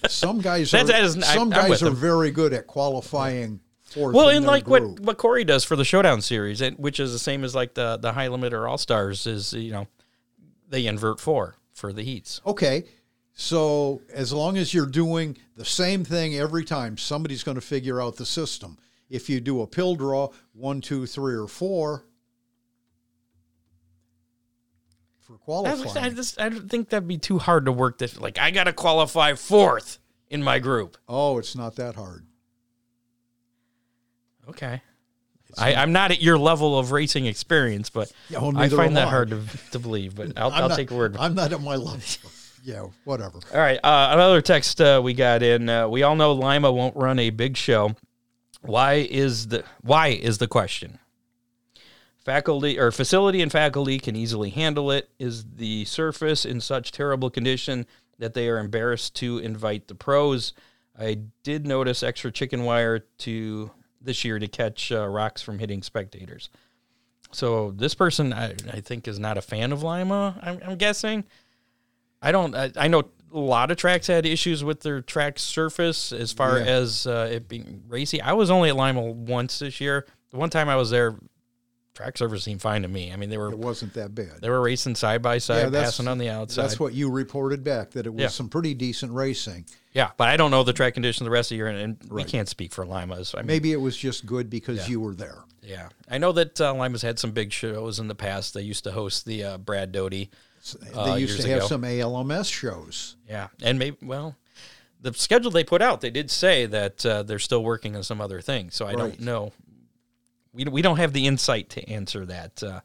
some 0.09 0.41
guys 0.41 0.73
are 0.75 0.85
that 0.85 1.03
is- 1.03 1.17
I- 1.17 1.35
some 1.35 1.53
I'm 1.53 1.69
guys 1.69 1.83
are 1.83 1.91
very 1.91 2.31
good 2.31 2.53
at 2.53 2.67
qualifying. 2.67 3.61
Well, 3.97 4.29
in 4.29 4.37
and 4.39 4.47
like 4.47 4.69
what 4.69 4.83
group. 4.83 5.01
what 5.01 5.19
Corey 5.19 5.43
does 5.43 5.65
for 5.65 5.75
the 5.75 5.85
Showdown 5.85 6.21
series, 6.21 6.61
and 6.61 6.79
which 6.79 7.01
is 7.01 7.13
the 7.13 7.19
same 7.19 7.43
as 7.43 7.57
like 7.57 7.75
the 7.75 7.97
the 7.97 8.13
high 8.13 8.29
limit 8.29 8.53
or 8.53 8.69
All 8.69 8.79
Stars, 8.79 9.27
is 9.27 9.53
you 9.53 9.73
know 9.73 9.89
they 10.69 10.87
invert 10.87 11.19
four 11.19 11.57
for 11.73 11.93
the 11.93 12.03
heats. 12.05 12.41
Okay. 12.47 12.85
So 13.33 14.03
as 14.13 14.33
long 14.33 14.59
as 14.59 14.75
you're 14.75 14.87
doing 14.87 15.39
the 15.57 15.65
same 15.65 16.05
thing 16.05 16.37
every 16.37 16.65
time, 16.65 16.99
somebody's 16.99 17.43
going 17.43 17.55
to 17.57 17.61
figure 17.63 18.01
out 18.01 18.17
the 18.17 18.27
system. 18.27 18.77
If 19.09 19.29
you 19.31 19.41
do 19.41 19.63
a 19.63 19.67
pill 19.67 19.97
draw, 19.97 20.29
one, 20.53 20.81
two, 20.81 21.07
three, 21.07 21.35
or 21.35 21.49
four 21.49 22.05
for 25.31 25.35
I, 25.37 25.45
qualifying. 25.45 26.05
I 26.05 26.11
just 26.11 26.41
I 26.41 26.49
don't 26.49 26.69
think 26.69 26.89
that'd 26.91 27.07
be 27.09 27.19
too 27.19 27.39
hard 27.39 27.67
to 27.67 27.73
work. 27.73 27.99
This 27.99 28.19
like 28.19 28.39
I 28.39 28.51
got 28.51 28.65
to 28.65 28.73
qualify 28.73 29.35
fourth 29.35 29.99
in 30.29 30.43
my 30.43 30.59
group. 30.59 30.97
oh, 31.09 31.39
it's 31.39 31.57
not 31.57 31.77
that 31.77 31.95
hard. 31.95 32.27
Okay. 34.49 34.83
I, 35.59 35.75
I'm 35.75 35.93
not 35.93 36.13
at 36.13 36.23
your 36.23 36.39
level 36.39 36.79
of 36.79 36.93
racing 36.93 37.27
experience, 37.27 37.91
but 37.91 38.13
Yeah, 38.29 38.39
well, 38.39 38.57
I 38.57 38.69
find 38.69 38.97
that 38.97 39.09
I. 39.09 39.11
hard 39.11 39.31
to, 39.31 39.41
to 39.73 39.81
believe. 39.81 40.15
But 40.15 40.39
I'll, 40.39 40.51
I'll 40.53 40.69
not- 40.69 40.77
take 40.77 40.93
a 40.93 40.95
word. 40.95 41.17
I'm 41.19 41.35
not 41.35 41.53
at 41.53 41.61
my 41.61 41.75
level. 41.75 42.01
yeah, 42.65 42.87
whatever. 43.05 43.41
All 43.53 43.61
right. 43.61 43.79
Uh, 43.83 44.11
another 44.13 44.41
text 44.43 44.81
uh, 44.81 45.01
we 45.03 45.13
got 45.13 45.43
in. 45.43 45.69
Uh, 45.69 45.89
we 45.89 46.05
all 46.05 46.15
know 46.15 46.33
Lima 46.33 46.71
won't 46.71 46.97
run 46.97 47.19
a 47.19 47.31
big 47.31 47.57
show. 47.57 47.97
Why 48.63 48.95
is 48.95 49.49
the 49.49 49.65
why 49.83 50.09
is 50.09 50.39
the 50.39 50.47
question? 50.47 50.99
Faculty 52.31 52.79
or 52.79 52.93
facility 52.93 53.43
and 53.43 53.51
faculty 53.51 53.99
can 53.99 54.15
easily 54.15 54.51
handle 54.51 54.93
it. 54.93 55.11
Is 55.19 55.45
the 55.57 55.85
surface 55.87 56.45
in 56.45 56.61
such 56.61 56.93
terrible 56.93 57.29
condition 57.29 57.87
that 58.21 58.35
they 58.35 58.49
are 58.49 58.59
embarrassed 58.59 59.17
to 59.17 59.39
invite 59.39 59.89
the 59.89 59.97
pros? 59.97 60.53
I 60.97 61.19
did 61.43 61.67
notice 61.67 62.05
extra 62.05 62.31
chicken 62.31 62.63
wire 62.63 63.01
to 63.19 63.73
this 64.01 64.25
year 64.25 64.39
to 64.39 64.47
catch 64.47 64.93
uh, 64.93 65.09
rocks 65.09 65.43
from 65.43 65.59
hitting 65.59 65.83
spectators. 65.83 66.51
So 67.33 67.73
this 67.73 67.97
person, 67.97 68.33
I, 68.33 68.51
I 68.73 68.81
think, 68.81 69.09
is 69.09 69.19
not 69.19 69.37
a 69.37 69.43
fan 69.43 69.73
of 69.73 69.83
Lima. 69.83 70.39
I'm, 70.41 70.61
I'm 70.65 70.77
guessing. 70.77 71.25
I 72.23 72.31
don't. 72.31 72.55
I, 72.55 72.71
I 72.77 72.87
know 72.87 73.03
a 73.33 73.39
lot 73.41 73.73
of 73.73 73.77
tracks 73.77 74.07
had 74.07 74.25
issues 74.25 74.63
with 74.63 74.83
their 74.83 75.01
track 75.01 75.41
surface 75.41 76.13
as 76.13 76.33
far 76.33 76.59
Yeah. 76.59 76.65
as 76.67 77.09
uh, 77.09 77.29
it 77.33 77.49
being 77.49 77.83
racy. 77.89 78.21
I 78.23 78.35
was 78.35 78.51
only 78.53 78.69
at 78.69 78.77
Lima 78.77 79.03
once 79.03 79.59
this 79.59 79.81
year. 79.81 80.07
The 80.31 80.37
one 80.37 80.49
time 80.51 80.69
I 80.69 80.77
was 80.77 80.91
there, 80.91 81.17
track 81.95 82.17
surface 82.17 82.45
seemed 82.45 82.63
fine 82.63 82.83
to 82.83 82.89
me. 82.89 83.13
I 83.13 83.17
mean, 83.17 83.31
they 83.31 83.37
were 83.39 83.51
It 83.51 83.59
wasn't 83.59 83.95
that 83.95 84.15
bad. 84.15 84.41
they 84.41 84.49
were 84.49 84.61
racing 84.61 84.95
side 84.95 85.23
by 85.23 85.39
side, 85.39 85.71
that's- 85.73 85.93
passing 85.93 86.09
on 86.09 86.19
the 86.19 86.29
outside. 86.29 86.63
That's 86.63 86.81
what 86.81 86.95
you 86.95 87.11
reported 87.11 87.63
back 87.65 87.91
that 87.93 88.07
it 88.07 88.11
was 88.15 88.23
Yeah. 88.23 88.29
some 88.29 88.49
pretty 88.49 88.75
decent 88.75 89.13
racing. 89.13 89.67
yeah, 89.93 90.11
but 90.17 90.29
I 90.29 90.37
don't 90.37 90.51
know 90.51 90.63
the 90.63 90.73
track 90.73 90.95
conditions 90.95 91.25
the 91.25 91.31
rest 91.31 91.49
of 91.51 91.55
the 91.55 91.57
year, 91.57 91.67
and, 91.67 91.79
and 92.03 92.11
we 92.13 92.25
can't 92.25 92.49
speak 92.49 92.73
for 92.73 92.87
Lima's. 92.87 93.35
I 93.35 93.39
mean, 93.39 93.49
Maybe 93.49 93.73
it 93.73 93.81
was 93.81 93.97
just 93.97 94.25
good 94.25 94.49
because 94.49 94.89
you 94.89 95.01
were 95.01 95.15
there. 95.15 95.39
yeah, 95.63 95.89
I 96.09 96.19
know 96.19 96.33
that 96.33 96.61
uh, 96.61 96.73
Lima's 96.75 97.03
had 97.03 97.19
some 97.19 97.33
big 97.33 97.53
shows 97.53 97.99
in 97.99 98.07
the 98.09 98.15
past. 98.15 98.55
They 98.55 98.63
used 98.63 98.85
to 98.85 98.93
host 98.93 99.27
the 99.27 99.45
uh, 99.45 99.59
Brad 99.59 99.91
Doty. 99.93 100.31
They 100.83 100.93
Uh, 100.99 101.15
used 101.17 101.41
to 101.41 101.49
have 101.49 101.59
ago. 101.59 101.67
some 101.67 101.85
ALMS 101.85 102.47
shows. 102.47 103.17
Yeah, 103.29 103.49
and 103.63 103.79
maybe 103.79 103.97
well, 104.03 104.37
the 105.03 105.13
schedule 105.15 105.51
they 105.51 105.65
put 105.65 105.83
out, 105.83 106.03
they 106.03 106.11
did 106.11 106.31
say 106.31 106.67
that 106.67 107.05
uh, 107.05 107.23
they're 107.25 107.39
still 107.39 107.65
working 107.65 107.97
on 107.97 108.03
some 108.03 108.21
other 108.21 108.41
things. 108.41 108.75
So 108.77 108.85
I 108.85 108.89
Right. 108.91 108.99
don't 108.99 109.21
know. 109.21 109.53
We 110.53 110.65
we 110.65 110.83
don't 110.83 110.97
have 110.97 111.13
the 111.13 111.27
insight 111.27 111.71
to 111.71 111.89
answer 111.89 112.27
that, 112.27 112.63
uh, 112.63 112.81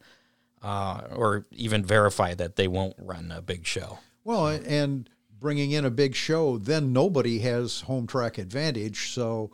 uh, 0.62 1.08
or 1.12 1.46
even 1.52 1.84
verify 1.84 2.34
that 2.36 2.56
they 2.56 2.68
won't 2.68 2.96
run 3.00 3.32
a 3.32 3.42
big 3.42 3.66
show. 3.66 4.00
Well, 4.24 4.48
and 4.48 5.10
bringing 5.40 5.72
in 5.72 5.86
a 5.86 5.92
big 5.92 6.16
show, 6.16 6.58
then 6.58 6.94
nobody 6.94 7.40
has 7.40 7.82
home 7.82 8.08
track 8.08 8.38
advantage. 8.38 9.12
So 9.12 9.52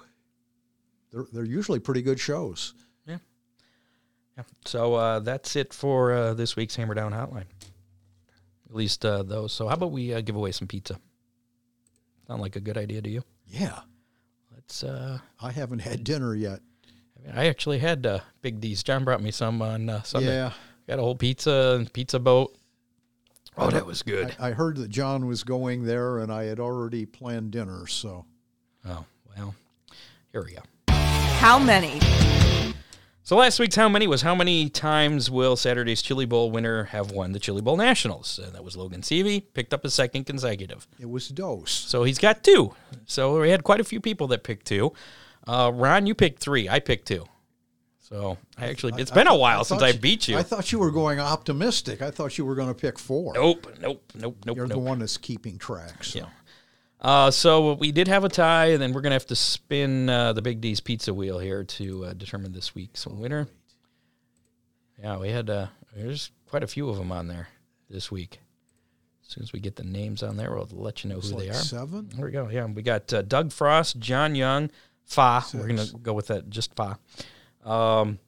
they're, 1.11 1.25
they're 1.31 1.45
usually 1.45 1.79
pretty 1.79 2.01
good 2.01 2.19
shows. 2.19 2.73
Yeah. 3.05 3.17
yeah. 4.37 4.43
So 4.65 4.95
uh, 4.95 5.19
that's 5.19 5.55
it 5.55 5.73
for 5.73 6.13
uh, 6.13 6.33
this 6.33 6.55
week's 6.55 6.75
Hammer 6.75 6.93
Down 6.93 7.11
Hotline. 7.11 7.45
At 8.69 8.75
least 8.75 9.05
uh, 9.05 9.23
those. 9.23 9.51
So 9.51 9.67
how 9.67 9.73
about 9.73 9.91
we 9.91 10.13
uh, 10.13 10.21
give 10.21 10.35
away 10.35 10.53
some 10.53 10.67
pizza? 10.67 10.97
Sound 12.27 12.41
like 12.41 12.55
a 12.55 12.61
good 12.61 12.77
idea 12.77 13.01
to 13.01 13.09
you? 13.09 13.23
Yeah. 13.47 13.79
Let's. 14.53 14.83
Uh, 14.83 15.19
I 15.41 15.51
haven't 15.51 15.79
had 15.79 16.03
dinner 16.05 16.33
yet. 16.33 16.61
I, 17.23 17.27
mean, 17.27 17.37
I 17.37 17.47
actually 17.47 17.79
had 17.79 18.05
uh, 18.05 18.19
Big 18.41 18.59
D's. 18.59 18.83
John 18.83 19.03
brought 19.03 19.21
me 19.21 19.31
some 19.31 19.61
on 19.61 19.89
uh, 19.89 20.01
Sunday. 20.03 20.35
Yeah. 20.35 20.53
Got 20.87 20.99
a 20.99 21.01
whole 21.01 21.15
pizza 21.15 21.75
and 21.77 21.91
pizza 21.91 22.19
boat. 22.19 22.55
Oh, 23.57 23.69
that 23.69 23.85
was 23.85 24.01
good. 24.01 24.35
I, 24.39 24.49
I 24.49 24.51
heard 24.51 24.77
that 24.77 24.89
John 24.89 25.27
was 25.27 25.43
going 25.43 25.83
there 25.83 26.19
and 26.19 26.31
I 26.31 26.45
had 26.45 26.59
already 26.59 27.05
planned 27.05 27.51
dinner. 27.51 27.85
So 27.87 28.25
Oh, 28.87 29.05
well, 29.37 29.53
here 30.31 30.43
we 30.43 30.53
go. 30.53 30.61
How 30.87 31.59
many? 31.59 31.99
So 33.23 33.37
last 33.37 33.59
week's 33.59 33.75
how 33.75 33.87
many 33.87 34.07
was 34.07 34.23
how 34.23 34.33
many 34.35 34.69
times 34.69 35.29
will 35.29 35.55
Saturday's 35.55 36.01
Chili 36.01 36.25
Bowl 36.25 36.49
winner 36.51 36.85
have 36.85 37.11
won 37.11 37.31
the 37.31 37.39
Chili 37.39 37.61
Bowl 37.61 37.77
Nationals? 37.77 38.39
And 38.43 38.53
that 38.53 38.63
was 38.63 38.75
Logan 38.75 39.01
Seavey, 39.01 39.43
picked 39.53 39.73
up 39.73 39.83
his 39.83 39.93
second 39.93 40.25
consecutive. 40.25 40.87
it 40.99 41.09
was 41.09 41.27
dose. 41.29 41.71
So 41.71 42.03
he's 42.03 42.17
got 42.17 42.43
two. 42.43 42.73
So 43.05 43.39
we 43.39 43.49
had 43.49 43.63
quite 43.63 43.79
a 43.79 43.83
few 43.85 44.01
people 44.01 44.27
that 44.27 44.43
picked 44.43 44.65
two. 44.65 44.93
Uh, 45.47 45.71
Ron, 45.73 46.05
you 46.05 46.15
picked 46.15 46.39
three. 46.39 46.69
I 46.69 46.79
picked 46.79 47.07
two. 47.07 47.25
So 47.99 48.37
I 48.57 48.67
actually, 48.67 49.01
it's 49.01 49.11
been 49.11 49.27
a 49.27 49.35
while 49.35 49.63
since 49.63 49.79
thought 49.79 49.89
I 49.89 49.93
beat 49.93 50.27
you. 50.27 50.37
I 50.37 50.43
thought 50.43 50.71
you 50.71 50.79
were 50.79 50.91
going 50.91 51.19
optimistic. 51.19 52.01
I 52.01 52.11
thought 52.11 52.37
you 52.37 52.45
were 52.45 52.55
going 52.55 52.67
to 52.67 52.73
pick 52.73 52.99
four. 52.99 53.33
nope, 53.33 53.67
nope, 53.81 54.03
nope, 54.15 54.37
nope, 54.45 54.57
You're 54.57 54.67
nope. 54.67 54.75
the 54.75 54.79
one 54.79 54.99
that's 54.99 55.17
keeping 55.17 55.57
track. 55.57 56.03
So. 56.03 56.19
Yeah. 56.19 56.25
Uh, 56.99 57.31
so 57.31 57.73
we 57.73 57.91
did 57.91 58.07
have 58.07 58.23
a 58.23 58.29
tie, 58.29 58.67
and 58.67 58.81
then 58.81 58.93
we're 58.93 59.01
gonna 59.01 59.15
have 59.15 59.25
to 59.27 59.35
spin 59.35 60.07
uh, 60.07 60.33
the 60.33 60.41
Big 60.41 60.61
D's 60.61 60.79
pizza 60.79 61.11
wheel 61.13 61.39
here 61.39 61.63
to 61.63 62.05
uh, 62.05 62.13
determine 62.13 62.51
this 62.51 62.75
week's 62.75 63.07
winner. 63.07 63.47
Yeah, 65.01 65.17
we 65.17 65.29
had 65.29 65.49
uh, 65.49 65.67
there's 65.95 66.29
quite 66.47 66.61
a 66.63 66.67
few 66.67 66.89
of 66.89 66.97
them 66.97 67.11
on 67.11 67.27
there 67.27 67.47
this 67.89 68.11
week. 68.11 68.39
As 69.25 69.33
soon 69.33 69.43
as 69.43 69.51
we 69.51 69.59
get 69.59 69.77
the 69.77 69.83
names 69.83 70.21
on 70.21 70.37
there, 70.37 70.53
we'll 70.53 70.67
let 70.73 71.03
you 71.03 71.09
know 71.09 71.19
who 71.19 71.39
they 71.39 71.49
are. 71.49 71.53
seven. 71.53 72.09
There 72.15 72.25
we 72.25 72.31
go. 72.31 72.49
Yeah, 72.49 72.65
we 72.65 72.83
got 72.83 73.11
uh, 73.11 73.23
Doug 73.23 73.51
Frost, 73.51 73.97
John 73.97 74.35
Young, 74.35 74.69
Fa. 75.05 75.43
We're 75.53 75.67
gonna 75.67 75.85
go 76.01 76.13
with 76.13 76.27
that, 76.27 76.49
just 76.49 76.75
Fa. 76.75 76.97
Um, 77.63 78.19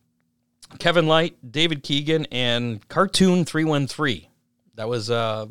Kevin 0.80 1.08
Light, 1.08 1.36
David 1.50 1.84
Keegan, 1.84 2.26
and 2.32 2.88
Cartoon 2.90 3.45
Three 3.45 3.64
One 3.64 3.88
Three. 3.88 4.30
That 4.76 4.90
was 4.90 5.10
uh, 5.12 5.45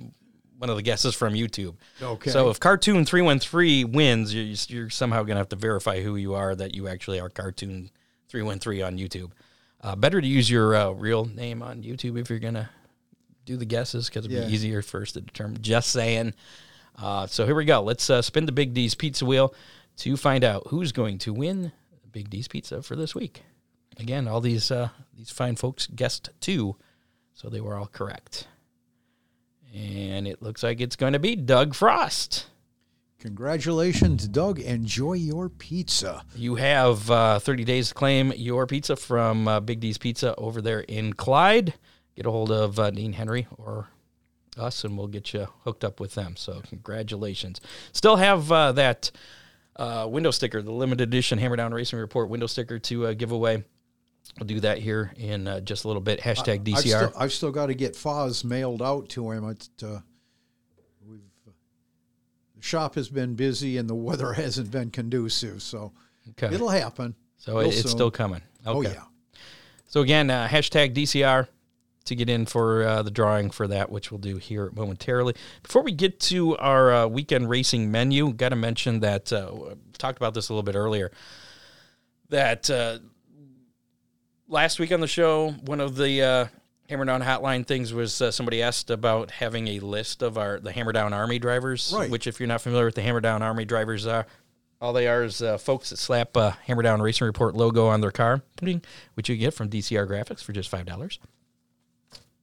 one 0.58 0.68
of 0.70 0.76
the 0.76 0.82
guesses 0.82 1.14
from 1.14 1.34
YouTube. 1.34 1.76
Okay. 2.02 2.30
So 2.30 2.50
if 2.50 2.58
Cartoon 2.60 3.04
Three 3.04 3.22
One 3.22 3.38
Three 3.38 3.84
wins, 3.84 4.34
you're, 4.34 4.44
you're 4.68 4.90
somehow 4.90 5.22
gonna 5.22 5.40
have 5.40 5.48
to 5.50 5.56
verify 5.56 6.02
who 6.02 6.16
you 6.16 6.34
are 6.34 6.54
that 6.54 6.74
you 6.74 6.88
actually 6.88 7.20
are 7.20 7.28
Cartoon 7.28 7.90
Three 8.28 8.42
One 8.42 8.58
Three 8.58 8.82
on 8.82 8.98
YouTube. 8.98 9.30
Uh, 9.80 9.96
better 9.96 10.20
to 10.20 10.26
use 10.26 10.48
your 10.50 10.74
uh, 10.76 10.90
real 10.90 11.24
name 11.24 11.62
on 11.62 11.82
YouTube 11.82 12.18
if 12.20 12.30
you're 12.30 12.38
gonna 12.38 12.70
do 13.44 13.56
the 13.56 13.64
guesses 13.64 14.08
because 14.08 14.24
it'd 14.24 14.36
Yeah. 14.36 14.46
be 14.46 14.52
easier 14.52 14.82
first 14.82 15.14
to 15.14 15.20
determine. 15.20 15.60
Just 15.62 15.90
saying. 15.90 16.34
Uh, 16.96 17.26
so 17.26 17.46
here 17.46 17.54
we 17.54 17.64
go. 17.64 17.82
Let's 17.82 18.08
uh, 18.10 18.22
spin 18.22 18.46
the 18.46 18.52
Big 18.52 18.74
D's 18.74 18.94
pizza 18.94 19.24
wheel 19.24 19.54
to 19.96 20.16
find 20.16 20.44
out 20.44 20.68
who's 20.68 20.92
going 20.92 21.18
to 21.18 21.32
win 21.32 21.72
Big 22.12 22.30
D's 22.30 22.48
pizza 22.48 22.82
for 22.82 22.94
this 22.94 23.14
week. 23.14 23.42
Again, 23.98 24.28
all 24.28 24.40
these 24.40 24.70
uh, 24.70 24.90
these 25.16 25.30
fine 25.30 25.56
folks 25.56 25.86
guessed 25.86 26.30
two, 26.40 26.76
so 27.32 27.48
they 27.48 27.60
were 27.60 27.76
all 27.76 27.86
correct. 27.86 28.46
And 29.74 30.28
it 30.28 30.42
looks 30.42 30.62
like 30.62 30.80
it's 30.80 30.96
going 30.96 31.14
to 31.14 31.18
be 31.18 31.34
Doug 31.34 31.74
Frost. 31.74 32.46
Congratulations, 33.18 34.26
Doug. 34.28 34.58
Enjoy 34.58 35.12
your 35.12 35.48
pizza. 35.48 36.24
You 36.34 36.56
have 36.56 37.10
uh, 37.10 37.38
30 37.38 37.64
days 37.64 37.88
to 37.88 37.94
claim 37.94 38.32
your 38.36 38.66
pizza 38.66 38.96
from 38.96 39.46
uh, 39.46 39.60
Big 39.60 39.80
D's 39.80 39.96
Pizza 39.96 40.34
over 40.36 40.60
there 40.60 40.80
in 40.80 41.12
Clyde. 41.12 41.74
Get 42.16 42.26
a 42.26 42.30
hold 42.30 42.50
of 42.50 42.78
uh, 42.78 42.90
Dean 42.90 43.12
Henry 43.12 43.46
or 43.56 43.88
us, 44.58 44.84
and 44.84 44.98
we'll 44.98 45.06
get 45.06 45.32
you 45.32 45.46
hooked 45.64 45.84
up 45.84 46.00
with 46.00 46.14
them. 46.14 46.36
So, 46.36 46.62
congratulations. 46.68 47.60
Still 47.92 48.16
have 48.16 48.50
uh, 48.50 48.72
that 48.72 49.12
uh, 49.76 50.06
window 50.10 50.30
sticker, 50.30 50.62
the 50.62 50.72
limited 50.72 51.08
edition 51.08 51.38
Hammer 51.38 51.56
Down 51.56 51.72
Racing 51.72 51.98
Report 51.98 52.28
window 52.28 52.46
sticker 52.46 52.78
to 52.78 53.06
uh, 53.06 53.12
give 53.14 53.32
away. 53.32 53.64
We'll 54.38 54.46
do 54.46 54.60
that 54.60 54.78
here 54.78 55.12
in 55.16 55.48
uh, 55.48 55.60
just 55.60 55.84
a 55.84 55.88
little 55.88 56.00
bit. 56.02 56.20
Hashtag 56.20 56.60
I've 56.60 56.64
DCR. 56.64 56.84
still, 56.84 57.12
I've 57.16 57.32
still 57.32 57.50
got 57.50 57.66
to 57.66 57.74
get 57.74 57.94
Foz 57.94 58.44
mailed 58.44 58.80
out 58.80 59.08
to 59.10 59.30
him. 59.30 59.48
It, 59.48 59.68
uh, 59.82 59.98
we've, 61.06 61.20
the 61.44 62.62
shop 62.62 62.94
has 62.94 63.08
been 63.08 63.34
busy 63.34 63.76
and 63.78 63.90
the 63.90 63.94
weather 63.94 64.32
hasn't 64.34 64.70
been 64.70 64.90
conducive, 64.90 65.62
so 65.62 65.92
okay. 66.30 66.54
it'll 66.54 66.68
happen. 66.68 67.14
So 67.38 67.58
it- 67.58 67.68
it's 67.68 67.82
soon. 67.82 67.90
still 67.90 68.10
coming. 68.10 68.40
Okay. 68.66 68.78
Oh 68.78 68.80
yeah, 68.82 69.02
So 69.88 70.02
again, 70.02 70.30
uh, 70.30 70.46
hashtag 70.46 70.94
DCR 70.94 71.48
to 72.04 72.14
get 72.14 72.28
in 72.28 72.46
for 72.46 72.82
uh, 72.82 73.02
the 73.02 73.10
drawing 73.10 73.50
for 73.50 73.66
that, 73.68 73.90
which 73.90 74.10
we'll 74.10 74.18
do 74.18 74.36
here 74.36 74.70
momentarily. 74.74 75.34
Before 75.62 75.82
we 75.82 75.92
get 75.92 76.20
to 76.20 76.56
our 76.58 76.92
uh, 76.92 77.06
weekend 77.06 77.48
racing 77.48 77.90
menu, 77.90 78.32
got 78.32 78.50
to 78.50 78.56
mention 78.56 79.00
that 79.00 79.32
uh, 79.32 79.74
talked 79.98 80.18
about 80.18 80.34
this 80.34 80.48
a 80.48 80.52
little 80.52 80.62
bit 80.62 80.74
earlier. 80.74 81.10
That 82.28 82.70
uh, 82.70 82.98
last 84.48 84.78
week 84.78 84.92
on 84.92 85.00
the 85.00 85.06
show, 85.06 85.50
one 85.64 85.80
of 85.80 85.96
the 85.96 86.22
uh, 86.22 86.46
Hammer 86.88 87.04
Down 87.04 87.22
Hotline 87.22 87.66
things 87.66 87.92
was 87.92 88.20
uh, 88.20 88.30
somebody 88.30 88.62
asked 88.62 88.90
about 88.90 89.30
having 89.30 89.68
a 89.68 89.80
list 89.80 90.22
of 90.22 90.36
our 90.38 90.60
the 90.60 90.72
Hammer 90.72 90.92
Down 90.92 91.12
Army 91.12 91.38
drivers. 91.38 91.92
Right. 91.96 92.10
Which, 92.10 92.26
if 92.26 92.40
you're 92.40 92.46
not 92.46 92.60
familiar 92.60 92.86
with 92.86 92.94
the 92.94 93.02
Hammer 93.02 93.20
Down 93.20 93.42
Army 93.42 93.64
drivers, 93.64 94.06
are 94.06 94.26
all 94.80 94.92
they 94.92 95.06
are 95.06 95.22
is 95.22 95.40
uh, 95.40 95.58
folks 95.58 95.90
that 95.90 95.96
slap 95.96 96.36
a 96.36 96.50
Hammer 96.66 96.82
Down 96.82 97.00
Racing 97.00 97.26
Report 97.26 97.54
logo 97.54 97.86
on 97.86 98.00
their 98.00 98.10
car, 98.10 98.42
which 99.14 99.28
you 99.28 99.36
get 99.36 99.54
from 99.54 99.70
DCR 99.70 100.08
Graphics 100.08 100.42
for 100.42 100.52
just 100.52 100.68
five 100.68 100.86
dollars. 100.86 101.18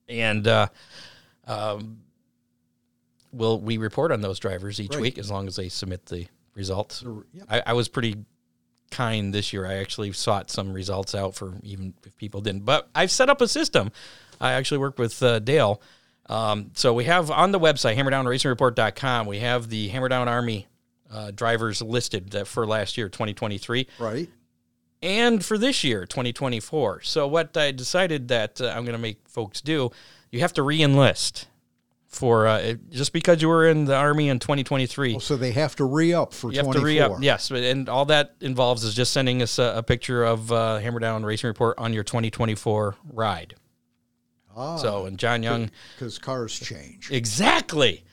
And 0.09 0.47
uh, 0.47 0.67
um, 1.47 1.99
will 3.31 3.59
we 3.61 3.77
report 3.77 4.11
on 4.11 4.21
those 4.21 4.39
drivers 4.39 4.79
each 4.79 4.93
Right. 4.93 5.01
week 5.01 5.17
as 5.17 5.29
long 5.29 5.47
as 5.47 5.55
they 5.55 5.69
submit 5.69 6.05
the 6.07 6.27
results? 6.55 7.03
yep. 7.33 7.45
I, 7.49 7.61
I 7.67 7.73
was 7.73 7.87
pretty 7.87 8.17
kind 8.91 9.33
this 9.33 9.53
year. 9.53 9.65
I 9.65 9.75
actually 9.75 10.11
sought 10.13 10.49
some 10.49 10.73
results 10.73 11.13
out 11.13 11.35
for 11.35 11.53
even 11.63 11.93
if 12.05 12.17
people 12.17 12.41
didn't. 12.41 12.65
But 12.65 12.89
I've 12.95 13.11
set 13.11 13.29
up 13.29 13.39
a 13.41 13.47
system. 13.47 13.91
I 14.41 14.53
actually 14.53 14.79
worked 14.79 14.97
with 14.99 15.21
uh, 15.21 15.39
Dale. 15.39 15.81
Um, 16.27 16.71
so 16.73 16.93
we 16.93 17.05
have 17.05 17.31
on 17.31 17.51
the 17.51 17.59
website, 17.59 17.95
hammerdownracingreport.com, 17.97 19.25
we 19.27 19.39
have 19.39 19.69
the 19.69 19.89
Hammerdown 19.89 20.27
Army 20.27 20.67
uh, 21.11 21.31
drivers 21.31 21.81
listed 21.81 22.31
that 22.31 22.47
for 22.47 22.67
last 22.67 22.97
year, 22.97 23.09
2023 23.09 23.87
right. 23.99 24.29
And 25.01 25.43
for 25.45 25.57
this 25.57 25.83
year 25.83 26.05
2024 26.05 27.01
so 27.01 27.27
what 27.27 27.55
i 27.57 27.71
decided 27.71 28.27
that 28.27 28.59
uh, 28.61 28.67
i'm 28.75 28.83
going 28.83 28.93
to 28.93 28.97
make 29.01 29.27
folks 29.27 29.61
do 29.61 29.91
you 30.31 30.39
have 30.41 30.53
to 30.53 30.61
re-enlist 30.63 31.47
for 32.07 32.47
uh, 32.47 32.57
it- 32.57 32.89
just 32.91 33.13
because 33.13 33.41
you 33.41 33.47
were 33.47 33.67
in 33.67 33.85
the 33.85 33.95
army 33.95 34.29
in 34.29 34.39
2023 34.39 35.15
Oh, 35.15 35.19
so 35.19 35.37
they 35.37 35.51
have 35.51 35.75
to 35.77 35.85
re 35.85 36.13
up 36.13 36.33
for 36.33 36.51
you 36.51 36.57
have 36.57 36.71
to 36.71 36.79
re-up 36.81 37.11
yes 37.21 37.49
and 37.51 37.87
all 37.87 38.05
that 38.05 38.35
involves 38.41 38.83
is 38.83 38.93
just 38.93 39.13
sending 39.13 39.41
us 39.41 39.57
a, 39.59 39.73
a 39.77 39.83
picture 39.83 40.23
of 40.23 40.51
uh, 40.51 40.79
hammer 40.79 40.99
down 40.99 41.23
racing 41.23 41.47
report 41.47 41.77
on 41.77 41.93
your 41.93 42.03
2024 42.03 42.95
ride. 43.13 43.55
Ah, 44.57 44.75
so 44.77 45.05
and 45.05 45.17
john 45.19 45.43
young 45.43 45.69
because 45.95 46.17
cars 46.17 46.59
change. 46.59 47.09
Exactly. 47.11 48.03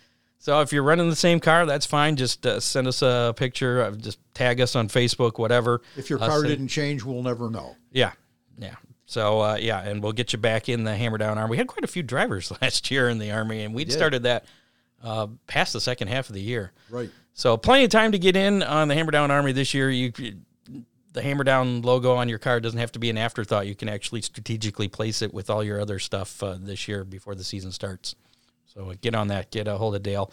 So 0.47 0.60
if 0.60 0.73
you're 0.73 0.85
running 0.85 1.10
the 1.10 1.16
same 1.16 1.40
car, 1.40 1.66
that's 1.66 1.86
fine. 1.86 2.14
Just 2.14 2.47
uh, 2.47 2.60
send 2.60 2.86
us 2.86 3.02
a 3.02 3.35
picture. 3.36 3.82
Of, 3.82 4.01
just 4.01 4.20
tag 4.32 4.60
us 4.60 4.77
on 4.77 4.86
Facebook, 4.86 5.40
whatever. 5.40 5.82
If 5.97 6.09
your 6.09 6.23
Uh, 6.23 6.28
car 6.28 6.43
say- 6.43 6.47
didn't 6.47 6.68
change, 6.68 7.02
we'll 7.02 7.24
never 7.24 7.51
know. 7.51 7.74
Yeah, 7.90 8.12
yeah. 8.56 8.77
So 9.06 9.40
uh, 9.40 9.56
yeah, 9.56 9.81
and 9.82 10.01
we'll 10.01 10.12
get 10.12 10.32
you 10.32 10.39
back 10.39 10.68
in 10.68 10.85
the 10.85 10.94
Hammer 10.94 11.18
Down 11.18 11.36
Army. 11.36 11.51
We 11.51 11.56
had 11.56 11.66
quite 11.66 11.82
a 11.82 11.89
few 11.89 12.05
drivers 12.05 12.52
last 12.62 12.93
year 12.93 13.09
in 13.09 13.18
the 13.18 13.32
Army, 13.32 13.64
and 13.64 13.74
we'd 13.74 13.89
did. 13.89 13.94
started 13.94 14.23
that 14.23 14.44
uh, 15.02 15.27
past 15.48 15.73
the 15.73 15.81
second 15.81 16.06
half 16.06 16.28
of 16.28 16.35
the 16.36 16.40
year. 16.43 16.70
Right. 16.90 17.10
So 17.35 17.56
plenty 17.56 17.82
of 17.82 17.90
time 17.90 18.12
to 18.12 18.18
get 18.20 18.36
in 18.36 18.62
on 18.62 18.86
the 18.86 18.94
Hammer 18.94 19.10
Down 19.10 19.32
Army 19.32 19.51
this 19.51 19.74
year. 19.74 19.90
You, 19.90 20.12
the 21.12 21.23
Hammer 21.23 21.43
Down 21.43 21.82
logo 21.82 22.14
on 22.14 22.28
your 22.28 22.39
car 22.39 22.60
doesn't 22.60 22.78
have 22.78 22.93
to 22.93 23.01
be 23.01 23.10
an 23.10 23.18
afterthought. 23.18 23.66
You 23.66 23.74
can 23.74 23.89
actually 23.89 24.23
strategically 24.23 24.86
place 24.86 25.23
it 25.23 25.35
with 25.35 25.51
all 25.51 25.64
your 25.64 25.81
other 25.81 25.98
stuff 25.98 26.40
uh, 26.40 26.56
this 26.60 26.86
year 26.86 27.02
before 27.02 27.35
the 27.35 27.43
season 27.43 27.73
starts. 27.73 28.14
So 28.76 28.90
uh, 28.90 28.94
get 29.00 29.14
on 29.14 29.28
that. 29.28 29.50
Get 29.50 29.66
a 29.68 29.76
hold 29.78 29.94
of 29.96 30.02
Dale, 30.02 30.30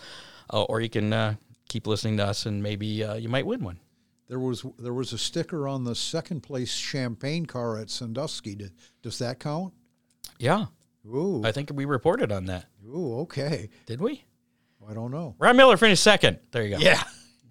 uh, 0.51 0.63
or 0.63 0.81
you 0.81 0.89
can 0.89 1.13
uh, 1.13 1.35
keep 1.69 1.87
listening 1.87 2.17
to 2.17 2.25
us, 2.25 2.45
and 2.45 2.61
maybe 2.61 3.03
uh, 3.03 3.15
you 3.15 3.29
might 3.29 3.45
win 3.45 3.63
one. 3.63 3.79
There 4.27 4.39
was 4.39 4.65
there 4.79 4.93
was 4.93 5.13
a 5.13 5.17
sticker 5.17 5.67
on 5.67 5.83
the 5.85 5.95
second 5.95 6.41
place 6.41 6.71
champagne 6.73 7.45
car 7.45 7.77
at 7.77 7.89
Sandusky. 7.89 8.55
Did, 8.55 8.71
does 9.01 9.19
that 9.19 9.39
count? 9.39 9.73
Yeah, 10.39 10.65
Ooh, 11.07 11.41
I 11.45 11.51
think 11.51 11.71
we 11.73 11.85
reported 11.85 12.31
on 12.31 12.45
that. 12.45 12.65
ooh, 12.87 13.19
okay. 13.21 13.69
Did 13.85 14.01
we? 14.01 14.23
I 14.89 14.93
don't 14.93 15.11
know. 15.11 15.35
Ron 15.39 15.55
Miller 15.55 15.77
finished 15.77 16.03
second. 16.03 16.39
There 16.51 16.63
you 16.63 16.71
go. 16.71 16.77
Yeah. 16.77 17.01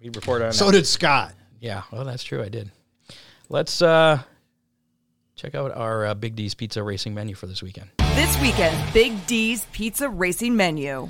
we 0.01 0.09
reported 0.09 0.45
on 0.47 0.53
So 0.53 0.65
that. 0.67 0.73
did 0.73 0.85
Scott. 0.85 1.33
Yeah, 1.59 1.83
well, 1.91 2.05
that's 2.05 2.23
true. 2.23 2.43
I 2.43 2.49
did. 2.49 2.71
Let's 3.49 3.81
uh, 3.81 4.21
check 5.35 5.55
out 5.55 5.71
our 5.71 6.05
uh, 6.07 6.13
Big 6.13 6.35
D's 6.35 6.53
Pizza 6.53 6.83
Racing 6.83 7.13
menu 7.15 7.33
for 7.35 7.47
this 7.47 7.63
weekend. 7.63 7.89
This 8.15 8.39
weekend, 8.39 8.93
Big 8.93 9.25
D's 9.25 9.65
Pizza 9.71 10.07
Racing 10.07 10.55
Menu. 10.55 11.07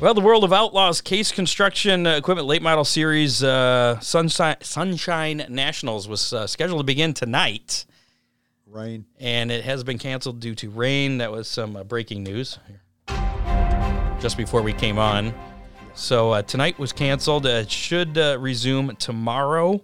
Well, 0.00 0.14
the 0.14 0.20
World 0.20 0.44
of 0.44 0.52
Outlaws 0.52 1.00
Case 1.00 1.32
Construction 1.32 2.06
Equipment 2.06 2.46
Late 2.46 2.62
Model 2.62 2.84
Series 2.84 3.42
uh, 3.42 3.98
Sunshine, 3.98 4.56
Sunshine 4.60 5.44
Nationals 5.48 6.06
was 6.06 6.32
uh, 6.32 6.46
scheduled 6.46 6.78
to 6.78 6.84
begin 6.84 7.14
tonight, 7.14 7.84
Rain. 8.66 9.06
and 9.18 9.50
it 9.50 9.64
has 9.64 9.82
been 9.82 9.98
canceled 9.98 10.38
due 10.38 10.54
to 10.54 10.70
rain. 10.70 11.18
That 11.18 11.32
was 11.32 11.48
some 11.48 11.74
uh, 11.74 11.82
breaking 11.82 12.22
news 12.22 12.60
just 14.20 14.36
before 14.36 14.62
we 14.62 14.72
came 14.72 15.00
on. 15.00 15.34
So 15.94 16.30
uh, 16.30 16.42
tonight 16.42 16.78
was 16.78 16.92
canceled. 16.92 17.44
Uh, 17.44 17.64
it 17.64 17.70
should 17.72 18.16
uh, 18.16 18.38
resume 18.38 18.94
tomorrow, 18.94 19.82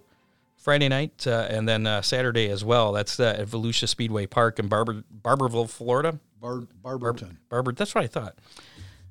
Friday 0.67 0.89
night, 0.89 1.25
uh, 1.25 1.47
and 1.49 1.65
then 1.65 1.87
uh, 1.87 2.01
Saturday 2.01 2.49
as 2.49 2.61
well. 2.61 2.91
That's 2.91 3.21
uh, 3.21 3.37
at 3.39 3.47
Volusia 3.47 3.87
Speedway 3.87 4.25
Park 4.25 4.59
in 4.59 4.67
Barber, 4.67 5.01
Barberville, 5.09 5.69
Florida. 5.69 6.19
Bar- 6.41 6.67
Barberton. 6.83 7.37
Barber. 7.47 7.71
That's 7.71 7.95
what 7.95 8.03
I 8.03 8.07
thought. 8.07 8.35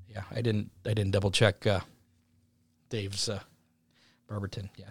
Yeah, 0.07 0.25
I 0.31 0.43
didn't. 0.43 0.71
I 0.85 0.91
didn't 0.93 1.13
double 1.13 1.31
check 1.31 1.67
uh, 1.67 1.81
Dave's 2.91 3.31
uh, 3.31 3.41
Barberton. 4.29 4.69
Yeah. 4.77 4.91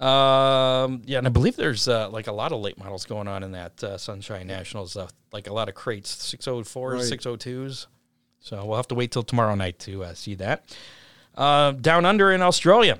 Um. 0.00 1.02
Yeah, 1.04 1.18
and 1.18 1.26
I 1.26 1.30
believe 1.30 1.56
there's 1.56 1.88
uh, 1.88 2.08
like 2.08 2.26
a 2.26 2.32
lot 2.32 2.52
of 2.52 2.60
late 2.62 2.78
models 2.78 3.04
going 3.04 3.28
on 3.28 3.42
in 3.42 3.52
that 3.52 3.84
uh, 3.84 3.98
Sunshine 3.98 4.46
Nationals. 4.46 4.96
Uh, 4.96 5.08
like 5.30 5.46
a 5.46 5.52
lot 5.52 5.68
of 5.68 5.74
crates, 5.74 6.08
six 6.10 6.46
hundred 6.46 6.66
fours, 6.66 7.00
Right. 7.00 7.04
six 7.04 7.24
hundred 7.24 7.40
twos. 7.40 7.86
So 8.40 8.64
we'll 8.64 8.78
have 8.78 8.88
to 8.88 8.94
wait 8.94 9.10
till 9.10 9.24
tomorrow 9.24 9.54
night 9.54 9.78
to 9.80 10.04
uh, 10.04 10.14
see 10.14 10.36
that. 10.36 10.74
Down 11.36 12.06
under 12.06 12.32
in 12.32 12.40
Australia, 12.40 12.98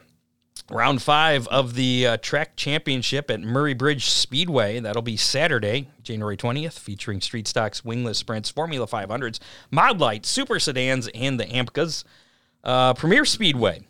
round 0.70 1.01
five 1.01 1.47
of 1.48 1.74
the 1.74 2.06
uh, 2.06 2.16
track 2.18 2.56
championship 2.56 3.30
at 3.30 3.40
Murray 3.40 3.74
Bridge 3.74 4.06
Speedway. 4.06 4.80
That'll 4.80 5.02
be 5.02 5.16
Saturday, 5.16 5.88
January 6.02 6.36
20th, 6.36 6.78
featuring 6.78 7.20
street 7.20 7.47
stocks, 7.47 7.84
wingless 7.84 8.18
sprints, 8.18 8.51
Formula 8.51 8.86
500s, 8.86 9.38
Mod 9.70 10.01
Light, 10.01 10.26
Super 10.26 10.59
Sedans, 10.59 11.09
and 11.14 11.38
the 11.38 11.44
AMPCAs. 11.44 12.05
Uh, 12.64 12.94
Premier 12.94 13.24
Speedway, 13.24 13.82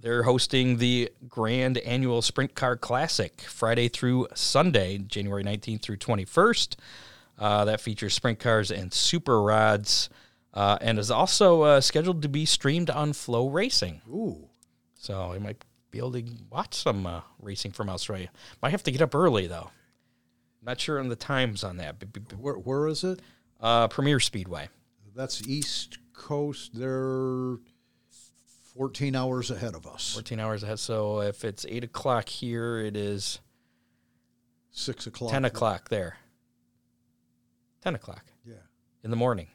they're 0.00 0.24
hosting 0.24 0.76
the 0.76 1.10
Grand 1.28 1.78
Annual 1.78 2.22
Sprint 2.22 2.54
Car 2.54 2.76
Classic 2.76 3.40
Friday 3.40 3.88
through 3.88 4.28
Sunday, 4.34 4.98
January 4.98 5.42
19th 5.42 5.82
through 5.82 5.96
21st. 5.96 6.76
Uh, 7.38 7.64
that 7.64 7.80
features 7.80 8.14
sprint 8.14 8.38
cars 8.40 8.70
and 8.70 8.92
super 8.92 9.40
rods, 9.40 10.10
uh, 10.54 10.76
and 10.80 10.98
is 10.98 11.10
also 11.10 11.62
uh, 11.62 11.80
scheduled 11.80 12.20
to 12.22 12.28
be 12.28 12.44
streamed 12.44 12.90
on 12.90 13.12
FloRacing. 13.12 14.00
Ooh. 14.08 14.48
So 14.96 15.32
I 15.32 15.38
might 15.38 15.64
be 15.90 15.98
able 15.98 16.12
to 16.12 16.24
watch 16.50 16.74
some 16.74 17.06
uh, 17.06 17.20
racing 17.40 17.72
from 17.72 17.88
Australia. 17.88 18.28
Might 18.62 18.70
have 18.70 18.82
to 18.84 18.90
get 18.90 19.00
up 19.02 19.14
early 19.14 19.46
though. 19.46 19.70
Not 20.62 20.80
sure 20.80 20.98
on 20.98 21.08
the 21.08 21.16
times 21.16 21.62
on 21.64 21.76
that. 21.78 21.96
Where, 22.38 22.54
where 22.54 22.88
is 22.88 23.04
it? 23.04 23.20
Uh, 23.60 23.88
Premier 23.88 24.20
Speedway. 24.20 24.68
That's 25.14 25.46
East 25.48 25.98
Coast. 26.12 26.72
They're 26.74 27.56
14 28.74 29.16
hours 29.16 29.50
ahead 29.50 29.74
of 29.74 29.86
us. 29.86 30.12
14 30.14 30.38
hours 30.40 30.62
ahead. 30.62 30.78
So 30.78 31.20
if 31.22 31.44
it's 31.44 31.64
8 31.68 31.84
o'clock 31.84 32.28
here, 32.28 32.78
it 32.78 32.96
is 32.96 33.40
Six 34.70 35.06
o'clock. 35.08 35.32
10 35.32 35.44
o'clock 35.44 35.88
there. 35.88 36.18
10 37.82 37.94
o'clock 37.96 38.24
Yeah. 38.44 38.54
in 39.02 39.10
the 39.10 39.16
morning. 39.16 39.48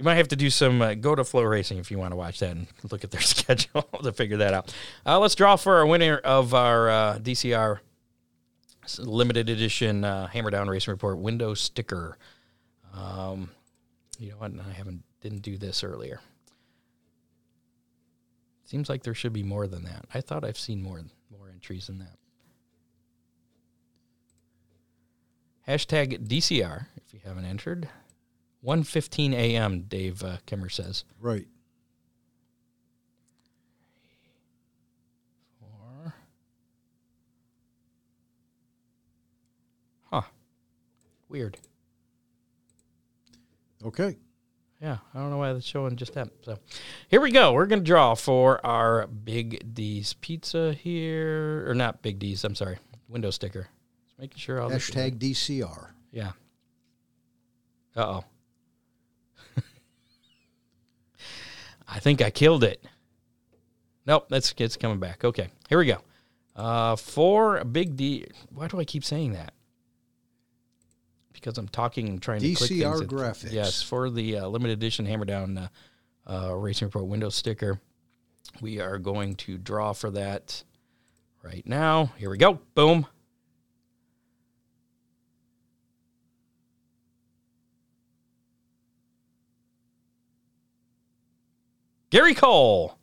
You 0.00 0.04
might 0.04 0.14
have 0.14 0.28
to 0.28 0.36
do 0.36 0.48
some 0.48 0.80
uh, 0.80 0.94
go 0.94 1.14
to 1.14 1.20
FloRacing 1.20 1.78
if 1.78 1.90
you 1.90 1.98
want 1.98 2.12
to 2.12 2.16
watch 2.16 2.38
that 2.38 2.52
and 2.52 2.66
look 2.90 3.04
at 3.04 3.10
their 3.10 3.20
schedule 3.20 3.82
to 4.02 4.12
figure 4.12 4.38
that 4.38 4.54
out. 4.54 4.74
Uh, 5.04 5.18
let's 5.18 5.34
draw 5.34 5.56
for 5.56 5.76
our 5.76 5.84
winner 5.84 6.16
of 6.16 6.54
our 6.54 6.88
uh, 6.88 7.18
DCR 7.18 7.80
limited 8.98 9.50
edition 9.50 10.02
uh, 10.02 10.26
Hammer 10.28 10.48
Down 10.48 10.70
Racing 10.70 10.92
Report 10.92 11.18
window 11.18 11.52
sticker. 11.52 12.16
Um, 12.94 13.50
you 14.18 14.30
know 14.30 14.36
what? 14.38 14.52
I 14.58 14.72
haven't 14.72 15.02
didn't 15.20 15.42
do 15.42 15.58
this 15.58 15.84
earlier. 15.84 16.22
Seems 18.64 18.88
like 18.88 19.02
there 19.02 19.12
should 19.12 19.34
be 19.34 19.42
more 19.42 19.66
than 19.66 19.84
that. 19.84 20.06
I 20.14 20.22
thought 20.22 20.46
I've 20.46 20.58
seen 20.58 20.82
more 20.82 21.02
more 21.30 21.50
entries 21.52 21.88
than 21.88 21.98
that. 21.98 22.16
Hashtag 25.68 26.26
DCR 26.26 26.86
if 26.96 27.12
you 27.12 27.20
haven't 27.22 27.44
entered. 27.44 27.90
1.15 28.64 29.32
a.m., 29.32 29.82
Dave 29.82 30.22
uh, 30.22 30.36
Kimmer 30.46 30.68
says. 30.68 31.04
Right. 31.18 31.46
Four. 35.58 36.14
Weird. 41.28 41.56
Okay. 43.84 44.16
Yeah, 44.80 44.98
I 45.14 45.18
don't 45.18 45.30
know 45.30 45.36
why 45.36 45.52
that's 45.52 45.66
showing 45.66 45.96
just 45.96 46.14
that. 46.14 46.28
So 46.42 46.58
here 47.08 47.20
we 47.20 47.30
go. 47.30 47.52
We're 47.52 47.66
going 47.66 47.80
to 47.80 47.84
draw 47.84 48.14
for 48.14 48.64
our 48.64 49.06
Big 49.06 49.74
D's 49.74 50.14
pizza 50.14 50.72
here. 50.72 51.64
Or 51.68 51.74
not 51.74 52.02
Big 52.02 52.18
D's, 52.18 52.44
I'm 52.44 52.54
sorry. 52.54 52.78
Window 53.08 53.30
sticker. 53.30 53.68
Just 54.06 54.18
making 54.18 54.38
sure 54.38 54.60
all 54.60 54.70
Hashtag 54.70 55.18
DCR. 55.18 55.90
Yeah. 56.10 56.32
Uh 57.94 58.06
oh. 58.06 58.24
I 61.90 61.98
think 61.98 62.22
I 62.22 62.30
killed 62.30 62.62
it. 62.64 62.84
Nope, 64.06 64.26
that's 64.28 64.54
it's 64.56 64.76
coming 64.76 64.98
back. 64.98 65.24
Okay, 65.24 65.48
here 65.68 65.78
we 65.78 65.86
go. 65.86 65.98
Uh, 66.56 66.96
for 66.96 67.58
a 67.58 67.64
Big 67.64 67.96
D. 67.96 68.26
Why 68.54 68.68
do 68.68 68.78
I 68.80 68.84
keep 68.84 69.04
saying 69.04 69.32
that? 69.32 69.52
Because 71.32 71.58
I'm 71.58 71.68
talking 71.68 72.08
and 72.08 72.22
trying 72.22 72.40
to 72.40 72.54
click 72.54 72.70
DCR 72.70 72.98
things. 72.98 73.12
graphics. 73.12 73.52
Yes, 73.52 73.82
for 73.82 74.10
the 74.10 74.38
uh, 74.38 74.46
limited 74.46 74.72
edition 74.74 75.06
Hammer 75.06 75.24
Down 75.24 75.58
uh, 75.58 75.68
uh, 76.26 76.54
Racing 76.54 76.88
Report 76.88 77.06
window 77.06 77.28
sticker, 77.28 77.80
we 78.60 78.80
are 78.80 78.98
going 78.98 79.36
to 79.36 79.58
draw 79.58 79.92
for 79.92 80.10
that 80.10 80.62
right 81.42 81.66
now. 81.66 82.12
Here 82.16 82.30
we 82.30 82.38
go. 82.38 82.60
Boom. 82.74 83.06
Gary 92.10 92.34
Cole. 92.34 92.98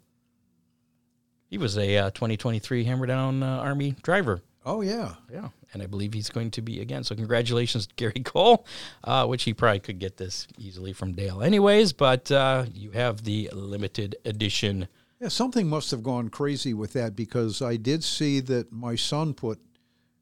He 1.50 1.58
was 1.58 1.78
a 1.78 1.98
uh, 1.98 2.10
2023 2.12 2.84
Hammer 2.84 3.06
Down 3.06 3.42
uh, 3.42 3.60
Army 3.60 3.96
driver. 4.04 4.42
Oh 4.66 4.82
yeah. 4.82 5.16
Yeah, 5.32 5.48
and 5.74 5.82
I 5.82 5.86
believe 5.86 6.14
he's 6.14 6.30
going 6.30 6.52
to 6.52 6.62
be 6.62 6.82
again. 6.82 7.06
So 7.06 7.16
congratulations, 7.16 7.88
to 7.88 7.94
Gary 7.96 8.22
Cole, 8.24 8.66
uh, 9.06 9.26
which 9.26 9.44
he 9.44 9.54
probably 9.54 9.80
could 9.80 9.98
get 9.98 10.18
this 10.18 10.46
easily 10.58 10.92
from 10.92 11.14
Dale, 11.14 11.42
anyways. 11.42 11.94
But 11.94 12.30
uh, 12.30 12.66
you 12.74 12.92
have 12.92 13.24
the 13.24 13.50
limited 13.54 14.18
edition. 14.26 14.90
Yeah, 15.22 15.30
something 15.30 15.68
must 15.70 15.90
have 15.92 16.04
gone 16.04 16.28
crazy 16.28 16.74
with 16.74 16.92
that 16.94 17.16
because 17.16 17.62
I 17.62 17.78
did 17.78 18.04
see 18.04 18.42
that 18.42 18.72
my 18.74 18.96
son 18.96 19.34
put 19.34 19.58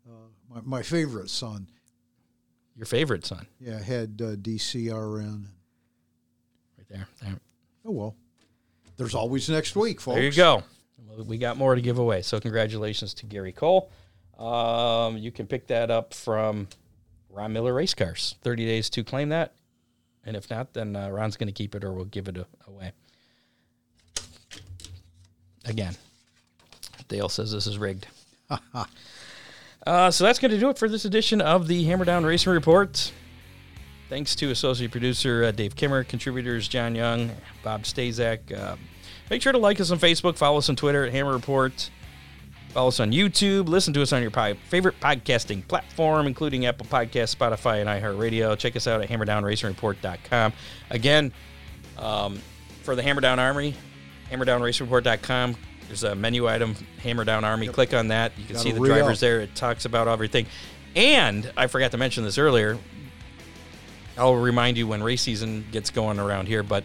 uh, 0.07 0.11
my, 0.47 0.61
my 0.63 0.81
favorite 0.83 1.31
son, 1.31 1.67
Your 2.77 2.85
favorite 2.85 3.25
son, 3.25 3.47
yeah, 3.59 3.81
had 3.81 4.21
uh, 4.23 4.35
DCR 4.35 5.17
right 6.77 6.87
there. 6.87 7.07
There, 7.21 7.39
Oh 7.87 7.91
well, 7.91 8.15
there's 8.97 9.15
always 9.15 9.49
next 9.49 9.75
week, 9.75 9.99
folks. 10.01 10.15
there 10.15 10.23
you 10.23 10.31
go. 10.31 10.63
We 11.25 11.37
got 11.37 11.57
more 11.57 11.75
to 11.75 11.81
give 11.81 11.97
away. 11.97 12.21
So 12.21 12.39
congratulations 12.39 13.13
to 13.15 13.25
Gary 13.25 13.51
Cole. 13.51 13.89
Um, 14.37 15.17
you 15.17 15.31
can 15.31 15.47
pick 15.47 15.67
that 15.67 15.89
up 15.89 16.13
from 16.13 16.67
Ron 17.29 17.53
Miller 17.53 17.73
Race 17.73 17.93
Cars. 17.93 18.35
30 18.43 18.65
days 18.65 18.89
to 18.91 19.03
claim 19.03 19.29
that. 19.29 19.53
And 20.25 20.35
if 20.35 20.49
not, 20.49 20.73
then 20.73 20.95
uh, 20.95 21.09
Ron's 21.09 21.37
going 21.37 21.47
to 21.47 21.53
keep 21.53 21.75
it 21.75 21.83
or 21.83 21.93
we'll 21.93 22.05
give 22.05 22.27
it 22.27 22.37
a- 22.37 22.47
away. 22.67 22.91
Again, 25.65 25.95
Dale 27.07 27.29
says 27.29 27.51
this 27.51 27.65
is 27.67 27.77
rigged. 27.77 28.07
uh, 29.87 30.11
so 30.11 30.23
that's 30.23 30.39
going 30.39 30.51
to 30.51 30.59
do 30.59 30.69
it 30.69 30.77
for 30.77 30.89
this 30.89 31.05
edition 31.05 31.41
of 31.41 31.67
the 31.67 31.83
Hammer 31.85 32.05
Down 32.05 32.25
Racing 32.25 32.53
Report. 32.53 33.11
Thanks 34.07 34.35
to 34.35 34.51
associate 34.51 34.91
producer 34.91 35.45
uh, 35.45 35.51
Dave 35.51 35.75
Kimmer, 35.75 36.03
contributors 36.03 36.67
John 36.67 36.93
Young, 36.93 37.31
Bob 37.63 37.83
Stazak. 37.83 38.55
Uh, 38.55 38.75
make 39.31 39.41
sure 39.41 39.51
to 39.51 39.57
like 39.57 39.79
us 39.81 39.89
on 39.89 39.97
Facebook, 39.97 40.37
follow 40.37 40.59
us 40.59 40.69
on 40.69 40.75
Twitter 40.75 41.05
at 41.05 41.11
Hammer 41.11 41.33
Report, 41.33 41.89
follow 42.69 42.89
us 42.89 42.99
on 42.99 43.11
YouTube, 43.11 43.67
listen 43.67 43.93
to 43.95 44.03
us 44.03 44.13
on 44.13 44.21
your 44.21 44.29
favorite 44.29 44.99
podcasting 44.99 45.67
platform, 45.67 46.27
including 46.27 46.67
Apple 46.67 46.85
Podcasts, 46.85 47.35
Spotify, 47.35 47.81
and 47.81 47.89
iHeartRadio. 47.89 48.55
Check 48.57 48.75
us 48.75 48.85
out 48.85 49.01
at 49.01 49.09
HammerDownRacingReport.com. 49.09 50.53
Again, 50.91 51.33
um, 51.97 52.39
for 52.83 52.95
the 52.95 53.01
Hammer 53.01 53.21
Down 53.21 53.39
Army, 53.39 53.73
HammerDownRacingReport.com. 54.31 55.55
There's 55.87 56.03
a 56.03 56.13
menu 56.13 56.47
item, 56.47 56.75
Hammer 57.01 57.25
Down 57.25 57.43
Army. 57.43 57.67
Click 57.69 57.93
on 57.93 58.09
that. 58.09 58.37
You 58.37 58.45
can 58.45 58.53
Got 58.53 58.63
see 58.63 58.71
the 58.71 58.79
drivers 58.79 59.19
there. 59.19 59.41
It 59.41 59.55
talks 59.55 59.85
about 59.85 60.07
everything. 60.07 60.45
And 60.95 61.51
I 61.57 61.67
forgot 61.67 61.91
to 61.91 61.97
mention 61.97 62.23
this 62.23 62.37
earlier. 62.37 62.77
I'll 64.17 64.35
remind 64.35 64.77
you 64.77 64.87
when 64.87 65.03
race 65.03 65.21
season 65.21 65.65
gets 65.71 65.89
going 65.89 66.19
around 66.19 66.47
here, 66.47 66.63
but 66.63 66.83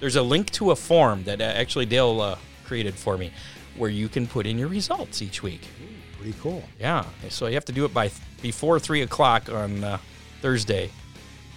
there's 0.00 0.16
a 0.16 0.22
link 0.22 0.50
to 0.52 0.70
a 0.72 0.76
form 0.76 1.24
that 1.24 1.40
uh, 1.40 1.44
actually 1.44 1.86
Dale 1.86 2.20
uh, 2.20 2.38
created 2.64 2.94
for 2.94 3.16
me 3.16 3.32
where 3.76 3.90
you 3.90 4.08
can 4.08 4.26
put 4.26 4.46
in 4.46 4.58
your 4.58 4.68
results 4.68 5.22
each 5.22 5.42
week. 5.42 5.62
Pretty 6.16 6.36
cool. 6.40 6.62
Yeah, 6.80 7.04
so 7.28 7.46
you 7.46 7.54
have 7.54 7.64
to 7.66 7.72
do 7.72 7.84
it 7.84 7.92
by 7.94 8.08
th- 8.08 8.20
before 8.42 8.78
three 8.80 9.02
o'clock 9.02 9.50
on 9.50 9.84
uh, 9.84 9.98
Thursday 10.42 10.90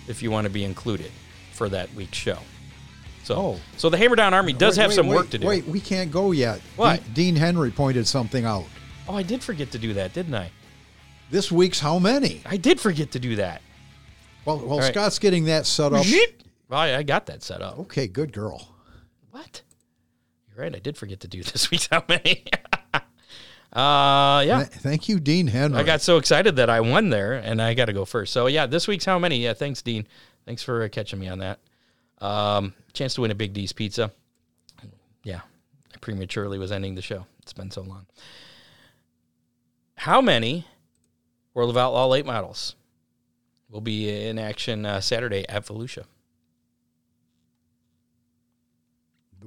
if 0.07 0.22
you 0.22 0.31
want 0.31 0.45
to 0.45 0.49
be 0.52 0.64
included 0.64 1.11
for 1.53 1.69
that 1.69 1.94
week's 1.94 2.18
show. 2.18 2.38
So, 3.23 3.35
Oh. 3.35 3.60
so 3.76 3.89
the 3.89 3.98
Hammer 3.98 4.15
Down 4.15 4.34
Army 4.34 4.53
does 4.53 4.77
Wait, 4.77 4.81
have 4.84 4.89
wait, 4.91 4.95
some 4.95 5.07
wait, 5.07 5.15
work 5.15 5.30
to 5.31 5.38
do. 5.38 5.48
Wait, 5.48 5.65
we 5.68 5.80
can't 5.81 6.11
go 6.11 6.31
yet. 6.31 6.61
What? 6.77 7.03
Dean, 7.03 7.14
Dean 7.14 7.35
Henry 7.35 7.72
pointed 7.72 8.07
something 8.07 8.45
out. 8.45 8.65
Oh, 9.07 9.15
I 9.15 9.23
did 9.23 9.44
forget 9.44 9.72
to 9.72 9.77
do 9.77 9.94
that, 9.95 10.14
didn't 10.14 10.35
I? 10.35 10.52
This 11.30 11.52
week's 11.52 11.80
how 11.81 11.99
many? 11.99 12.41
I 12.45 12.56
did 12.57 12.80
forget 12.80 13.11
to 13.11 13.19
do 13.19 13.35
that. 13.35 13.61
Well, 14.48 14.60
well, 14.60 14.80
right. 14.80 14.94
Scott's 14.94 15.19
getting 15.19 15.44
that 15.45 15.65
set 15.65 15.91
up. 15.91 16.06
Well, 16.69 16.80
I 16.80 16.95
I 16.95 17.03
got 17.03 17.26
that 17.26 17.44
set 17.44 17.61
up. 17.61 17.80
Okay, 17.80 18.07
good 18.07 18.32
girl. 18.32 18.65
What? 19.32 19.61
You're 20.48 20.64
right. 20.64 20.74
I 20.74 20.80
did 20.80 20.95
forget 20.95 21.19
to 21.19 21.28
do 21.28 21.44
this 21.44 21.69
week's 21.69 21.90
how 21.91 22.06
many. 22.07 22.45
uh, 22.94 23.02
yeah. 23.74 24.64
Thank 24.64 25.10
you, 25.10 25.19
Dean 25.19 25.48
Henry. 25.48 25.78
I 25.78 25.84
got 25.84 26.02
so 26.02 26.15
excited 26.15 26.56
that 26.56 26.69
I 26.69 26.80
won 26.80 27.10
there, 27.10 27.34
and 27.34 27.61
I 27.61 27.74
got 27.74 27.86
to 27.86 27.94
go 27.94 28.06
first. 28.06 28.32
So 28.32 28.48
yeah, 28.48 28.65
this 28.68 28.88
week's 28.88 29.03
how 29.03 29.19
many? 29.19 29.36
Yeah, 29.36 29.52
thanks, 29.52 29.82
Dean. 29.82 30.07
Thanks 30.45 30.64
for 30.64 30.84
uh, 30.84 30.88
catching 30.90 31.19
me 31.19 31.28
on 31.28 31.40
that. 31.40 31.60
Um, 32.19 32.74
chance 32.94 33.15
to 33.15 33.22
win 33.22 33.32
a 33.32 33.36
Big 33.36 33.52
D's 33.52 33.74
pizza. 33.74 34.11
Yeah, 35.26 35.41
I 35.94 35.98
prematurely 35.99 36.57
was 36.57 36.72
ending 36.72 36.95
the 36.95 37.02
show. 37.02 37.26
It's 37.41 37.52
been 37.52 37.69
so 37.69 37.82
long. 37.82 38.06
How 39.95 40.22
many 40.22 40.65
World 41.53 41.69
of 41.69 41.76
Outlaw 41.76 42.07
late 42.07 42.26
models 42.26 42.76
will 43.69 43.81
be 43.81 44.27
in 44.27 44.39
action 44.39 44.85
uh, 44.85 45.02
Saturday 45.02 45.48
at 45.48 45.65
Volusia? 45.65 46.06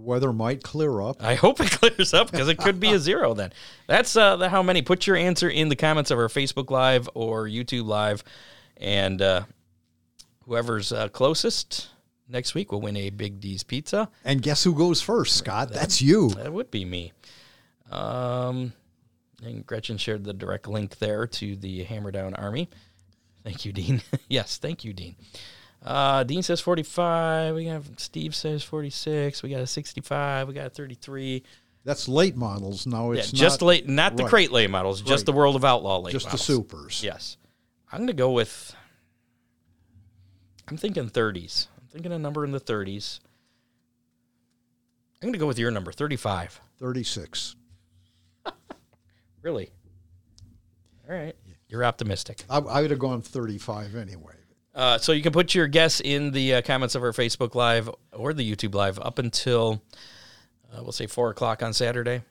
the 0.01 0.07
weather 0.07 0.33
might 0.33 0.63
clear 0.63 1.01
up. 1.01 1.23
I 1.23 1.35
hope 1.35 1.61
it 1.61 1.71
clears 1.71 2.15
up 2.15 2.31
because 2.31 2.49
it 2.49 2.59
could 2.59 2.81
be 2.81 2.93
a 2.93 2.99
zero 3.11 3.35
then. 3.35 3.53
That's 3.87 4.17
uh, 4.17 4.37
the 4.37 4.49
how 4.49 4.63
many. 4.63 4.83
Put 4.83 5.07
your 5.07 5.17
answer 5.17 5.49
in 5.49 5.69
the 5.69 5.77
comments 5.77 6.11
of 6.11 6.19
our 6.19 6.29
Facebook 6.29 6.71
Live 6.71 7.09
or 7.15 7.47
YouTube 7.47 7.87
Live, 7.87 8.25
and 8.77 9.21
uh, 9.21 9.43
whoever's 10.45 10.93
uh, 10.93 11.09
closest 11.09 11.89
next 12.29 12.55
week 12.55 12.73
will 12.73 12.81
win 12.81 12.97
a 12.97 13.11
Big 13.11 13.41
D's 13.41 13.63
pizza. 13.63 14.09
And 14.25 14.41
guess 14.41 14.65
who 14.65 14.75
goes 14.75 15.03
first, 15.03 15.37
Scott? 15.37 15.73
That's 15.73 16.01
you. 16.01 16.31
That 16.31 16.53
would 16.53 16.71
be 16.71 16.85
me. 16.85 17.13
Um, 17.91 18.73
and 19.43 19.67
Gretchen 19.67 19.99
shared 19.99 20.25
the 20.25 20.33
direct 20.33 20.69
link 20.69 20.99
there 20.99 21.27
to 21.27 21.57
the 21.57 21.83
Hammer 21.85 22.11
Down 22.11 22.35
Army. 22.35 22.69
Thank 23.45 23.65
you, 23.65 23.73
Dean. 23.73 24.03
yes, 24.29 24.59
thank 24.59 24.85
you, 24.85 24.93
Dean. 24.93 25.17
Uh, 25.83 26.25
Dean 26.25 26.43
says 26.43 26.61
45. 26.61 27.55
We 27.55 27.67
have 27.67 27.89
Steve 27.97 28.35
says 28.35 28.62
46. 28.62 29.43
We 29.43 29.51
got 29.51 29.61
a 29.61 29.67
65. 29.67 30.49
We 30.49 30.55
got 30.55 30.67
a 30.67 30.71
33. 30.71 31.43
That's 31.85 32.07
late 32.09 32.37
models. 32.37 32.87
No, 32.87 33.12
Yeah, 33.12 33.21
it's 33.21 33.33
just 33.33 33.62
not 33.62 33.67
late, 33.67 33.89
not 33.89 34.17
the 34.17 34.25
right. 34.25 34.31
crate 34.31 34.53
late 34.53 34.69
models, 34.69 35.01
just 35.01 35.21
Right. 35.23 35.27
the 35.27 35.33
World 35.33 35.57
of 35.57 35.65
Outlaw 35.65 36.01
late 36.01 36.12
just 36.12 36.31
the 36.31 36.37
supers. 36.37 37.03
Yes, 37.03 37.39
I'm 37.91 38.01
gonna 38.01 38.12
go 38.12 38.33
with. 38.33 38.75
I'm 40.69 40.77
thinking 40.77 41.09
30s. 41.09 41.69
I'm 41.81 41.87
thinking 41.89 42.12
a 42.12 42.19
number 42.19 42.45
in 42.45 42.53
the 42.53 42.61
30s. 42.61 43.21
I'm 45.23 45.29
gonna 45.29 45.39
go 45.39 45.47
with 45.47 45.59
your 45.59 45.71
number, 45.71 45.91
35. 45.93 46.61
36. 46.79 47.57
Really? 49.43 49.71
All 51.09 51.17
right, 51.17 51.35
you're 51.71 51.85
optimistic. 51.85 52.45
I, 52.51 52.59
I 52.59 52.83
would 52.83 52.91
have 52.91 53.01
gone 53.01 53.23
35 53.23 53.97
anyway. 53.97 54.35
Uh, 54.75 54.99
so 54.99 55.13
you 55.13 55.23
can 55.23 55.33
put 55.33 55.55
your 55.55 55.67
guess 55.67 56.01
in 56.01 56.31
the 56.31 56.55
uh, 56.55 56.63
comments 56.63 56.95
of 56.95 57.03
our 57.03 57.13
Facebook 57.13 57.55
Live 57.55 57.91
or 58.13 58.33
the 58.33 58.49
YouTube 58.49 58.75
Live 58.75 58.99
up 58.99 59.19
until 59.19 59.83
uh, 60.73 60.83
we'll 60.83 60.93
say 60.93 61.07
four 61.07 61.31
o'clock 61.31 61.63
on 61.63 61.73
Saturday, 61.73 62.23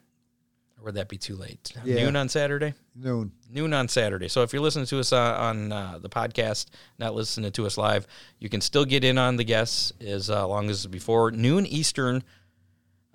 or 0.78 0.86
would 0.86 0.96
that 0.96 1.10
be 1.10 1.18
too 1.18 1.36
late? 1.36 1.74
Yeah. 1.84 1.96
Noon 1.96 2.16
on 2.16 2.30
Saturday. 2.30 2.74
Noon. 2.96 3.32
noon 3.50 3.74
on 3.74 3.88
Saturday. 3.88 4.28
So 4.28 4.44
if 4.44 4.54
you're 4.54 4.62
listening 4.62 4.86
to 4.88 5.00
us 5.00 5.12
uh, 5.12 5.38
on 5.40 5.72
uh, 5.72 6.00
the 6.02 6.10
podcast, 6.10 6.68
not 6.98 7.14
listening 7.16 7.52
to 7.52 7.66
us 7.66 7.78
live, 7.78 8.08
you 8.40 8.50
can 8.50 8.62
still 8.62 8.86
get 8.86 9.04
in 9.04 9.18
on 9.18 9.36
the 9.36 9.44
guests 9.44 9.92
as 10.02 10.30
uh, 10.30 10.48
long 10.48 10.70
as 10.70 10.86
before 10.88 11.32
noon 11.32 11.66
Eastern. 11.66 12.24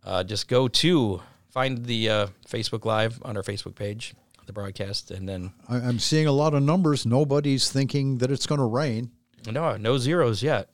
Uh, 0.03 0.23
just 0.23 0.49
go 0.49 0.69
to 0.69 1.23
find 1.49 1.87
the 1.87 2.11
uh, 2.11 2.27
Facebook 2.47 2.85
Live 2.85 3.23
on 3.25 3.37
our 3.37 3.43
Facebook 3.43 3.75
page, 3.75 4.15
the 4.47 4.53
broadcast, 4.53 5.11
and 5.11 5.29
then 5.29 5.53
I, 5.69 5.77
I'm 5.77 5.99
seeing 5.99 6.27
a 6.27 6.33
lot 6.33 6.55
of 6.55 6.63
numbers. 6.63 7.07
Nobody's 7.07 7.71
thinking 7.71 8.19
that 8.19 8.31
it's 8.31 8.47
going 8.47 8.61
to 8.61 8.67
rain. 8.67 9.11
no, 9.51 9.77
no 9.77 9.99
zeros 9.99 10.43
yet. 10.43 10.71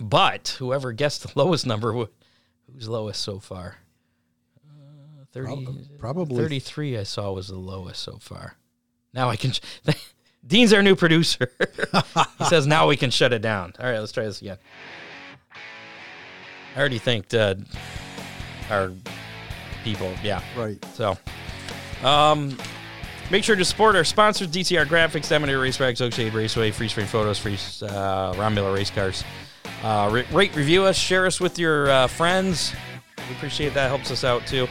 But 0.00 0.56
whoever 0.58 0.92
guessed 0.92 1.22
the 1.22 1.32
lowest 1.38 1.66
number, 1.66 1.92
who's 1.92 2.88
lowest 2.88 3.22
so 3.22 3.38
far? 3.38 3.76
Uh, 4.66 5.24
30, 5.32 5.88
probably. 5.98 6.42
33 6.42 6.98
I 6.98 7.02
saw 7.02 7.32
was 7.32 7.48
the 7.48 7.56
lowest 7.56 8.02
so 8.02 8.18
far. 8.18 8.56
Now 9.12 9.28
I 9.28 9.36
can 9.36 9.52
Dean's 10.46 10.72
our 10.72 10.82
new 10.82 10.96
producer. 10.96 11.50
he 12.38 12.44
says 12.46 12.66
now 12.66 12.88
we 12.88 12.96
can 12.96 13.10
shut 13.10 13.32
it 13.32 13.42
down. 13.42 13.74
All 13.78 13.86
right, 13.86 13.98
let's 13.98 14.12
try 14.12 14.24
this 14.24 14.40
again. 14.40 14.58
I 16.74 16.78
already 16.78 16.98
thanked 16.98 17.34
uh, 17.34 17.54
our 18.70 18.92
people. 19.84 20.12
Yeah. 20.22 20.42
Right. 20.56 20.82
So, 20.94 21.16
um, 22.02 22.56
make 23.32 23.42
sure 23.42 23.56
to 23.56 23.64
support 23.64 23.96
our 23.96 24.04
sponsors: 24.04 24.46
DCR 24.46 24.86
Graphics, 24.86 25.28
Dominator 25.28 25.58
Racetracks, 25.58 26.00
Oakshade 26.00 26.32
Raceway, 26.32 26.70
Free 26.70 26.86
Frame 26.86 27.08
Photos, 27.08 27.38
Free 27.38 27.58
uh, 27.82 28.34
Ron 28.36 28.54
Miller 28.54 28.72
Race 28.72 28.90
Cars. 28.90 29.24
Uh, 29.82 30.08
re- 30.12 30.26
rate, 30.30 30.54
review 30.54 30.84
us, 30.84 30.96
share 30.96 31.26
us 31.26 31.40
with 31.40 31.58
your 31.58 31.90
uh, 31.90 32.06
friends. 32.06 32.72
We 33.28 33.34
appreciate 33.34 33.74
that. 33.74 33.88
Helps 33.88 34.12
us 34.12 34.22
out 34.22 34.46
too. 34.46 34.68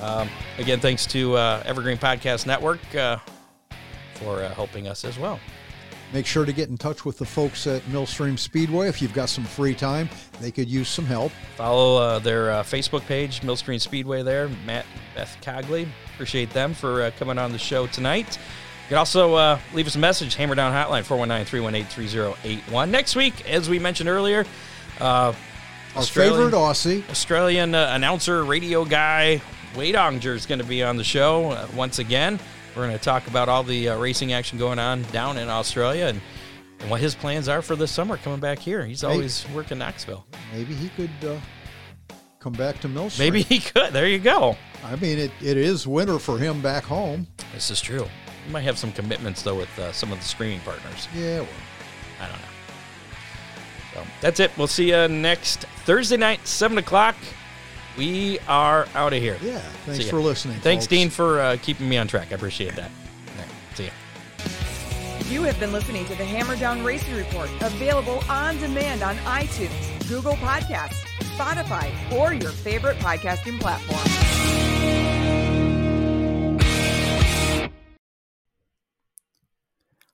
Um, 0.00 0.28
again, 0.58 0.78
thanks 0.78 1.06
to 1.06 1.36
uh, 1.36 1.62
Evergreen 1.64 1.96
Podcast 1.96 2.46
Network 2.46 2.94
uh, 2.94 3.16
for 4.14 4.42
uh, 4.42 4.54
helping 4.54 4.86
us 4.86 5.04
as 5.04 5.18
well. 5.18 5.40
Make 6.12 6.26
sure 6.26 6.44
to 6.44 6.52
get 6.52 6.68
in 6.68 6.76
touch 6.76 7.06
with 7.06 7.16
the 7.16 7.24
folks 7.24 7.66
at 7.66 7.86
Millstream 7.88 8.36
Speedway 8.36 8.88
if 8.88 9.00
you've 9.00 9.14
got 9.14 9.30
some 9.30 9.44
free 9.44 9.74
time. 9.74 10.10
They 10.40 10.50
could 10.50 10.68
use 10.68 10.88
some 10.88 11.06
help. 11.06 11.32
Follow 11.56 11.96
uh, 12.02 12.18
their 12.18 12.50
uh, 12.50 12.62
Facebook 12.62 13.00
page, 13.06 13.42
Millstream 13.42 13.78
Speedway. 13.78 14.22
There, 14.22 14.48
Matt, 14.66 14.84
Beth 15.14 15.34
Cogley. 15.40 15.88
Appreciate 16.12 16.50
them 16.50 16.74
for 16.74 17.02
uh, 17.04 17.10
coming 17.18 17.38
on 17.38 17.50
the 17.50 17.58
show 17.58 17.86
tonight. 17.86 18.36
You 18.36 18.88
can 18.88 18.98
also 18.98 19.34
uh, 19.34 19.58
leave 19.72 19.86
us 19.86 19.94
a 19.94 19.98
message, 19.98 20.34
Hammer 20.34 20.54
Down 20.54 20.70
Hotline, 20.72 21.02
419-318-3081. 21.04 22.90
Next 22.90 23.16
week, 23.16 23.48
as 23.48 23.70
we 23.70 23.78
mentioned 23.78 24.10
earlier, 24.10 24.44
uh, 25.00 25.32
Our 25.94 26.00
Australian- 26.02 26.34
favorite 26.36 26.54
Aussie. 26.54 27.08
Australian 27.08 27.74
uh, 27.74 27.90
announcer, 27.92 28.44
radio 28.44 28.84
guy, 28.84 29.40
Wade 29.76 29.94
Aunger 29.94 30.34
is 30.34 30.44
going 30.44 30.58
to 30.60 30.66
be 30.66 30.82
on 30.82 30.98
the 30.98 31.04
show 31.04 31.52
uh, 31.52 31.66
once 31.74 31.98
again. 31.98 32.38
We're 32.74 32.86
going 32.86 32.96
to 32.96 33.04
talk 33.04 33.26
about 33.26 33.48
all 33.48 33.62
the 33.62 33.90
uh, 33.90 33.98
racing 33.98 34.32
action 34.32 34.58
going 34.58 34.78
on 34.78 35.02
down 35.04 35.36
in 35.36 35.48
Australia 35.48 36.06
and, 36.06 36.20
and 36.80 36.90
what 36.90 37.00
his 37.00 37.14
plans 37.14 37.48
are 37.48 37.60
for 37.60 37.76
this 37.76 37.90
summer 37.90 38.16
coming 38.16 38.40
back 38.40 38.58
here. 38.58 38.84
He's 38.84 39.04
always 39.04 39.46
working 39.50 39.78
Knoxville. 39.78 40.24
Maybe 40.54 40.74
he 40.74 40.88
could 40.90 41.10
uh, 41.22 41.36
come 42.40 42.54
back 42.54 42.80
to 42.80 42.88
Millstream. 42.88 43.26
Maybe 43.26 43.42
he 43.42 43.60
could. 43.60 43.92
There 43.92 44.08
you 44.08 44.18
go. 44.18 44.56
I 44.84 44.96
mean, 44.96 45.18
it, 45.18 45.30
it 45.42 45.56
is 45.58 45.86
winter 45.86 46.18
for 46.18 46.38
him 46.38 46.62
back 46.62 46.84
home. 46.84 47.26
This 47.52 47.70
is 47.70 47.80
true. 47.80 48.06
You 48.46 48.52
might 48.52 48.62
have 48.62 48.78
some 48.78 48.90
commitments 48.92 49.42
though 49.42 49.56
with 49.56 49.78
uh, 49.78 49.92
some 49.92 50.10
of 50.10 50.18
the 50.18 50.24
streaming 50.24 50.60
partners. 50.60 51.08
Yeah, 51.14 51.40
well, 51.40 51.48
I 52.20 52.28
don't 52.28 52.38
know. 52.38 52.46
So 53.94 54.02
that's 54.22 54.40
it. 54.40 54.50
We'll 54.56 54.66
see 54.66 54.90
you 54.90 55.08
next 55.08 55.66
Thursday 55.84 56.16
night, 56.16 56.46
seven 56.46 56.78
o'clock. 56.78 57.16
We 57.96 58.38
are 58.48 58.86
out 58.94 59.12
of 59.12 59.20
here. 59.20 59.38
yeah. 59.42 59.58
Thanks 59.86 60.08
for 60.08 60.20
listening. 60.20 60.58
Thanks, 60.60 60.84
folks. 60.84 60.90
Dean, 60.90 61.10
for 61.10 61.40
uh, 61.40 61.56
keeping 61.62 61.88
me 61.88 61.98
on 61.98 62.06
track. 62.08 62.28
I 62.32 62.34
appreciate 62.36 62.74
that. 62.76 62.90
All 62.90 63.38
right, 63.38 63.48
see 63.74 63.84
ya. 63.84 63.90
You 65.30 65.42
have 65.44 65.58
been 65.60 65.72
listening 65.72 66.04
to 66.06 66.14
the 66.14 66.24
Hammer 66.24 66.56
Down 66.56 66.82
Racing 66.84 67.14
Report, 67.14 67.50
available 67.60 68.22
on 68.28 68.58
demand 68.58 69.02
on 69.02 69.16
iTunes, 69.18 70.08
Google 70.08 70.34
Podcasts, 70.34 71.04
Spotify, 71.36 71.90
or 72.12 72.32
your 72.34 72.50
favorite 72.50 72.98
podcasting 72.98 73.58
platform. 73.60 75.01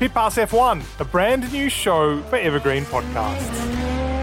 Pit 0.00 0.12
Pass 0.12 0.36
F1, 0.36 0.82
a 0.98 1.04
brand 1.04 1.52
new 1.52 1.68
show 1.68 2.20
for 2.22 2.36
Evergreen 2.36 2.84
Podcasts. 2.84 4.13